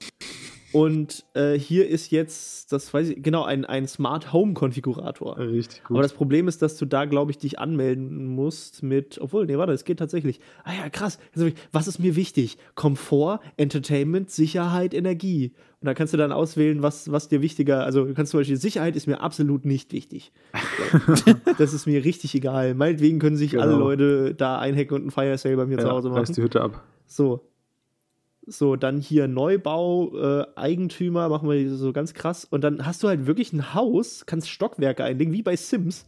Und 0.73 1.25
äh, 1.35 1.55
hier 1.59 1.89
ist 1.89 2.11
jetzt, 2.11 2.73
das 2.73 2.93
weiß 2.93 3.09
ich, 3.11 3.23
genau, 3.23 3.45
ein, 3.45 3.65
ein 3.65 3.89
Smart 3.89 4.33
Home-Konfigurator. 4.33 5.39
Richtig 5.39 5.83
gut. 5.85 5.97
Aber 5.97 6.03
das 6.03 6.13
Problem 6.13 6.47
ist, 6.47 6.61
dass 6.61 6.77
du 6.77 6.85
da, 6.85 7.07
glaube 7.07 7.31
ich, 7.31 7.39
dich 7.39 7.59
anmelden 7.59 8.27
musst 8.27 8.83
mit, 8.83 9.19
obwohl, 9.21 9.47
nee, 9.47 9.57
warte, 9.57 9.73
es 9.73 9.85
geht 9.85 9.99
tatsächlich. 9.99 10.41
Ah 10.65 10.73
ja, 10.75 10.89
krass. 10.91 11.19
Was 11.73 11.89
ist 11.89 11.99
mir 11.99 12.17
wichtig? 12.17 12.59
Komfort, 12.75 13.41
Entertainment, 13.57 14.31
Sicherheit, 14.31 14.93
Energie. 14.93 15.53
Und 15.81 15.87
da 15.87 15.95
kannst 15.95 16.13
du 16.13 16.19
dann 16.19 16.33
auswählen, 16.33 16.83
was, 16.83 17.11
was 17.13 17.29
dir 17.29 17.41
wichtiger, 17.41 17.85
also 17.85 18.05
du 18.05 18.13
kannst 18.13 18.33
zum 18.33 18.41
Beispiel, 18.41 18.57
Sicherheit 18.57 18.97
ist 18.97 19.07
mir 19.07 19.21
absolut 19.21 19.65
nicht 19.65 19.93
wichtig. 19.93 20.33
das 21.59 21.73
ist 21.73 21.87
mir 21.87 22.05
richtig 22.05 22.35
egal. 22.35 22.75
Meinetwegen 22.75 23.19
können 23.21 23.37
sich 23.37 23.59
alle 23.59 23.73
Genau. 23.73 23.85
Leute 23.87 24.35
da 24.35 24.59
einhacken 24.59 24.95
und 24.97 25.03
einen 25.03 25.11
Fire 25.13 25.39
Sale 25.39 25.57
bei 25.57 25.67
mir 25.67 25.79
zu 25.79 25.87
ja, 25.87 25.93
Hause 25.93 26.11
reißt 26.11 26.31
machen. 26.31 26.35
die 26.35 26.43
Hütte 26.43 26.61
ab. 26.61 26.83
So. 27.07 27.41
So, 28.51 28.77
dann 28.77 28.99
hier 28.99 29.29
Neubau, 29.29 30.17
äh, 30.17 30.47
Eigentümer, 30.57 31.29
machen 31.29 31.49
wir 31.49 31.77
so 31.77 31.93
ganz 31.93 32.15
krass. 32.15 32.45
Und 32.45 32.63
dann 32.65 32.87
hast 32.87 33.03
du 33.03 33.09
halt 33.09 33.27
wirklich 33.27 33.53
ein 33.53 33.75
Haus, 33.75 34.25
kannst 34.27 34.49
Stockwerke 34.49 35.05
einlegen, 35.05 35.33
wie 35.33 35.43
bei 35.43 35.57
Sims. 35.57 36.07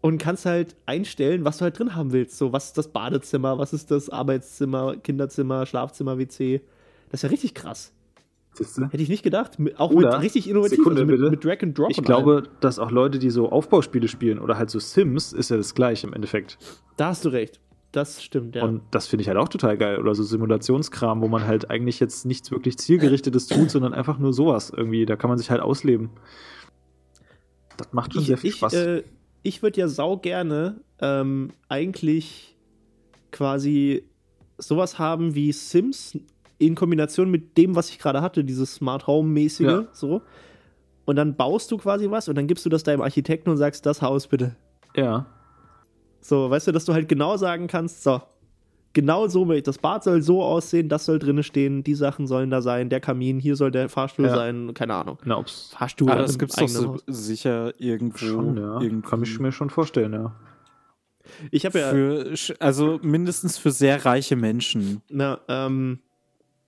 Und 0.00 0.18
kannst 0.18 0.46
halt 0.46 0.76
einstellen, 0.86 1.44
was 1.44 1.58
du 1.58 1.62
halt 1.62 1.78
drin 1.78 1.94
haben 1.94 2.12
willst. 2.12 2.36
So, 2.36 2.52
was 2.52 2.66
ist 2.66 2.78
das 2.78 2.88
Badezimmer, 2.88 3.58
was 3.58 3.72
ist 3.72 3.90
das 3.90 4.10
Arbeitszimmer, 4.10 4.96
Kinderzimmer, 4.96 5.66
Schlafzimmer, 5.66 6.18
WC. 6.18 6.60
Das 7.10 7.18
ist 7.20 7.22
ja 7.22 7.28
richtig 7.30 7.54
krass. 7.54 7.92
Hätte 8.90 9.02
ich 9.02 9.08
nicht 9.08 9.22
gedacht. 9.22 9.58
Auch 9.76 9.90
Oder- 9.90 10.12
mit 10.12 10.22
richtig 10.22 10.48
innovativ, 10.48 10.78
Sekunde, 10.78 11.02
also 11.02 11.12
mit, 11.12 11.30
mit 11.30 11.44
Drag 11.44 11.62
and 11.62 11.76
Drop. 11.76 11.90
Ich 11.90 12.02
glaube, 12.02 12.36
allem. 12.36 12.48
dass 12.60 12.78
auch 12.78 12.90
Leute, 12.90 13.18
die 13.18 13.30
so 13.30 13.50
Aufbauspiele 13.50 14.08
spielen 14.08 14.38
oder 14.38 14.56
halt 14.56 14.70
so 14.70 14.78
Sims, 14.78 15.32
ist 15.32 15.50
ja 15.50 15.56
das 15.56 15.74
gleiche 15.74 16.06
im 16.06 16.14
Endeffekt. 16.14 16.58
Da 16.96 17.08
hast 17.08 17.24
du 17.24 17.28
recht. 17.28 17.60
Das 17.96 18.22
stimmt, 18.22 18.54
ja. 18.56 18.62
Und 18.62 18.82
das 18.90 19.06
finde 19.06 19.22
ich 19.22 19.28
halt 19.28 19.38
auch 19.38 19.48
total 19.48 19.78
geil. 19.78 19.98
Oder 19.98 20.14
so 20.14 20.22
Simulationskram, 20.22 21.22
wo 21.22 21.28
man 21.28 21.46
halt 21.46 21.70
eigentlich 21.70 21.98
jetzt 21.98 22.26
nichts 22.26 22.50
wirklich 22.50 22.76
zielgerichtetes 22.76 23.46
tut, 23.46 23.70
sondern 23.70 23.94
einfach 23.94 24.18
nur 24.18 24.34
sowas 24.34 24.68
irgendwie. 24.68 25.06
Da 25.06 25.16
kann 25.16 25.30
man 25.30 25.38
sich 25.38 25.50
halt 25.50 25.62
ausleben. 25.62 26.10
Das 27.78 27.92
macht 27.94 28.12
schon 28.12 28.20
ich, 28.20 28.28
sehr 28.28 28.36
viel 28.36 28.50
ich, 28.50 28.56
Spaß. 28.56 28.74
Äh, 28.74 29.02
ich 29.42 29.62
würde 29.62 29.80
ja 29.80 29.88
sau 29.88 30.18
gerne 30.18 30.80
ähm, 31.00 31.52
eigentlich 31.70 32.54
quasi 33.32 34.04
sowas 34.58 34.98
haben 34.98 35.34
wie 35.34 35.52
Sims 35.52 36.18
in 36.58 36.74
Kombination 36.74 37.30
mit 37.30 37.56
dem, 37.56 37.76
was 37.76 37.88
ich 37.88 37.98
gerade 37.98 38.20
hatte, 38.20 38.44
dieses 38.44 38.74
Smart 38.74 39.06
Home-mäßige, 39.06 39.66
Ja. 39.66 39.86
so. 39.92 40.20
Und 41.06 41.16
dann 41.16 41.34
baust 41.36 41.70
du 41.70 41.78
quasi 41.78 42.10
was 42.10 42.28
und 42.28 42.34
dann 42.34 42.46
gibst 42.46 42.66
du 42.66 42.68
das 42.68 42.82
deinem 42.82 43.00
Architekten 43.00 43.48
und 43.48 43.56
sagst, 43.56 43.86
das 43.86 44.02
Haus 44.02 44.26
bitte. 44.26 44.54
ja. 44.94 45.24
So, 46.28 46.50
weißt 46.50 46.66
du, 46.68 46.72
dass 46.72 46.84
du 46.84 46.92
halt 46.92 47.08
genau 47.08 47.36
sagen 47.36 47.66
kannst, 47.68 48.02
so, 48.02 48.20
genau 48.92 49.28
so, 49.28 49.46
will 49.48 49.58
ich- 49.58 49.62
das 49.62 49.78
Bad 49.78 50.02
soll 50.02 50.22
so 50.22 50.42
aussehen, 50.42 50.88
das 50.88 51.04
soll 51.04 51.18
drinne 51.18 51.42
stehen, 51.42 51.84
die 51.84 51.94
Sachen 51.94 52.26
sollen 52.26 52.50
da 52.50 52.62
sein, 52.62 52.88
der 52.88 53.00
Kamin, 53.00 53.38
hier 53.38 53.54
soll 53.56 53.70
der 53.70 53.88
Fahrstuhl 53.88 54.26
Ja. 54.26 54.34
sein, 54.34 54.72
keine 54.74 54.94
Ahnung. 54.94 55.18
Na, 55.24 55.38
ob's 55.38 55.70
Fahrstuhl 55.76 56.10
Aber 56.10 56.22
das 56.22 56.38
gibt's 56.38 56.56
doch 56.56 56.68
so 56.68 56.96
sicher 57.06 57.72
irgendwo. 57.78 58.18
schon, 58.18 58.56
ja. 58.56 58.80
irgendwie. 58.80 59.08
Kann 59.08 59.22
ich 59.22 59.38
mir 59.38 59.52
schon 59.52 59.70
vorstellen, 59.70 60.12
ja. 60.14 60.34
Ich 61.50 61.66
habe 61.66 61.78
ja, 61.80 61.90
Für, 61.90 62.34
also 62.60 63.00
mindestens 63.02 63.58
für 63.58 63.70
sehr 63.72 64.04
reiche 64.04 64.36
Menschen. 64.36 65.02
na, 65.10 65.40
ähm, 65.48 65.98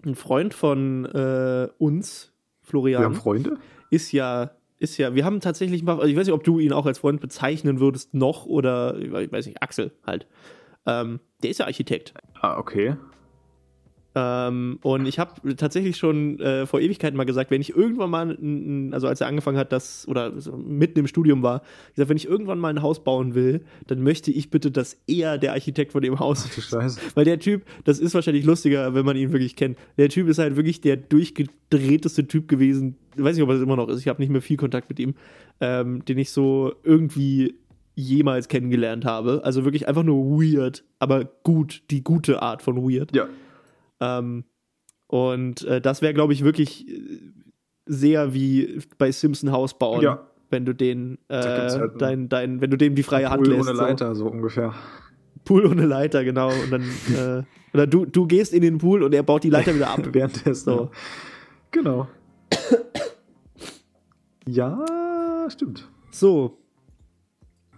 ein 0.04 0.14
Freund 0.14 0.52
von 0.54 1.04
äh, 1.06 1.68
uns, 1.78 2.32
Florian, 2.62 3.00
Wir 3.02 3.06
haben 3.06 3.14
Freunde? 3.14 3.56
ist 3.90 4.12
ja, 4.12 4.50
ist 4.78 4.96
ja, 4.96 5.14
wir 5.14 5.24
haben 5.24 5.40
tatsächlich 5.40 5.82
mal, 5.82 5.94
also 5.94 6.06
ich 6.06 6.16
weiß 6.16 6.26
nicht, 6.26 6.34
ob 6.34 6.44
du 6.44 6.58
ihn 6.58 6.72
auch 6.72 6.86
als 6.86 6.98
Freund 6.98 7.20
bezeichnen 7.20 7.80
würdest 7.80 8.14
noch 8.14 8.46
oder, 8.46 8.98
ich 8.98 9.10
weiß 9.32 9.46
nicht, 9.46 9.62
Axel 9.62 9.92
halt. 10.06 10.26
Ähm, 10.86 11.20
der 11.42 11.50
ist 11.50 11.58
ja 11.58 11.66
Architekt. 11.66 12.14
Ah, 12.40 12.58
okay. 12.58 12.96
Ähm, 14.18 14.80
und 14.82 15.06
ich 15.06 15.20
habe 15.20 15.54
tatsächlich 15.54 15.96
schon 15.96 16.40
äh, 16.40 16.66
vor 16.66 16.80
Ewigkeiten 16.80 17.16
mal 17.16 17.24
gesagt, 17.24 17.52
wenn 17.52 17.60
ich 17.60 17.76
irgendwann 17.76 18.10
mal, 18.10 18.90
also 18.92 19.06
als 19.06 19.20
er 19.20 19.28
angefangen 19.28 19.58
hat, 19.58 19.70
das, 19.70 20.08
oder 20.08 20.40
so 20.40 20.56
mitten 20.56 20.98
im 20.98 21.06
Studium 21.06 21.44
war, 21.44 21.62
gesagt, 21.94 22.10
wenn 22.10 22.16
ich 22.16 22.26
irgendwann 22.26 22.58
mal 22.58 22.70
ein 22.70 22.82
Haus 22.82 23.04
bauen 23.04 23.36
will, 23.36 23.60
dann 23.86 24.02
möchte 24.02 24.32
ich 24.32 24.50
bitte, 24.50 24.72
dass 24.72 24.96
er 25.06 25.38
der 25.38 25.52
Architekt 25.52 25.92
von 25.92 26.02
dem 26.02 26.18
Haus 26.18 26.46
ist. 26.46 26.68
Scheiße. 26.68 27.00
Weil 27.14 27.26
der 27.26 27.38
Typ, 27.38 27.62
das 27.84 28.00
ist 28.00 28.14
wahrscheinlich 28.14 28.44
lustiger, 28.44 28.92
wenn 28.92 29.04
man 29.04 29.16
ihn 29.16 29.32
wirklich 29.32 29.54
kennt. 29.54 29.78
Der 29.98 30.08
Typ 30.08 30.26
ist 30.28 30.38
halt 30.38 30.56
wirklich 30.56 30.80
der 30.80 30.96
durchgedrehteste 30.96 32.26
Typ 32.26 32.48
gewesen. 32.48 32.96
Ich 33.14 33.22
weiß 33.22 33.36
nicht, 33.36 33.44
ob 33.44 33.50
er 33.50 33.54
das 33.54 33.62
immer 33.62 33.76
noch 33.76 33.88
ist. 33.88 34.00
Ich 34.00 34.08
habe 34.08 34.20
nicht 34.20 34.30
mehr 34.30 34.42
viel 34.42 34.56
Kontakt 34.56 34.88
mit 34.88 34.98
ihm, 34.98 35.14
ähm, 35.60 36.04
den 36.04 36.18
ich 36.18 36.30
so 36.32 36.72
irgendwie 36.82 37.54
jemals 37.94 38.48
kennengelernt 38.48 39.04
habe. 39.04 39.42
Also 39.44 39.64
wirklich 39.64 39.86
einfach 39.86 40.04
nur 40.04 40.40
weird, 40.40 40.82
aber 40.98 41.24
gut, 41.44 41.82
die 41.90 42.02
gute 42.02 42.42
Art 42.42 42.62
von 42.62 42.76
weird. 42.78 43.14
Ja. 43.14 43.28
Ähm, 44.00 44.44
und 45.06 45.64
äh, 45.64 45.80
das 45.80 46.02
wäre, 46.02 46.14
glaube 46.14 46.32
ich, 46.32 46.44
wirklich 46.44 46.88
äh, 46.88 47.20
sehr 47.86 48.34
wie 48.34 48.80
bei 48.98 49.10
Simpson 49.10 49.52
Haus 49.52 49.78
bauen. 49.78 50.02
Ja. 50.02 50.26
Wenn 50.50 50.64
du 50.64 50.74
den, 50.74 51.18
äh, 51.28 51.42
halt 51.42 52.00
dein, 52.00 52.28
dein, 52.28 52.60
wenn 52.60 52.70
du 52.70 52.78
dem 52.78 52.94
die 52.94 53.02
freie 53.02 53.30
Hand 53.30 53.42
Pool 53.42 53.54
lässt. 53.54 53.68
ohne 53.68 53.76
so. 53.76 53.82
Leiter, 53.82 54.14
so 54.14 54.26
ungefähr. 54.26 54.74
Pool 55.44 55.66
ohne 55.66 55.84
Leiter, 55.86 56.24
genau. 56.24 56.48
Und 56.48 56.70
dann, 56.70 56.82
äh, 57.14 57.42
oder 57.74 57.86
du, 57.86 58.06
du 58.06 58.26
gehst 58.26 58.52
in 58.54 58.62
den 58.62 58.78
Pool 58.78 59.02
und 59.02 59.14
er 59.14 59.22
baut 59.22 59.44
die 59.44 59.50
Leiter 59.50 59.74
wieder 59.74 59.90
ab. 59.90 60.00
Währenddessen. 60.12 60.64
So. 60.64 60.90
Genau. 61.70 62.08
ja, 64.46 65.46
stimmt. 65.50 65.88
So. 66.10 66.58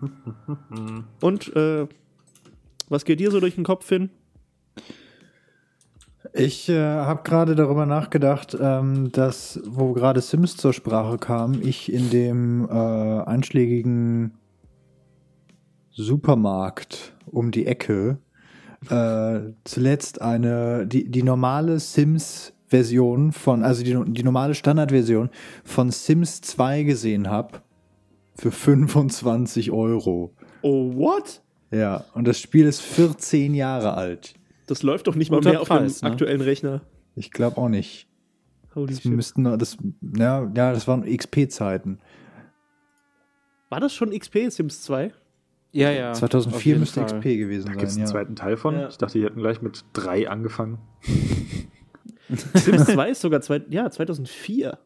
Und 1.20 1.54
äh, 1.56 1.86
was 2.88 3.04
geht 3.04 3.20
dir 3.20 3.30
so 3.30 3.40
durch 3.40 3.54
den 3.54 3.64
Kopf 3.64 3.88
hin? 3.88 4.10
Ich 6.32 6.68
äh, 6.68 6.78
habe 6.78 7.22
gerade 7.24 7.56
darüber 7.56 7.86
nachgedacht, 7.86 8.56
ähm, 8.60 9.10
dass, 9.10 9.60
wo 9.66 9.92
gerade 9.92 10.20
Sims 10.20 10.56
zur 10.56 10.72
Sprache 10.72 11.18
kam, 11.18 11.60
ich 11.60 11.92
in 11.92 12.10
dem 12.10 12.68
äh, 12.68 12.72
einschlägigen 12.72 14.32
Supermarkt 15.90 17.14
um 17.26 17.50
die 17.50 17.66
Ecke 17.66 18.18
äh, 18.88 19.40
zuletzt 19.64 20.22
eine, 20.22 20.86
die, 20.86 21.10
die 21.10 21.22
normale 21.22 21.80
Sims-Version 21.80 23.32
von, 23.32 23.64
also 23.64 23.82
die, 23.82 23.98
die 24.12 24.22
normale 24.22 24.54
Standardversion 24.54 25.30
von 25.64 25.90
Sims 25.90 26.40
2 26.42 26.84
gesehen 26.84 27.28
habe 27.28 27.60
für 28.36 28.52
25 28.52 29.72
Euro. 29.72 30.32
Oh, 30.62 30.94
what? 30.94 31.42
Ja, 31.72 32.04
und 32.14 32.26
das 32.26 32.38
Spiel 32.38 32.66
ist 32.66 32.80
14 32.80 33.54
Jahre 33.54 33.94
alt. 33.94 34.34
Das 34.70 34.84
läuft 34.84 35.08
doch 35.08 35.16
nicht 35.16 35.32
mal 35.32 35.40
mehr 35.40 35.60
auf 35.60 35.66
Preis, 35.68 36.00
einem 36.00 36.10
ne? 36.10 36.14
aktuellen 36.14 36.40
Rechner. 36.42 36.82
Ich 37.16 37.32
glaube 37.32 37.58
auch 37.58 37.68
nicht. 37.68 38.06
Holy 38.76 38.92
Das 38.94 39.02
shit. 39.02 39.10
müssten, 39.10 39.42
das, 39.58 39.76
ja, 40.16 40.44
ja, 40.54 40.72
das 40.72 40.86
waren 40.86 41.02
XP-Zeiten. 41.02 41.98
War 43.68 43.80
das 43.80 43.92
schon 43.92 44.16
XP 44.16 44.48
Sims 44.48 44.82
2? 44.82 45.12
Ja, 45.72 45.90
ja. 45.90 46.12
auf 46.12 46.18
2004 46.18 46.62
jeden 46.64 46.80
müsste 46.80 47.00
Fall. 47.00 47.18
XP 47.18 47.24
gewesen 47.36 47.66
Gibt 47.70 47.80
sein. 47.80 47.86
es 47.88 47.94
einen 47.96 48.06
Ja. 48.06 48.10
zweiten 48.12 48.36
Teil 48.36 48.56
von? 48.56 48.74
Ja. 48.76 48.88
Ich 48.88 48.96
dachte, 48.96 49.18
die 49.18 49.24
hätten 49.24 49.40
gleich 49.40 49.60
mit 49.60 49.84
drei 49.92 50.28
angefangen. 50.30 50.78
Sims 52.28 52.84
2 52.86 53.10
ist 53.10 53.22
sogar 53.22 53.40
zwei, 53.40 53.60
ja, 53.70 53.90
2004. 53.90 54.78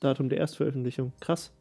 Datum 0.00 0.30
der 0.30 0.38
Erstveröffentlichung. 0.38 1.12
Krass. 1.20 1.52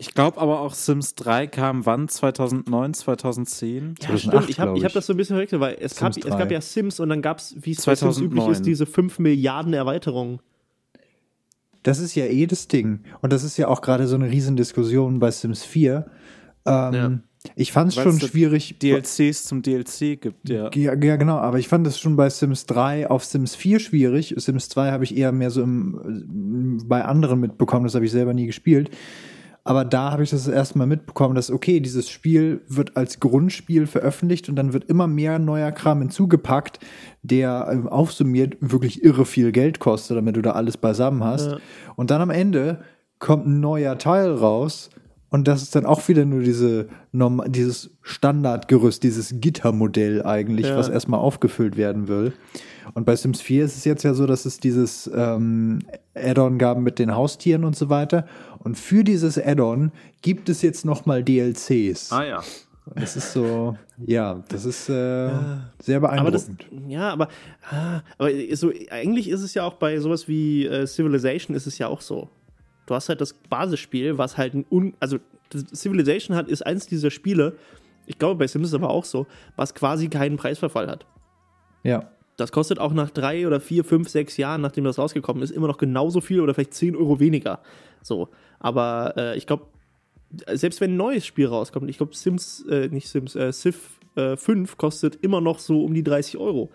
Ich 0.00 0.14
glaube 0.14 0.40
aber 0.40 0.60
auch 0.60 0.74
Sims 0.74 1.16
3 1.16 1.48
kam 1.48 1.84
wann? 1.84 2.08
2009, 2.08 2.94
2010? 2.94 3.94
Ja, 4.00 4.06
2008, 4.06 4.20
stimmt. 4.20 4.50
Ich 4.50 4.60
habe 4.60 4.80
hab 4.80 4.92
das 4.92 5.06
so 5.06 5.12
ein 5.12 5.16
bisschen 5.16 5.34
verwechselt, 5.34 5.60
weil 5.60 5.76
es, 5.80 5.96
gab, 5.96 6.16
es 6.16 6.24
gab 6.24 6.48
3. 6.48 6.54
ja 6.54 6.60
Sims 6.60 7.00
und 7.00 7.08
dann 7.08 7.20
gab 7.20 7.38
es, 7.38 7.56
wie 7.60 7.72
es 7.72 7.84
bei 7.84 7.96
Sims 7.96 8.16
2009. 8.16 8.24
üblich 8.26 8.48
ist, 8.48 8.64
diese 8.64 8.86
5 8.86 9.18
Milliarden 9.18 9.74
Erweiterungen. 9.74 10.38
Das 11.82 11.98
ist 11.98 12.14
ja 12.14 12.26
eh 12.26 12.46
das 12.46 12.68
Ding. 12.68 13.00
Und 13.22 13.32
das 13.32 13.42
ist 13.42 13.56
ja 13.56 13.66
auch 13.66 13.80
gerade 13.80 14.06
so 14.06 14.14
eine 14.14 14.30
Riesendiskussion 14.30 15.18
bei 15.18 15.32
Sims 15.32 15.64
4. 15.64 16.06
Ähm, 16.64 16.94
Ja. 16.94 17.18
Ich 17.54 17.72
fand 17.72 17.92
es 17.92 17.94
schon 17.94 18.20
schwierig. 18.20 18.78
DLCs 18.80 19.44
zum 19.44 19.62
DLC 19.62 20.20
gibt, 20.20 20.48
ja. 20.48 20.70
Ja, 20.74 20.94
ja, 20.94 21.16
genau, 21.16 21.36
aber 21.38 21.58
ich 21.58 21.68
fand 21.68 21.86
es 21.86 21.98
schon 21.98 22.16
bei 22.16 22.28
Sims 22.30 22.66
3 22.66 23.08
auf 23.10 23.24
Sims 23.24 23.54
4 23.54 23.78
schwierig. 23.78 24.34
Sims 24.36 24.68
2 24.68 24.90
habe 24.90 25.04
ich 25.04 25.16
eher 25.16 25.32
mehr 25.32 25.50
so 25.50 25.62
im, 25.62 26.82
bei 26.86 27.04
anderen 27.04 27.40
mitbekommen, 27.40 27.84
das 27.84 27.94
habe 27.94 28.04
ich 28.04 28.10
selber 28.10 28.34
nie 28.34 28.46
gespielt. 28.46 28.90
Aber 29.68 29.84
da 29.84 30.12
habe 30.12 30.22
ich 30.22 30.30
das 30.30 30.48
erstmal 30.48 30.86
mitbekommen, 30.86 31.34
dass, 31.34 31.50
okay, 31.50 31.80
dieses 31.80 32.08
Spiel 32.08 32.62
wird 32.68 32.96
als 32.96 33.20
Grundspiel 33.20 33.86
veröffentlicht 33.86 34.48
und 34.48 34.56
dann 34.56 34.72
wird 34.72 34.84
immer 34.84 35.06
mehr 35.06 35.38
neuer 35.38 35.72
Kram 35.72 35.98
hinzugepackt, 35.98 36.78
der 37.22 37.68
ähm, 37.70 37.86
aufsummiert 37.86 38.56
wirklich 38.60 39.04
irre 39.04 39.26
viel 39.26 39.52
Geld 39.52 39.78
kostet, 39.78 40.16
damit 40.16 40.36
du 40.36 40.40
da 40.40 40.52
alles 40.52 40.78
beisammen 40.78 41.22
hast. 41.22 41.48
Ja. 41.48 41.58
Und 41.96 42.10
dann 42.10 42.22
am 42.22 42.30
Ende 42.30 42.78
kommt 43.18 43.46
ein 43.46 43.60
neuer 43.60 43.98
Teil 43.98 44.30
raus 44.32 44.88
und 45.28 45.46
das 45.46 45.60
ist 45.60 45.74
dann 45.74 45.84
auch 45.84 46.08
wieder 46.08 46.24
nur 46.24 46.40
diese 46.40 46.88
dieses 47.48 47.90
Standardgerüst, 48.00 49.02
dieses 49.02 49.34
Gittermodell 49.38 50.22
eigentlich, 50.24 50.68
Ja. 50.68 50.78
was 50.78 50.88
erstmal 50.88 51.20
aufgefüllt 51.20 51.76
werden 51.76 52.08
will. 52.08 52.32
Und 52.94 53.04
bei 53.04 53.16
Sims 53.16 53.40
4 53.40 53.64
ist 53.64 53.76
es 53.76 53.84
jetzt 53.84 54.02
ja 54.02 54.14
so, 54.14 54.26
dass 54.26 54.44
es 54.44 54.60
dieses 54.60 55.10
ähm, 55.14 55.80
Add-on 56.14 56.58
gab 56.58 56.78
mit 56.78 56.98
den 56.98 57.14
Haustieren 57.14 57.64
und 57.64 57.76
so 57.76 57.88
weiter. 57.88 58.26
Und 58.58 58.76
für 58.76 59.04
dieses 59.04 59.38
Add-on 59.38 59.92
gibt 60.22 60.48
es 60.48 60.62
jetzt 60.62 60.84
noch 60.84 61.06
mal 61.06 61.22
DLCs. 61.22 62.12
Ah 62.12 62.24
ja. 62.24 62.42
Das 62.94 63.16
ist 63.16 63.32
so, 63.32 63.76
ja, 63.98 64.42
das 64.48 64.64
ist 64.64 64.88
äh, 64.88 65.30
sehr 65.78 66.02
Aber 66.02 66.30
das, 66.30 66.46
beeindruckend. 66.46 66.90
ja, 66.90 67.10
aber, 67.10 67.28
ah, 67.70 68.00
aber 68.16 68.30
so, 68.54 68.72
eigentlich 68.90 69.28
ist 69.28 69.42
es 69.42 69.52
ja 69.54 69.64
auch 69.64 69.74
bei 69.74 69.98
sowas 70.00 70.26
wie 70.26 70.64
äh, 70.66 70.86
Civilization 70.86 71.54
ist 71.54 71.66
es 71.66 71.76
ja 71.76 71.88
auch 71.88 72.00
so. 72.00 72.30
Du 72.86 72.94
hast 72.94 73.10
halt 73.10 73.20
das 73.20 73.34
Basisspiel, 73.34 74.16
was 74.16 74.38
halt 74.38 74.54
ein 74.54 74.64
un, 74.70 74.94
also 75.00 75.18
Civilization 75.74 76.34
hat, 76.34 76.48
ist 76.48 76.64
eins 76.64 76.86
dieser 76.86 77.10
Spiele, 77.10 77.56
ich 78.06 78.18
glaube 78.18 78.36
bei 78.36 78.46
Sims 78.46 78.68
ist 78.68 78.72
es 78.72 78.74
aber 78.74 78.88
auch 78.88 79.04
so, 79.04 79.26
was 79.56 79.74
quasi 79.74 80.08
keinen 80.08 80.36
Preisverfall 80.36 80.88
hat. 80.88 81.04
ja. 81.82 82.08
Das 82.38 82.52
kostet 82.52 82.78
auch 82.78 82.92
nach 82.92 83.10
drei 83.10 83.46
oder 83.46 83.60
vier, 83.60 83.84
fünf, 83.84 84.08
sechs 84.08 84.36
Jahren, 84.36 84.60
nachdem 84.60 84.84
das 84.84 84.96
rausgekommen 84.96 85.42
ist, 85.42 85.50
immer 85.50 85.66
noch 85.66 85.76
genauso 85.76 86.20
viel 86.20 86.40
oder 86.40 86.54
vielleicht 86.54 86.72
10 86.72 86.94
Euro 86.96 87.18
weniger. 87.18 87.58
So. 88.00 88.28
Aber 88.60 89.12
äh, 89.16 89.36
ich 89.36 89.44
glaube, 89.46 89.64
selbst 90.52 90.80
wenn 90.80 90.92
ein 90.92 90.96
neues 90.96 91.26
Spiel 91.26 91.46
rauskommt, 91.46 91.90
ich 91.90 91.96
glaube, 91.96 92.14
Sims, 92.14 92.64
äh, 92.70 92.88
nicht 92.88 93.08
Sims, 93.08 93.34
äh, 93.34 93.52
Civ 93.52 93.98
äh, 94.14 94.36
5 94.36 94.76
kostet 94.78 95.16
immer 95.16 95.40
noch 95.40 95.58
so 95.58 95.84
um 95.84 95.94
die 95.94 96.04
30 96.04 96.38
Euro. 96.38 96.70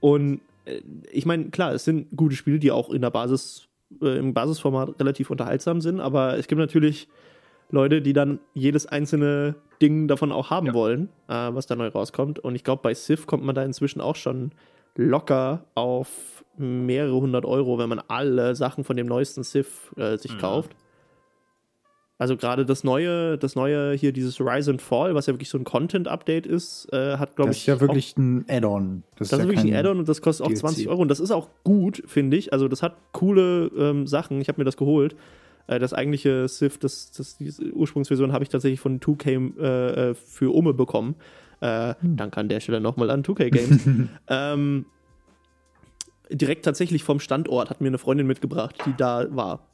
Und 0.00 0.40
äh, 0.66 0.82
ich 1.10 1.24
meine, 1.24 1.46
klar, 1.46 1.72
es 1.72 1.84
sind 1.84 2.08
gute 2.14 2.36
Spiele, 2.36 2.58
die 2.58 2.70
auch 2.70 2.90
in 2.90 3.00
der 3.00 3.10
Basis, 3.10 3.68
äh, 4.02 4.18
im 4.18 4.34
Basisformat 4.34 5.00
relativ 5.00 5.30
unterhaltsam 5.30 5.80
sind, 5.80 6.00
aber 6.00 6.36
es 6.36 6.46
gibt 6.46 6.58
natürlich 6.58 7.08
Leute, 7.70 8.02
die 8.02 8.12
dann 8.12 8.38
jedes 8.52 8.84
einzelne 8.84 9.54
Ding 9.80 10.08
davon 10.08 10.30
auch 10.30 10.50
haben 10.50 10.66
Ja. 10.66 10.74
wollen, 10.74 11.08
äh, 11.28 11.32
was 11.32 11.66
da 11.66 11.74
neu 11.74 11.88
rauskommt. 11.88 12.38
Und 12.38 12.54
ich 12.54 12.64
glaube, 12.64 12.82
bei 12.82 12.92
Civ 12.94 13.26
kommt 13.26 13.44
man 13.44 13.54
da 13.54 13.64
inzwischen 13.64 14.02
auch 14.02 14.16
schon 14.16 14.50
locker 14.96 15.64
auf 15.74 16.44
mehrere 16.56 17.14
hundert 17.20 17.44
Euro, 17.44 17.78
wenn 17.78 17.88
man 17.88 18.00
alle 18.08 18.54
Sachen 18.54 18.84
von 18.84 18.96
dem 18.96 19.06
neuesten 19.06 19.44
Civ 19.44 19.92
äh, 19.96 20.16
sich 20.18 20.36
kauft. 20.38 20.70
Also 22.18 22.36
gerade 22.36 22.66
das 22.66 22.84
neue, 22.84 23.38
das 23.38 23.56
neue 23.56 23.94
hier, 23.94 24.12
dieses 24.12 24.38
Rise 24.40 24.70
and 24.72 24.82
Fall, 24.82 25.14
was 25.14 25.26
ja 25.26 25.32
wirklich 25.32 25.48
so 25.48 25.56
ein 25.56 25.64
Content-Update 25.64 26.46
ist, 26.46 26.86
äh, 26.92 27.16
hat, 27.16 27.34
glaube 27.34 27.48
Das 27.48 27.56
ich. 27.56 27.62
ist 27.62 27.66
ja 27.68 27.76
auch- 27.76 27.80
wirklich 27.80 28.14
ein 28.18 28.44
Add-on. 28.46 29.04
das 29.16 29.32
ist 29.32 29.38
ja 29.38 29.44
wirklich 29.48 29.64
ein 29.64 29.74
Add-on 29.74 29.98
und 30.00 30.06
das 30.08 30.20
kostet 30.20 30.44
auch 30.44 30.50
DLC. 30.50 30.60
20 30.60 30.88
Euro. 30.90 31.00
Und 31.00 31.08
das 31.08 31.18
ist 31.18 31.30
auch 31.30 31.48
gut, 31.64 32.02
finde 32.06 32.36
ich. 32.36 32.52
Also, 32.52 32.68
das 32.68 32.82
hat 32.82 32.94
coole 33.12 33.70
ähm, 33.74 34.06
Sachen. 34.06 34.38
Ich 34.42 34.48
habe 34.48 34.60
mir 34.60 34.66
das 34.66 34.76
geholt. 34.76 35.16
Äh, 35.66 35.78
das 35.78 35.94
eigentliche 35.94 36.46
Civ, 36.46 36.76
das, 36.76 37.10
das, 37.12 37.38
diese 37.38 37.64
Ursprungsversion, 37.72 38.34
habe 38.34 38.44
ich 38.44 38.50
tatsächlich 38.50 38.80
von 38.80 39.00
2K 39.00 39.58
äh, 39.58 40.10
äh, 40.10 40.14
für 40.14 40.54
Umme 40.54 40.74
bekommen. 40.74 41.14
Äh, 41.60 41.94
Danke 42.02 42.40
an 42.40 42.48
der 42.48 42.60
Stelle 42.60 42.80
nochmal 42.80 43.10
an 43.10 43.22
2K 43.22 43.50
Games. 43.50 44.08
ähm, 44.28 44.86
direkt 46.30 46.64
tatsächlich 46.64 47.04
vom 47.04 47.20
Standort 47.20 47.70
hat 47.70 47.80
mir 47.80 47.88
eine 47.88 47.98
Freundin 47.98 48.26
mitgebracht, 48.26 48.76
die 48.86 48.94
da 48.96 49.26
war. 49.34 49.66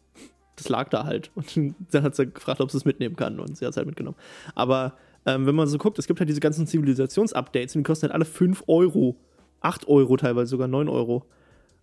Das 0.56 0.68
lag 0.68 0.88
da 0.88 1.04
halt. 1.04 1.30
Und 1.34 1.74
dann 1.90 2.02
hat 2.02 2.16
sie 2.16 2.26
gefragt, 2.26 2.60
ob 2.60 2.70
sie 2.70 2.78
es 2.78 2.84
mitnehmen 2.84 3.16
kann. 3.16 3.38
Und 3.38 3.56
sie 3.56 3.64
hat 3.64 3.72
es 3.72 3.76
halt 3.76 3.86
mitgenommen. 3.86 4.16
Aber 4.54 4.94
ähm, 5.26 5.46
wenn 5.46 5.54
man 5.54 5.66
so 5.68 5.78
guckt, 5.78 5.98
es 5.98 6.06
gibt 6.06 6.20
halt 6.20 6.28
diese 6.28 6.40
ganzen 6.40 6.66
Zivilisationsupdates 6.66 7.76
und 7.76 7.80
die 7.80 7.86
kosten 7.86 8.04
halt 8.04 8.14
alle 8.14 8.24
5 8.24 8.64
Euro. 8.66 9.16
8 9.60 9.88
Euro 9.88 10.16
teilweise, 10.16 10.50
sogar 10.50 10.68
9 10.68 10.88
Euro. 10.88 11.26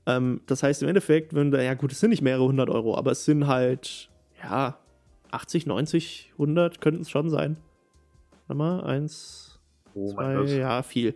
Ähm, 0.06 0.42
das 0.48 0.64
heißt 0.64 0.82
im 0.82 0.90
Endeffekt, 0.90 1.34
wenn 1.34 1.52
da, 1.52 1.62
ja 1.62 1.74
gut, 1.76 1.92
es 1.92 2.00
sind 2.00 2.10
nicht 2.10 2.22
mehrere 2.22 2.46
hundert 2.46 2.70
Euro, 2.70 2.98
aber 2.98 3.12
es 3.12 3.26
sind 3.26 3.48
halt, 3.48 4.10
ja, 4.42 4.78
80, 5.32 5.66
90, 5.66 6.32
100 6.34 6.82
könnten 6.82 7.02
es 7.02 7.10
schon 7.10 7.30
sein. 7.30 7.58
Warte 8.48 8.58
mal, 8.58 8.84
eins, 8.84 9.53
Oh 9.96 10.12
zwei, 10.12 10.36
mein 10.36 10.38
Gott. 10.38 10.50
ja, 10.50 10.84
viel. 10.84 11.16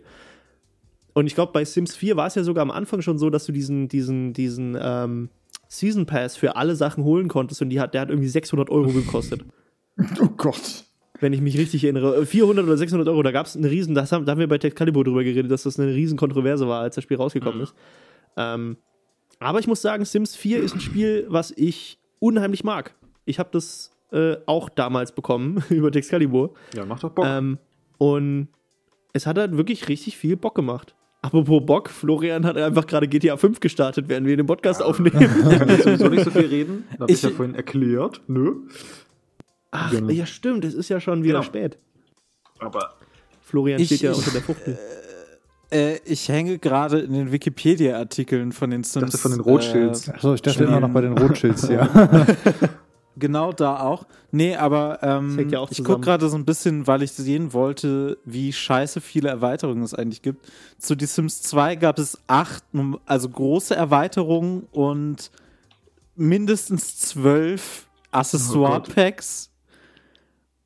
Und 1.14 1.26
ich 1.26 1.34
glaube, 1.34 1.52
bei 1.52 1.64
Sims 1.64 1.96
4 1.96 2.16
war 2.16 2.26
es 2.26 2.34
ja 2.36 2.44
sogar 2.44 2.62
am 2.62 2.70
Anfang 2.70 3.02
schon 3.02 3.18
so, 3.18 3.30
dass 3.30 3.46
du 3.46 3.52
diesen, 3.52 3.88
diesen, 3.88 4.32
diesen 4.32 4.76
ähm, 4.80 5.30
Season 5.68 6.06
Pass 6.06 6.36
für 6.36 6.56
alle 6.56 6.76
Sachen 6.76 7.04
holen 7.04 7.28
konntest 7.28 7.60
und 7.60 7.70
die 7.70 7.80
hat, 7.80 7.94
der 7.94 8.02
hat 8.02 8.10
irgendwie 8.10 8.28
600 8.28 8.70
Euro 8.70 8.92
gekostet. 8.92 9.44
Oh 10.22 10.28
Gott. 10.36 10.84
wenn 11.18 11.32
ich 11.32 11.40
mich 11.40 11.58
richtig 11.58 11.82
erinnere. 11.82 12.24
400 12.24 12.64
oder 12.64 12.76
600 12.76 13.08
Euro, 13.08 13.20
da 13.24 13.32
gab 13.32 13.46
es 13.46 13.56
eine 13.56 13.68
riesen, 13.68 13.96
das 13.96 14.12
haben, 14.12 14.24
da 14.24 14.30
haben 14.30 14.38
wir 14.38 14.46
bei 14.46 14.54
Excalibur 14.54 15.02
drüber 15.02 15.24
geredet, 15.24 15.50
dass 15.50 15.64
das 15.64 15.76
eine 15.80 15.92
riesen 15.92 16.16
Kontroverse 16.16 16.68
war, 16.68 16.82
als 16.82 16.94
das 16.94 17.02
Spiel 17.02 17.16
rausgekommen 17.16 17.58
mhm. 17.58 17.64
ist. 17.64 17.74
Ähm, 18.36 18.76
aber 19.40 19.58
ich 19.58 19.66
muss 19.66 19.82
sagen, 19.82 20.04
Sims 20.04 20.36
4 20.36 20.62
ist 20.62 20.74
ein 20.76 20.80
Spiel, 20.80 21.26
was 21.28 21.52
ich 21.56 21.98
unheimlich 22.20 22.62
mag. 22.62 22.94
Ich 23.24 23.38
habe 23.38 23.48
das 23.52 23.92
äh, 24.12 24.36
auch 24.46 24.68
damals 24.68 25.12
bekommen 25.12 25.62
über 25.70 25.94
Excalibur. 25.94 26.54
Ja, 26.74 26.84
macht 26.84 27.02
doch 27.02 27.10
Bock. 27.10 27.26
Ähm, 27.26 27.58
und 27.98 28.48
es 29.18 29.26
hat 29.26 29.36
halt 29.36 29.56
wirklich 29.56 29.88
richtig 29.88 30.16
viel 30.16 30.36
Bock 30.36 30.54
gemacht. 30.54 30.94
Apropos 31.22 31.66
Bock, 31.66 31.90
Florian 31.90 32.46
hat 32.46 32.56
einfach 32.56 32.86
gerade 32.86 33.08
GTA 33.08 33.36
5 33.36 33.58
gestartet, 33.58 34.08
während 34.08 34.28
wir 34.28 34.36
den 34.36 34.46
Podcast 34.46 34.80
aufnehmen. 34.80 35.20
Ich 35.50 35.58
kann 35.58 35.68
sowieso 35.82 36.08
nicht 36.08 36.24
so 36.24 36.30
viel 36.30 36.46
reden. 36.46 36.84
Das 36.92 37.00
habe 37.00 37.12
ich 37.12 37.22
ja 37.22 37.30
vorhin 37.30 37.56
erklärt. 37.56 38.20
Nö. 38.28 38.54
Ach, 39.72 39.90
genau. 39.90 40.08
ja, 40.10 40.24
stimmt, 40.24 40.64
es 40.64 40.74
ist 40.74 40.88
ja 40.88 41.00
schon 41.00 41.24
wieder 41.24 41.40
genau. 41.40 41.42
spät. 41.42 41.78
Aber 42.60 42.94
Florian 43.40 43.80
ich, 43.80 43.86
steht 43.86 44.02
ja 44.02 44.12
unter 44.12 44.30
der 44.30 44.42
Fuchtel. 44.42 44.78
Äh, 45.70 45.94
äh, 45.94 46.00
ich 46.04 46.28
hänge 46.28 46.58
gerade 46.58 47.00
in 47.00 47.12
den 47.12 47.32
Wikipedia-Artikeln 47.32 48.52
von 48.52 48.70
den 48.70 48.84
Sims. 48.84 49.14
Ich 49.14 49.20
von 49.20 49.32
den 49.32 49.40
Rothschilds. 49.40 50.06
Äh, 50.06 50.12
Achso, 50.12 50.34
ich 50.34 50.42
dachte 50.42 50.62
immer 50.62 50.78
noch 50.78 50.90
bei 50.90 51.00
den 51.00 51.18
Rothschilds, 51.18 51.68
ja. 51.68 51.88
genau 53.18 53.52
da 53.52 53.80
auch. 53.80 54.06
Nee, 54.30 54.56
aber 54.56 54.98
ähm, 55.02 55.48
ja 55.50 55.64
ich 55.70 55.82
gucke 55.84 56.00
gerade 56.00 56.28
so 56.28 56.36
ein 56.36 56.44
bisschen, 56.44 56.86
weil 56.86 57.02
ich 57.02 57.12
sehen 57.12 57.52
wollte, 57.52 58.18
wie 58.24 58.52
scheiße 58.52 59.00
viele 59.00 59.28
Erweiterungen 59.28 59.82
es 59.82 59.94
eigentlich 59.94 60.22
gibt. 60.22 60.46
Zu 60.78 60.94
The 60.98 61.06
Sims 61.06 61.42
2 61.42 61.76
gab 61.76 61.98
es 61.98 62.18
acht, 62.26 62.64
also 63.06 63.28
große 63.28 63.74
Erweiterungen 63.74 64.66
und 64.72 65.30
mindestens 66.16 66.98
zwölf 66.98 67.86
Accessoire-Packs. 68.10 69.50
Oh 69.50 69.58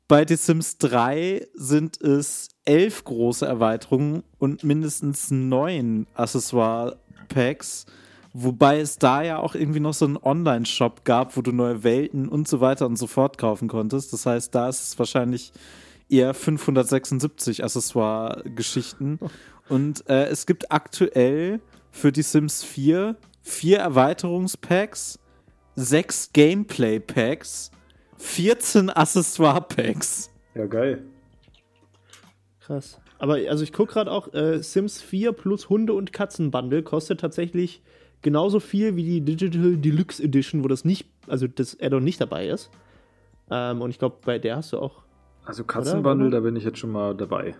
bei 0.07 0.25
The 0.27 0.35
Sims 0.35 0.77
3 0.77 1.47
sind 1.55 1.99
es 2.01 2.49
elf 2.65 3.03
große 3.03 3.45
Erweiterungen 3.45 4.23
und 4.37 4.63
mindestens 4.63 5.31
neun 5.31 6.07
Accessoire-Packs. 6.13 7.85
Wobei 8.33 8.79
es 8.79 8.97
da 8.97 9.21
ja 9.21 9.37
auch 9.37 9.53
irgendwie 9.53 9.79
noch 9.79 9.93
so 9.93 10.05
einen 10.05 10.17
Online-Shop 10.17 11.05
gab, 11.05 11.37
wo 11.37 11.41
du 11.41 11.51
neue 11.51 11.83
Welten 11.83 12.27
und 12.27 12.47
so 12.47 12.61
weiter 12.61 12.87
und 12.87 12.95
so 12.95 13.05
fort 13.05 13.37
kaufen 13.37 13.67
konntest. 13.67 14.11
Das 14.11 14.25
heißt, 14.25 14.53
da 14.55 14.69
ist 14.69 14.87
es 14.87 14.99
wahrscheinlich 14.99 15.53
eher 16.09 16.33
576 16.33 17.63
Accessoire-Geschichten. 17.63 19.19
Und 19.69 20.09
äh, 20.09 20.25
es 20.25 20.45
gibt 20.45 20.73
aktuell 20.73 21.61
für 21.89 22.11
die 22.11 22.21
Sims 22.21 22.65
4 22.65 23.15
vier 23.43 23.79
Erweiterungspacks, 23.79 25.19
sechs 25.75 26.31
Gameplay-Packs 26.33 27.71
14 28.17 28.89
Accessoire-Packs. 28.89 30.29
Ja, 30.55 30.65
geil. 30.65 31.03
Krass. 32.61 32.99
Aber 33.19 33.35
also 33.35 33.63
ich 33.63 33.73
gucke 33.73 33.93
gerade 33.93 34.11
auch, 34.11 34.33
äh, 34.33 34.61
Sims 34.63 35.01
4 35.01 35.33
plus 35.33 35.69
Hunde- 35.69 35.93
und 35.93 36.13
Katzen-Bundle 36.13 36.83
kostet 36.83 37.19
tatsächlich 37.19 37.81
genauso 38.23 38.59
viel 38.59 38.95
wie 38.95 39.03
die 39.03 39.21
Digital 39.21 39.77
Deluxe 39.77 40.23
Edition, 40.23 40.63
wo 40.63 40.67
das 40.67 40.83
nicht, 40.83 41.07
also 41.27 41.47
das 41.47 41.79
Addon 41.79 42.03
nicht 42.03 42.19
dabei 42.19 42.47
ist. 42.47 42.71
Ähm, 43.51 43.81
und 43.81 43.91
ich 43.91 43.99
glaube, 43.99 44.17
bei 44.25 44.39
der 44.39 44.57
hast 44.57 44.73
du 44.73 44.79
auch. 44.79 45.03
Also 45.45 45.63
Katzenbundle, 45.63 46.29
da 46.29 46.39
bin 46.39 46.55
ich 46.55 46.63
jetzt 46.63 46.79
schon 46.79 46.91
mal 46.91 47.13
dabei. 47.13 47.55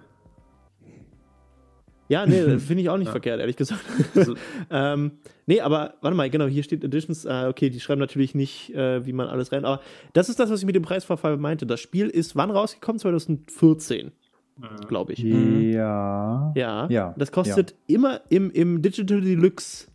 Ja, 2.09 2.25
nee, 2.25 2.57
finde 2.59 2.81
ich 2.81 2.89
auch 2.89 2.97
nicht 2.97 3.07
ja. 3.07 3.11
verkehrt, 3.11 3.39
ehrlich 3.39 3.55
gesagt. 3.55 3.81
Also, 4.15 4.35
ähm, 4.69 5.11
nee, 5.45 5.61
aber 5.61 5.95
warte 6.01 6.15
mal, 6.15 6.29
genau, 6.29 6.45
hier 6.45 6.63
steht 6.63 6.83
Editions. 6.83 7.25
Äh, 7.25 7.47
okay, 7.49 7.69
die 7.69 7.79
schreiben 7.79 7.99
natürlich 7.99 8.35
nicht, 8.35 8.73
äh, 8.73 9.05
wie 9.05 9.13
man 9.13 9.27
alles 9.27 9.51
rein. 9.51 9.65
Aber 9.65 9.81
das 10.13 10.29
ist 10.29 10.39
das, 10.39 10.49
was 10.49 10.59
ich 10.61 10.65
mit 10.65 10.75
dem 10.75 10.83
Preisverfall 10.83 11.37
meinte. 11.37 11.65
Das 11.65 11.79
Spiel 11.79 12.07
ist 12.07 12.35
wann 12.35 12.51
rausgekommen? 12.51 12.99
2014, 12.99 14.11
mhm. 14.57 14.87
glaube 14.87 15.13
ich. 15.13 15.19
Ja. 15.19 16.53
Ja. 16.55 16.87
ja. 16.89 17.15
Das 17.17 17.31
kostet 17.31 17.71
ja. 17.71 17.95
immer 17.95 18.21
im, 18.29 18.51
im 18.51 18.81
Digital 18.81 19.21
Deluxe 19.21 19.87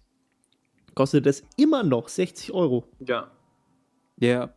kostet 0.98 1.28
es 1.28 1.44
immer 1.56 1.84
noch 1.84 2.08
60 2.08 2.52
Euro. 2.52 2.84
Ja. 2.98 3.30
Ja. 4.18 4.52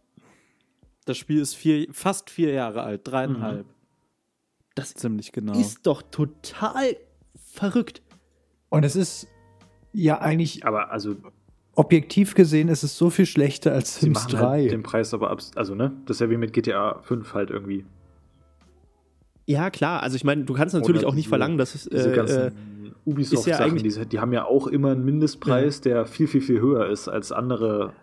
Das 1.05 1.15
Spiel 1.19 1.39
ist 1.39 1.53
vier, 1.53 1.87
fast 1.91 2.31
vier 2.31 2.51
Jahre 2.51 2.81
alt, 2.81 3.01
dreieinhalb. 3.03 3.67
Mhm. 3.67 3.71
Das 4.73 4.87
ist 4.87 4.99
ziemlich 5.01 5.33
genau. 5.33 5.53
Ist 5.53 5.85
doch 5.85 6.01
total 6.01 6.97
verrückt. 7.35 8.01
Und 8.69 8.83
es 8.83 8.95
ist 8.95 9.27
ja 9.93 10.19
eigentlich. 10.19 10.65
Aber 10.65 10.91
also. 10.91 11.15
Objektiv 11.75 12.33
gesehen 12.33 12.69
ist 12.69 12.81
es 12.81 12.97
so 12.97 13.11
viel 13.11 13.27
schlechter 13.27 13.73
als 13.73 13.99
Sims 13.99 14.25
3. 14.25 14.37
Halt 14.39 14.71
den 14.71 14.81
Preis 14.81 15.13
aber 15.13 15.29
ab, 15.29 15.41
also 15.55 15.75
ne, 15.75 15.93
das 16.07 16.17
ist 16.17 16.21
ja 16.21 16.29
wie 16.31 16.37
mit 16.37 16.53
GTA 16.53 17.01
5 17.03 17.35
halt 17.35 17.51
irgendwie. 17.51 17.85
Ja, 19.45 19.69
klar. 19.69 20.01
Also 20.01 20.15
ich 20.15 20.23
meine, 20.23 20.43
du 20.43 20.55
kannst 20.55 20.73
natürlich 20.73 21.03
Oder 21.03 21.09
auch 21.09 21.15
nicht 21.15 21.29
verlangen, 21.29 21.59
dass 21.59 21.75
es 21.75 21.87
diese 21.87 22.11
äh, 22.11 22.15
ganzen 22.15 22.39
äh, 22.47 22.51
Ubisoft-Sachen, 23.05 23.77
ja 23.77 23.83
die, 23.83 24.09
die, 24.09 24.19
haben 24.19 24.33
ja 24.33 24.45
auch 24.45 24.67
immer 24.67 24.91
einen 24.91 25.03
Mindestpreis, 25.03 25.77
ja. 25.77 25.91
der 25.91 26.05
viel, 26.05 26.27
viel, 26.27 26.41
viel 26.41 26.61
höher 26.61 26.87
ist 26.87 27.07
als 27.07 27.31
andere. 27.31 27.93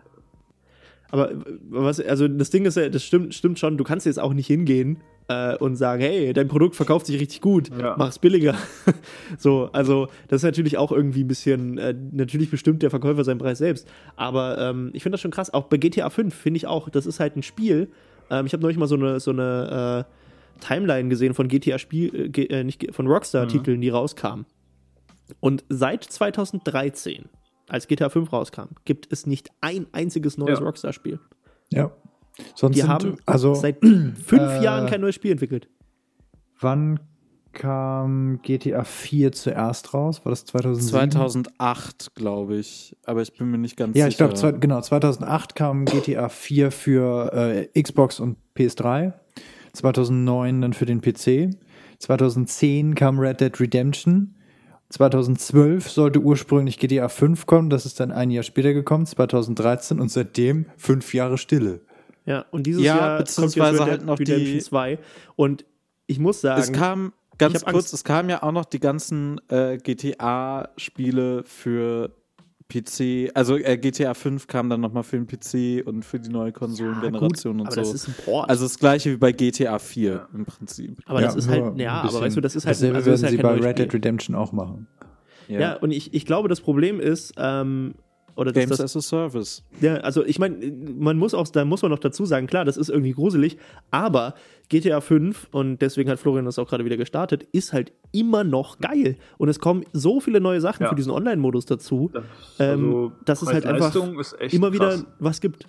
Aber 1.11 1.31
was, 1.69 1.99
also 1.99 2.27
das 2.27 2.49
Ding 2.49 2.65
ist 2.65 2.77
ja, 2.77 2.89
das 2.89 3.03
stimmt, 3.03 3.33
stimmt 3.33 3.59
schon, 3.59 3.77
du 3.77 3.83
kannst 3.83 4.05
jetzt 4.05 4.19
auch 4.19 4.33
nicht 4.33 4.47
hingehen 4.47 4.97
äh, 5.27 5.55
und 5.57 5.75
sagen, 5.75 6.01
hey, 6.01 6.33
dein 6.33 6.47
Produkt 6.47 6.75
verkauft 6.75 7.05
sich 7.05 7.19
richtig 7.19 7.41
gut, 7.41 7.69
ja. 7.79 7.95
mach's 7.97 8.19
billiger. 8.19 8.55
so, 9.37 9.69
also 9.71 10.07
das 10.27 10.41
ist 10.41 10.45
natürlich 10.45 10.77
auch 10.77 10.91
irgendwie 10.91 11.23
ein 11.23 11.27
bisschen, 11.27 11.77
äh, 11.77 11.95
natürlich 12.11 12.51
bestimmt 12.51 12.83
der 12.83 12.89
Verkäufer 12.89 13.23
seinen 13.23 13.39
Preis 13.39 13.57
selbst. 13.57 13.87
Aber 14.17 14.57
ähm, 14.59 14.91
ich 14.93 15.03
finde 15.03 15.15
das 15.15 15.21
schon 15.21 15.31
krass. 15.31 15.53
Auch 15.53 15.65
bei 15.65 15.77
GTA 15.77 16.09
5 16.09 16.33
finde 16.33 16.57
ich 16.57 16.67
auch, 16.67 16.89
das 16.89 17.05
ist 17.05 17.19
halt 17.19 17.35
ein 17.35 17.43
Spiel. 17.43 17.89
Ähm, 18.29 18.45
ich 18.45 18.53
habe 18.53 18.61
neulich 18.61 18.77
mal 18.77 18.87
so 18.87 18.95
eine, 18.95 19.19
so 19.19 19.31
eine 19.31 20.05
äh, 20.05 20.19
Timeline 20.59 21.09
gesehen 21.09 21.33
von 21.33 21.47
GTA-Spiel, 21.47 22.31
äh, 22.35 22.43
äh, 22.43 22.63
nicht 22.63 22.93
von 22.93 23.07
Rockstar-Titeln, 23.07 23.77
mhm. 23.77 23.81
die 23.81 23.89
rauskamen. 23.89 24.45
Und 25.39 25.63
seit 25.69 26.03
2013, 26.03 27.25
als 27.67 27.87
GTA 27.87 28.09
5 28.09 28.31
rauskam, 28.31 28.75
gibt 28.85 29.11
es 29.11 29.25
nicht 29.25 29.49
ein 29.61 29.87
einziges 29.91 30.37
neues 30.37 30.59
ja. 30.59 30.65
Rockstar-Spiel. 30.65 31.19
Ja. 31.71 31.91
Sonst 32.55 32.75
die 32.75 32.81
sind, 32.81 32.89
haben 32.89 33.17
also, 33.25 33.53
seit 33.53 33.79
fünf 33.81 34.31
äh, 34.31 34.63
Jahren 34.63 34.87
kein 34.87 35.01
neues 35.01 35.15
Spiel 35.15 35.31
entwickelt. 35.31 35.69
Wann 36.59 36.99
kam 37.51 38.39
GTA 38.41 38.83
4 38.83 39.31
zuerst 39.31 39.93
raus? 39.93 40.23
War 40.23 40.31
das 40.31 40.45
2007? 40.45 41.11
2008, 41.11 42.15
glaube 42.15 42.57
ich. 42.57 42.95
Aber 43.05 43.21
ich 43.21 43.33
bin 43.33 43.49
mir 43.51 43.57
nicht 43.57 43.77
ganz 43.77 43.97
ja, 43.97 44.05
sicher. 44.05 44.25
Ja, 44.25 44.33
ich 44.33 44.39
glaube, 44.39 44.59
genau, 44.59 44.81
2008 44.81 45.55
kam 45.55 45.85
GTA 45.85 46.29
4 46.29 46.71
für 46.71 47.33
äh, 47.33 47.81
Xbox 47.81 48.19
und 48.19 48.37
PS3. 48.55 49.13
2009 49.73 50.61
dann 50.61 50.73
für 50.73 50.85
den 50.85 51.01
PC. 51.01 51.55
2010 51.99 52.95
kam 52.95 53.19
Red 53.19 53.41
Dead 53.41 53.59
Redemption. 53.59 54.35
2012 54.89 55.89
sollte 55.89 56.19
ursprünglich 56.19 56.79
GTA 56.79 57.09
5 57.09 57.45
kommen, 57.45 57.69
das 57.69 57.85
ist 57.85 57.99
dann 57.99 58.11
ein 58.11 58.31
Jahr 58.31 58.43
später 58.43 58.73
gekommen, 58.73 59.05
2013 59.05 59.99
und 59.99 60.09
seitdem 60.09 60.65
fünf 60.77 61.13
Jahre 61.13 61.37
Stille. 61.37 61.81
Ja, 62.25 62.45
und 62.51 62.63
dieses 62.63 62.83
ja, 62.83 62.97
Jahr 62.97 63.17
beziehungsweise 63.19 63.77
kommt 63.77 63.89
halt 63.91 64.05
noch 64.05 64.19
Redemption 64.19 64.53
die 64.53 64.59
2 64.59 64.99
und 65.35 65.65
ich 66.07 66.19
muss 66.19 66.41
sagen, 66.41 66.61
es 66.61 66.71
kam 66.71 67.13
ganz 67.37 67.63
kurz, 67.63 67.75
Angst. 67.75 67.93
es 67.93 68.03
kamen 68.03 68.29
ja 68.29 68.43
auch 68.43 68.51
noch 68.51 68.65
die 68.65 68.79
ganzen 68.79 69.39
äh, 69.49 69.77
GTA 69.77 70.69
Spiele 70.77 71.43
für 71.43 72.11
PC, 72.69 73.31
also 73.33 73.57
äh, 73.57 73.77
GTA 73.77 74.13
5 74.13 74.45
kam 74.45 74.69
dann 74.69 74.79
nochmal 74.79 75.03
für 75.03 75.17
den 75.19 75.25
PC 75.25 75.85
und 75.85 76.05
für 76.05 76.19
die 76.19 76.29
neue 76.29 76.51
Konsolengeneration 76.51 77.59
ja, 77.59 77.65
und 77.65 77.73
so. 77.73 77.81
Das 77.81 77.93
ist 77.93 78.07
ein 78.07 78.15
Port. 78.23 78.49
Also 78.49 78.65
das 78.65 78.77
gleiche 78.77 79.11
wie 79.11 79.17
bei 79.17 79.31
GTA 79.31 79.79
4 79.79 80.11
ja. 80.11 80.27
im 80.33 80.45
Prinzip. 80.45 80.99
Aber 81.05 81.19
ja, 81.19 81.27
das 81.27 81.35
ist 81.35 81.49
halt, 81.49 81.77
ja, 81.77 82.01
aber 82.01 82.21
weißt 82.21 82.37
du, 82.37 82.41
das 82.41 82.55
ist 82.55 82.65
halt. 82.65 82.75
Dasselbe 82.75 82.97
also 82.97 83.11
werden 83.11 83.23
halt 83.23 83.31
sie 83.31 83.37
bei 83.37 83.53
Red 83.55 83.79
Dead 83.79 83.93
Redemption 83.93 84.35
auch 84.35 84.51
machen. 84.51 84.87
Ja, 85.47 85.77
und 85.77 85.89
ich, 85.89 86.13
ich 86.13 86.27
glaube, 86.27 86.47
das 86.47 86.61
Problem 86.61 86.99
ist, 86.99 87.33
ähm, 87.37 87.95
oder 88.35 88.51
Games 88.51 88.69
das, 88.69 88.81
as 88.81 88.95
a 88.95 89.01
Service. 89.01 89.63
Ja, 89.81 89.95
also 89.97 90.23
ich 90.25 90.39
meine, 90.39 90.71
man 90.97 91.17
muss 91.17 91.33
auch, 91.33 91.47
da 91.47 91.65
muss 91.65 91.81
man 91.81 91.91
noch 91.91 91.99
dazu 91.99 92.25
sagen, 92.25 92.47
klar, 92.47 92.65
das 92.65 92.77
ist 92.77 92.89
irgendwie 92.89 93.13
gruselig, 93.13 93.57
aber 93.91 94.33
GTA 94.69 95.01
5, 95.01 95.49
und 95.51 95.81
deswegen 95.81 96.09
hat 96.09 96.19
Florian 96.19 96.45
das 96.45 96.59
auch 96.59 96.67
gerade 96.69 96.85
wieder 96.85 96.97
gestartet, 96.97 97.43
ist 97.51 97.73
halt 97.73 97.91
immer 98.11 98.43
noch 98.43 98.79
geil. 98.79 99.17
Und 99.37 99.49
es 99.49 99.59
kommen 99.59 99.83
so 99.93 100.19
viele 100.19 100.39
neue 100.39 100.61
Sachen 100.61 100.83
ja. 100.83 100.89
für 100.89 100.95
diesen 100.95 101.11
Online-Modus 101.11 101.65
dazu, 101.65 102.09
das, 102.13 102.23
ähm, 102.59 102.85
also 102.85 103.11
dass 103.25 103.41
es 103.41 103.49
halt 103.49 103.65
einfach 103.65 103.95
immer 104.51 104.73
wieder 104.73 104.89
krass. 104.89 105.05
was 105.19 105.41
gibt. 105.41 105.67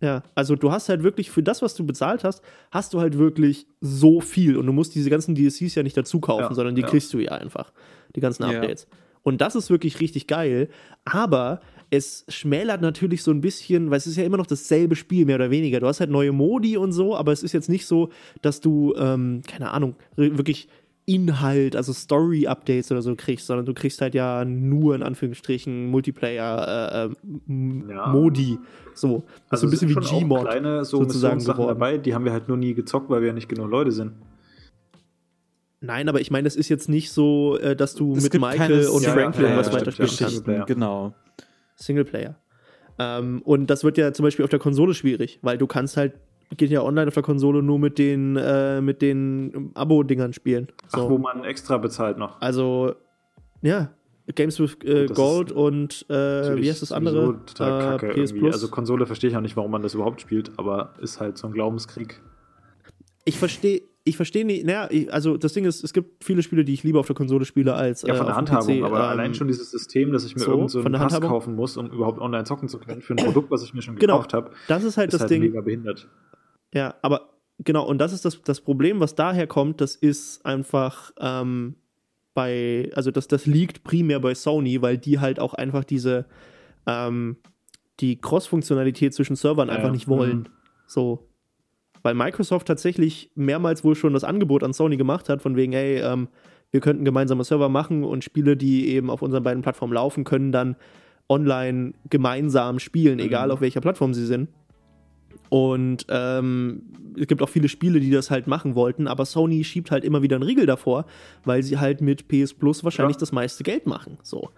Ja, 0.00 0.22
also 0.34 0.54
du 0.54 0.70
hast 0.70 0.88
halt 0.88 1.02
wirklich 1.02 1.30
für 1.30 1.42
das, 1.42 1.62
was 1.62 1.74
du 1.74 1.86
bezahlt 1.86 2.24
hast, 2.24 2.42
hast 2.70 2.92
du 2.92 3.00
halt 3.00 3.16
wirklich 3.16 3.66
so 3.80 4.20
viel 4.20 4.58
und 4.58 4.66
du 4.66 4.72
musst 4.72 4.94
diese 4.94 5.08
ganzen 5.08 5.34
DLCs 5.34 5.74
ja 5.76 5.82
nicht 5.82 5.96
dazu 5.96 6.20
kaufen, 6.20 6.42
ja, 6.42 6.54
sondern 6.54 6.74
die 6.74 6.82
ja. 6.82 6.88
kriegst 6.88 7.12
du 7.14 7.18
ja 7.18 7.32
einfach, 7.32 7.72
die 8.14 8.20
ganzen 8.20 8.42
Updates. 8.44 8.86
Ja. 8.90 8.98
Und 9.24 9.40
das 9.40 9.56
ist 9.56 9.70
wirklich 9.70 10.00
richtig 10.00 10.28
geil. 10.28 10.68
Aber 11.04 11.60
es 11.90 12.24
schmälert 12.28 12.80
natürlich 12.80 13.22
so 13.22 13.30
ein 13.30 13.40
bisschen, 13.40 13.90
weil 13.90 13.98
es 13.98 14.06
ist 14.06 14.16
ja 14.16 14.24
immer 14.24 14.36
noch 14.36 14.46
dasselbe 14.46 14.94
Spiel, 14.94 15.26
mehr 15.26 15.36
oder 15.36 15.50
weniger. 15.50 15.80
Du 15.80 15.86
hast 15.86 16.00
halt 16.00 16.10
neue 16.10 16.32
Modi 16.32 16.76
und 16.76 16.92
so, 16.92 17.16
aber 17.16 17.32
es 17.32 17.42
ist 17.42 17.52
jetzt 17.52 17.68
nicht 17.68 17.86
so, 17.86 18.10
dass 18.42 18.60
du, 18.60 18.94
ähm, 18.96 19.42
keine 19.46 19.70
Ahnung, 19.70 19.96
wirklich 20.16 20.68
Inhalt, 21.06 21.76
also 21.76 21.92
Story-Updates 21.92 22.90
oder 22.90 23.02
so 23.02 23.14
kriegst, 23.14 23.46
sondern 23.46 23.66
du 23.66 23.74
kriegst 23.74 24.00
halt 24.00 24.14
ja 24.14 24.44
nur 24.44 24.94
in 24.94 25.02
Anführungsstrichen 25.02 25.90
Multiplayer-Modi. 25.90 27.12
Äh, 27.48 27.94
ja. 27.94 28.06
Modi. 28.06 28.58
so. 28.94 29.24
Das 29.50 29.62
also 29.62 29.74
ist 29.74 29.80
so 29.80 29.86
ein 29.86 29.94
bisschen 30.00 30.20
wie 30.20 30.24
Gmod. 30.24 30.42
kleine 30.42 30.84
so 30.84 30.98
sozusagen 30.98 31.40
Sachen 31.40 31.66
dabei, 31.66 31.98
die 31.98 32.14
haben 32.14 32.24
wir 32.24 32.32
halt 32.32 32.48
nur 32.48 32.56
nie 32.56 32.72
gezockt, 32.72 33.10
weil 33.10 33.20
wir 33.20 33.28
ja 33.28 33.34
nicht 33.34 33.48
genug 33.48 33.70
Leute 33.70 33.92
sind. 33.92 34.12
Nein, 35.84 36.08
aber 36.08 36.20
ich 36.20 36.30
meine, 36.30 36.48
es 36.48 36.56
ist 36.56 36.68
jetzt 36.68 36.88
nicht 36.88 37.12
so, 37.12 37.58
äh, 37.58 37.76
dass 37.76 37.94
du 37.94 38.16
es 38.16 38.24
mit 38.24 38.40
Michael 38.40 38.86
und 38.88 39.04
Franklin 39.04 39.50
ja, 39.50 39.56
was 39.56 39.68
ja, 39.68 39.74
weiterspielen 39.74 40.10
kannst. 40.16 40.66
Genau. 40.66 41.14
Singleplayer. 41.76 42.36
Ähm, 42.98 43.42
und 43.42 43.68
das 43.68 43.84
wird 43.84 43.98
ja 43.98 44.12
zum 44.12 44.24
Beispiel 44.24 44.44
auf 44.44 44.50
der 44.50 44.58
Konsole 44.58 44.94
schwierig, 44.94 45.38
weil 45.42 45.58
du 45.58 45.66
kannst 45.66 45.96
halt 45.96 46.14
geht 46.56 46.70
ja 46.70 46.82
online 46.82 47.08
auf 47.08 47.14
der 47.14 47.22
Konsole 47.22 47.62
nur 47.62 47.78
mit 47.78 47.98
den 47.98 48.36
äh, 48.36 48.80
mit 48.80 49.02
den 49.02 49.72
Abo-Dingern 49.74 50.32
spielen. 50.32 50.68
So. 50.88 51.06
Ach, 51.06 51.10
wo 51.10 51.18
man 51.18 51.44
extra 51.44 51.78
bezahlt 51.78 52.16
noch. 52.16 52.40
Also 52.40 52.94
ja, 53.62 53.90
Games 54.34 54.60
with 54.60 54.76
äh, 54.84 55.06
Gold 55.06 55.52
und 55.52 56.06
äh, 56.08 56.56
wie 56.56 56.68
heißt 56.70 56.82
das 56.82 56.92
andere? 56.92 57.40
Total 57.46 57.98
kacke 57.98 58.22
PS 58.22 58.32
Plus. 58.32 58.54
Also 58.54 58.68
Konsole 58.68 59.06
verstehe 59.06 59.30
ich 59.30 59.36
auch 59.36 59.40
nicht, 59.40 59.56
warum 59.56 59.70
man 59.70 59.82
das 59.82 59.94
überhaupt 59.94 60.20
spielt, 60.20 60.52
aber 60.56 60.94
ist 61.00 61.20
halt 61.20 61.38
so 61.38 61.48
ein 61.48 61.52
Glaubenskrieg. 61.52 62.20
Ich 63.24 63.38
verstehe 63.38 63.82
ich 64.06 64.16
verstehe 64.16 64.44
nicht, 64.44 64.66
naja, 64.66 64.88
also 65.10 65.38
das 65.38 65.54
Ding 65.54 65.64
ist, 65.64 65.82
es 65.82 65.94
gibt 65.94 66.22
viele 66.22 66.42
Spiele, 66.42 66.64
die 66.64 66.74
ich 66.74 66.82
lieber 66.82 67.00
auf 67.00 67.06
der 67.06 67.16
Konsole 67.16 67.46
spiele 67.46 67.74
als 67.74 68.02
Ja, 68.02 68.14
von 68.14 68.26
äh, 68.26 68.28
der 68.28 68.36
Handhabung, 68.36 68.80
PC, 68.80 68.84
aber 68.84 68.98
ähm, 68.98 69.02
allein 69.02 69.34
schon 69.34 69.46
dieses 69.48 69.70
System, 69.70 70.12
dass 70.12 70.26
ich 70.26 70.34
mir 70.34 70.42
so, 70.42 70.52
irgend 70.52 70.70
so 70.70 70.80
einen 70.80 70.92
Pass 70.92 71.18
kaufen 71.20 71.54
muss, 71.54 71.78
um 71.78 71.90
überhaupt 71.90 72.20
online 72.20 72.44
zocken 72.44 72.68
zu 72.68 72.78
können 72.78 73.00
für 73.00 73.14
ein 73.14 73.24
Produkt, 73.24 73.50
was 73.50 73.64
ich 73.64 73.72
mir 73.72 73.80
schon 73.80 73.96
genau, 73.96 74.16
gekauft 74.16 74.34
habe. 74.34 74.50
Das 74.68 74.84
ist 74.84 74.98
halt 74.98 75.08
ist 75.08 75.14
das 75.14 75.20
halt 75.22 75.30
Ding. 75.30 75.40
mega 75.40 75.62
behindert. 75.62 76.06
Ja, 76.74 76.96
aber 77.00 77.30
genau, 77.58 77.86
und 77.86 77.96
das 77.96 78.12
ist 78.12 78.26
das, 78.26 78.42
das 78.42 78.60
Problem, 78.60 79.00
was 79.00 79.14
daher 79.14 79.46
kommt, 79.46 79.80
das 79.80 79.96
ist 79.96 80.44
einfach 80.44 81.12
ähm, 81.18 81.76
bei, 82.34 82.90
also 82.94 83.10
das, 83.10 83.26
das 83.26 83.46
liegt 83.46 83.84
primär 83.84 84.20
bei 84.20 84.34
Sony, 84.34 84.82
weil 84.82 84.98
die 84.98 85.18
halt 85.18 85.40
auch 85.40 85.54
einfach 85.54 85.82
diese, 85.84 86.26
ähm, 86.86 87.36
die 88.00 88.20
Cross-Funktionalität 88.20 89.14
zwischen 89.14 89.36
Servern 89.36 89.68
ja, 89.68 89.76
einfach 89.76 89.92
nicht 89.92 90.08
wollen. 90.08 90.38
Mhm. 90.38 90.46
So, 90.86 91.26
weil 92.04 92.14
Microsoft 92.14 92.68
tatsächlich 92.68 93.30
mehrmals 93.34 93.82
wohl 93.82 93.96
schon 93.96 94.12
das 94.12 94.24
Angebot 94.24 94.62
an 94.62 94.74
Sony 94.74 94.96
gemacht 94.98 95.28
hat, 95.30 95.40
von 95.40 95.56
wegen, 95.56 95.72
hey, 95.72 96.00
ähm, 96.00 96.28
wir 96.70 96.80
könnten 96.80 97.04
gemeinsame 97.04 97.44
Server 97.44 97.70
machen 97.70 98.04
und 98.04 98.22
Spiele, 98.22 98.56
die 98.56 98.88
eben 98.90 99.08
auf 99.08 99.22
unseren 99.22 99.42
beiden 99.42 99.62
Plattformen 99.62 99.94
laufen, 99.94 100.24
können 100.24 100.52
dann 100.52 100.76
online 101.30 101.94
gemeinsam 102.10 102.78
spielen, 102.78 103.14
mhm. 103.14 103.24
egal 103.24 103.50
auf 103.50 103.62
welcher 103.62 103.80
Plattform 103.80 104.12
sie 104.12 104.26
sind. 104.26 104.50
Und 105.48 106.04
ähm, 106.10 106.82
es 107.18 107.26
gibt 107.26 107.42
auch 107.42 107.48
viele 107.48 107.68
Spiele, 107.68 108.00
die 108.00 108.10
das 108.10 108.30
halt 108.30 108.48
machen 108.48 108.74
wollten, 108.74 109.08
aber 109.08 109.24
Sony 109.24 109.64
schiebt 109.64 109.90
halt 109.90 110.04
immer 110.04 110.20
wieder 110.20 110.36
einen 110.36 110.44
Riegel 110.44 110.66
davor, 110.66 111.06
weil 111.44 111.62
sie 111.62 111.78
halt 111.78 112.02
mit 112.02 112.28
PS 112.28 112.52
Plus 112.52 112.84
wahrscheinlich 112.84 113.16
ja. 113.16 113.20
das 113.20 113.32
meiste 113.32 113.64
Geld 113.64 113.86
machen. 113.86 114.18
So. 114.22 114.50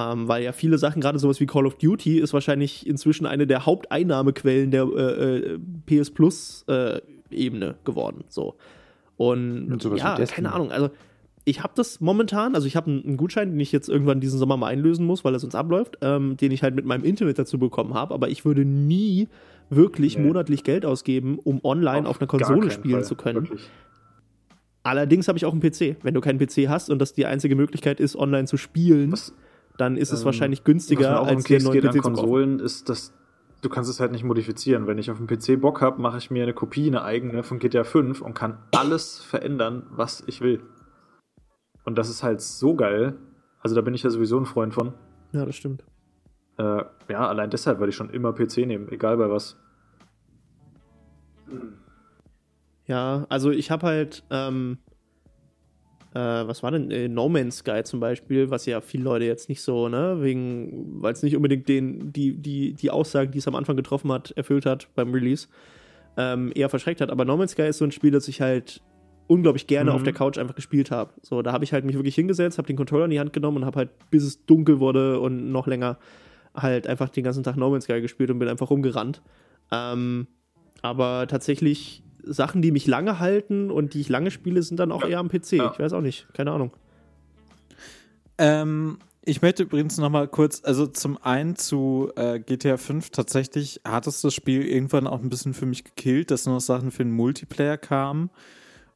Ähm, 0.00 0.28
weil 0.28 0.42
ja 0.42 0.52
viele 0.52 0.78
Sachen, 0.78 1.00
gerade 1.00 1.18
sowas 1.18 1.40
wie 1.40 1.46
Call 1.46 1.66
of 1.66 1.76
Duty, 1.76 2.18
ist 2.18 2.32
wahrscheinlich 2.32 2.86
inzwischen 2.86 3.26
eine 3.26 3.46
der 3.46 3.66
Haupteinnahmequellen 3.66 4.70
der 4.70 4.84
äh, 4.84 5.38
äh 5.38 5.58
PS 5.86 6.10
Plus-Ebene 6.10 7.66
äh, 7.66 7.74
geworden. 7.84 8.24
So. 8.28 8.56
Und, 9.16 9.70
Und 9.70 9.98
ja, 9.98 10.16
keine 10.26 10.52
Ahnung. 10.52 10.70
Also, 10.70 10.90
ich 11.44 11.62
habe 11.62 11.72
das 11.74 12.00
momentan, 12.00 12.54
also 12.54 12.66
ich 12.66 12.76
habe 12.76 12.90
einen, 12.90 13.16
Gutschein, 13.16 13.50
den 13.50 13.60
ich 13.60 13.72
jetzt 13.72 13.88
irgendwann 13.88 14.20
diesen 14.20 14.38
Sommer 14.38 14.56
mal 14.56 14.68
einlösen 14.68 15.06
muss, 15.06 15.24
weil 15.24 15.34
er 15.34 15.40
sonst 15.40 15.54
abläuft, 15.54 15.98
ähm, 16.00 16.36
den 16.36 16.52
ich 16.52 16.62
halt 16.62 16.74
mit 16.74 16.84
meinem 16.84 17.04
Internet 17.04 17.38
dazu 17.38 17.58
bekommen 17.58 17.94
habe, 17.94 18.14
aber 18.14 18.28
ich 18.28 18.44
würde 18.44 18.64
nie 18.64 19.28
wirklich 19.70 20.18
nee. 20.18 20.24
monatlich 20.24 20.64
Geld 20.64 20.84
ausgeben, 20.84 21.38
um 21.38 21.60
online 21.64 22.08
auf, 22.08 22.16
auf 22.16 22.20
einer 22.20 22.28
Konsole 22.28 22.70
spielen 22.70 22.94
Fall. 22.94 23.04
zu 23.04 23.14
können. 23.14 23.42
Wirklich. 23.48 23.68
Allerdings 24.82 25.28
habe 25.28 25.38
ich 25.38 25.44
auch 25.44 25.52
einen 25.52 25.60
PC. 25.60 25.96
Wenn 26.02 26.14
du 26.14 26.20
keinen 26.20 26.38
PC 26.38 26.68
hast 26.68 26.90
und 26.90 26.98
das 26.98 27.12
die 27.12 27.26
einzige 27.26 27.54
Möglichkeit 27.54 28.00
ist, 28.00 28.16
online 28.16 28.46
zu 28.46 28.56
spielen, 28.56 29.12
Was? 29.12 29.34
Dann 29.80 29.96
ist 29.96 30.12
es 30.12 30.20
ähm, 30.20 30.26
wahrscheinlich 30.26 30.64
günstiger 30.64 31.22
als 31.22 31.44
dir 31.44 31.62
neuen 31.62 31.80
PC 31.80 32.02
Konsolen 32.02 32.58
zu 32.58 32.64
ist, 32.64 32.88
dass 32.88 33.14
du 33.62 33.68
kannst 33.68 33.90
es 33.90 34.00
halt 34.00 34.12
nicht 34.12 34.24
modifizieren. 34.24 34.86
Wenn 34.86 34.98
ich 34.98 35.10
auf 35.10 35.18
dem 35.18 35.26
PC 35.26 35.60
Bock 35.60 35.80
habe, 35.80 36.00
mache 36.00 36.18
ich 36.18 36.30
mir 36.30 36.42
eine 36.42 36.54
Kopie, 36.54 36.86
eine 36.86 37.02
eigene 37.02 37.42
von 37.42 37.58
GTA 37.58 37.84
5 37.84 38.20
und 38.20 38.34
kann 38.34 38.58
alles 38.74 39.20
verändern, 39.20 39.86
was 39.90 40.22
ich 40.26 40.40
will. 40.40 40.62
Und 41.84 41.96
das 41.96 42.08
ist 42.08 42.22
halt 42.22 42.40
so 42.40 42.74
geil. 42.74 43.16
Also 43.60 43.74
da 43.74 43.80
bin 43.80 43.94
ich 43.94 44.02
ja 44.02 44.10
sowieso 44.10 44.38
ein 44.38 44.46
Freund 44.46 44.74
von. 44.74 44.94
Ja, 45.32 45.44
das 45.44 45.56
stimmt. 45.56 45.84
Äh, 46.58 46.84
ja, 47.08 47.28
allein 47.28 47.50
deshalb 47.50 47.78
würde 47.78 47.90
ich 47.90 47.96
schon 47.96 48.10
immer 48.10 48.32
PC 48.32 48.58
nehmen, 48.58 48.88
egal 48.90 49.16
bei 49.16 49.30
was. 49.30 49.56
Ja, 52.86 53.26
also 53.28 53.50
ich 53.50 53.70
habe 53.70 53.86
halt 53.86 54.24
ähm, 54.30 54.78
äh, 56.14 56.18
was 56.18 56.62
war 56.62 56.72
denn, 56.72 56.90
äh, 56.90 57.08
No 57.08 57.28
Man's 57.28 57.58
Sky 57.58 57.82
zum 57.84 58.00
Beispiel, 58.00 58.50
was 58.50 58.66
ja 58.66 58.80
viele 58.80 59.04
Leute 59.04 59.24
jetzt 59.24 59.48
nicht 59.48 59.62
so, 59.62 59.88
ne, 59.88 60.18
wegen, 60.20 61.02
weil 61.02 61.12
es 61.12 61.22
nicht 61.22 61.36
unbedingt 61.36 61.68
den, 61.68 62.12
die, 62.12 62.34
die, 62.34 62.74
die 62.74 62.90
Aussagen, 62.90 63.30
die 63.30 63.38
es 63.38 63.46
am 63.46 63.54
Anfang 63.54 63.76
getroffen 63.76 64.10
hat, 64.10 64.32
erfüllt 64.32 64.66
hat 64.66 64.88
beim 64.94 65.12
Release, 65.12 65.48
ähm, 66.16 66.50
eher 66.54 66.68
verschreckt 66.68 67.00
hat. 67.00 67.10
Aber 67.10 67.24
No 67.24 67.36
Man's 67.36 67.52
Sky 67.52 67.68
ist 67.68 67.78
so 67.78 67.84
ein 67.84 67.92
Spiel, 67.92 68.10
das 68.10 68.26
ich 68.26 68.40
halt 68.40 68.82
unglaublich 69.28 69.68
gerne 69.68 69.90
mhm. 69.90 69.96
auf 69.96 70.02
der 70.02 70.12
Couch 70.12 70.38
einfach 70.38 70.56
gespielt 70.56 70.90
habe. 70.90 71.12
So, 71.22 71.42
da 71.42 71.52
habe 71.52 71.62
ich 71.62 71.72
halt 71.72 71.84
mich 71.84 71.94
wirklich 71.94 72.16
hingesetzt, 72.16 72.58
habe 72.58 72.66
den 72.66 72.76
Controller 72.76 73.04
in 73.04 73.12
die 73.12 73.20
Hand 73.20 73.32
genommen 73.32 73.58
und 73.58 73.64
habe 73.64 73.78
halt, 73.78 73.90
bis 74.10 74.24
es 74.24 74.44
dunkel 74.44 74.80
wurde 74.80 75.20
und 75.20 75.52
noch 75.52 75.68
länger, 75.68 75.98
halt 76.56 76.88
einfach 76.88 77.08
den 77.08 77.22
ganzen 77.22 77.44
Tag 77.44 77.56
No 77.56 77.70
Man's 77.70 77.84
Sky 77.84 78.00
gespielt 78.00 78.30
und 78.32 78.40
bin 78.40 78.48
einfach 78.48 78.70
rumgerannt. 78.70 79.22
Ähm, 79.70 80.26
aber 80.82 81.26
tatsächlich 81.28 82.02
Sachen, 82.24 82.62
die 82.62 82.72
mich 82.72 82.86
lange 82.86 83.18
halten 83.18 83.70
und 83.70 83.94
die 83.94 84.00
ich 84.00 84.08
lange 84.08 84.30
spiele, 84.30 84.62
sind 84.62 84.78
dann 84.78 84.92
auch 84.92 85.02
ja. 85.02 85.08
eher 85.08 85.18
am 85.18 85.28
PC. 85.28 85.52
Ja. 85.52 85.70
Ich 85.72 85.78
weiß 85.78 85.92
auch 85.92 86.00
nicht, 86.00 86.26
keine 86.32 86.52
Ahnung. 86.52 86.72
Ähm, 88.38 88.98
ich 89.22 89.42
möchte 89.42 89.64
übrigens 89.64 89.98
noch 89.98 90.08
mal 90.08 90.28
kurz, 90.28 90.62
also 90.64 90.86
zum 90.86 91.22
einen 91.22 91.56
zu 91.56 92.10
äh, 92.16 92.40
GTA 92.40 92.78
5, 92.78 93.10
tatsächlich 93.10 93.80
hat 93.84 94.06
es 94.06 94.22
das 94.22 94.34
Spiel 94.34 94.62
irgendwann 94.66 95.06
auch 95.06 95.20
ein 95.20 95.28
bisschen 95.28 95.52
für 95.52 95.66
mich 95.66 95.84
gekillt, 95.84 96.30
dass 96.30 96.46
nur 96.46 96.54
noch 96.54 96.62
Sachen 96.62 96.90
für 96.90 97.04
den 97.04 97.12
Multiplayer 97.12 97.76
kamen 97.76 98.30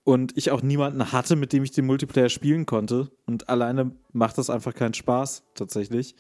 und 0.03 0.37
ich 0.37 0.51
auch 0.51 0.63
niemanden 0.63 1.13
hatte, 1.13 1.37
mit 1.37 1.53
dem 1.53 1.63
ich 1.63 1.73
den 1.73 1.87
Multiplayer 1.87 2.29
spielen 2.29 2.67
konnte. 2.67 3.11
Und 3.27 3.49
alleine 3.49 3.93
macht 4.13 4.39
das 4.39 4.51
einfach 4.51 4.75
keinen 4.75 4.95
Spaß, 4.95 5.45
tatsächlich. 5.55 6.15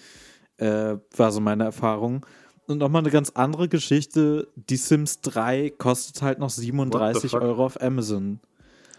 Äh, 0.56 0.96
war 1.16 1.32
so 1.32 1.40
meine 1.40 1.64
Erfahrung. 1.64 2.26
Und 2.66 2.78
nochmal 2.78 3.02
eine 3.02 3.10
ganz 3.10 3.30
andere 3.34 3.68
Geschichte. 3.68 4.48
Die 4.56 4.76
Sims 4.76 5.20
3 5.20 5.70
kostet 5.76 6.22
halt 6.22 6.38
noch 6.38 6.50
37 6.50 7.34
Euro 7.34 7.66
auf 7.66 7.80
Amazon. 7.80 8.40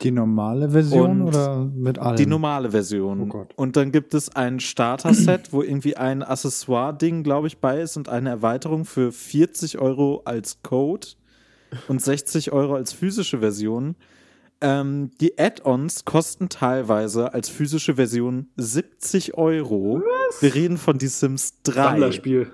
Die 0.01 0.11
normale 0.11 0.69
Version 0.69 1.21
und 1.21 1.27
oder 1.29 1.65
mit 1.73 1.97
allem? 1.99 2.17
Die 2.17 2.25
normale 2.25 2.71
Version. 2.71 3.31
Oh 3.31 3.45
und 3.55 3.77
dann 3.77 3.91
gibt 3.91 4.13
es 4.13 4.35
ein 4.35 4.59
Starter-Set, 4.59 5.53
wo 5.53 5.61
irgendwie 5.61 5.95
ein 5.95 6.21
Accessoire-Ding, 6.21 7.23
glaube 7.23 7.47
ich, 7.47 7.59
bei 7.59 7.81
ist 7.81 7.95
und 7.97 8.09
eine 8.09 8.29
Erweiterung 8.29 8.85
für 8.85 9.11
40 9.11 9.79
Euro 9.79 10.21
als 10.25 10.61
Code 10.63 11.07
und 11.87 12.01
60 12.01 12.51
Euro 12.51 12.75
als 12.75 12.93
physische 12.93 13.39
Version. 13.39 13.95
Ähm, 14.61 15.11
die 15.19 15.37
Add-ons 15.37 16.05
kosten 16.05 16.49
teilweise 16.49 17.33
als 17.33 17.49
physische 17.49 17.95
Version 17.95 18.47
70 18.57 19.37
Euro. 19.37 20.01
Was? 20.01 20.41
Wir 20.41 20.55
reden 20.55 20.77
von 20.77 20.97
Die 20.97 21.07
Sims 21.07 21.61
3. 21.63 21.73
Sammlerspiel. 21.73 22.47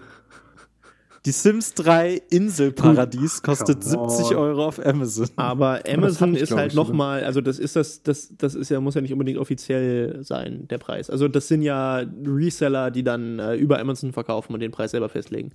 Die 1.26 1.32
Sims 1.32 1.76
3 1.76 2.20
Inselparadies 2.32 3.44
kostet 3.44 3.84
70 3.84 4.36
Euro 4.36 4.66
auf 4.66 4.84
Amazon. 4.84 5.30
Aber 5.36 5.82
Amazon 5.88 6.36
ist 6.36 6.52
halt 6.52 6.74
nochmal, 6.74 7.24
also 7.24 7.42
das 7.42 7.60
ist 7.60 7.76
das, 7.76 8.02
das, 8.02 8.34
das 8.38 8.56
ist 8.56 8.70
ja, 8.70 8.80
muss 8.80 8.96
ja 8.96 9.02
nicht 9.02 9.14
unbedingt 9.14 9.38
offiziell 9.38 10.24
sein, 10.24 10.68
der 10.70 10.80
Preis. 10.80 11.12
Also 11.12 11.28
das 11.28 11.48
sind 11.48 11.62
ja 11.62 12.04
Reseller, 12.26 12.90
die 12.90 13.04
dann 13.04 13.38
äh, 13.38 13.54
über 13.54 13.80
Amazon 13.80 14.14
verkaufen 14.14 14.54
und 14.56 14.62
den 14.62 14.72
Preis 14.72 14.92
selber 14.92 15.10
festlegen. 15.10 15.52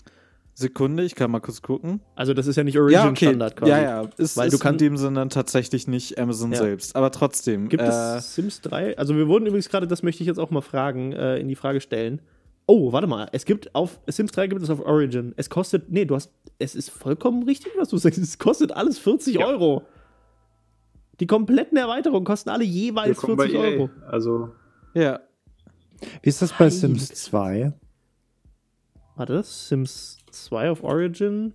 Sekunde, 0.54 1.02
ich 1.02 1.16
kann 1.16 1.30
mal 1.30 1.40
kurz 1.40 1.60
gucken. 1.60 2.00
Also 2.14 2.32
das 2.32 2.46
ist 2.46 2.56
ja 2.56 2.64
nicht 2.64 2.78
Origin 2.78 2.94
ja, 2.94 3.08
okay. 3.10 3.26
Standard 3.26 3.56
quasi. 3.56 3.70
Ja, 3.72 3.82
ja, 3.82 4.08
ist, 4.16 4.36
Weil 4.38 4.48
ist 4.48 4.54
du 4.54 4.58
kannst 4.58 4.80
in 4.80 4.88
dem 4.92 4.96
Sinne 4.96 5.16
dann 5.16 5.30
tatsächlich 5.30 5.86
nicht 5.88 6.16
Amazon 6.18 6.52
ja. 6.52 6.58
selbst. 6.58 6.96
Aber 6.96 7.10
trotzdem. 7.10 7.68
Gibt 7.68 7.82
äh, 7.82 7.86
es 7.88 8.34
Sims 8.36 8.62
3? 8.62 8.96
Also 8.96 9.16
wir 9.16 9.28
wurden 9.28 9.46
übrigens 9.46 9.68
gerade, 9.68 9.86
das 9.86 10.02
möchte 10.02 10.22
ich 10.22 10.28
jetzt 10.28 10.38
auch 10.38 10.50
mal 10.50 10.62
fragen, 10.62 11.12
äh, 11.12 11.38
in 11.38 11.48
die 11.48 11.56
Frage 11.56 11.82
stellen. 11.82 12.22
Oh, 12.66 12.92
warte 12.92 13.06
mal. 13.06 13.28
Es 13.32 13.44
gibt 13.44 13.74
auf 13.74 14.00
Sims 14.06 14.32
3 14.32 14.48
gibt 14.48 14.62
es 14.62 14.70
auf 14.70 14.80
Origin. 14.80 15.32
Es 15.36 15.48
kostet, 15.48 15.90
nee, 15.90 16.04
du 16.04 16.16
hast, 16.16 16.32
es 16.58 16.74
ist 16.74 16.90
vollkommen 16.90 17.44
richtig, 17.44 17.72
was 17.76 17.88
du 17.88 17.96
sagst. 17.96 18.18
Es 18.18 18.38
kostet 18.38 18.72
alles 18.72 18.98
40 18.98 19.36
ja. 19.36 19.46
Euro. 19.46 19.86
Die 21.20 21.26
kompletten 21.26 21.78
Erweiterungen 21.78 22.24
kosten 22.24 22.50
alle 22.50 22.64
jeweils 22.64 23.20
40 23.20 23.54
e 23.54 23.56
Euro. 23.56 23.90
Also. 24.08 24.50
Ja. 24.94 25.20
Wie 26.22 26.28
ist 26.28 26.42
das 26.42 26.52
bei 26.52 26.68
Sims 26.68 27.08
2? 27.08 27.72
Warte, 29.14 29.42
Sims 29.42 30.18
2 30.30 30.70
auf 30.70 30.82
Origin 30.82 31.54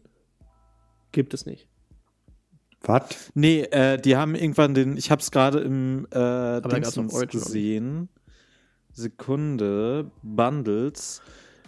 gibt 1.12 1.34
es 1.34 1.46
nicht. 1.46 1.68
Was? 2.84 3.32
Nee, 3.36 3.62
äh, 3.62 3.98
die 3.98 4.16
haben 4.16 4.34
irgendwann 4.34 4.74
den, 4.74 4.98
ich 4.98 5.12
hab's 5.12 5.30
gerade 5.30 5.60
im 5.60 6.08
äh, 6.10 6.62
Dingsens 6.62 7.14
gesehen. 7.28 8.10
Sekunde, 8.94 10.12
Bundles. 10.22 11.22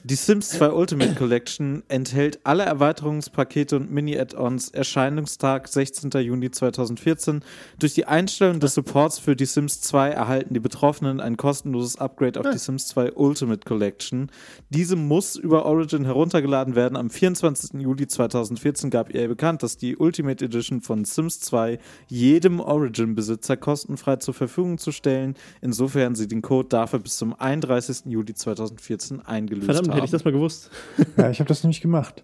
Die 0.05 0.15
Sims 0.15 0.49
2 0.49 0.71
Ultimate 0.71 1.15
Collection 1.15 1.81
enthält 1.88 2.41
alle 2.43 2.63
Erweiterungspakete 2.63 3.77
und 3.77 3.89
Mini-Add-ons. 3.89 4.67
Erscheinungstag 4.71 5.69
16. 5.69 6.11
Juni 6.21 6.51
2014. 6.51 7.41
Durch 7.80 7.93
die 7.93 8.03
Einstellung 8.03 8.59
des 8.59 8.73
Supports 8.73 9.17
für 9.17 9.38
die 9.38 9.45
Sims 9.45 9.80
2 9.80 10.09
erhalten 10.09 10.53
die 10.53 10.59
Betroffenen 10.59 11.21
ein 11.21 11.38
kostenloses 11.38 11.99
Upgrade 11.99 12.38
auf 12.38 12.49
die 12.49 12.57
Sims 12.57 12.88
2 12.88 13.13
Ultimate 13.13 13.61
Collection. 13.65 14.30
Diese 14.69 14.97
muss 14.97 15.38
über 15.38 15.63
Origin 15.65 16.03
heruntergeladen 16.03 16.75
werden. 16.75 16.97
Am 16.97 17.09
24. 17.09 17.80
Juli 17.80 18.05
2014 18.05 18.89
gab 18.89 19.15
EA 19.15 19.27
bekannt, 19.27 19.63
dass 19.63 19.77
die 19.77 19.95
Ultimate 19.95 20.43
Edition 20.43 20.81
von 20.81 21.05
Sims 21.05 21.39
2 21.39 21.80
jedem 22.09 22.59
Origin-Besitzer 22.59 23.55
kostenfrei 23.55 24.17
zur 24.17 24.34
Verfügung 24.34 24.77
zu 24.80 24.91
stellen, 24.91 25.35
insofern 25.61 26.15
sie 26.15 26.27
den 26.27 26.41
Code 26.41 26.67
dafür 26.67 26.99
bis 26.99 27.15
zum 27.15 27.34
31. 27.34 28.07
Juli 28.07 28.34
2014 28.34 29.21
eingelöst 29.21 29.67
Verdammt, 29.67 29.92
haben. 29.93 29.97
hätte 29.99 30.05
ich 30.05 30.11
das 30.11 30.25
mal 30.25 30.31
gewusst. 30.31 30.69
Ja, 31.17 31.29
ich 31.29 31.39
habe 31.39 31.47
das 31.47 31.63
nämlich 31.63 31.81
gemacht. 31.81 32.23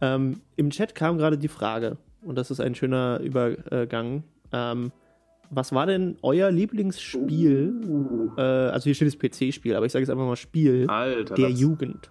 Ähm, 0.00 0.40
Im 0.56 0.70
Chat 0.70 0.94
kam 0.94 1.18
gerade 1.18 1.38
die 1.38 1.48
Frage, 1.48 1.96
und 2.22 2.36
das 2.36 2.50
ist 2.50 2.60
ein 2.60 2.74
schöner 2.74 3.20
Übergang. 3.20 4.22
Ähm, 4.52 4.92
was 5.50 5.72
war 5.72 5.86
denn 5.86 6.16
euer 6.22 6.50
Lieblingsspiel? 6.50 8.32
Äh, 8.36 8.40
also 8.40 8.84
hier 8.84 8.94
steht 8.94 9.08
das 9.08 9.18
PC-Spiel, 9.18 9.74
aber 9.74 9.86
ich 9.86 9.92
sage 9.92 10.02
jetzt 10.02 10.10
einfach 10.10 10.26
mal 10.26 10.36
Spiel 10.36 10.88
Alter. 10.88 11.34
der 11.34 11.48
das- 11.50 11.60
Jugend. 11.60 12.10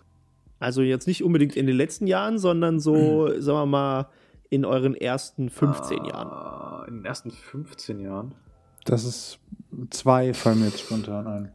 Also 0.59 0.81
jetzt 0.81 1.05
nicht 1.05 1.23
unbedingt 1.23 1.55
in 1.55 1.67
den 1.67 1.75
letzten 1.77 2.07
Jahren, 2.07 2.39
sondern 2.39 2.79
so, 2.79 3.27
sagen 3.39 3.59
wir 3.59 3.65
mal, 3.67 4.07
in 4.49 4.65
euren 4.65 4.95
ersten 4.95 5.49
15 5.51 6.05
Jahren. 6.05 6.27
Ah, 6.29 6.85
In 6.87 6.95
den 6.95 7.05
ersten 7.05 7.29
15 7.29 7.99
Jahren. 7.99 8.33
Das 8.85 9.03
ist 9.03 9.37
zwei 9.91 10.33
fallen 10.33 10.59
mir 10.61 10.65
jetzt 10.67 10.79
spontan 10.79 11.27
ein. 11.27 11.51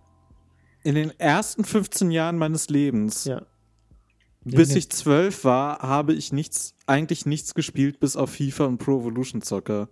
In 0.84 0.94
den 0.94 1.10
ersten 1.18 1.64
15 1.64 2.10
Jahren 2.10 2.38
meines 2.38 2.68
Lebens, 2.68 3.24
Ja. 3.24 3.42
bis 4.44 4.74
ich 4.74 4.90
zwölf 4.90 5.44
war, 5.44 5.78
habe 5.80 6.12
ich 6.12 6.32
nichts, 6.32 6.74
eigentlich 6.86 7.26
nichts 7.26 7.54
gespielt, 7.54 8.00
bis 8.00 8.16
auf 8.16 8.30
FIFA 8.30 8.64
und 8.64 8.78
Pro 8.78 9.00
Evolution 9.00 9.42
Soccer. 9.42 9.88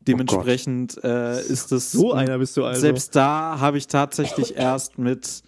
Dementsprechend 0.00 1.02
äh, 1.02 1.40
ist 1.40 1.72
es 1.72 1.92
So 1.92 2.12
einer 2.12 2.38
bist 2.38 2.56
du 2.56 2.64
also. 2.64 2.80
Selbst 2.80 3.16
da 3.16 3.58
habe 3.60 3.78
ich 3.78 3.86
tatsächlich 3.86 4.56
erst 4.56 4.98
mit 4.98 5.42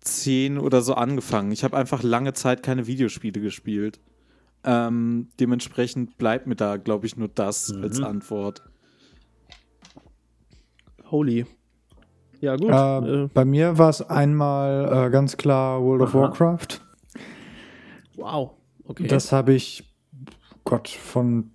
zehn 0.00 0.58
oder 0.58 0.82
so 0.82 0.94
angefangen. 0.94 1.52
Ich 1.52 1.62
habe 1.62 1.76
einfach 1.76 2.02
lange 2.02 2.32
Zeit 2.32 2.62
keine 2.62 2.86
Videospiele 2.86 3.40
gespielt. 3.40 4.00
Ähm, 4.64 5.28
dementsprechend 5.38 6.18
bleibt 6.18 6.46
mir 6.48 6.56
da, 6.56 6.76
glaube 6.78 7.06
ich, 7.06 7.16
nur 7.16 7.28
das 7.28 7.72
als 7.72 8.00
Antwort. 8.00 8.62
Holy. 11.10 11.46
Ja, 12.40 12.56
gut. 12.56 12.70
Äh, 12.70 13.24
Äh, 13.24 13.28
bei 13.32 13.44
mir 13.44 13.78
war 13.78 13.88
es 13.90 14.02
einmal 14.02 15.06
äh, 15.06 15.10
ganz 15.10 15.36
klar 15.36 15.82
World 15.82 16.02
of 16.02 16.14
Aha. 16.14 16.20
Warcraft. 16.22 16.80
wow. 18.16 18.50
Okay. 18.84 19.06
Das 19.08 19.32
habe 19.32 19.52
ich, 19.52 19.82
Gott, 20.64 20.88
von, 20.88 21.50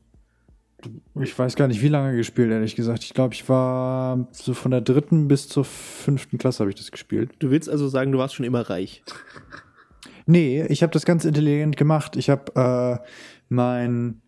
ich 1.22 1.38
weiß 1.38 1.56
gar 1.56 1.68
nicht, 1.70 1.82
wie 1.82 1.88
lange 1.88 2.16
gespielt, 2.18 2.52
ehrlich 2.52 2.76
gesagt. 2.76 3.04
Ich 3.04 3.14
glaube, 3.14 3.34
ich 3.34 3.48
war 3.48 4.28
so 4.32 4.54
von 4.54 4.72
der 4.72 4.82
dritten 4.82 5.28
bis 5.30 5.48
zur 5.48 5.64
fünften 5.64 6.38
Klasse 6.38 6.60
habe 6.60 6.72
ich 6.72 6.76
das 6.76 6.92
gespielt. 6.92 7.32
du 7.40 7.50
willst 7.50 7.70
also 7.70 7.88
sagen, 7.88 8.12
du 8.12 8.18
warst 8.18 8.36
schon 8.36 8.46
immer 8.46 8.70
reich. 8.70 9.02
Nee, 10.26 10.66
ich 10.68 10.84
habe 10.84 10.92
das 10.92 11.06
ganz 11.06 11.24
intelligent 11.26 11.78
gemacht. 11.78 12.16
Ich 12.18 12.30
habe 12.30 13.00
äh, 13.02 13.08
mein, 13.50 14.22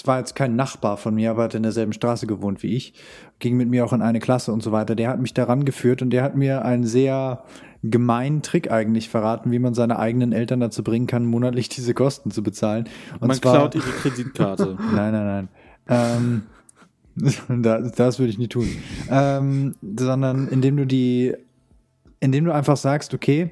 es 0.00 0.06
war 0.06 0.18
jetzt 0.18 0.34
kein 0.34 0.56
Nachbar 0.56 0.96
von 0.96 1.14
mir, 1.14 1.30
aber 1.30 1.42
hat 1.42 1.54
in 1.54 1.62
derselben 1.62 1.92
Straße 1.92 2.26
gewohnt 2.26 2.62
wie 2.62 2.74
ich, 2.74 2.94
ging 3.38 3.58
mit 3.58 3.68
mir 3.68 3.84
auch 3.84 3.92
in 3.92 4.00
eine 4.00 4.18
Klasse 4.18 4.50
und 4.50 4.62
so 4.62 4.72
weiter. 4.72 4.94
Der 4.94 5.10
hat 5.10 5.20
mich 5.20 5.34
daran 5.34 5.66
geführt 5.66 6.00
und 6.00 6.08
der 6.08 6.22
hat 6.22 6.36
mir 6.36 6.64
einen 6.64 6.86
sehr 6.86 7.44
gemeinen 7.82 8.40
Trick 8.40 8.70
eigentlich 8.70 9.10
verraten, 9.10 9.50
wie 9.50 9.58
man 9.58 9.74
seine 9.74 9.98
eigenen 9.98 10.32
Eltern 10.32 10.58
dazu 10.58 10.82
bringen 10.82 11.06
kann, 11.06 11.26
monatlich 11.26 11.68
diese 11.68 11.92
Kosten 11.92 12.30
zu 12.30 12.42
bezahlen. 12.42 12.88
Und 13.20 13.28
Man 13.28 13.36
zwar, 13.36 13.56
klaut 13.56 13.74
ihre 13.74 13.90
Kreditkarte. 13.90 14.78
Nein, 14.94 15.12
nein, 15.12 15.48
nein. 15.86 16.42
Ähm, 17.48 17.62
da, 17.62 17.80
das 17.82 18.18
würde 18.18 18.30
ich 18.30 18.38
nie 18.38 18.48
tun. 18.48 18.68
Ähm, 19.10 19.74
sondern 19.98 20.48
indem 20.48 20.78
du 20.78 20.86
die, 20.86 21.34
indem 22.20 22.46
du 22.46 22.54
einfach 22.54 22.78
sagst, 22.78 23.12
okay, 23.12 23.50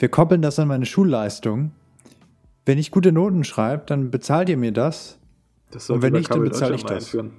wir 0.00 0.08
koppeln 0.08 0.42
das 0.42 0.58
an 0.58 0.66
meine 0.66 0.86
Schulleistung. 0.86 1.70
Wenn 2.66 2.78
ich 2.78 2.90
gute 2.90 3.12
Noten 3.12 3.44
schreibe, 3.44 3.84
dann 3.86 4.10
bezahlt 4.10 4.48
ihr 4.48 4.56
mir 4.56 4.72
das. 4.72 5.20
Das 5.72 5.90
Und 5.90 6.02
wenn 6.02 6.12
nicht, 6.12 6.30
dann 6.30 6.42
bezahle 6.44 6.74
ich 6.76 6.84
das. 6.84 7.04
einführen. 7.06 7.30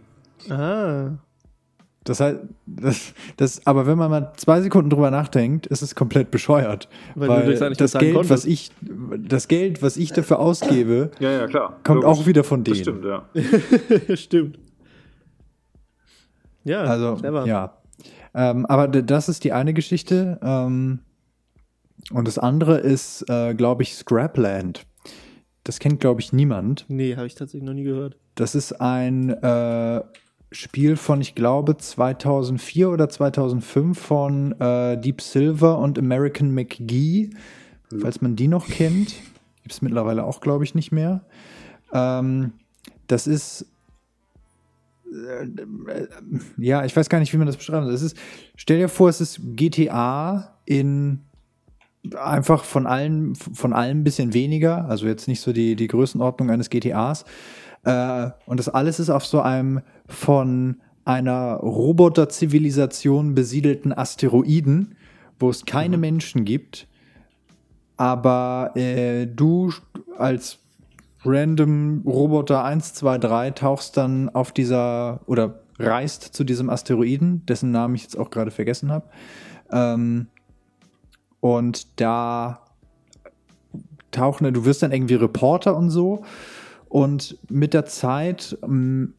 Ah. 0.49 1.11
Das 2.03 2.19
heißt, 2.19 2.39
das, 2.65 3.13
das, 3.37 3.65
aber 3.65 3.87
wenn 3.87 3.97
man 3.97 4.11
mal 4.11 4.33
zwei 4.35 4.59
Sekunden 4.61 4.89
drüber 4.89 5.09
nachdenkt, 5.09 5.67
ist 5.67 5.81
es 5.81 5.95
komplett 5.95 6.31
bescheuert. 6.31 6.89
Weil 7.15 7.29
du 7.29 7.59
Weil, 7.61 7.73
das 7.75 7.93
Geld, 7.93 8.29
was 8.29 8.43
ich, 8.43 8.71
das 9.17 9.47
Geld, 9.47 9.81
was 9.81 9.95
ich 9.95 10.11
dafür 10.11 10.39
ausgebe, 10.39 11.11
Ja, 11.19 11.31
ja, 11.31 11.47
klar. 11.47 11.79
kommt 11.85 12.03
Logisch. 12.03 12.19
auch 12.19 12.25
wieder 12.27 12.43
von 12.43 12.65
Das 12.65 12.81
denen. 12.81 12.99
stimmt, 12.99 13.05
ja. 13.05 14.15
Stimmt. 14.17 14.59
Ja, 16.65 16.81
Also, 16.83 17.15
clever. 17.15 17.45
ja. 17.45 17.77
Ähm, 18.33 18.65
aber 18.65 18.87
das 18.87 19.29
ist 19.29 19.43
die 19.45 19.53
eine 19.53 19.73
Geschichte. 19.73 20.39
Ähm, 20.41 20.99
und 22.11 22.27
das 22.27 22.37
andere 22.37 22.79
ist, 22.79 23.23
äh, 23.29 23.53
glaube 23.53 23.83
ich, 23.83 23.95
Scrapland. 23.95 24.85
Das 25.63 25.79
kennt, 25.79 26.01
glaube 26.01 26.19
ich, 26.19 26.33
niemand. 26.33 26.83
Nee, 26.89 27.15
habe 27.15 27.27
ich 27.27 27.35
tatsächlich 27.35 27.63
noch 27.63 27.73
nie 27.73 27.83
gehört. 27.83 28.17
Das 28.35 28.55
ist 28.55 28.73
ein 28.81 29.29
äh, 29.29 30.01
Spiel 30.51 30.95
von, 30.95 31.21
ich 31.21 31.35
glaube, 31.35 31.77
2004 31.77 32.89
oder 32.89 33.09
2005 33.09 33.99
von 33.99 34.59
äh, 34.59 34.97
Deep 34.97 35.21
Silver 35.21 35.77
und 35.79 35.99
American 35.99 36.53
McGee. 36.53 37.29
Falls 38.01 38.21
man 38.21 38.35
die 38.35 38.47
noch 38.47 38.67
kennt. 38.67 39.15
Gibt 39.61 39.71
es 39.71 39.81
mittlerweile 39.81 40.23
auch, 40.23 40.41
glaube 40.41 40.63
ich, 40.63 40.73
nicht 40.73 40.91
mehr. 40.91 41.23
Ähm, 41.93 42.53
das 43.07 43.27
ist 43.27 43.67
äh, 45.13 45.47
ja, 46.57 46.85
ich 46.85 46.95
weiß 46.95 47.09
gar 47.09 47.19
nicht, 47.19 47.33
wie 47.33 47.37
man 47.37 47.47
das 47.47 47.57
beschreiben 47.57 47.85
soll. 47.85 47.93
Es 47.93 48.01
ist, 48.01 48.17
stell 48.55 48.79
dir 48.79 48.89
vor, 48.89 49.09
es 49.09 49.21
ist 49.21 49.39
GTA 49.55 50.57
in 50.65 51.21
einfach 52.17 52.63
von 52.63 52.85
allen, 52.85 53.35
von 53.35 53.73
allem 53.73 53.99
ein 53.99 54.03
bisschen 54.03 54.33
weniger, 54.33 54.85
also 54.89 55.07
jetzt 55.07 55.27
nicht 55.27 55.39
so 55.39 55.53
die, 55.53 55.75
die 55.75 55.87
Größenordnung 55.87 56.49
eines 56.49 56.69
GTAs. 56.69 57.25
Äh, 57.83 58.29
und 58.45 58.59
das 58.59 58.69
alles 58.69 58.99
ist 58.99 59.09
auf 59.09 59.25
so 59.25 59.41
einem 59.41 59.81
von 60.07 60.77
einer 61.05 61.55
Roboterzivilisation 61.55 63.35
besiedelten 63.35 63.91
Asteroiden, 63.91 64.95
wo 65.39 65.49
es 65.49 65.65
keine 65.65 65.97
Menschen 65.97 66.45
gibt, 66.45 66.87
aber 67.97 68.71
äh, 68.75 69.27
du 69.27 69.71
als 70.17 70.59
random 71.25 72.03
Roboter 72.05 72.63
123 72.63 73.53
tauchst 73.55 73.97
dann 73.97 74.29
auf 74.29 74.51
dieser 74.51 75.21
oder 75.25 75.59
reist 75.79 76.23
zu 76.23 76.43
diesem 76.43 76.69
Asteroiden, 76.69 77.45
dessen 77.45 77.71
Namen 77.71 77.95
ich 77.95 78.03
jetzt 78.03 78.17
auch 78.17 78.29
gerade 78.29 78.51
vergessen 78.51 78.91
habe. 78.91 79.07
Ähm, 79.71 80.27
und 81.39 81.99
da 81.99 82.61
tauchen, 84.11 84.53
du 84.53 84.65
wirst 84.65 84.83
dann 84.83 84.91
irgendwie 84.91 85.15
Reporter 85.15 85.75
und 85.75 85.89
so. 85.89 86.23
Und 86.93 87.37
mit 87.49 87.73
der 87.73 87.85
Zeit 87.87 88.55
ähm, 88.61 89.15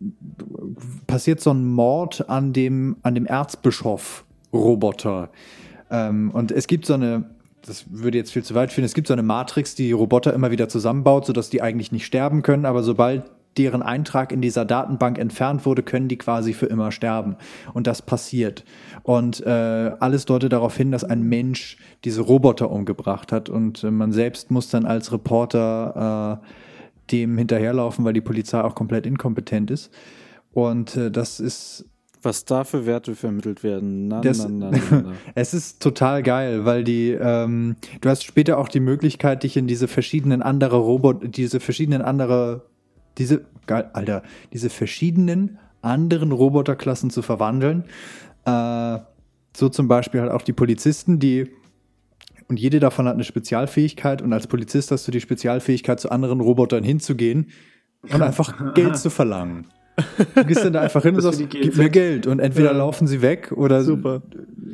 passiert 1.09 1.41
so 1.41 1.51
ein 1.51 1.67
Mord 1.67 2.31
an 2.31 2.53
dem, 2.53 2.99
an 3.03 3.17
dem 3.17 3.27
Erzbischof-Roboter. 3.27 5.31
Ähm, 5.91 6.31
und 6.31 6.53
es 6.53 6.69
gibt 6.69 6.87
so 6.87 6.95
eine, 6.95 7.25
das 7.67 7.87
würde 7.91 8.17
jetzt 8.17 8.33
viel 8.33 8.45
zu 8.45 8.55
weit 8.55 8.73
führen, 8.73 8.85
es 8.85 8.95
gibt 8.95 9.09
so 9.09 9.13
eine 9.13 9.25
Matrix, 9.25 9.75
die 9.75 9.91
Roboter 9.91 10.33
immer 10.35 10.53
wieder 10.53 10.69
zusammenbaut, 10.69 11.27
sodass 11.27 11.51
die 11.51 11.63
eigentlich 11.63 11.91
nicht 11.91 12.07
sterben 12.07 12.43
können, 12.43 12.65
aber 12.65 12.85
sobald 12.85 13.25
deren 13.59 13.83
Eintrag 13.83 14.31
in 14.31 14.41
dieser 14.41 14.65
Datenbank 14.65 15.19
entfernt 15.19 15.67
wurde, 15.67 15.83
können 15.83 16.07
die 16.07 16.19
quasi 16.19 16.53
für 16.53 16.67
immer 16.67 16.93
sterben. 16.93 17.35
Und 17.73 17.89
das 17.89 18.03
passiert. 18.03 18.65
Und 19.03 19.45
äh, 19.45 19.91
alles 19.99 20.27
deutet 20.27 20.53
darauf 20.53 20.77
hin, 20.77 20.93
dass 20.93 21.03
ein 21.03 21.25
Mensch 21.25 21.77
diese 22.05 22.21
Roboter 22.21 22.71
umgebracht 22.71 23.33
hat. 23.33 23.49
Und 23.49 23.83
äh, 23.83 23.91
man 23.91 24.13
selbst 24.13 24.53
muss 24.53 24.69
dann 24.69 24.87
als 24.87 25.11
Reporter 25.11 26.41
äh, 26.41 26.47
dem 27.11 27.37
hinterherlaufen, 27.39 28.05
weil 28.05 28.13
die 28.15 28.21
Polizei 28.21 28.61
auch 28.63 28.75
komplett 28.75 29.07
inkompetent 29.07 29.71
ist. 29.71 29.91
Und 30.53 30.97
äh, 30.97 31.11
das 31.11 31.41
ist 31.41 31.85
Was 32.23 32.45
da 32.47 32.65
für 32.65 32.87
Werte 32.87 33.15
vermittelt 33.15 33.63
werden. 33.63 34.09
Na, 34.09 34.21
Das- 34.23 34.49
na, 34.49 34.71
na, 34.71 35.13
es 35.35 35.53
ist 35.53 35.83
total 35.83 36.23
geil, 36.23 36.65
weil 36.65 36.83
die, 36.85 37.11
ähm, 37.11 37.77
du 38.01 38.09
hast 38.09 38.25
später 38.25 38.57
auch 38.59 38.69
die 38.69 38.81
Möglichkeit, 38.81 39.43
dich 39.43 39.57
in 39.59 39.67
diese 39.67 39.89
verschiedenen 39.89 40.41
andere 40.43 40.77
Roboter, 40.79 41.29
diese 41.29 41.61
verschiedenen 41.61 42.01
andere, 42.03 42.63
diese, 43.19 43.45
geil, 43.67 43.91
Alter, 43.93 44.23
diese 44.55 44.71
verschiedenen 44.71 45.59
anderen 45.83 46.33
Roboterklassen 46.33 47.11
zu 47.11 47.21
verwandeln. 47.21 47.85
Äh, 48.47 48.99
so 49.57 49.69
zum 49.69 49.87
Beispiel 49.89 50.21
halt 50.23 50.33
auch 50.33 50.43
die 50.43 50.53
Polizisten, 50.55 51.19
die 51.19 51.51
und 52.49 52.59
jede 52.59 52.81
davon 52.81 53.07
hat 53.07 53.15
eine 53.15 53.25
Spezialfähigkeit 53.25 54.23
und 54.23 54.33
als 54.33 54.47
Polizist 54.47 54.91
hast 54.91 55.07
du 55.07 55.13
die 55.13 55.21
Spezialfähigkeit, 55.21 56.01
zu 56.01 56.11
anderen 56.11 56.41
Robotern 56.41 56.85
hinzugehen 56.85 57.49
und 58.03 58.21
einfach 58.23 58.75
Geld 58.75 58.97
zu 58.97 59.11
verlangen. 59.11 59.67
Du 60.35 60.45
gehst 60.45 60.65
dann 60.65 60.73
da 60.73 60.81
einfach 60.81 61.03
hin 61.05 61.15
und 61.15 61.21
sagst, 61.23 61.41
gib 61.51 61.77
mir. 61.77 61.89
Geld. 61.89 62.27
Und 62.27 62.41
entweder 62.41 62.73
Ja. 62.73 62.77
laufen 62.79 63.07
sie 63.07 63.23
weg 63.23 63.53
oder. 63.55 63.83
Super. 63.85 64.23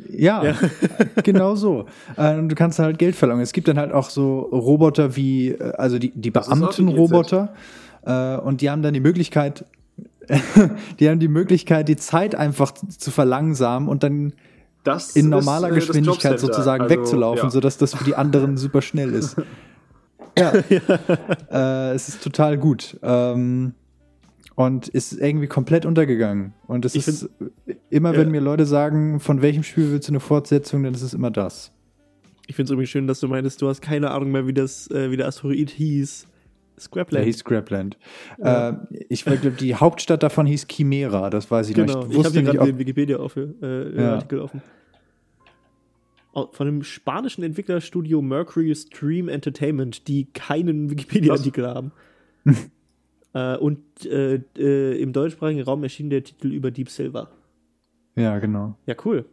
Ja, 0.09 0.43
Ja. 0.43 0.55
genau 1.23 1.55
so. 1.55 1.85
Äh, 2.17 2.35
Und 2.37 2.49
du 2.49 2.55
kannst 2.55 2.79
halt 2.79 2.97
Geld 2.97 3.15
verlangen. 3.15 3.41
Es 3.43 3.53
gibt 3.53 3.67
dann 3.67 3.77
halt 3.77 3.91
auch 3.91 4.09
so 4.09 4.39
Roboter 4.39 5.15
wie, 5.15 5.49
äh, 5.49 5.73
also 5.77 5.99
die, 5.99 6.09
die 6.09 6.31
Beamtenroboter. 6.31 7.53
Äh, 8.03 8.37
Und 8.37 8.61
die 8.61 8.69
haben 8.71 8.81
dann 8.81 8.95
die 8.95 8.99
Möglichkeit, 8.99 9.63
die 10.99 11.07
haben 11.09 11.19
die 11.19 11.27
Möglichkeit, 11.27 11.87
die 11.87 11.97
Zeit 11.97 12.33
einfach 12.35 12.71
zu 12.73 13.11
verlangsamen 13.11 13.87
und 13.89 14.01
dann 14.03 14.33
Das 14.83 15.15
in 15.15 15.25
ist, 15.25 15.29
normaler 15.29 15.67
äh, 15.69 15.75
das 15.75 15.87
Geschwindigkeit 15.87 16.39
sozusagen 16.39 16.83
Also, 16.83 16.95
wegzulaufen, 16.95 17.45
ja. 17.45 17.49
sodass 17.51 17.77
das 17.77 17.93
für 17.95 18.03
die 18.03 18.15
anderen 18.15 18.57
super 18.57 18.81
schnell 18.81 19.13
ist. 19.13 19.35
Ja, 20.39 20.53
äh, 21.51 21.93
es 21.93 22.07
ist 22.07 22.23
total 22.23 22.57
gut. 22.57 22.97
Ähm, 23.03 23.73
und 24.55 24.87
ist 24.87 25.11
irgendwie 25.11 25.47
komplett 25.47 25.85
untergegangen. 25.85 26.53
Und 26.67 26.85
es 26.85 26.95
Ich 26.95 27.05
ist 27.05 27.29
immer, 27.89 28.13
wenn 28.13 28.27
Ja. 28.27 28.31
mir 28.31 28.39
Leute 28.41 28.65
sagen, 28.65 29.19
von 29.19 29.41
welchem 29.41 29.63
Spiel 29.63 29.91
willst 29.91 30.07
du 30.07 30.13
eine 30.13 30.21
Fortsetzung, 30.21 30.83
dann 30.83 30.93
ist 30.93 31.01
es 31.01 31.13
immer 31.13 31.31
das. 31.31 31.73
Ich 32.47 32.55
finde 32.55 32.67
es 32.69 32.71
übrigens 32.71 32.89
schön, 32.91 33.07
dass 33.07 33.19
du 33.19 33.27
meintest, 33.27 33.61
du 33.61 33.67
hast 33.67 33.81
keine 33.81 34.11
Ahnung 34.11 34.31
mehr, 34.31 34.47
wie, 34.47 34.53
das, 34.53 34.89
äh, 34.91 35.11
wie 35.11 35.17
der 35.17 35.27
Asteroid 35.27 35.69
hieß. 35.69 36.27
Der 36.81 36.85
Scrapland. 37.05 37.25
hieß 37.25 37.37
Scrapland. 37.39 37.97
Ja. 38.43 38.69
Äh, 38.69 38.75
ich 39.09 39.23
glaube, 39.25 39.51
die 39.51 39.75
Hauptstadt 39.75 40.23
davon 40.23 40.45
hieß 40.45 40.67
Chimera, 40.69 41.29
das 41.29 41.49
weiß 41.51 41.69
ich 41.69 41.75
Genau, 41.75 41.93
noch. 42.01 42.09
ich, 42.09 42.17
Ich 42.17 42.25
habe 42.25 42.29
hier 42.33 42.43
gerade 42.43 42.65
den 42.71 42.79
Wikipedia 42.79 43.17
auf, 43.17 43.35
äh, 43.37 43.47
Ja. 43.95 44.15
Artikel 44.15 44.39
offen. 44.39 44.61
Von 46.33 46.65
dem 46.65 46.81
spanischen 46.83 47.43
Entwicklerstudio 47.43 48.21
Mercury 48.21 48.73
Stream 48.73 49.27
Entertainment, 49.27 50.07
die 50.07 50.25
keinen 50.31 50.89
Wikipedia-Artikel 50.91 51.67
haben. 51.67 51.91
äh, 53.33 53.57
und 53.57 53.79
äh, 54.05 54.35
äh, 54.57 55.01
im 55.01 55.11
deutschsprachigen 55.11 55.61
Raum 55.63 55.83
erschien 55.83 56.09
der 56.09 56.23
Titel 56.23 56.51
über 56.53 56.71
Deep 56.71 56.89
Silver. 56.89 57.29
ja, 58.15 58.39
genau. 58.39 58.75
Ja, 58.85 58.95
cool. 59.05 59.25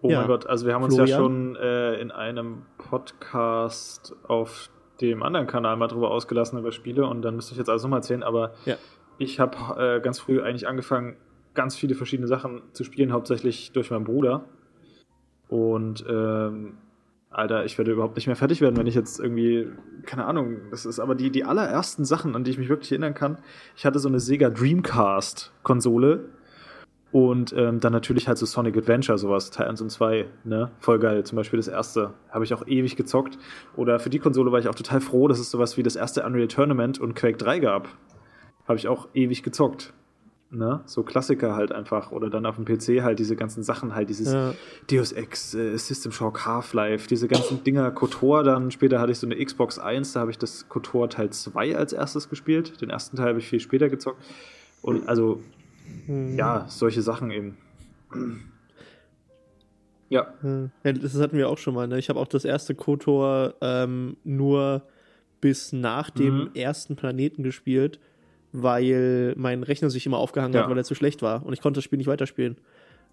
Oh 0.00 0.10
Ja. 0.10 0.18
mein 0.20 0.26
Gott, 0.28 0.46
also 0.46 0.66
wir 0.66 0.74
haben 0.74 0.82
uns 0.84 0.96
ja 0.96 1.06
Florian? 1.06 1.54
schon 1.54 1.56
äh, 1.56 2.00
in 2.00 2.10
einem 2.12 2.62
Podcast 2.78 4.14
auf 4.26 4.70
dem 5.02 5.22
anderen 5.22 5.46
Kanal 5.46 5.76
mal 5.76 5.88
drüber 5.88 6.10
ausgelassen 6.10 6.58
über 6.58 6.72
Spiele 6.72 7.06
und 7.06 7.22
dann 7.22 7.36
müsste 7.36 7.52
ich 7.52 7.58
jetzt 7.58 7.68
alles 7.68 7.82
nochmal 7.82 7.98
erzählen, 7.98 8.22
aber 8.22 8.52
Ja. 8.64 8.76
ich 9.18 9.38
habe 9.40 9.56
äh, 9.78 10.00
ganz 10.00 10.18
früh 10.20 10.40
eigentlich 10.40 10.66
angefangen, 10.68 11.16
ganz 11.54 11.76
viele 11.76 11.94
verschiedene 11.94 12.28
Sachen 12.28 12.62
zu 12.72 12.84
spielen, 12.84 13.12
hauptsächlich 13.12 13.72
durch 13.72 13.90
meinen 13.90 14.04
Bruder. 14.04 14.44
Und 15.48 16.04
ähm, 16.08 16.78
Alter, 17.30 17.64
ich 17.64 17.76
werde 17.78 17.92
überhaupt 17.92 18.16
nicht 18.16 18.26
mehr 18.26 18.36
fertig 18.36 18.60
werden, 18.60 18.76
wenn 18.76 18.86
ich 18.86 18.94
jetzt 18.94 19.18
irgendwie, 19.20 19.68
keine 20.06 20.24
Ahnung, 20.26 20.58
das 20.70 20.86
ist 20.86 20.98
aber 21.00 21.14
die, 21.14 21.30
die 21.30 21.44
allerersten 21.44 22.04
Sachen, 22.04 22.34
an 22.36 22.44
die 22.44 22.50
ich 22.50 22.58
mich 22.58 22.68
wirklich 22.68 22.92
erinnern 22.92 23.14
kann. 23.14 23.38
Ich 23.76 23.84
hatte 23.86 23.98
so 23.98 24.08
eine 24.08 24.20
Sega 24.20 24.50
Dreamcast-Konsole 24.50 26.24
und 27.12 27.52
ähm, 27.56 27.78
dann 27.78 27.92
natürlich 27.92 28.26
halt 28.26 28.38
so 28.38 28.46
Sonic 28.46 28.74
Adventure, 28.76 29.18
sowas, 29.18 29.50
Teil 29.50 29.68
1 29.68 29.82
und 29.82 29.90
2, 29.90 30.26
ne? 30.44 30.70
Voll 30.80 30.98
geil. 30.98 31.22
Zum 31.24 31.36
Beispiel 31.36 31.58
das 31.58 31.68
erste. 31.68 32.14
Habe 32.30 32.44
ich 32.44 32.54
auch 32.54 32.66
ewig 32.66 32.96
gezockt. 32.96 33.38
Oder 33.76 33.98
für 34.00 34.08
die 34.08 34.18
Konsole 34.18 34.50
war 34.50 34.58
ich 34.58 34.68
auch 34.68 34.74
total 34.74 35.02
froh, 35.02 35.28
dass 35.28 35.38
es 35.38 35.50
sowas 35.50 35.76
wie 35.76 35.82
das 35.82 35.94
erste 35.94 36.24
Unreal 36.24 36.48
Tournament 36.48 36.98
und 36.98 37.14
Quake 37.14 37.36
3 37.36 37.58
gab. 37.58 37.88
Habe 38.66 38.78
ich 38.78 38.88
auch 38.88 39.08
ewig 39.12 39.42
gezockt. 39.42 39.92
Ne? 40.48 40.80
So 40.86 41.02
Klassiker 41.02 41.54
halt 41.54 41.70
einfach. 41.70 42.12
Oder 42.12 42.30
dann 42.30 42.46
auf 42.46 42.56
dem 42.56 42.64
PC 42.64 43.02
halt 43.02 43.18
diese 43.18 43.36
ganzen 43.36 43.62
Sachen, 43.62 43.94
halt 43.94 44.08
dieses 44.08 44.32
Ja. 44.32 44.54
Deus 44.90 45.12
Ex, 45.12 45.54
äh, 45.54 45.76
System 45.76 46.12
Shock, 46.12 46.46
Half-Life, 46.46 47.08
diese 47.08 47.28
ganzen 47.28 47.62
Dinger, 47.62 47.90
KOTOR 47.90 48.42
dann. 48.42 48.70
Später 48.70 49.00
hatte 49.00 49.12
ich 49.12 49.18
so 49.18 49.26
eine 49.26 49.42
Xbox 49.42 49.78
1, 49.78 50.14
da 50.14 50.20
habe 50.20 50.30
ich 50.30 50.38
das 50.38 50.66
KOTOR 50.70 51.10
Teil 51.10 51.28
2 51.28 51.76
als 51.76 51.92
erstes 51.92 52.30
gespielt. 52.30 52.80
Den 52.80 52.88
ersten 52.88 53.18
Teil 53.18 53.28
habe 53.28 53.38
ich 53.38 53.48
viel 53.48 53.60
später 53.60 53.90
gezockt. 53.90 54.22
Und 54.80 55.08
also, 55.08 55.40
Hm. 56.06 56.36
ja, 56.36 56.66
solche 56.68 57.02
Sachen 57.02 57.30
eben. 57.30 57.56
Ja. 60.08 60.34
Ja, 60.84 60.92
das 60.92 61.14
hatten 61.18 61.36
wir 61.38 61.48
auch 61.48 61.58
schon 61.58 61.74
mal. 61.74 61.88
Ne? 61.88 61.98
Ich 61.98 62.08
habe 62.10 62.20
auch 62.20 62.28
das 62.28 62.44
erste 62.44 62.74
KOTOR 62.74 63.54
ähm, 63.60 64.16
nur 64.24 64.82
bis 65.40 65.72
nach 65.72 66.10
dem 66.10 66.34
Mhm. 66.44 66.50
ersten 66.54 66.96
Planeten 66.96 67.42
gespielt, 67.42 67.98
weil 68.52 69.34
mein 69.36 69.62
Rechner 69.62 69.90
sich 69.90 70.04
immer 70.06 70.18
aufgehangen 70.18 70.54
Ja. 70.54 70.62
hat, 70.62 70.70
weil 70.70 70.76
er 70.76 70.84
zu 70.84 70.94
schlecht 70.94 71.22
war 71.22 71.44
und 71.44 71.52
ich 71.52 71.60
konnte 71.62 71.78
das 71.78 71.84
Spiel 71.84 71.96
nicht 71.96 72.06
weiterspielen. 72.08 72.56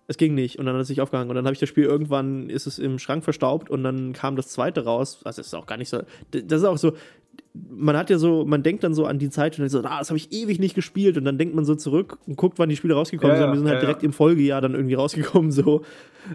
Es 0.08 0.18
ging 0.18 0.34
nicht 0.34 0.58
und 0.60 0.66
dann 0.66 0.76
hat 0.76 0.82
es 0.82 0.88
sich 0.88 1.02
aufgehangen 1.02 1.30
und 1.30 1.36
dann 1.36 1.46
habe 1.46 1.54
ich 1.54 1.60
das 1.60 1.70
Spiel 1.70 1.84
irgendwann 1.86 2.50
ist 2.50 2.66
es 2.68 2.80
im 2.80 3.00
Schrank 3.00 3.24
verstaubt 3.24 3.70
und 3.70 3.84
dann 3.84 4.12
kam 4.14 4.36
das 4.36 4.48
zweite 4.50 4.84
raus. 4.84 5.22
Also 5.24 5.40
das 5.40 5.48
ist 5.48 5.54
auch 5.54 5.68
gar 5.68 5.78
nicht 5.78 5.90
so. 5.90 6.02
Das 6.32 6.62
ist 6.62 6.66
auch 6.66 6.78
so. 6.78 6.94
Man 7.54 7.98
hat 7.98 8.10
ja 8.12 8.20
so, 8.20 8.46
man 8.46 8.62
denkt 8.62 8.84
dann 8.84 8.94
so 8.94 9.06
an 9.06 9.18
die 9.18 9.30
Zeit 9.32 9.58
und 9.58 9.64
dann 9.64 9.70
so, 9.70 9.80
ah, 9.80 10.00
das 10.00 10.10
habe 10.10 10.18
ich 10.18 10.32
ewig 10.32 10.60
nicht 10.60 10.76
gespielt 10.76 11.18
und 11.18 11.26
dann 11.26 11.38
denkt 11.40 11.56
man 11.56 11.66
so 11.66 11.74
zurück 11.76 12.20
und 12.28 12.36
guckt, 12.38 12.60
wann 12.60 12.70
die 12.70 12.76
Spiele 12.76 12.94
rausgekommen 12.94 13.36
Ja, 13.36 13.40
sind. 13.42 13.48
ja, 13.48 13.54
Wir 13.54 13.58
sind 13.60 13.68
halt 13.68 13.78
ja, 13.78 13.82
direkt 13.82 14.04
ja. 14.04 14.06
im 14.06 14.14
Folgejahr 14.14 14.62
dann 14.62 14.76
irgendwie 14.76 14.94
rausgekommen 14.96 15.52
so. 15.52 15.82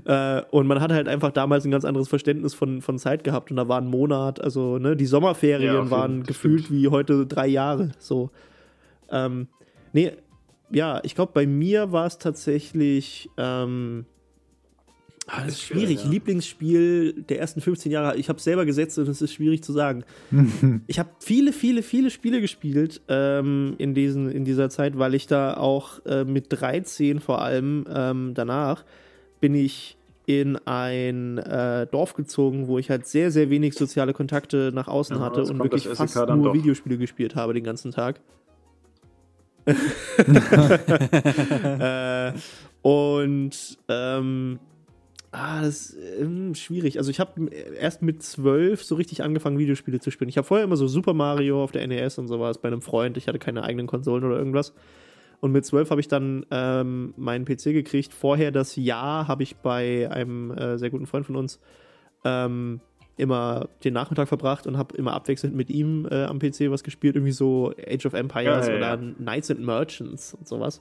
Äh, 0.07 0.43
und 0.51 0.67
man 0.67 0.81
hat 0.81 0.91
halt 0.91 1.07
einfach 1.09 1.31
damals 1.31 1.65
ein 1.65 1.71
ganz 1.71 1.85
anderes 1.85 2.09
Verständnis 2.09 2.53
von, 2.53 2.83
von 2.83 2.99
Zeit 2.99 3.23
gehabt 3.23 3.51
und 3.51 3.57
da 3.57 3.69
war 3.69 3.81
ein 3.81 3.87
Monat, 3.87 4.41
also 4.41 4.79
ne, 4.79 4.97
die 4.97 5.07
Sommerferien 5.07 5.91
waren 5.91 6.25
gefühlt 6.25 6.65
stimmt. 6.65 6.81
wie 6.81 6.89
heute 6.89 7.27
drei 7.27 7.47
Jahre. 7.47 7.93
So. 7.99 8.31
Ähm, 9.11 9.47
nee, 9.93 10.13
ja, 10.71 11.01
ich 11.05 11.15
glaube, 11.15 11.31
bei 11.33 11.47
mir 11.47 11.93
war 11.93 12.07
es 12.07 12.19
tatsächlich. 12.19 13.31
Ähm, 13.37 14.07
das 15.27 15.49
ist 15.49 15.63
schwierig, 15.63 16.05
ja. 16.05 16.11
Lieblingsspiel 16.11 17.25
der 17.29 17.41
ersten 17.41 17.61
15 17.61 17.91
Jahre. 17.91 18.17
Ich 18.17 18.29
habe 18.29 18.39
es 18.39 18.45
selber 18.45 18.67
gesetzt 18.67 18.99
und 18.99 19.09
es 19.09 19.23
ist 19.23 19.33
schwierig 19.33 19.63
zu 19.63 19.73
sagen. 19.73 20.05
Ich 20.87 20.99
habe 20.99 21.11
viele, 21.19 21.53
viele, 21.53 21.83
viele 21.83 22.11
Spiele 22.11 22.41
gespielt 22.41 23.01
ähm, 23.09 23.75
in, 23.79 23.95
diesen, 23.95 24.31
in 24.31 24.45
dieser 24.45 24.69
Zeit, 24.71 24.99
weil 24.99 25.15
ich 25.15 25.27
da 25.27 25.57
auch 25.57 26.05
äh, 26.05 26.25
mit 26.25 26.47
13 26.51 27.21
vor 27.21 27.41
allem 27.43 27.87
ähm, 27.89 28.33
danach 28.35 28.85
bin 29.41 29.55
ich 29.55 29.97
in 30.27 30.57
ein 30.67 31.39
äh, 31.39 31.87
Dorf 31.87 32.15
gezogen, 32.15 32.67
wo 32.69 32.79
ich 32.79 32.91
halt 32.91 33.07
sehr, 33.07 33.31
sehr 33.31 33.51
wenig 33.51 33.75
soziale 33.75 34.13
Kontakte 34.13 34.73
nach 34.75 34.89
außen 34.89 35.17
Ja, 35.17 35.23
hatte 35.23 35.45
und 35.45 35.59
wirklich 35.59 35.89
fast 35.89 36.17
nur 36.17 36.27
doch. 36.27 36.55
Videospiele 36.55 36.99
gespielt 36.99 37.35
habe 37.35 37.55
den 37.55 37.65
ganzen 37.65 37.93
Tag. 37.93 38.21
äh, 41.79 42.33
und 42.83 43.79
ähm, 43.89 44.59
ah, 45.35 45.63
das 45.63 45.91
ist 45.91 46.21
ähm, 46.21 46.55
schwierig. 46.55 46.99
Also 46.99 47.11
ich 47.11 47.21
habe 47.21 47.49
erst 47.51 48.03
mit 48.03 48.23
zwölf 48.23 48.85
so 48.85 48.95
richtig 48.95 49.23
angefangen, 49.23 49.59
Videospiele 49.59 50.01
zu 50.01 50.11
spielen. 50.11 50.29
Ich 50.29 50.37
habe 50.37 50.47
vorher 50.47 50.65
immer 50.65 50.77
so 50.77 50.87
Super 50.87 51.13
Mario 51.13 51.63
auf 51.63 51.73
der 51.73 51.87
NES 51.87 52.19
und 52.19 52.29
sowas 52.29 52.59
bei 52.59 52.69
einem 52.69 52.83
Freund. 52.83 53.17
Ich 53.17 53.27
hatte 53.29 53.39
keine 53.39 53.65
eigenen 53.65 53.87
Konsolen 53.87 54.25
oder 54.25 54.37
irgendwas. 54.37 54.73
Und 55.41 55.53
mit 55.53 55.67
zwölf 55.67 55.91
habe 55.91 56.01
ich 56.01 56.09
dann 56.09 56.47
ähm, 56.51 57.13
meinen 57.17 57.45
PC 57.45 57.65
gekriegt. 57.65 58.15
Vorher 58.15 58.51
das 58.53 58.77
Jahr 58.77 59.29
habe 59.29 59.43
ich 59.43 59.57
bei 59.57 60.11
einem 60.11 60.53
äh, 60.53 60.79
sehr 60.79 60.91
guten 60.91 61.07
Freund 61.07 61.27
von 61.27 61.37
uns 61.37 61.61
ähm, 62.25 62.81
immer 63.17 63.69
den 63.83 63.93
Nachmittag 63.93 64.29
verbracht 64.29 64.67
und 64.67 64.79
habe 64.79 64.97
immer 64.97 65.13
abwechselnd 65.13 65.55
mit 65.55 65.69
ihm 65.69 66.07
äh, 66.11 66.25
am 66.25 66.39
PC 66.39 66.71
was 66.71 66.83
gespielt. 66.85 67.17
Irgendwie 67.17 67.33
so 67.33 67.75
Age 67.87 68.07
of 68.07 68.15
Empires 68.15 68.69
Ja, 68.69 68.73
ja, 68.73 68.79
oder 68.79 69.03
ja. 69.03 69.13
Knights 69.19 69.51
and 69.51 69.61
Merchants 69.61 70.35
und 70.35 70.49
sowas. 70.49 70.81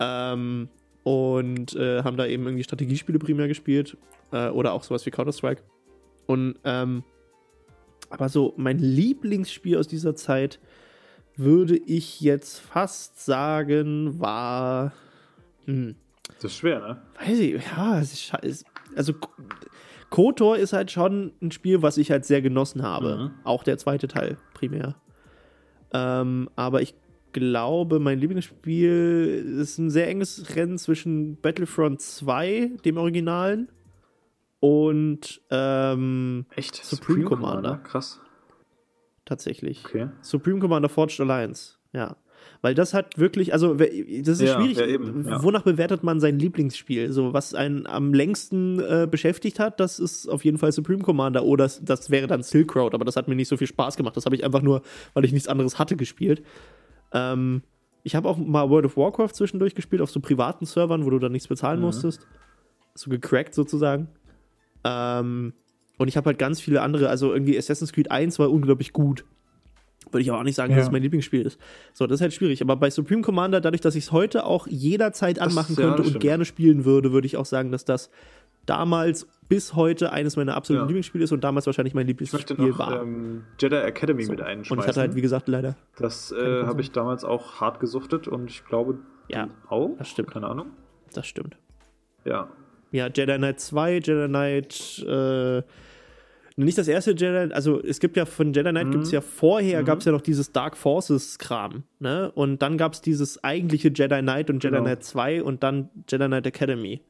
Ähm, 0.00 0.68
und 1.04 1.74
äh, 1.74 2.02
haben 2.02 2.16
da 2.16 2.26
eben 2.26 2.44
irgendwie 2.44 2.64
Strategiespiele 2.64 3.18
primär 3.18 3.48
gespielt. 3.48 3.96
Äh, 4.32 4.48
oder 4.48 4.72
auch 4.72 4.82
sowas 4.82 5.04
wie 5.06 5.10
Counter-Strike. 5.10 5.62
Und 6.26 6.56
ähm, 6.64 7.04
aber 8.10 8.28
so 8.28 8.54
mein 8.56 8.78
Lieblingsspiel 8.78 9.78
aus 9.78 9.88
dieser 9.88 10.14
Zeit 10.14 10.60
würde 11.36 11.76
ich 11.76 12.20
jetzt 12.20 12.60
fast 12.60 13.24
sagen, 13.24 14.20
war. 14.20 14.92
Hm, 15.64 15.96
Das 16.36 16.44
ist 16.52 16.56
schwer, 16.58 16.80
ne? 16.80 17.02
weiß 17.18 17.38
ich, 17.38 17.64
ja, 17.64 17.98
es 17.98 18.12
ist, 18.12 18.32
es, 18.42 18.64
also 18.94 19.14
KOTOR 20.10 20.58
ist 20.58 20.74
halt 20.74 20.90
schon 20.90 21.32
ein 21.40 21.52
Spiel, 21.52 21.80
was 21.80 21.96
ich 21.96 22.10
halt 22.10 22.26
sehr 22.26 22.42
genossen 22.42 22.82
habe. 22.82 23.16
Mhm. 23.16 23.30
Auch 23.44 23.64
der 23.64 23.78
zweite 23.78 24.08
Teil 24.08 24.36
primär. 24.52 24.96
Ähm, 25.94 26.50
aber 26.54 26.82
ich 26.82 26.94
glaube, 27.32 27.98
mein 27.98 28.18
Lieblingsspiel 28.18 29.56
ist 29.60 29.78
ein 29.78 29.90
sehr 29.90 30.08
enges 30.08 30.54
Rennen 30.56 30.78
zwischen 30.78 31.36
Battlefront 31.40 32.00
2, 32.00 32.72
dem 32.84 32.96
Originalen, 32.96 33.68
und 34.60 35.40
ähm, 35.50 36.46
Echt? 36.54 36.76
Supreme 36.76 37.24
Commander. 37.24 37.78
Krass. 37.82 38.20
tatsächlich. 39.24 39.84
Okay. 39.84 40.08
Supreme 40.20 40.60
Commander 40.60 40.88
Forged 40.88 41.20
Alliance, 41.20 41.78
ja. 41.92 42.16
Weil 42.60 42.74
das 42.74 42.92
hat 42.94 43.18
wirklich, 43.18 43.52
also 43.52 43.74
das 43.74 43.88
ist 43.88 44.40
Ja, 44.42 44.60
schwierig. 44.60 44.78
ja, 44.78 44.86
eben, 44.86 45.24
ja. 45.28 45.42
Wonach 45.42 45.62
bewertet 45.62 46.02
man 46.04 46.20
sein 46.20 46.38
Lieblingsspiel? 46.38 47.12
So, 47.12 47.32
was 47.32 47.54
einen 47.54 47.86
am 47.86 48.14
längsten 48.14 48.78
äh, 48.80 49.08
beschäftigt 49.10 49.58
hat, 49.60 49.78
das 49.80 49.98
ist 50.00 50.28
auf 50.28 50.44
jeden 50.44 50.58
Fall 50.58 50.70
Supreme 50.72 51.02
Commander. 51.02 51.44
Oder 51.44 51.64
das, 51.64 51.80
das 51.84 52.10
wäre 52.10 52.26
dann 52.28 52.42
Silk 52.42 52.74
Road, 52.76 52.94
aber 52.94 53.04
das 53.04 53.16
hat 53.16 53.26
mir 53.28 53.34
nicht 53.36 53.48
so 53.48 53.56
viel 53.56 53.66
Spaß 53.68 53.96
gemacht. 53.96 54.16
Das 54.16 54.26
habe 54.26 54.36
ich 54.36 54.44
einfach 54.44 54.62
nur, 54.62 54.82
weil 55.14 55.24
ich 55.24 55.32
nichts 55.32 55.48
anderes 55.48 55.78
hatte, 55.80 55.96
gespielt. 55.96 56.42
Ähm, 57.12 57.62
ich 58.04 58.14
habe 58.16 58.28
auch 58.28 58.36
mal 58.36 58.68
World 58.68 58.86
of 58.86 58.96
Warcraft 58.96 59.30
zwischendurch 59.34 59.74
gespielt, 59.74 60.02
auf 60.02 60.10
so 60.10 60.20
privaten 60.20 60.66
Servern, 60.66 61.04
wo 61.04 61.10
du 61.10 61.18
dann 61.18 61.32
nichts 61.32 61.48
bezahlen 61.48 61.78
Mhm. 61.80 61.86
musstest. 61.86 62.26
So 62.94 63.10
gecrackt 63.10 63.54
sozusagen. 63.54 64.08
Ähm, 64.84 65.52
und 65.98 66.08
ich 66.08 66.16
habe 66.16 66.26
halt 66.26 66.38
ganz 66.38 66.60
viele 66.60 66.82
andere, 66.82 67.08
also 67.08 67.32
irgendwie 67.32 67.56
Assassin's 67.56 67.92
Creed 67.92 68.10
1 68.10 68.38
war 68.38 68.50
unglaublich 68.50 68.92
gut. 68.92 69.24
würde 70.10 70.22
ich 70.22 70.30
aber 70.30 70.40
auch 70.40 70.44
nicht 70.44 70.56
sagen, 70.56 70.72
ja. 70.72 70.76
dass 70.76 70.86
es 70.88 70.92
mein 70.92 71.00
Lieblingsspiel 71.00 71.40
ist. 71.42 71.58
So, 71.94 72.06
das 72.06 72.16
ist 72.16 72.20
halt 72.22 72.34
schwierig. 72.34 72.60
Aber 72.60 72.76
bei 72.76 72.90
Supreme 72.90 73.22
Commander, 73.22 73.62
dadurch, 73.62 73.80
dass 73.80 73.94
ich 73.94 74.04
es 74.04 74.12
heute 74.12 74.44
auch 74.44 74.66
jederzeit 74.66 75.38
anmachen 75.38 75.74
das, 75.74 75.84
könnte 75.84 76.02
ja, 76.02 76.08
und 76.08 76.20
gerne 76.20 76.44
spielen 76.44 76.84
würde, 76.84 77.12
würde 77.12 77.26
ich 77.26 77.36
auch 77.38 77.46
sagen, 77.46 77.70
dass 77.72 77.84
das 77.86 78.10
damals 78.66 79.26
bis 79.48 79.74
heute 79.74 80.12
eines 80.12 80.36
meiner 80.36 80.54
absoluten 80.54 80.84
ja. 80.84 80.86
Lieblingsspiele 80.88 81.24
ist 81.24 81.32
und 81.32 81.44
damals 81.44 81.66
wahrscheinlich 81.66 81.94
mein 81.94 82.06
Lieblingsspiel 82.06 82.56
noch, 82.56 82.78
war. 82.78 83.02
Ähm, 83.02 83.44
Jedi 83.60 83.76
Academy 83.76 84.24
so. 84.24 84.32
mit 84.32 84.40
einschmeißen. 84.40 84.76
Und 84.76 84.82
ich 84.82 84.88
hatte 84.88 85.00
halt, 85.00 85.14
wie 85.14 85.20
gesagt, 85.20 85.48
leider. 85.48 85.76
Das 85.96 86.32
äh, 86.32 86.64
habe 86.64 86.80
ich 86.80 86.90
damals 86.90 87.24
auch 87.24 87.60
hart 87.60 87.78
gesuchtet 87.78 88.28
und 88.28 88.50
ich 88.50 88.64
glaube, 88.64 88.98
ja, 89.28 89.48
auch. 89.68 89.90
Das 89.98 90.08
stimmt. 90.08 90.30
Keine 90.30 90.46
Ahnung. 90.46 90.70
Das 91.12 91.26
stimmt. 91.26 91.58
Ja. 92.24 92.48
Ja, 92.92 93.08
Jedi 93.08 93.36
Knight 93.36 93.60
2, 93.60 93.92
Jedi 93.94 94.28
Knight, 94.28 95.04
äh, 95.06 95.62
nicht 96.56 96.76
das 96.76 96.88
erste 96.88 97.12
Jedi, 97.12 97.52
also 97.52 97.80
es 97.82 98.00
gibt 98.00 98.16
ja 98.16 98.26
von 98.26 98.52
Jedi 98.52 98.70
Knight 98.70 98.86
mhm. 98.86 98.90
gibt 98.92 99.04
es 99.04 99.12
ja 99.12 99.20
vorher, 99.20 99.80
mhm. 99.80 99.86
gab 99.86 99.98
es 99.98 100.04
ja 100.04 100.12
noch 100.12 100.20
dieses 100.20 100.52
Dark 100.52 100.76
Forces-Kram, 100.76 101.84
ne? 101.98 102.30
Und 102.34 102.60
dann 102.60 102.76
gab 102.76 102.92
es 102.92 103.00
dieses 103.00 103.42
eigentliche 103.42 103.88
Jedi 103.88 104.20
Knight 104.20 104.50
und 104.50 104.62
Jedi 104.62 104.76
genau. 104.76 104.84
Knight 104.84 105.04
2 105.04 105.42
und 105.42 105.62
dann 105.62 105.90
Jedi 106.08 106.26
Knight 106.26 106.46
Academy. 106.46 107.02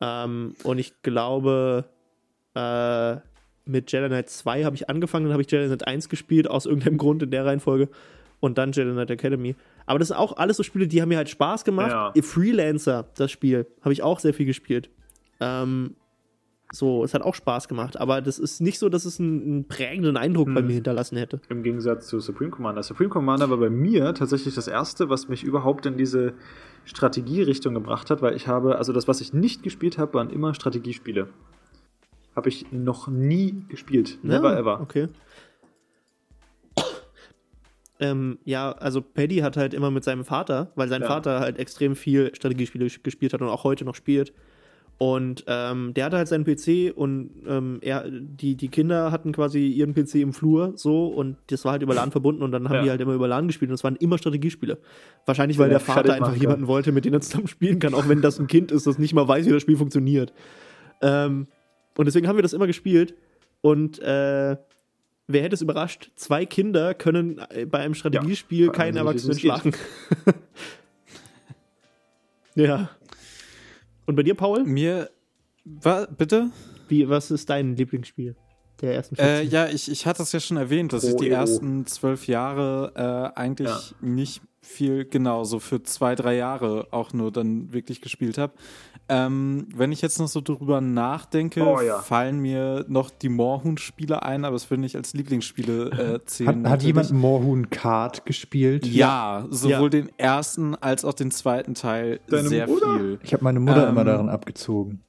Ähm, 0.00 0.54
und 0.62 0.78
ich 0.78 1.02
glaube, 1.02 1.84
äh, 2.54 3.16
mit 3.64 3.92
Jedi 3.92 4.08
Knight 4.08 4.30
2 4.30 4.64
habe 4.64 4.76
ich 4.76 4.88
angefangen, 4.88 5.26
dann 5.26 5.32
habe 5.32 5.42
ich 5.42 5.50
Jedi 5.50 5.66
Knight 5.66 5.86
1 5.86 6.08
gespielt, 6.08 6.48
aus 6.48 6.66
irgendeinem 6.66 6.98
Grund 6.98 7.22
in 7.22 7.30
der 7.30 7.44
Reihenfolge. 7.44 7.88
Und 8.40 8.56
dann 8.56 8.72
Jedi 8.72 8.92
Knight 8.92 9.10
Academy. 9.10 9.56
Aber 9.86 9.98
das 9.98 10.08
sind 10.08 10.16
auch 10.16 10.36
alles 10.36 10.56
so 10.56 10.62
Spiele, 10.62 10.86
die 10.86 11.02
haben 11.02 11.08
mir 11.08 11.16
halt 11.16 11.28
Spaß 11.28 11.64
gemacht. 11.64 11.90
Ja. 11.90 12.22
Freelancer, 12.22 13.08
das 13.16 13.30
Spiel, 13.30 13.66
habe 13.82 13.92
ich 13.92 14.02
auch 14.02 14.20
sehr 14.20 14.34
viel 14.34 14.46
gespielt. 14.46 14.90
Ähm, 15.40 15.96
so, 16.72 17.02
es 17.02 17.14
hat 17.14 17.22
auch 17.22 17.34
Spaß 17.34 17.66
gemacht, 17.68 17.98
aber 17.98 18.20
das 18.20 18.38
ist 18.38 18.60
nicht 18.60 18.78
so, 18.78 18.88
dass 18.88 19.04
es 19.04 19.18
einen, 19.18 19.42
einen 19.42 19.68
prägenden 19.68 20.16
Eindruck 20.16 20.48
hm. 20.48 20.54
bei 20.54 20.62
mir 20.62 20.74
hinterlassen 20.74 21.16
hätte. 21.16 21.40
Im 21.48 21.62
Gegensatz 21.62 22.08
zu 22.08 22.20
Supreme 22.20 22.50
Commander. 22.50 22.82
Supreme 22.82 23.08
Commander 23.08 23.48
war 23.48 23.56
bei 23.56 23.70
mir 23.70 24.14
tatsächlich 24.14 24.54
das 24.54 24.68
erste, 24.68 25.08
was 25.08 25.28
mich 25.28 25.44
überhaupt 25.44 25.86
in 25.86 25.96
diese 25.96 26.34
Strategierichtung 26.84 27.74
gebracht 27.74 28.10
hat, 28.10 28.20
weil 28.20 28.36
ich 28.36 28.48
habe, 28.48 28.76
also 28.76 28.92
das, 28.92 29.08
was 29.08 29.20
ich 29.20 29.32
nicht 29.32 29.62
gespielt 29.62 29.98
habe, 29.98 30.14
waren 30.14 30.30
immer 30.30 30.54
Strategiespiele. 30.54 31.28
Habe 32.36 32.48
ich 32.50 32.70
noch 32.70 33.08
nie 33.08 33.64
gespielt. 33.68 34.18
Never 34.22 34.52
ja, 34.52 34.58
ever. 34.58 34.80
Okay. 34.80 35.08
Ähm, 38.00 38.38
ja, 38.44 38.72
also 38.72 39.02
Paddy 39.02 39.38
hat 39.38 39.56
halt 39.56 39.74
immer 39.74 39.90
mit 39.90 40.04
seinem 40.04 40.24
Vater, 40.24 40.70
weil 40.76 40.88
sein 40.88 41.02
ja. 41.02 41.08
Vater 41.08 41.40
halt 41.40 41.58
extrem 41.58 41.96
viel 41.96 42.32
Strategiespiele 42.34 42.86
gespielt 43.02 43.32
hat 43.32 43.42
und 43.42 43.48
auch 43.48 43.64
heute 43.64 43.84
noch 43.84 43.96
spielt, 43.96 44.32
und 44.98 45.44
ähm, 45.46 45.94
der 45.94 46.06
hatte 46.06 46.16
halt 46.16 46.26
seinen 46.26 46.44
PC 46.44 46.92
und 46.94 47.30
ähm, 47.46 47.78
er, 47.82 48.04
die, 48.10 48.56
die 48.56 48.68
Kinder 48.68 49.12
hatten 49.12 49.30
quasi 49.30 49.68
ihren 49.68 49.94
PC 49.94 50.16
im 50.16 50.32
Flur 50.32 50.72
so 50.74 51.06
und 51.06 51.36
das 51.46 51.64
war 51.64 51.72
halt 51.72 51.82
über 51.82 51.94
LAN 51.94 52.10
verbunden 52.10 52.42
und 52.42 52.50
dann 52.50 52.68
haben 52.68 52.76
ja. 52.76 52.82
die 52.82 52.90
halt 52.90 53.00
immer 53.00 53.14
über 53.14 53.28
LAN 53.28 53.46
gespielt 53.46 53.70
und 53.70 53.76
es 53.76 53.84
waren 53.84 53.94
immer 53.94 54.18
Strategiespiele. 54.18 54.78
Wahrscheinlich, 55.24 55.56
weil 55.56 55.68
der, 55.68 55.78
der 55.78 55.86
Vater 55.86 56.14
einfach 56.14 56.34
jemanden 56.34 56.66
wollte, 56.66 56.90
mit 56.90 57.04
dem 57.04 57.14
er 57.14 57.20
zusammen 57.20 57.46
spielen 57.46 57.78
kann, 57.78 57.94
auch 57.94 58.08
wenn 58.08 58.22
das 58.22 58.40
ein 58.40 58.48
Kind 58.48 58.72
ist, 58.72 58.88
das 58.88 58.98
nicht 58.98 59.14
mal 59.14 59.28
weiß, 59.28 59.46
wie 59.46 59.52
das 59.52 59.62
Spiel 59.62 59.76
funktioniert. 59.76 60.32
Ähm, 61.00 61.46
und 61.96 62.04
deswegen 62.06 62.26
haben 62.26 62.36
wir 62.36 62.42
das 62.42 62.52
immer 62.52 62.66
gespielt 62.66 63.14
und 63.60 64.00
äh, 64.00 64.56
wer 65.28 65.42
hätte 65.42 65.54
es 65.54 65.62
überrascht, 65.62 66.10
zwei 66.16 66.44
Kinder 66.44 66.94
können 66.94 67.40
äh, 67.50 67.66
bei 67.66 67.78
einem 67.78 67.94
Strategiespiel 67.94 68.66
ja, 68.66 68.72
keinen 68.72 68.96
Erwachsenen 68.96 69.38
schlagen. 69.38 69.74
ja. 72.56 72.90
Und 74.08 74.16
bei 74.16 74.22
dir, 74.22 74.34
Paul? 74.34 74.64
Mir. 74.64 75.10
Wa, 75.66 76.06
bitte? 76.06 76.50
Wie, 76.88 77.10
was 77.10 77.30
ist 77.30 77.50
dein 77.50 77.76
Lieblingsspiel? 77.76 78.36
Der 78.80 78.94
ersten 78.94 79.16
äh, 79.16 79.42
ja, 79.42 79.68
ich, 79.68 79.90
ich 79.90 80.06
hatte 80.06 80.22
es 80.22 80.32
ja 80.32 80.40
schon 80.40 80.56
erwähnt, 80.56 80.94
dass 80.94 81.04
oh, 81.04 81.08
ich 81.08 81.16
die 81.16 81.28
ersten 81.28 81.84
zwölf 81.84 82.26
Jahre 82.26 83.32
äh, 83.34 83.38
eigentlich 83.38 83.68
ja. 83.68 83.96
nicht 84.00 84.40
viel, 84.62 85.04
genau, 85.04 85.44
so 85.44 85.58
für 85.58 85.82
zwei, 85.82 86.14
drei 86.14 86.36
Jahre 86.36 86.88
auch 86.90 87.12
nur 87.12 87.30
dann 87.30 87.74
wirklich 87.74 88.00
gespielt 88.00 88.38
habe. 88.38 88.54
Ähm, 89.10 89.68
wenn 89.74 89.90
ich 89.90 90.02
jetzt 90.02 90.18
noch 90.18 90.28
so 90.28 90.42
drüber 90.42 90.82
nachdenke, 90.82 91.64
oh, 91.64 91.80
ja. 91.80 92.00
fallen 92.00 92.40
mir 92.40 92.84
noch 92.88 93.08
die 93.08 93.30
Moorhuhn-Spiele 93.30 94.22
ein, 94.22 94.44
aber 94.44 94.54
es 94.56 94.68
würde 94.68 94.82
nicht 94.82 94.96
als 94.96 95.14
Lieblingsspiele 95.14 96.20
äh, 96.20 96.26
zählen. 96.26 96.64
Hat, 96.64 96.72
hat 96.72 96.82
jemand 96.82 97.10
Moorhuhn 97.12 97.70
Kart 97.70 98.26
gespielt? 98.26 98.86
Ja, 98.86 99.46
sowohl 99.48 99.84
ja. 99.84 99.88
den 99.88 100.10
ersten 100.18 100.74
als 100.74 101.06
auch 101.06 101.14
den 101.14 101.30
zweiten 101.30 101.72
Teil 101.74 102.20
Deine 102.28 102.48
sehr 102.48 102.66
Mutter? 102.66 102.98
viel. 102.98 103.18
Ich 103.22 103.32
habe 103.32 103.44
meine 103.44 103.60
Mutter 103.60 103.84
ähm, 103.84 103.90
immer 103.90 104.04
daran 104.04 104.28
abgezogen. 104.28 105.02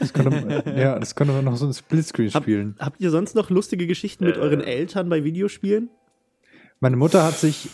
das 0.00 0.12
konnte, 0.12 0.64
ja, 0.76 0.98
das 0.98 1.14
konnte 1.14 1.32
man 1.32 1.44
noch 1.44 1.56
so 1.56 1.66
ein 1.66 1.74
Splitscreen 1.74 2.30
spielen. 2.32 2.74
Hab, 2.78 2.86
habt 2.86 3.00
ihr 3.00 3.10
sonst 3.10 3.36
noch 3.36 3.50
lustige 3.50 3.86
Geschichten 3.86 4.24
mit 4.24 4.36
äh. 4.36 4.40
euren 4.40 4.60
Eltern 4.60 5.08
bei 5.08 5.22
Videospielen? 5.22 5.90
Meine 6.80 6.96
Mutter 6.96 7.24
hat 7.24 7.38
sich 7.38 7.68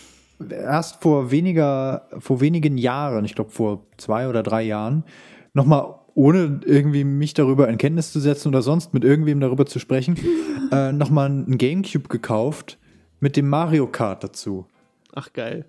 erst 0.50 1.02
vor 1.02 1.30
weniger, 1.30 2.08
vor 2.18 2.40
wenigen 2.40 2.78
Jahren, 2.78 3.24
ich 3.24 3.34
glaube 3.34 3.50
vor 3.50 3.86
zwei 3.96 4.28
oder 4.28 4.42
drei 4.42 4.62
Jahren, 4.62 5.04
nochmal 5.54 5.94
ohne 6.14 6.60
irgendwie 6.64 7.04
mich 7.04 7.34
darüber 7.34 7.68
in 7.68 7.78
Kenntnis 7.78 8.12
zu 8.12 8.20
setzen 8.20 8.48
oder 8.48 8.62
sonst 8.62 8.92
mit 8.94 9.04
irgendwem 9.04 9.40
darüber 9.40 9.66
zu 9.66 9.78
sprechen, 9.78 10.16
äh, 10.72 10.92
nochmal 10.92 11.30
ein 11.30 11.58
Gamecube 11.58 12.08
gekauft 12.08 12.78
mit 13.20 13.36
dem 13.36 13.48
Mario 13.48 13.86
Kart 13.86 14.24
dazu. 14.24 14.66
Ach 15.14 15.32
geil. 15.32 15.66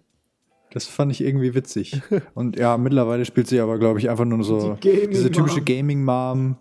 Das 0.72 0.88
fand 0.88 1.12
ich 1.12 1.22
irgendwie 1.22 1.54
witzig. 1.54 2.02
Und 2.34 2.58
ja, 2.58 2.78
mittlerweile 2.78 3.26
spielt 3.26 3.48
sie 3.48 3.60
aber, 3.60 3.78
glaube 3.78 4.00
ich, 4.00 4.10
einfach 4.10 4.26
nur 4.26 4.44
so 4.44 4.76
die 4.84 5.08
diese 5.08 5.30
typische 5.32 5.62
Gaming-Mom. 5.62 6.58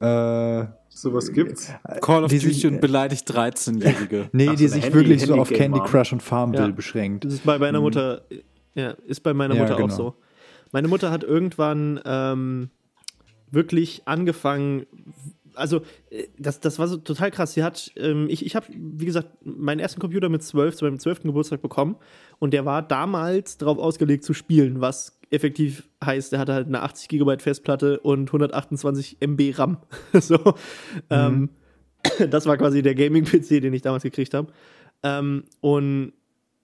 Äh, 0.00 0.64
Sowas 0.94 1.32
gibt's. 1.32 1.72
Call 2.00 2.22
of 2.22 2.30
Duty 2.30 2.68
und 2.68 2.80
beleidigt 2.80 3.28
13-Jährige. 3.28 4.28
nee, 4.32 4.48
Ach, 4.48 4.54
die 4.54 4.68
sich 4.68 4.84
Handy, 4.84 4.94
wirklich 4.94 5.22
Handy 5.22 5.34
so 5.34 5.40
auf 5.40 5.50
Candy 5.50 5.80
Crush 5.80 6.12
und 6.12 6.22
Farmville 6.22 6.68
ja. 6.68 6.70
beschränkt. 6.70 7.24
Das 7.24 7.34
ist 7.34 7.44
bei 7.44 7.58
meiner 7.58 7.78
mhm. 7.78 7.84
Mutter, 7.84 8.22
ja, 8.76 8.90
ist 9.06 9.20
bei 9.20 9.34
meiner 9.34 9.54
Mutter 9.54 9.70
ja, 9.70 9.76
genau. 9.76 9.92
auch 9.92 9.96
so. 9.96 10.14
Meine 10.70 10.86
Mutter 10.86 11.10
hat 11.10 11.24
irgendwann 11.24 12.00
ähm, 12.04 12.70
wirklich 13.50 14.02
angefangen, 14.04 14.86
also 15.54 15.82
äh, 16.10 16.28
das, 16.38 16.60
das 16.60 16.78
war 16.78 16.86
so 16.86 16.96
total 16.96 17.32
krass. 17.32 17.54
Sie 17.54 17.64
hat, 17.64 17.90
ähm, 17.96 18.26
ich, 18.28 18.46
ich 18.46 18.54
habe, 18.54 18.66
wie 18.70 19.06
gesagt, 19.06 19.28
meinen 19.44 19.80
ersten 19.80 20.00
Computer 20.00 20.28
mit 20.28 20.42
12 20.42 20.76
zu 20.76 20.84
meinem 20.84 20.98
12. 21.00 21.22
Geburtstag 21.22 21.60
bekommen 21.60 21.96
und 22.38 22.52
der 22.52 22.64
war 22.64 22.82
damals 22.82 23.58
darauf 23.58 23.78
ausgelegt 23.78 24.24
zu 24.24 24.32
spielen, 24.32 24.80
was 24.80 25.13
effektiv 25.34 25.88
heißt, 26.04 26.32
er 26.32 26.38
hatte 26.38 26.54
halt 26.54 26.66
eine 26.66 26.82
80 26.82 27.08
GB 27.08 27.38
Festplatte 27.38 28.00
und 28.00 28.28
128 28.28 29.18
MB 29.20 29.58
RAM. 29.58 29.78
so, 30.12 30.54
ähm, 31.10 31.34
mhm. 31.34 31.50
ähm, 32.20 32.30
das 32.30 32.46
war 32.46 32.56
quasi 32.56 32.82
der 32.82 32.94
Gaming-PC, 32.94 33.60
den 33.60 33.74
ich 33.74 33.82
damals 33.82 34.02
gekriegt 34.02 34.34
habe. 34.34 34.52
Ähm, 35.02 35.44
und 35.60 36.12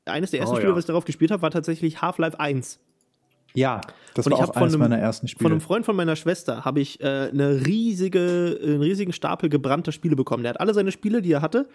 eines 0.07 0.31
der 0.31 0.41
ersten 0.41 0.55
oh, 0.55 0.57
Spiele, 0.57 0.71
ja. 0.71 0.77
was 0.77 0.85
ich 0.85 0.89
darauf 0.89 1.05
gespielt 1.05 1.31
habe, 1.31 1.43
war 1.43 1.51
tatsächlich 1.51 2.01
Half-Life 2.01 2.39
1. 2.39 2.81
Ja, 3.55 3.81
das 4.15 4.27
und 4.27 4.33
war 4.33 4.39
auch 4.39 4.55
eines 4.55 4.75
einem, 4.75 4.81
meiner 4.81 4.99
ersten 4.99 5.27
Spiele. 5.27 5.43
Von 5.43 5.53
einem 5.53 5.61
Freund 5.61 5.85
von 5.85 5.97
meiner 5.97 6.17
Schwester 6.17 6.65
habe 6.65 6.81
ich 6.81 7.01
äh, 7.01 7.31
eine 7.33 7.67
riesige, 7.67 8.59
einen 8.63 8.81
riesigen 8.81 9.13
Stapel 9.13 9.49
gebrannter 9.49 9.93
Spiele 9.93 10.15
bekommen. 10.15 10.45
Der 10.45 10.51
hat 10.51 10.61
alle 10.61 10.73
seine 10.73 10.93
Spiele, 10.93 11.21
die 11.21 11.33
er 11.33 11.43
hatte, 11.43 11.69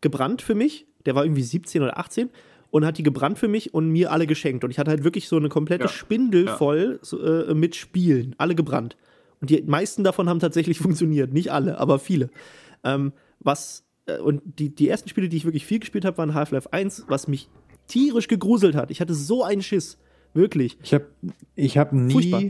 gebrannt 0.00 0.42
für 0.42 0.54
mich. 0.54 0.86
Der 1.06 1.14
war 1.14 1.24
irgendwie 1.24 1.42
17 1.42 1.82
oder 1.82 1.98
18 1.98 2.30
und 2.70 2.84
hat 2.84 2.98
die 2.98 3.02
gebrannt 3.02 3.38
für 3.38 3.48
mich 3.48 3.72
und 3.74 3.88
mir 3.88 4.12
alle 4.12 4.26
geschenkt. 4.26 4.64
Und 4.64 4.70
ich 4.70 4.78
hatte 4.78 4.90
halt 4.90 5.04
wirklich 5.04 5.28
so 5.28 5.36
eine 5.36 5.48
komplette 5.48 5.84
ja. 5.84 5.88
Spindel 5.88 6.46
ja. 6.46 6.56
voll 6.56 6.98
so, 7.02 7.20
äh, 7.22 7.54
mit 7.54 7.76
Spielen, 7.76 8.34
alle 8.38 8.54
gebrannt. 8.54 8.96
Und 9.40 9.50
die 9.50 9.62
meisten 9.62 10.04
davon 10.04 10.28
haben 10.28 10.40
tatsächlich 10.40 10.78
funktioniert. 10.80 11.32
Nicht 11.32 11.50
alle, 11.50 11.78
aber 11.78 11.98
viele. 11.98 12.30
Ähm, 12.84 13.12
was, 13.40 13.84
äh, 14.06 14.18
und 14.18 14.42
die, 14.44 14.74
die 14.74 14.88
ersten 14.88 15.08
Spiele, 15.08 15.28
die 15.28 15.36
ich 15.36 15.44
wirklich 15.44 15.64
viel 15.64 15.78
gespielt 15.78 16.04
habe, 16.04 16.18
waren 16.18 16.34
Half-Life 16.34 16.72
1, 16.72 17.06
was 17.08 17.28
mich 17.28 17.48
tierisch 17.86 18.28
gegruselt 18.28 18.74
hat. 18.74 18.90
Ich 18.90 19.00
hatte 19.00 19.14
so 19.14 19.44
einen 19.44 19.62
Schiss. 19.62 19.98
Wirklich. 20.34 20.78
Ich 20.82 20.92
habe 20.92 21.06
ich 21.54 21.78
hab 21.78 21.92
nie. 21.92 22.12
Furchtbar. 22.12 22.42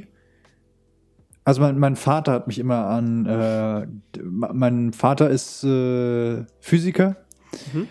Also 1.44 1.62
mein, 1.62 1.78
mein 1.78 1.96
Vater 1.96 2.32
hat 2.32 2.46
mich 2.48 2.58
immer 2.58 2.86
an. 2.88 3.24
Äh, 3.24 3.86
mein 4.20 4.92
Vater 4.92 5.30
ist 5.30 5.62
äh, 5.62 6.44
Physiker. 6.60 7.16
Mhm 7.72 7.86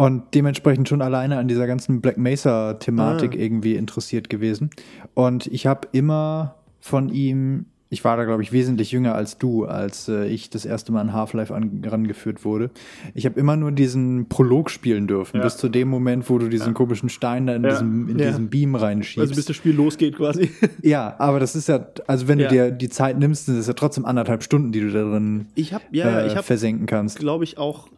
und 0.00 0.22
dementsprechend 0.32 0.88
schon 0.88 1.02
alleine 1.02 1.36
an 1.36 1.46
dieser 1.46 1.66
ganzen 1.66 2.00
Black 2.00 2.16
Mesa-Thematik 2.16 3.32
ah. 3.34 3.38
irgendwie 3.38 3.74
interessiert 3.74 4.30
gewesen. 4.30 4.70
Und 5.12 5.46
ich 5.48 5.66
habe 5.66 5.88
immer 5.92 6.54
von 6.80 7.10
ihm, 7.10 7.66
ich 7.90 8.02
war 8.02 8.16
da 8.16 8.24
glaube 8.24 8.42
ich 8.42 8.50
wesentlich 8.50 8.92
jünger 8.92 9.14
als 9.14 9.36
du, 9.36 9.66
als 9.66 10.08
äh, 10.08 10.24
ich 10.24 10.48
das 10.48 10.64
erste 10.64 10.90
Mal 10.90 11.02
an 11.02 11.12
Half-Life 11.12 11.52
rangeführt 11.52 12.46
wurde. 12.46 12.70
Ich 13.12 13.26
habe 13.26 13.38
immer 13.38 13.56
nur 13.56 13.72
diesen 13.72 14.30
Prolog 14.30 14.70
spielen 14.70 15.06
dürfen, 15.06 15.36
ja. 15.36 15.42
bis 15.42 15.58
zu 15.58 15.68
dem 15.68 15.88
Moment, 15.88 16.30
wo 16.30 16.38
du 16.38 16.48
diesen 16.48 16.68
ja. 16.68 16.72
komischen 16.72 17.10
Stein 17.10 17.46
da 17.46 17.54
in, 17.54 17.64
ja. 17.64 17.68
diesem, 17.68 18.08
in 18.08 18.16
diesen 18.16 18.48
Beam 18.48 18.76
reinschiebst. 18.76 19.20
Also 19.20 19.34
bis 19.34 19.44
das 19.44 19.56
Spiel 19.56 19.74
losgeht 19.74 20.16
quasi. 20.16 20.48
ja, 20.82 21.14
aber 21.18 21.40
das 21.40 21.54
ist 21.54 21.68
ja, 21.68 21.88
also 22.06 22.26
wenn 22.26 22.38
du 22.38 22.48
dir 22.48 22.70
die 22.70 22.88
Zeit 22.88 23.18
nimmst, 23.18 23.44
sind 23.44 23.58
es 23.58 23.66
ja 23.66 23.74
trotzdem 23.74 24.06
anderthalb 24.06 24.44
Stunden, 24.44 24.72
die 24.72 24.80
du 24.80 24.90
da 24.90 25.02
drin 25.02 25.48
ich 25.56 25.74
hab, 25.74 25.82
ja, 25.92 26.20
äh, 26.20 26.26
ich 26.26 26.36
hab, 26.36 26.46
versenken 26.46 26.86
kannst. 26.86 27.18
Glaube 27.18 27.44
ich 27.44 27.58
auch 27.58 27.88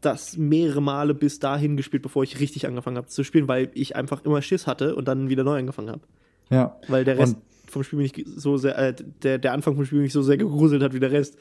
das 0.00 0.36
mehrere 0.36 0.80
Male 0.80 1.14
bis 1.14 1.38
dahin 1.38 1.76
gespielt, 1.76 2.02
bevor 2.02 2.22
ich 2.22 2.40
richtig 2.40 2.66
angefangen 2.66 2.96
habe 2.96 3.06
zu 3.08 3.22
spielen, 3.24 3.48
weil 3.48 3.70
ich 3.74 3.96
einfach 3.96 4.24
immer 4.24 4.40
Schiss 4.42 4.66
hatte 4.66 4.94
und 4.96 5.08
dann 5.08 5.28
wieder 5.28 5.44
neu 5.44 5.58
angefangen 5.58 5.90
habe. 5.90 6.02
Ja. 6.50 6.76
Weil 6.88 7.04
der 7.04 7.18
Rest 7.18 7.36
und 7.36 7.42
vom 7.70 7.84
Spiel 7.84 7.98
mich 7.98 8.24
so 8.26 8.56
sehr, 8.56 8.76
äh, 8.78 8.94
der, 9.22 9.38
der 9.38 9.52
Anfang 9.52 9.76
vom 9.76 9.84
Spiel 9.84 10.00
mich 10.00 10.12
so 10.12 10.22
sehr 10.22 10.36
gegruselt 10.36 10.82
hat 10.82 10.92
wie 10.94 11.00
der 11.00 11.12
Rest. 11.12 11.36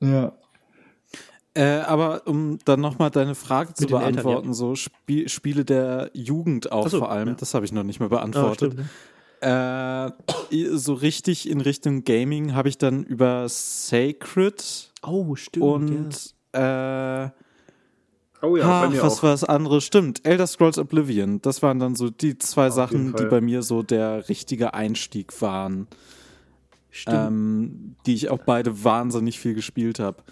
Ja. 0.00 0.32
Äh, 1.54 1.80
aber 1.80 2.26
um 2.26 2.58
dann 2.64 2.80
nochmal 2.80 3.10
deine 3.10 3.34
Frage 3.34 3.74
zu 3.74 3.86
den 3.86 3.96
Eltern, 3.96 4.12
beantworten, 4.14 4.48
ja. 4.48 4.54
so 4.54 4.74
Spie 4.74 5.28
Spiele 5.28 5.64
der 5.66 6.10
Jugend 6.14 6.72
auch 6.72 6.88
so, 6.88 6.98
vor 6.98 7.10
allem, 7.10 7.28
ja. 7.28 7.34
das 7.34 7.52
habe 7.52 7.66
ich 7.66 7.72
noch 7.72 7.82
nicht 7.82 8.00
mal 8.00 8.06
Ah, 8.06 8.08
beantwortet. 8.08 8.72
stimmt, 8.72 8.88
ne? 9.42 10.14
äh, 10.52 10.76
so 10.76 10.94
richtig 10.94 11.50
in 11.50 11.60
Richtung 11.60 12.04
Gaming 12.04 12.54
habe 12.54 12.68
ich 12.70 12.78
dann 12.78 13.02
über 13.04 13.46
Sacred 13.48 14.90
Oh, 15.02 15.34
stimmt. 15.34 15.64
und 15.64 16.34
äh, 16.52 17.28
Oh 18.42 18.56
ja, 18.56 18.66
bei 18.66 18.86
ach, 18.86 18.90
mir 18.90 19.02
was 19.02 19.18
auch. 19.18 19.22
war 19.22 19.30
das 19.30 19.44
andere? 19.44 19.80
Stimmt, 19.80 20.26
Elder 20.26 20.46
Scrolls 20.46 20.76
Oblivion. 20.76 21.40
Das 21.42 21.62
waren 21.62 21.78
dann 21.78 21.94
so 21.94 22.10
die 22.10 22.36
zwei 22.38 22.64
jeden 22.64 22.74
Sachen, 22.74 23.14
die 23.14 23.24
bei 23.26 23.40
mir 23.40 23.62
so 23.62 23.82
der 23.82 24.28
richtige 24.28 24.74
Einstieg 24.74 25.40
waren. 25.40 25.86
Stimmt. 26.94 27.16
ähm, 27.16 27.96
die 28.04 28.14
ich 28.14 28.28
auch 28.28 28.40
beide 28.44 28.84
wahnsinnig 28.84 29.38
viel 29.40 29.54
gespielt 29.54 29.98
habe. 29.98 30.22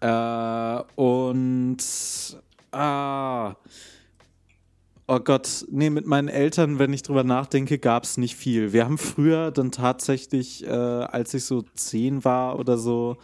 Äh, 0.00 1.00
und 1.00 1.78
ah, 2.72 3.54
oh 5.06 5.20
Gott, 5.20 5.64
nee, 5.70 5.88
mit 5.88 6.06
meinen 6.06 6.28
Eltern, 6.28 6.78
wenn 6.78 6.92
ich 6.92 7.02
drüber 7.02 7.24
nachdenke, 7.24 7.78
gab 7.78 8.04
es 8.04 8.18
nicht 8.18 8.36
viel. 8.36 8.74
Wir 8.74 8.84
haben 8.84 8.98
früher 8.98 9.50
dann 9.50 9.72
tatsächlich, 9.72 10.66
äh, 10.66 10.70
als 10.70 11.32
ich 11.32 11.44
so 11.44 11.62
zehn 11.74 12.24
war 12.24 12.58
oder 12.58 12.76
so, 12.76 13.16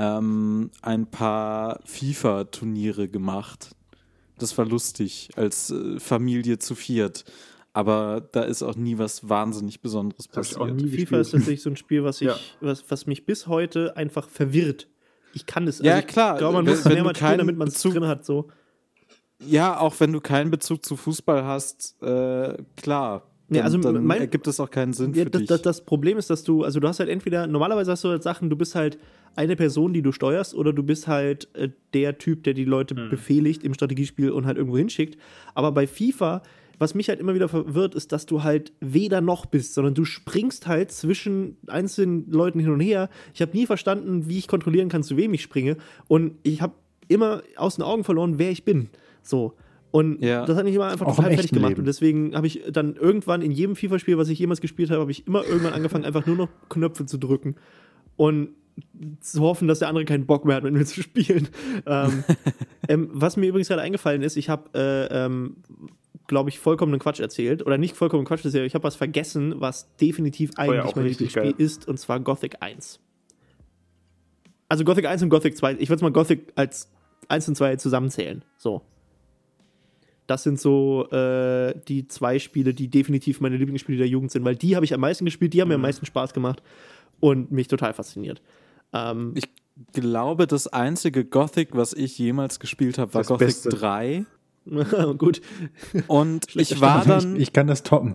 ähm, 0.00 0.70
ein 0.80 1.06
paar 1.10 1.80
FIFA-Turniere 1.84 3.08
gemacht. 3.08 3.70
Das 4.38 4.56
war 4.56 4.64
lustig, 4.64 5.28
als 5.36 5.70
äh, 5.70 6.00
Familie 6.00 6.58
zu 6.58 6.74
viert. 6.74 7.24
Aber 7.72 8.20
da 8.32 8.42
ist 8.42 8.62
auch 8.62 8.74
nie 8.76 8.96
was 8.98 9.28
wahnsinnig 9.28 9.80
Besonderes 9.80 10.24
ich 10.26 10.32
passiert. 10.32 10.60
auch 10.60 10.66
nie 10.66 10.88
FIFA 10.88 10.96
gespielt. 10.96 11.20
ist 11.20 11.30
tatsächlich 11.32 11.62
so 11.62 11.70
ein 11.70 11.76
Spiel, 11.76 12.02
was, 12.02 12.16
ich, 12.22 12.28
Ja. 12.28 12.36
was, 12.60 12.90
was 12.90 13.06
mich 13.06 13.26
bis 13.26 13.46
heute 13.46 13.96
einfach 13.96 14.28
verwirrt. 14.28 14.88
Ich 15.34 15.46
kann 15.46 15.66
das. 15.66 15.78
Ja, 15.80 15.98
ich 15.98 16.06
klar. 16.06 16.38
glaube, 16.38 16.54
man 16.54 16.66
Wenn- 16.66 16.72
muss 16.74 16.84
wenn 16.84 16.92
es 16.92 16.94
mehrmals 16.96 17.18
spielen, 17.18 17.38
damit 17.38 17.56
man 17.56 17.68
es 17.68 17.80
drin 17.82 18.06
hat. 18.06 18.24
So. 18.24 18.48
Ja, 19.38 19.78
auch 19.78 19.94
wenn 20.00 20.12
du 20.12 20.20
keinen 20.20 20.50
Bezug 20.50 20.84
zu 20.84 20.96
Fußball 20.96 21.44
hast, 21.44 22.02
äh, 22.02 22.56
klar. 22.76 23.29
Nee, 23.52 23.58
Dann, 23.58 23.64
also 23.64 23.78
dann 23.78 24.04
mein- 24.04 24.20
ergibt 24.20 24.46
es 24.46 24.60
auch 24.60 24.70
keinen 24.70 24.92
Sinn 24.92 25.12
Ja, 25.12 25.24
für 25.24 25.30
das, 25.30 25.40
dich. 25.40 25.48
das, 25.48 25.62
das 25.62 25.84
Problem 25.84 26.16
ist, 26.18 26.30
dass 26.30 26.44
du, 26.44 26.62
also 26.62 26.78
du 26.78 26.86
hast 26.86 27.00
halt 27.00 27.08
entweder, 27.10 27.46
normalerweise 27.48 27.90
hast 27.90 28.04
du 28.04 28.08
halt 28.08 28.22
Sachen, 28.22 28.48
du 28.48 28.54
bist 28.56 28.76
halt 28.76 28.96
eine 29.34 29.56
Person, 29.56 29.92
die 29.92 30.02
du 30.02 30.12
steuerst, 30.12 30.54
oder 30.54 30.72
du 30.72 30.82
bist 30.84 31.08
halt 31.08 31.48
äh, 31.54 31.68
der 31.92 32.16
Typ, 32.18 32.44
der 32.44 32.54
die 32.54 32.64
Leute 32.64 32.94
befehligt 32.94 33.64
im 33.64 33.74
Strategiespiel 33.74 34.30
und 34.30 34.46
halt 34.46 34.56
irgendwo 34.56 34.78
hinschickt. 34.78 35.18
Aber 35.54 35.72
bei 35.72 35.86
FIFA, 35.88 36.42
was 36.78 36.94
mich 36.94 37.08
halt 37.08 37.18
immer 37.18 37.34
wieder 37.34 37.48
verwirrt, 37.48 37.94
ist, 37.96 38.12
dass 38.12 38.24
du 38.24 38.42
halt 38.44 38.72
weder 38.80 39.20
noch 39.20 39.46
bist, 39.46 39.74
sondern 39.74 39.94
du 39.94 40.04
springst 40.04 40.68
halt 40.68 40.92
zwischen 40.92 41.56
einzelnen 41.66 42.30
Leuten 42.30 42.60
hin 42.60 42.70
und 42.70 42.80
her. 42.80 43.08
Ich 43.34 43.42
habe 43.42 43.56
nie 43.56 43.66
verstanden, 43.66 44.28
wie 44.28 44.38
ich 44.38 44.46
kontrollieren 44.48 44.88
kann, 44.88 45.02
zu 45.02 45.16
wem 45.16 45.34
ich 45.34 45.42
springe. 45.42 45.76
Und 46.08 46.34
ich 46.44 46.62
habe 46.62 46.74
immer 47.08 47.42
aus 47.56 47.74
den 47.76 47.82
Augen 47.84 48.04
verloren, 48.04 48.38
wer 48.38 48.50
ich 48.52 48.64
bin. 48.64 48.90
So. 49.22 49.54
Und 49.90 50.22
Ja. 50.22 50.44
das 50.46 50.56
hat 50.56 50.64
mich 50.64 50.74
immer 50.74 50.86
einfach 50.86 51.06
Auch 51.06 51.16
total 51.16 51.34
fertig 51.34 51.50
gemacht. 51.50 51.70
Leben. 51.70 51.80
Und 51.80 51.86
deswegen 51.86 52.36
habe 52.36 52.46
ich 52.46 52.62
dann 52.70 52.94
irgendwann 52.96 53.42
in 53.42 53.50
jedem 53.50 53.74
FIFA-Spiel, 53.74 54.16
was 54.18 54.28
ich 54.28 54.38
jemals 54.38 54.60
gespielt 54.60 54.90
habe, 54.90 55.00
habe 55.00 55.10
ich 55.10 55.26
immer 55.26 55.44
irgendwann 55.44 55.72
angefangen, 55.72 56.04
einfach 56.04 56.26
nur 56.26 56.36
noch 56.36 56.48
Knöpfe 56.68 57.06
zu 57.06 57.18
drücken 57.18 57.56
und 58.16 58.50
zu 59.20 59.40
hoffen, 59.40 59.68
dass 59.68 59.80
der 59.80 59.88
andere 59.88 60.04
keinen 60.04 60.26
Bock 60.26 60.44
mehr 60.44 60.56
hat, 60.56 60.64
mit 60.64 60.72
mir 60.72 60.84
zu 60.84 61.02
spielen. 61.02 61.48
ähm, 61.86 62.24
ähm, 62.88 63.08
was 63.12 63.36
mir 63.36 63.48
übrigens 63.48 63.68
gerade 63.68 63.82
eingefallen 63.82 64.22
ist, 64.22 64.36
ich 64.36 64.48
habe, 64.48 64.70
äh, 64.74 65.24
ähm, 65.24 65.56
glaube 66.28 66.50
ich, 66.50 66.60
vollkommenen 66.60 67.00
Quatsch 67.00 67.20
erzählt. 67.20 67.66
Oder 67.66 67.76
nicht 67.76 67.96
vollkommen 67.96 68.24
Quatsch, 68.24 68.44
erzählt, 68.44 68.66
ich 68.66 68.74
habe 68.74 68.84
was 68.84 68.94
vergessen, 68.96 69.54
was 69.58 69.94
definitiv 69.96 70.50
ja 70.56 70.64
eigentlich 70.64 70.80
auch 70.82 70.94
mein 70.94 71.06
richtig 71.06 71.34
Lieblingsspiel 71.34 71.64
ist, 71.64 71.88
und 71.88 71.98
zwar 71.98 72.20
Gothic 72.20 72.58
1. 72.60 73.00
Also 74.68 74.84
Gothic 74.84 75.06
1 75.06 75.22
und 75.24 75.30
Gothic 75.30 75.56
2. 75.56 75.72
Ich 75.74 75.88
würde 75.88 75.96
es 75.96 76.02
mal 76.02 76.12
Gothic 76.12 76.52
als 76.54 76.88
1 77.28 77.48
und 77.48 77.56
2 77.56 77.76
zusammenzählen. 77.76 78.44
So. 78.56 78.82
Das 80.30 80.44
sind 80.44 80.60
so 80.60 81.08
äh, 81.10 81.74
die 81.88 82.06
zwei 82.06 82.38
Spiele, 82.38 82.72
die 82.72 82.86
definitiv 82.88 83.40
meine 83.40 83.56
Lieblingsspiele 83.56 83.98
der 83.98 84.06
Jugend 84.06 84.30
sind, 84.30 84.44
weil 84.44 84.54
die 84.54 84.76
habe 84.76 84.84
ich 84.84 84.94
am 84.94 85.00
meisten 85.00 85.24
gespielt, 85.24 85.52
die 85.54 85.60
haben 85.60 85.68
mir 85.68 85.74
Mhm. 85.76 85.84
am 85.84 85.88
meisten 85.88 86.06
Spaß 86.06 86.32
gemacht 86.32 86.62
und 87.18 87.50
mich 87.50 87.66
total 87.66 87.92
fasziniert. 87.94 88.40
Ähm, 88.92 89.32
ich 89.34 89.48
glaube, 89.92 90.46
das 90.46 90.68
einzige 90.68 91.24
Gothic, 91.24 91.70
was 91.72 91.92
ich 91.94 92.16
jemals 92.18 92.60
gespielt 92.60 92.96
habe, 92.98 93.12
war 93.14 93.22
Das 93.22 93.28
Gothic 93.28 93.46
Beste. 93.48 93.68
3. 93.70 94.24
gut. 95.18 95.40
Und 96.06 96.46
ich 96.54 96.80
war 96.80 97.04
dann, 97.04 97.34
ich, 97.36 97.42
ich 97.42 97.52
kann 97.52 97.66
das 97.66 97.82
toppen. 97.82 98.14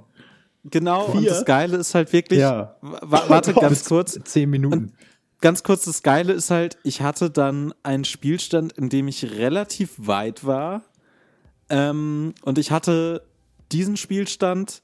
genau, 0.63 1.05
und 1.07 1.19
Vier? 1.21 1.29
das 1.31 1.43
Geile 1.43 1.75
ist 1.77 1.95
halt 1.95 2.13
wirklich, 2.13 2.39
Ja. 2.39 2.77
wa 2.81 3.23
warte 3.27 3.53
ganz 3.59 3.83
kurz, 3.85 4.17
Zehn 4.23 4.49
Minuten. 4.49 4.93
ganz 5.41 5.63
kurz, 5.63 5.83
das 5.85 6.01
Geile 6.01 6.31
ist 6.33 6.49
halt, 6.51 6.77
ich 6.83 7.01
hatte 7.01 7.29
dann 7.29 7.73
einen 7.83 8.05
Spielstand, 8.05 8.73
in 8.73 8.87
dem 8.89 9.07
ich 9.09 9.37
relativ 9.37 9.93
weit 9.97 10.45
war. 10.45 10.83
Ähm, 11.69 12.33
und 12.43 12.57
ich 12.57 12.71
hatte 12.71 13.23
diesen 13.71 13.97
Spielstand 13.97 14.83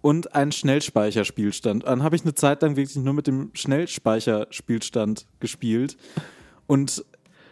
und 0.00 0.34
einen 0.34 0.52
Schnellspeicherspielstand. 0.52 1.84
Dann 1.86 2.02
habe 2.02 2.16
ich 2.16 2.22
eine 2.22 2.34
Zeit 2.34 2.62
lang 2.62 2.76
wirklich 2.76 2.96
nur 2.96 3.14
mit 3.14 3.26
dem 3.26 3.50
Schnellspeicherspielstand 3.54 5.26
gespielt 5.40 5.96
und 6.66 7.04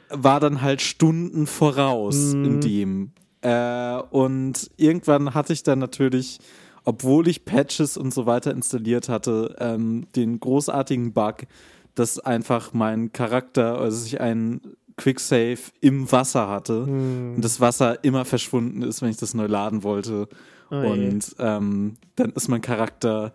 war 0.08 0.40
dann 0.40 0.60
halt 0.60 0.82
Stunden 0.82 1.46
voraus 1.46 2.32
in 2.32 2.60
dem. 2.60 3.12
Äh, 3.42 3.96
und 4.10 4.70
irgendwann 4.76 5.34
hatte 5.34 5.52
ich 5.52 5.62
dann 5.62 5.78
natürlich, 5.78 6.40
obwohl 6.84 7.28
ich 7.28 7.44
Patches 7.44 7.96
und 7.96 8.12
so 8.12 8.26
weiter 8.26 8.50
installiert 8.50 9.08
hatte, 9.08 9.56
ähm, 9.60 10.06
den 10.16 10.40
großartigen 10.40 11.12
Bug, 11.12 11.46
dass 11.94 12.18
einfach 12.18 12.72
mein 12.72 13.12
Charakter, 13.12 13.78
also 13.78 14.04
ich 14.04 14.20
einen 14.20 14.76
Quicksave 15.00 15.58
im 15.80 16.10
Wasser 16.12 16.46
hatte 16.48 16.82
und 16.82 17.40
das 17.40 17.58
Wasser 17.60 18.04
immer 18.04 18.24
verschwunden 18.24 18.82
ist, 18.82 19.00
wenn 19.00 19.08
ich 19.08 19.16
das 19.16 19.32
neu 19.34 19.46
laden 19.46 19.82
wollte. 19.82 20.28
Oh 20.70 20.76
und 20.76 21.34
ähm, 21.38 21.96
dann 22.16 22.30
ist 22.32 22.48
mein 22.48 22.60
Charakter 22.60 23.32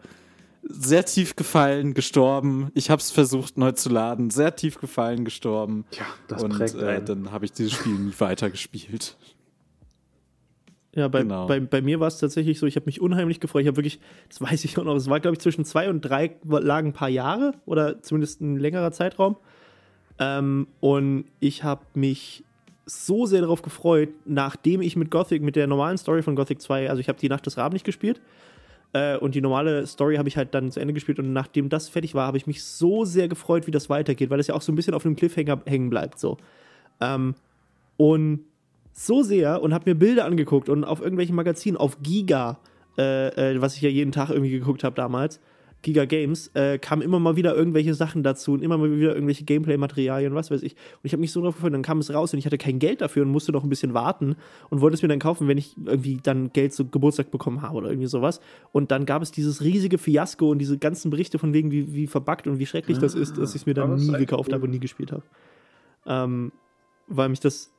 sehr 0.61 1.05
tief 1.05 1.35
gefallen, 1.35 1.93
gestorben. 1.93 2.71
Ich 2.73 2.89
habe 2.89 2.99
es 2.99 3.11
versucht 3.11 3.57
neu 3.57 3.71
zu 3.71 3.89
laden, 3.89 4.29
sehr 4.29 4.55
tief 4.55 4.79
gefallen, 4.79 5.25
gestorben. 5.25 5.85
Tja, 5.91 6.05
das 6.27 6.43
und 6.43 6.51
prägt 6.51 6.75
äh, 6.75 7.03
dann 7.03 7.31
habe 7.31 7.45
ich 7.45 7.51
dieses 7.51 7.73
Spiel 7.73 7.93
nie 7.93 8.13
weitergespielt. 8.17 9.17
Ja, 10.95 11.07
bei, 11.09 11.23
Genau. 11.23 11.45
bei, 11.45 11.59
bei 11.59 11.81
mir 11.81 11.99
war 11.99 12.07
es 12.07 12.19
tatsächlich 12.19 12.57
so, 12.57 12.65
ich 12.67 12.77
habe 12.77 12.85
mich 12.85 13.01
unheimlich 13.01 13.39
gefreut. 13.41 13.63
Ich 13.63 13.67
habe 13.67 13.77
wirklich, 13.77 13.99
das 14.29 14.39
weiß 14.39 14.63
ich 14.63 14.77
auch 14.77 14.85
noch, 14.85 14.95
es 14.95 15.09
war, 15.09 15.19
glaube 15.19 15.35
ich, 15.35 15.39
zwischen 15.41 15.65
zwei 15.65 15.89
und 15.89 16.01
drei 16.01 16.37
lagen 16.43 16.89
ein 16.89 16.93
paar 16.93 17.09
Jahre 17.09 17.53
oder 17.65 18.01
zumindest 18.01 18.39
ein 18.41 18.57
längerer 18.57 18.91
Zeitraum. 18.91 19.35
Ähm, 20.19 20.67
und 20.79 21.25
ich 21.39 21.63
habe 21.63 21.85
mich 21.93 22.43
so 22.85 23.25
sehr 23.25 23.41
darauf 23.41 23.61
gefreut, 23.61 24.09
nachdem 24.25 24.81
ich 24.81 24.95
mit 24.95 25.09
Gothic, 25.09 25.41
mit 25.41 25.55
der 25.55 25.67
normalen 25.67 25.97
Story 25.97 26.21
von 26.21 26.35
Gothic 26.35 26.61
2, 26.61 26.89
also 26.89 26.99
ich 26.99 27.09
habe 27.09 27.19
die 27.19 27.29
Nacht 27.29 27.45
des 27.45 27.57
Raben 27.57 27.73
nicht 27.73 27.85
gespielt. 27.85 28.21
Äh, 28.93 29.17
und 29.17 29.35
die 29.35 29.41
normale 29.41 29.85
Story 29.87 30.15
habe 30.15 30.29
ich 30.29 30.37
halt 30.37 30.53
dann 30.53 30.71
zu 30.71 30.79
Ende 30.79 30.93
gespielt. 30.93 31.19
Und 31.19 31.33
nachdem 31.33 31.69
das 31.69 31.89
fertig 31.89 32.15
war, 32.15 32.27
habe 32.27 32.37
ich 32.37 32.47
mich 32.47 32.63
so 32.63 33.03
sehr 33.03 33.27
gefreut, 33.27 33.67
wie 33.67 33.71
das 33.71 33.89
weitergeht, 33.89 34.29
weil 34.29 34.39
es 34.39 34.47
ja 34.47 34.55
auch 34.55 34.61
so 34.61 34.71
ein 34.71 34.75
bisschen 34.75 34.93
auf 34.93 35.05
einem 35.05 35.15
Cliffhanger 35.15 35.61
hängen 35.65 35.89
bleibt. 35.89 36.19
So. 36.19 36.37
Ähm, 37.01 37.35
und 37.97 38.41
so 38.93 39.23
sehr 39.23 39.61
und 39.61 39.73
habe 39.73 39.89
mir 39.89 39.95
Bilder 39.95 40.23
angeguckt 40.23 40.69
und 40.69 40.85
auf 40.85 41.01
irgendwelchen 41.01 41.35
Magazinen, 41.35 41.75
auf 41.75 42.01
Giga, 42.01 42.59
äh, 42.97 43.55
äh, 43.55 43.61
was 43.61 43.75
ich 43.75 43.81
ja 43.81 43.89
jeden 43.89 44.13
Tag 44.13 44.29
irgendwie 44.29 44.51
geguckt 44.51 44.85
habe 44.85 44.95
damals, 44.95 45.41
Giga 45.85 46.05
Games, 46.05 46.47
äh, 46.55 46.79
kamen 46.79 47.03
immer 47.03 47.19
mal 47.19 47.35
wieder 47.35 47.55
irgendwelche 47.55 47.93
Sachen 47.93 48.23
dazu 48.23 48.53
und 48.53 48.63
immer 48.63 48.75
mal 48.75 48.91
wieder 48.91 49.13
irgendwelche 49.13 49.43
Gameplay-Materialien, 49.43 50.33
was 50.33 50.49
weiß 50.49 50.63
ich. 50.63 50.73
Und 50.73 51.01
ich 51.03 51.13
habe 51.13 51.21
mich 51.21 51.31
so 51.31 51.43
drauf 51.43 51.53
gefreut, 51.53 51.75
dann 51.75 51.83
kam 51.83 51.99
es 51.99 52.11
raus 52.11 52.33
und 52.33 52.39
ich 52.39 52.45
hatte 52.47 52.57
kein 52.57 52.79
Geld 52.79 53.01
dafür 53.01 53.21
und 53.21 53.29
musste 53.29 53.51
noch 53.51 53.63
ein 53.63 53.69
bisschen 53.69 53.93
warten 53.93 54.35
und 54.71 54.81
wollte 54.81 54.95
es 54.95 55.03
mir 55.03 55.09
dann 55.09 55.19
kaufen, 55.19 55.47
wenn 55.47 55.59
ich 55.59 55.77
irgendwie 55.85 56.17
dann 56.21 56.51
Geld 56.51 56.73
zu 56.73 56.87
Geburtstag 56.87 57.29
bekommen 57.29 57.61
habe 57.61 57.77
oder 57.77 57.89
irgendwie 57.89 58.07
sowas. 58.07 58.41
Und 58.71 58.89
dann 58.89 59.05
gab 59.05 59.21
es 59.21 59.31
dieses 59.31 59.61
riesige 59.61 59.99
Fiasko 59.99 60.49
und 60.49 60.57
diese 60.57 60.79
ganzen 60.79 61.11
Berichte 61.11 61.37
von 61.37 61.53
wegen, 61.53 61.69
wie, 61.69 61.93
wie 61.93 62.07
verbuggt 62.07 62.47
und 62.47 62.57
wie 62.57 62.65
schrecklich 62.65 62.97
das 62.97 63.13
ist, 63.13 63.37
dass 63.37 63.53
ich 63.53 63.61
es 63.61 63.65
mir 63.67 63.75
dann 63.75 63.95
nie 63.95 64.17
gekauft 64.17 64.49
cool. 64.49 64.55
habe 64.55 64.65
und 64.65 64.71
nie 64.71 64.79
gespielt 64.79 65.11
habe. 65.11 65.23
Ähm, 66.07 66.51
weil 67.07 67.29
mich 67.29 67.41
das 67.41 67.74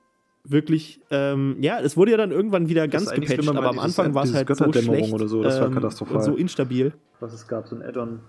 wirklich, 0.50 1.00
ähm, 1.10 1.56
ja, 1.60 1.80
es 1.80 1.96
wurde 1.96 2.12
ja 2.12 2.16
dann 2.16 2.30
irgendwann 2.30 2.68
wieder 2.68 2.88
ganz 2.88 3.04
ist 3.04 3.08
eigentlich 3.10 3.30
gepatcht, 3.30 3.44
schlimmer, 3.44 3.58
aber 3.58 3.70
am 3.70 3.78
Anfang 3.78 4.14
war 4.14 4.24
es 4.24 4.34
halt 4.34 4.48
so 4.48 4.72
schlecht 4.72 5.12
oder 5.12 5.28
so, 5.28 5.42
das 5.42 5.60
war 5.60 5.68
ähm, 5.68 5.74
katastrophal. 5.74 6.16
und 6.16 6.22
so 6.22 6.34
instabil. 6.34 6.92
Was 7.20 7.32
es 7.32 7.46
gab, 7.46 7.66
so 7.68 7.76
ein 7.76 7.82
Add-on. 7.82 8.20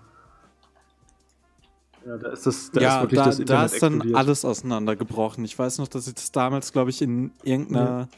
Ja, 2.06 2.16
da 2.16 2.30
ist 2.30 2.46
das, 2.46 2.70
da 2.70 2.80
ja, 2.80 2.96
ist 2.96 3.02
wirklich 3.02 3.18
da, 3.18 3.24
das 3.26 3.36
da 3.36 3.42
Internet 3.42 3.72
ist 3.72 3.82
dann 3.82 3.92
explodiert. 3.94 4.18
alles 4.18 4.44
auseinandergebrochen. 4.44 5.44
Ich 5.44 5.58
weiß 5.58 5.78
noch, 5.78 5.88
dass 5.88 6.06
ich 6.08 6.14
das 6.14 6.32
damals, 6.32 6.72
glaube 6.72 6.90
ich, 6.90 7.02
in 7.02 7.32
irgendeiner, 7.42 8.08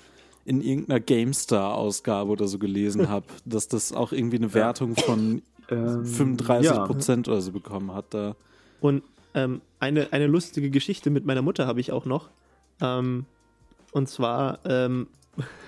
in 0.45 0.61
irgendeiner 0.61 1.01
GameStar-Ausgabe 1.01 2.31
oder 2.31 2.47
so 2.47 2.59
gelesen 2.59 3.09
habe, 3.09 3.27
dass 3.45 3.69
das 3.69 3.93
auch 3.93 4.13
irgendwie 4.13 4.37
eine 4.37 4.55
Wertung 4.55 4.97
von 4.97 5.43
Ähm, 5.71 6.05
35 6.05 6.71
ja. 6.71 6.85
Prozent 6.85 7.29
oder 7.29 7.41
so 7.41 7.53
bekommen 7.53 7.95
hat. 7.95 8.07
Da. 8.11 8.35
Und 8.81 9.03
ähm, 9.35 9.61
eine, 9.79 10.13
eine 10.13 10.27
lustige 10.27 10.71
Geschichte 10.71 11.11
mit 11.11 11.25
meiner 11.25 11.43
Mutter 11.43 11.67
habe 11.67 11.81
ich 11.81 11.93
auch 11.93 12.05
noch. 12.07 12.29
Ähm, 12.81 13.27
und 13.93 14.09
zwar, 14.09 14.61
ähm, 14.65 15.09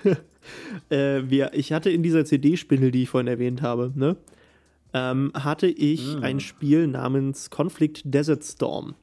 äh, 0.89 1.21
wir, 1.25 1.53
ich 1.53 1.71
hatte 1.73 1.89
in 1.89 2.03
dieser 2.03 2.25
CD-Spindel, 2.25 2.91
die 2.91 3.03
ich 3.03 3.09
vorhin 3.09 3.27
erwähnt 3.27 3.61
habe, 3.61 3.91
ne, 3.95 4.17
ähm, 4.93 5.31
hatte 5.33 5.67
ich 5.67 6.15
Mm. 6.17 6.23
ein 6.23 6.39
Spiel 6.39 6.87
namens 6.87 7.49
Conflict 7.49 8.01
Desert 8.05 8.43
Storm. 8.43 8.95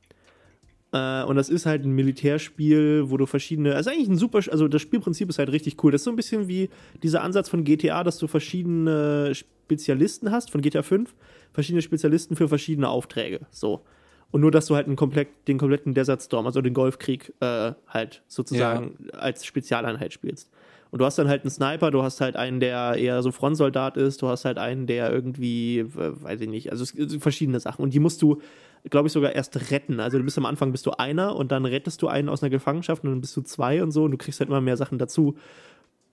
Äh, 0.93 1.25
und 1.25 1.37
das 1.37 1.49
ist 1.49 1.67
halt 1.67 1.85
ein 1.85 1.93
Militärspiel, 1.93 3.11
wo 3.11 3.17
du 3.17 3.27
verschiedene, 3.27 3.75
also 3.75 3.91
eigentlich 3.91 4.09
ein 4.09 4.17
super, 4.17 4.41
also 4.51 4.69
das 4.69 4.83
Spielprinzip 4.83 5.29
ist 5.29 5.39
halt 5.39 5.51
richtig 5.53 5.83
cool. 5.83 5.93
Das 5.93 6.01
ist 6.01 6.05
so 6.05 6.11
ein 6.11 6.17
bisschen 6.17 6.49
wie 6.49 6.69
dieser 7.03 7.23
Ansatz 7.23 7.49
von 7.49 7.65
GTA, 7.65 8.05
dass 8.05 8.19
du 8.19 8.27
verschiedene 8.27 9.33
Spezialisten 9.35 10.31
hast, 10.31 10.51
von 10.51 10.61
GTA 10.63 10.83
5, 10.83 11.15
verschiedene 11.53 11.83
Spezialisten 11.83 12.37
für 12.37 12.49
verschiedene 12.49 12.89
Aufträge. 12.89 13.41
So. 13.51 13.83
Und 14.31 14.43
nur, 14.43 14.51
dass 14.51 14.67
du 14.67 14.77
halt 14.77 14.87
einen 14.87 14.97
komplett, 14.97 15.29
den 15.49 15.59
kompletten 15.59 15.95
Desert 15.95 16.23
Storm, 16.23 16.47
also 16.47 16.63
den 16.63 16.75
Golfkrieg, 16.75 17.35
äh, 17.41 17.73
halt 17.89 18.23
sozusagen 18.29 18.97
ja. 19.13 19.19
als 19.19 19.45
Spezialeinheit 19.45 20.13
spielst. 20.13 20.51
Und 20.91 20.99
du 21.01 21.05
hast 21.05 21.19
dann 21.19 21.29
halt 21.29 21.43
einen 21.43 21.51
Sniper, 21.51 21.91
du 21.91 22.03
hast 22.03 22.21
halt 22.21 22.37
einen, 22.37 22.59
der 22.59 22.95
eher 22.97 23.23
so 23.23 23.31
Frontsoldat 23.31 23.97
ist, 23.97 24.23
du 24.23 24.29
hast 24.29 24.45
halt 24.45 24.59
einen, 24.59 24.87
der 24.87 25.13
irgendwie, 25.13 25.85
weiß 25.87 26.41
ich 26.41 26.49
nicht, 26.49 26.73
also 26.73 26.85
verschiedene 27.21 27.61
Sachen. 27.61 27.83
Und 27.83 27.95
die 27.95 28.01
musst 28.01 28.23
du, 28.23 28.41
glaube 28.89 29.07
ich, 29.07 29.13
sogar 29.13 29.33
erst 29.33 29.71
retten. 29.71 30.01
Also 30.01 30.19
du 30.19 30.25
bist 30.25 30.37
am 30.37 30.47
Anfang 30.47 30.73
bist 30.73 30.87
du 30.87 30.93
einer 30.93 31.37
und 31.37 31.53
dann 31.53 31.65
rettest 31.65 32.03
du 32.03 32.09
einen 32.09 32.29
aus 32.29 32.43
einer 32.43 32.51
Gefangenschaft 32.51 33.05
und 33.05 33.11
dann 33.11 33.21
bist 33.21 33.37
du 33.37 33.43
zwei 33.43 33.83
und 33.83 33.93
so 33.93 34.05
und 34.05 34.11
du 34.11 34.17
kriegst 34.17 34.41
halt 34.41 34.51
immer 34.51 34.61
mehr 34.61 34.77
Sachen 34.77 34.99
dazu. 34.99 35.37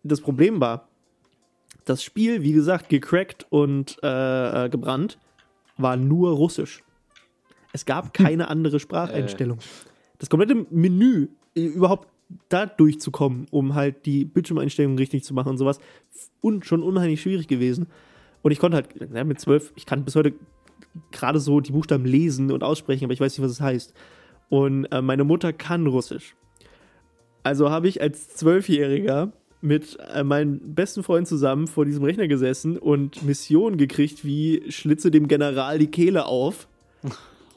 Das 0.03 0.21
Problem 0.21 0.61
war, 0.61 0.87
das 1.85 2.03
Spiel, 2.03 2.43
wie 2.43 2.53
gesagt, 2.53 2.89
gecrackt 2.89 3.47
und 3.49 3.97
äh, 4.03 4.65
äh 4.65 4.69
gebrannt, 4.69 5.17
war 5.77 5.97
nur 5.97 6.31
Russisch. 6.31 6.83
Es 7.73 7.85
gab 7.85 8.13
keine 8.13 8.47
andere 8.49 8.79
Spracheinstellung. 8.79 9.59
Äh. 9.59 9.89
Das 10.19 10.29
komplette 10.29 10.65
Menü 10.71 11.27
überhaupt 11.53 12.07
da 12.49 12.65
durchzukommen, 12.65 13.47
um 13.51 13.75
halt 13.75 14.05
die 14.05 14.25
Bildschirmeinstellungen 14.25 14.97
richtig 14.97 15.23
zu 15.23 15.33
machen 15.33 15.49
und 15.49 15.57
sowas, 15.57 15.79
und 16.41 16.65
schon 16.65 16.83
unheimlich 16.83 17.21
schwierig 17.21 17.47
gewesen. 17.47 17.87
Und 18.41 18.51
ich 18.51 18.59
konnte 18.59 18.75
halt, 18.75 18.89
ja, 19.13 19.23
mit 19.23 19.39
zwölf, 19.39 19.71
ich 19.75 19.85
kann 19.85 20.03
bis 20.03 20.15
heute 20.15 20.33
gerade 21.11 21.39
so 21.39 21.59
die 21.59 21.71
Buchstaben 21.71 22.05
lesen 22.05 22.51
und 22.51 22.63
aussprechen, 22.63 23.05
aber 23.05 23.13
ich 23.13 23.19
weiß 23.19 23.37
nicht, 23.37 23.43
was 23.43 23.51
es 23.51 23.61
heißt. 23.61 23.93
Und 24.49 24.85
äh, 24.85 25.01
meine 25.01 25.23
Mutter 25.23 25.53
kann 25.53 25.87
Russisch. 25.87 26.35
Also 27.43 27.69
habe 27.69 27.87
ich 27.87 28.01
als 28.01 28.29
Zwölfjähriger 28.35 29.31
mit 29.61 29.97
äh, 30.13 30.23
meinem 30.23 30.75
besten 30.75 31.03
Freund 31.03 31.27
zusammen 31.27 31.67
vor 31.67 31.85
diesem 31.85 32.03
Rechner 32.03 32.27
gesessen 32.27 32.77
und 32.77 33.23
Missionen 33.23 33.77
gekriegt, 33.77 34.25
wie 34.25 34.63
schlitze 34.69 35.11
dem 35.11 35.27
General 35.27 35.79
die 35.79 35.87
Kehle 35.87 36.25
auf, 36.25 36.67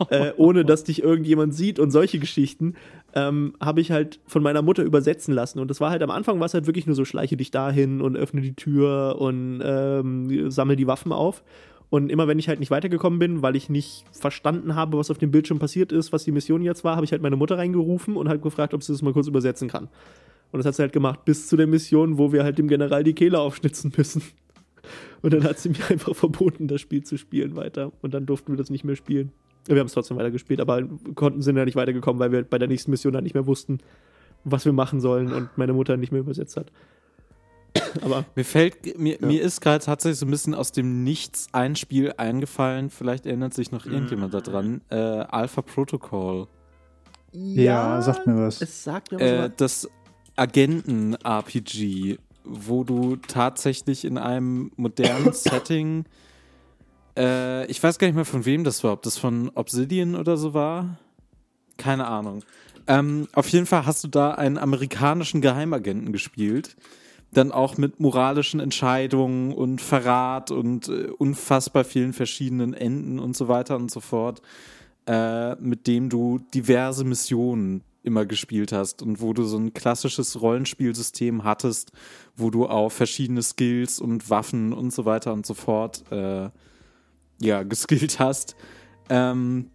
äh, 0.08 0.32
ohne 0.36 0.64
dass 0.64 0.84
dich 0.84 1.02
irgendjemand 1.02 1.54
sieht 1.54 1.78
und 1.78 1.90
solche 1.90 2.18
Geschichten 2.18 2.74
ähm, 3.14 3.54
habe 3.60 3.80
ich 3.80 3.90
halt 3.90 4.20
von 4.26 4.42
meiner 4.42 4.62
Mutter 4.62 4.82
übersetzen 4.82 5.34
lassen. 5.34 5.58
Und 5.58 5.68
das 5.68 5.80
war 5.80 5.90
halt 5.90 6.02
am 6.02 6.10
Anfang 6.10 6.38
war 6.38 6.46
es 6.46 6.54
halt 6.54 6.66
wirklich 6.66 6.86
nur 6.86 6.96
so, 6.96 7.04
schleiche 7.04 7.36
dich 7.36 7.50
dahin 7.50 8.00
und 8.00 8.16
öffne 8.16 8.40
die 8.40 8.54
Tür 8.54 9.16
und 9.18 9.60
ähm, 9.64 10.50
sammle 10.50 10.76
die 10.76 10.86
Waffen 10.86 11.12
auf. 11.12 11.42
Und 11.90 12.10
immer 12.10 12.28
wenn 12.28 12.38
ich 12.38 12.48
halt 12.48 12.60
nicht 12.60 12.70
weitergekommen 12.70 13.18
bin, 13.18 13.42
weil 13.42 13.56
ich 13.56 13.68
nicht 13.68 14.04
verstanden 14.12 14.76
habe, 14.76 14.96
was 14.96 15.10
auf 15.10 15.18
dem 15.18 15.32
Bildschirm 15.32 15.58
passiert 15.58 15.90
ist, 15.90 16.12
was 16.12 16.22
die 16.22 16.30
Mission 16.30 16.62
jetzt 16.62 16.84
war, 16.84 16.94
habe 16.94 17.04
ich 17.04 17.10
halt 17.10 17.20
meine 17.20 17.34
Mutter 17.34 17.58
reingerufen 17.58 18.16
und 18.16 18.28
halt 18.28 18.42
gefragt, 18.42 18.74
ob 18.74 18.82
sie 18.84 18.92
das 18.92 19.02
mal 19.02 19.12
kurz 19.12 19.26
übersetzen 19.26 19.68
kann. 19.68 19.88
Und 20.52 20.58
das 20.58 20.66
hat 20.66 20.76
sie 20.76 20.82
halt 20.82 20.92
gemacht, 20.92 21.24
bis 21.24 21.48
zu 21.48 21.56
der 21.56 21.66
Mission, 21.66 22.16
wo 22.16 22.32
wir 22.32 22.44
halt 22.44 22.58
dem 22.58 22.68
General 22.68 23.02
die 23.02 23.12
Kehle 23.12 23.40
aufschnitzen 23.40 23.92
müssen. 23.96 24.22
Und 25.22 25.34
dann 25.34 25.44
hat 25.44 25.58
sie 25.58 25.70
mir 25.70 25.84
einfach 25.90 26.14
verboten, 26.14 26.68
das 26.68 26.80
Spiel 26.80 27.02
zu 27.02 27.18
spielen 27.18 27.56
weiter. 27.56 27.92
Und 28.02 28.14
dann 28.14 28.24
durften 28.24 28.52
wir 28.52 28.56
das 28.56 28.70
nicht 28.70 28.84
mehr 28.84 28.96
spielen. 28.96 29.32
Wir 29.66 29.78
haben 29.78 29.86
es 29.86 29.92
trotzdem 29.92 30.16
weitergespielt, 30.16 30.60
aber 30.60 30.82
konnten 31.14 31.42
sind 31.42 31.56
ja 31.56 31.64
nicht 31.64 31.76
weitergekommen, 31.76 32.18
weil 32.18 32.32
wir 32.32 32.42
bei 32.44 32.58
der 32.58 32.68
nächsten 32.68 32.90
Mission 32.90 33.12
dann 33.12 33.24
nicht 33.24 33.34
mehr 33.34 33.46
wussten, 33.46 33.78
was 34.44 34.64
wir 34.64 34.72
machen 34.72 35.00
sollen 35.00 35.32
und 35.32 35.50
meine 35.56 35.72
Mutter 35.72 35.96
nicht 35.96 36.12
mehr 36.12 36.20
übersetzt 36.20 36.56
hat. 36.56 36.72
aber 38.02 38.24
mir 38.34 38.44
fällt, 38.44 38.98
mir, 38.98 39.18
ja. 39.20 39.26
mir 39.26 39.42
ist 39.42 39.60
gerade 39.60 39.84
tatsächlich 39.84 40.18
so 40.18 40.26
ein 40.26 40.30
bisschen 40.30 40.54
aus 40.54 40.72
dem 40.72 41.04
Nichts 41.04 41.48
ein 41.52 41.76
Spiel 41.76 42.14
eingefallen. 42.16 42.90
Vielleicht 42.90 43.26
erinnert 43.26 43.54
sich 43.54 43.70
noch 43.70 43.86
irgendjemand 43.86 44.34
daran. 44.34 44.80
Äh, 44.90 44.96
Alpha 44.96 45.62
Protocol. 45.62 46.48
Ja, 47.32 47.62
ja, 47.96 48.02
sagt 48.02 48.26
mir 48.26 48.36
was. 48.36 48.60
Es 48.60 48.82
sagt 48.82 49.12
mir 49.12 49.18
was. 49.18 49.24
Äh, 49.24 49.50
das 49.56 49.88
Agenten-RPG, 50.36 52.18
wo 52.44 52.84
du 52.84 53.16
tatsächlich 53.16 54.04
in 54.04 54.18
einem 54.18 54.72
modernen 54.76 55.32
Setting 55.32 56.04
äh, 57.16 57.66
ich 57.66 57.82
weiß 57.82 57.98
gar 57.98 58.06
nicht 58.06 58.16
mehr 58.16 58.24
von 58.24 58.44
wem 58.44 58.64
das 58.64 58.84
war, 58.84 58.92
ob 58.92 59.02
das 59.02 59.18
von 59.18 59.50
Obsidian 59.54 60.14
oder 60.14 60.36
so 60.36 60.54
war. 60.54 60.98
Keine 61.76 62.06
Ahnung. 62.06 62.42
Ähm, 62.86 63.28
auf 63.32 63.48
jeden 63.48 63.66
Fall 63.66 63.86
hast 63.86 64.04
du 64.04 64.08
da 64.08 64.32
einen 64.32 64.58
amerikanischen 64.58 65.40
Geheimagenten 65.40 66.12
gespielt. 66.12 66.76
Dann 67.32 67.52
auch 67.52 67.76
mit 67.76 68.00
moralischen 68.00 68.58
Entscheidungen 68.58 69.52
und 69.52 69.80
Verrat 69.80 70.50
und 70.50 70.88
äh, 70.88 71.06
unfassbar 71.16 71.84
vielen 71.84 72.12
verschiedenen 72.12 72.74
Enden 72.74 73.20
und 73.20 73.36
so 73.36 73.46
weiter 73.46 73.76
und 73.76 73.90
so 73.90 74.00
fort, 74.00 74.42
äh, 75.06 75.54
mit 75.56 75.86
dem 75.86 76.08
du 76.08 76.40
diverse 76.52 77.04
Missionen 77.04 77.84
immer 78.02 78.26
gespielt 78.26 78.72
hast 78.72 79.02
und 79.02 79.20
wo 79.20 79.32
du 79.32 79.44
so 79.44 79.58
ein 79.58 79.74
klassisches 79.74 80.40
Rollenspielsystem 80.40 81.44
hattest, 81.44 81.92
wo 82.36 82.50
du 82.50 82.66
auch 82.66 82.90
verschiedene 82.90 83.42
Skills 83.42 84.00
und 84.00 84.30
Waffen 84.30 84.72
und 84.72 84.92
so 84.92 85.04
weiter 85.04 85.32
und 85.32 85.46
so 85.46 85.54
fort 85.54 86.10
äh, 86.10 86.48
ja, 87.40 87.62
geskillt 87.62 88.18
hast. 88.18 88.56
Ähm, 89.08 89.70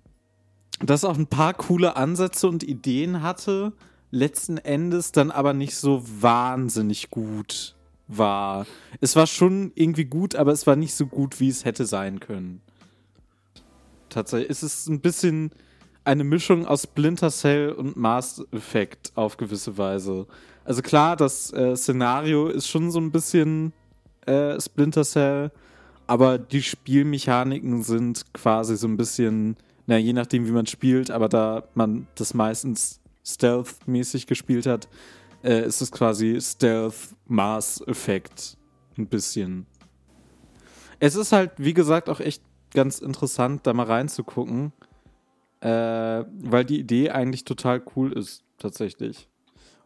das 0.80 1.04
auch 1.04 1.18
ein 1.18 1.28
paar 1.28 1.54
coole 1.54 1.96
Ansätze 1.96 2.48
und 2.48 2.64
Ideen 2.64 3.22
hatte, 3.22 3.74
letzten 4.12 4.58
Endes 4.58 5.12
dann 5.12 5.32
aber 5.32 5.54
nicht 5.54 5.76
so 5.76 6.04
wahnsinnig 6.22 7.10
gut 7.10 7.76
war. 8.08 8.66
Es 9.02 9.16
war 9.16 9.28
schon 9.28 9.72
irgendwie 9.76 10.06
gut, 10.06 10.36
aber 10.36 10.52
es 10.52 10.68
war 10.68 10.76
nicht 10.76 10.94
so 10.94 11.08
gut, 11.08 11.40
wie 11.40 11.50
es 11.50 11.66
hätte 11.66 11.86
sein 11.86 12.20
können. 12.20 12.62
Tatsächlich 14.10 14.50
ist 14.50 14.64
es 14.64 14.88
ein 14.88 15.02
bisschen 15.02 15.52
eine 16.04 16.24
Mischung 16.24 16.66
aus 16.66 16.84
Splinter 16.84 17.32
Cell 17.32 17.72
und 17.72 17.98
Mass 17.98 18.46
Effect 18.52 19.12
auf 19.16 19.38
gewisse 19.38 19.78
Weise. 19.78 20.28
Also 20.64 20.82
klar, 20.82 21.16
das 21.16 21.52
äh, 21.52 21.76
Szenario 21.76 22.48
ist 22.48 22.68
schon 22.68 22.92
so 22.92 23.00
ein 23.00 23.12
bisschen 23.12 23.74
äh, 24.26 24.60
Splinter 24.62 25.04
Cell, 25.04 25.52
aber 26.08 26.38
die 26.38 26.62
Spielmechaniken 26.62 27.84
sind 27.84 28.34
quasi 28.34 28.78
so 28.78 28.88
ein 28.88 28.98
bisschen, 28.98 29.58
na, 29.88 29.98
je 29.98 30.14
nachdem, 30.14 30.48
wie 30.48 30.52
man 30.52 30.68
spielt, 30.68 31.12
aber 31.12 31.30
da 31.30 31.64
man 31.74 32.08
das 32.16 32.34
meistens 32.34 33.00
Stealth-mäßig 33.26 34.28
gespielt 34.28 34.66
hat, 34.66 34.88
äh, 35.44 35.66
ist 35.66 35.82
es 35.82 35.92
quasi 35.92 36.40
Stealth-Mass-Effekt. 36.40 38.58
Ein 38.98 39.08
bisschen. 39.08 39.66
Es 41.00 41.16
ist 41.16 41.32
halt, 41.32 41.52
wie 41.58 41.74
gesagt, 41.74 42.10
auch 42.10 42.20
echt 42.20 42.42
ganz 42.74 43.00
interessant, 43.00 43.68
da 43.68 43.74
mal 43.74 43.86
reinzugucken, 43.86 44.72
äh, 45.62 45.70
weil 45.70 46.66
die 46.66 46.80
Idee 46.80 47.10
eigentlich 47.10 47.46
total 47.46 47.82
cool 47.96 48.14
ist, 48.14 48.44
tatsächlich. 48.58 49.28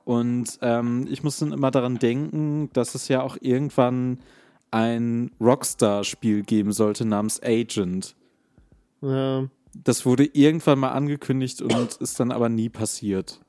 Und 0.05 0.57
ähm, 0.61 1.07
ich 1.09 1.23
muss 1.23 1.37
dann 1.37 1.51
immer 1.51 1.71
daran 1.71 1.99
denken, 1.99 2.69
dass 2.73 2.95
es 2.95 3.07
ja 3.07 3.21
auch 3.21 3.37
irgendwann 3.39 4.19
ein 4.71 5.31
Rockstar-Spiel 5.39 6.43
geben 6.43 6.71
sollte 6.71 7.05
namens 7.05 7.41
Agent. 7.41 8.15
Ja. 9.01 9.47
Das 9.73 10.05
wurde 10.05 10.25
irgendwann 10.25 10.79
mal 10.79 10.91
angekündigt 10.91 11.61
und 11.61 11.95
ist 11.99 12.19
dann 12.19 12.31
aber 12.31 12.49
nie 12.49 12.69
passiert. 12.69 13.39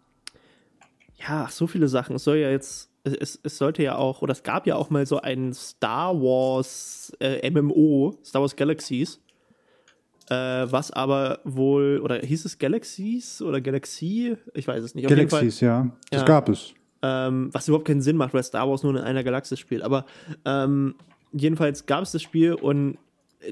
Ja, 1.16 1.48
so 1.50 1.66
viele 1.66 1.88
Sachen. 1.88 2.16
Es 2.16 2.24
soll 2.24 2.38
ja 2.38 2.50
jetzt, 2.50 2.90
es, 3.04 3.38
es 3.42 3.58
sollte 3.58 3.82
ja 3.82 3.96
auch, 3.96 4.22
oder 4.22 4.32
es 4.32 4.42
gab 4.42 4.66
ja 4.66 4.76
auch 4.76 4.90
mal 4.90 5.04
so 5.06 5.20
ein 5.20 5.52
Star 5.52 6.14
Wars 6.14 7.12
äh, 7.20 7.50
MMO, 7.50 8.18
Star 8.24 8.40
Wars 8.40 8.56
Galaxies, 8.56 9.20
äh, 10.30 10.70
was 10.70 10.92
aber 10.92 11.40
wohl, 11.44 12.00
oder 12.02 12.20
hieß 12.20 12.44
es 12.44 12.58
Galaxies 12.58 13.42
oder 13.42 13.60
Galaxy? 13.60 14.36
Ich 14.54 14.68
weiß 14.68 14.84
es 14.84 14.94
nicht. 14.94 15.06
Auf 15.06 15.10
Galaxies, 15.10 15.60
ja. 15.60 15.90
Das 16.10 16.20
ja. 16.20 16.26
gab 16.26 16.48
es. 16.48 16.72
Ähm, 17.02 17.48
was 17.52 17.66
überhaupt 17.66 17.86
keinen 17.86 18.02
Sinn 18.02 18.16
macht, 18.16 18.32
weil 18.32 18.42
Star 18.42 18.68
Wars 18.68 18.82
nur 18.82 18.94
in 18.94 19.02
einer 19.02 19.24
Galaxis 19.24 19.58
spielt. 19.58 19.82
Aber 19.82 20.06
ähm, 20.44 20.94
jedenfalls 21.32 21.86
gab 21.86 22.02
es 22.02 22.12
das 22.12 22.22
Spiel 22.22 22.54
und 22.54 22.98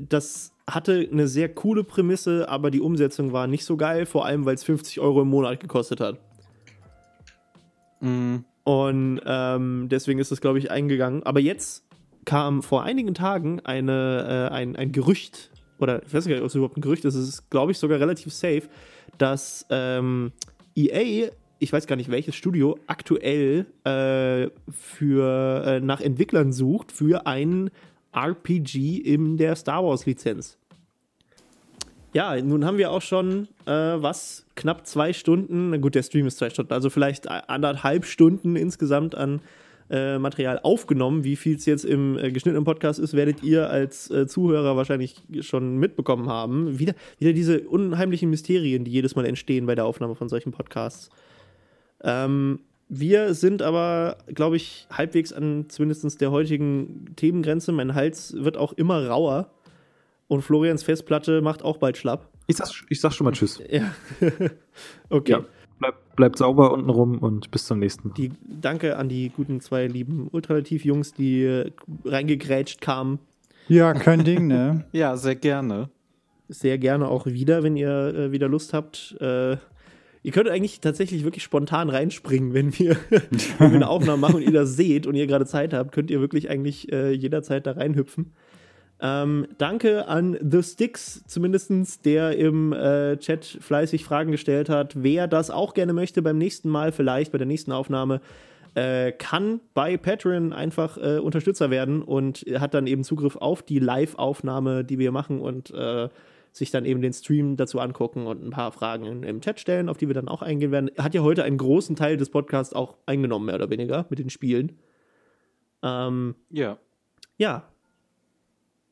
das 0.01 0.53
hatte 0.69 1.09
eine 1.11 1.29
sehr 1.29 1.49
coole 1.49 1.83
Prämisse, 1.83 2.49
aber 2.49 2.71
die 2.71 2.81
Umsetzung 2.81 3.33
war 3.33 3.47
nicht 3.47 3.65
so 3.65 3.77
geil, 3.77 4.07
vor 4.07 4.27
allem 4.27 4.45
weil 4.45 4.55
es 4.55 4.65
50 4.65 5.01
Euro 5.01 5.23
im 5.23 5.29
Monat 5.29 5.61
gekostet 5.61 6.01
hat. 6.01 6.19
Mhm. 8.01 8.45
Und 8.65 9.21
ähm, 9.25 9.89
deswegen 9.91 10.19
ist 10.19 10.31
das, 10.31 10.43
glaube 10.43 10.59
ich, 10.59 10.71
eingegangen. 10.71 11.23
Aber 11.23 11.41
jetzt 11.41 11.85
kam 12.27 12.63
vor 12.63 12.83
einigen 12.83 13.15
Tagen 13.15 13.61
eine, 13.61 14.51
äh, 14.51 14.55
ein, 14.55 14.77
ein 14.77 14.93
Gerücht, 14.93 15.51
oder 15.79 16.03
ich 16.03 16.13
weiß 16.13 16.27
nicht, 16.27 16.39
ob 16.39 16.47
es 16.47 16.55
überhaupt 16.55 16.77
ein 16.77 16.83
Gerücht 16.83 17.07
ist, 17.07 17.15
es 17.15 17.29
ist, 17.29 17.51
glaube 17.51 17.73
ich, 17.73 17.79
sogar 17.79 17.99
relativ 17.99 18.33
safe, 18.35 18.65
dass 19.17 19.65
ähm, 19.71 20.33
EA 20.77 21.31
ich 21.59 21.73
weiß 21.73 21.87
gar 21.87 21.97
nicht 21.97 22.11
welches 22.11 22.37
Studio 22.37 22.79
aktuell 22.87 23.67
äh, 23.85 24.49
für 24.71 25.65
äh, 25.67 25.81
nach 25.81 26.01
Entwicklern 26.01 26.53
sucht 26.53 26.93
für 26.93 27.27
ein 27.27 27.71
RPG 28.13 28.99
in 28.99 29.37
der 29.37 29.57
Star 29.57 29.85
Wars 29.85 30.07
Lizenz. 30.07 30.59
Ja, 32.15 32.41
nun 32.41 32.65
haben 32.65 32.79
wir 32.79 32.91
auch 32.91 33.03
schon 33.03 33.49
äh, 33.67 33.71
was 33.71 34.47
knapp 34.57 34.87
zwei 34.87 35.13
Stunden, 35.13 35.71
na 35.71 35.77
gut, 35.77 35.95
der 35.95 36.03
Stream 36.03 36.27
ist 36.27 36.39
zwei 36.39 36.51
Stunden, 36.51 36.73
also 36.73 36.91
vielleicht 36.91 37.29
anderthalb 37.29 38.07
Stunden 38.07 38.57
insgesamt 38.57 39.15
an 39.15 39.41
äh, 39.91 40.19
Material 40.19 40.61
aufgenommen. 40.63 41.25
Wie 41.25 41.37
viel 41.37 41.57
es 41.57 41.67
jetzt 41.67 41.85
im 41.85 42.19
äh, 42.19 42.31
geschnittenen 42.31 42.65
Podcast 42.65 42.99
ist, 42.99 43.15
werdet 43.15 43.43
ihr 43.43 43.71
als 43.71 44.11
äh, 44.11 44.27
Zuhörer 44.27 44.77
wahrscheinlich 44.77 45.23
schon 45.41 45.79
mitbekommen 45.79 46.29
haben. 46.29 46.79
Wieder, 46.79 46.95
wieder 47.19 47.33
diese 47.33 47.61
unheimlichen 47.61 48.31
Mysterien, 48.31 48.85
die 48.85 48.91
jedes 48.91 49.17
Mal 49.17 49.25
entstehen 49.25 49.67
bei 49.67 49.75
der 49.75 49.85
Aufnahme 49.87 50.15
von 50.15 50.29
solchen 50.29 50.53
Podcasts. 50.53 51.11
Ähm, 52.03 52.61
wir 52.89 53.35
sind 53.35 53.61
aber, 53.61 54.17
glaube 54.35 54.57
ich, 54.57 54.87
halbwegs 54.91 55.33
an 55.33 55.67
zumindest 55.69 56.21
der 56.21 56.31
heutigen 56.31 57.15
Themengrenze. 57.17 57.73
Mein 57.73 57.95
Hals 57.95 58.35
wird 58.39 58.57
auch 58.57 58.73
immer 58.73 59.07
rauer. 59.07 59.51
Und 60.27 60.43
Florians 60.43 60.83
Festplatte 60.83 61.41
macht 61.41 61.63
auch 61.63 61.79
bald 61.79 61.97
schlapp. 61.97 62.29
Ich 62.47 62.57
sag, 62.57 62.69
ich 62.89 63.01
sag 63.01 63.13
schon 63.13 63.25
mal 63.25 63.33
Tschüss. 63.33 63.61
Ja. 63.71 63.93
okay. 65.11 65.33
Ja. 65.33 65.45
Bleib, 65.79 66.17
bleibt 66.17 66.39
sauber 66.39 66.73
untenrum 66.73 67.19
und 67.19 67.51
bis 67.51 67.67
zum 67.67 67.79
nächsten 67.79 68.09
Mal. 68.09 68.15
Die, 68.15 68.33
danke 68.43 68.97
an 68.97 69.09
die 69.09 69.31
guten 69.31 69.61
zwei 69.61 69.87
lieben 69.87 70.29
Ultralativ-Jungs, 70.33 71.15
die 71.15 71.45
äh, 71.45 71.71
reingegrätscht 72.05 72.81
kamen. 72.81 73.21
Ja, 73.69 73.93
kein 73.93 74.25
Ding, 74.25 74.47
ne? 74.49 74.87
ja, 74.93 75.17
sehr 75.17 75.37
gerne. 75.37 75.91
Sehr 76.49 76.79
gerne 76.79 77.09
auch 77.09 77.27
wieder, 77.27 77.63
wenn 77.63 77.77
ihr 77.77 78.15
äh, 78.15 78.33
wieder 78.33 78.49
Lust 78.49 78.73
habt. 78.73 79.17
Äh, 79.21 79.59
ihr 80.29 80.33
könnt 80.33 80.51
eigentlich 80.51 80.81
tatsächlich 80.81 81.25
wirklich 81.25 81.43
spontan 81.43 81.89
reinspringen, 81.89 82.53
wenn 82.53 82.79
wir, 82.79 82.99
wenn 83.11 83.71
wir 83.71 83.77
eine 83.77 83.89
Aufnahme 83.89 84.19
machen 84.19 84.35
und 84.35 84.43
ihr 84.43 84.53
das 84.53 84.77
seht 84.77 85.07
und 85.07 85.15
ihr 85.15 85.27
gerade 85.27 85.47
Zeit 85.47 85.73
habt, 85.73 85.91
könnt 85.91 86.11
ihr 86.11 86.21
wirklich 86.21 86.51
eigentlich 86.51 86.93
äh, 86.93 87.13
jederzeit 87.13 87.67
da 87.67 87.73
reinhüpfen. 87.73 88.35
Ähm, 89.01 89.47
danke 89.57 90.07
an 90.07 90.37
The 90.43 90.63
Sticks, 90.63 91.25
zumindestens, 91.27 92.03
der 92.03 92.37
im 92.37 92.75
äh, 92.75 93.17
Chat 93.17 93.47
fleißig 93.59 94.05
Fragen 94.05 94.31
gestellt 94.31 94.69
hat. 94.69 95.03
Wer 95.03 95.29
das 95.29 95.51
auch 95.51 95.73
gerne 95.73 95.95
möchte, 95.95 96.21
beim 96.21 96.37
nächsten 96.37 96.69
Mal, 96.69 96.93
vielleicht 96.93 97.33
bei 97.33 97.39
der 97.39 97.47
nächsten 97.47 97.73
Aufnahme, 97.73 98.21
äh, 98.75 99.13
kann 99.13 99.61
bei 99.73 99.97
Patreon 99.97 100.53
einfach 100.53 100.99
äh, 100.99 101.21
Unterstützer 101.21 101.71
werden 101.71 102.03
und 102.03 102.45
hat 102.59 102.75
dann 102.75 102.87
eben 102.87 103.03
Zugriff 103.03 103.37
auf 103.37 103.63
die 103.63 103.79
Live-Aufnahme, 103.79 104.85
die 104.85 104.99
wir 104.99 105.11
machen 105.11 105.41
und 105.41 105.71
äh, 105.71 106.11
sich 106.59 106.71
dann 106.71 106.85
eben 106.85 107.01
den 107.01 107.13
Stream 107.13 107.57
dazu 107.57 107.81
angucken 107.81 108.27
und 108.27 108.45
ein 108.45 108.51
paar 108.51 108.73
Fragen 108.73 109.23
im 109.23 109.41
Chat 109.41 109.61
stellen, 109.61 109.89
auf 109.89 109.97
die 109.97 110.09
wir 110.09 110.15
dann 110.15 110.29
auch 110.29 110.43
eingehen 110.43 110.73
werden. 110.73 110.91
Hat 110.99 111.15
ja 111.15 111.23
heute 111.23 111.45
einen 111.45 111.59
großen 111.59 111.97
Teil 111.97 112.17
des 112.17 112.31
Podcasts 112.31 112.75
auch 112.75 112.97
eingenommen, 113.07 113.47
mehr 113.47 113.55
oder 113.55 113.71
weniger, 113.71 114.07
mit 114.11 114.19
den 114.19 114.31
Spielen. 114.31 114.79
Ähm, 115.83 116.35
ja. 116.51 116.79
Ja, 117.37 117.69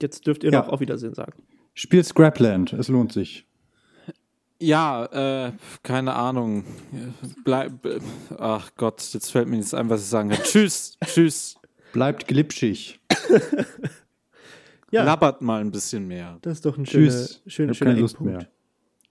Jetzt 0.01 0.27
dürft 0.27 0.45
ihr 0.45 0.53
ja. 0.53 0.61
noch 0.61 0.69
auf 0.69 0.81
Wiedersehen 0.81 1.15
sagen. 1.15 1.43
Spielt 1.75 2.07
Scrapland, 2.07 2.73
es 2.73 2.89
lohnt 2.89 3.13
sich. 3.13 3.47
Ja, 4.59 5.47
äh, 5.47 5.53
keine 5.83 6.15
Ahnung. 6.15 6.65
Bleib, 7.45 7.73
ach 8.39 8.71
Gott, 8.77 9.03
jetzt 9.13 9.31
fällt 9.31 9.49
mir 9.49 9.57
nichts 9.57 9.75
ein, 9.75 9.91
was 9.91 10.03
ich 10.03 10.09
sagen 10.09 10.31
kann. 10.31 10.43
tschüss, 10.43 10.97
tschüss. 11.05 11.59
Bleibt 11.93 12.27
glitschig. 12.27 13.01
ja. 14.91 15.05
Labbert 15.05 15.43
mal 15.43 15.61
ein 15.61 15.71
bisschen 15.71 16.07
mehr. 16.07 16.39
Das 16.43 16.55
ist 16.55 16.65
doch 16.65 16.79
ein 16.79 16.87
schöner, 16.87 17.27
schöner, 17.47 17.75
schöner 17.75 17.91
keine 17.91 18.01
Lust 18.01 18.21
mehr. 18.21 18.49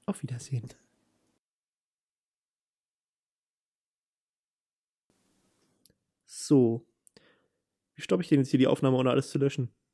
Auf 0.06 0.22
Wiedersehen. 0.22 0.70
So. 6.26 6.86
Wie 7.96 8.02
stoppe 8.02 8.24
ich 8.24 8.30
denn 8.30 8.40
jetzt 8.40 8.52
hier 8.52 8.60
die 8.60 8.68
Aufnahme, 8.68 8.98
ohne 8.98 9.10
alles 9.10 9.30
zu 9.30 9.38
löschen? 9.38 9.76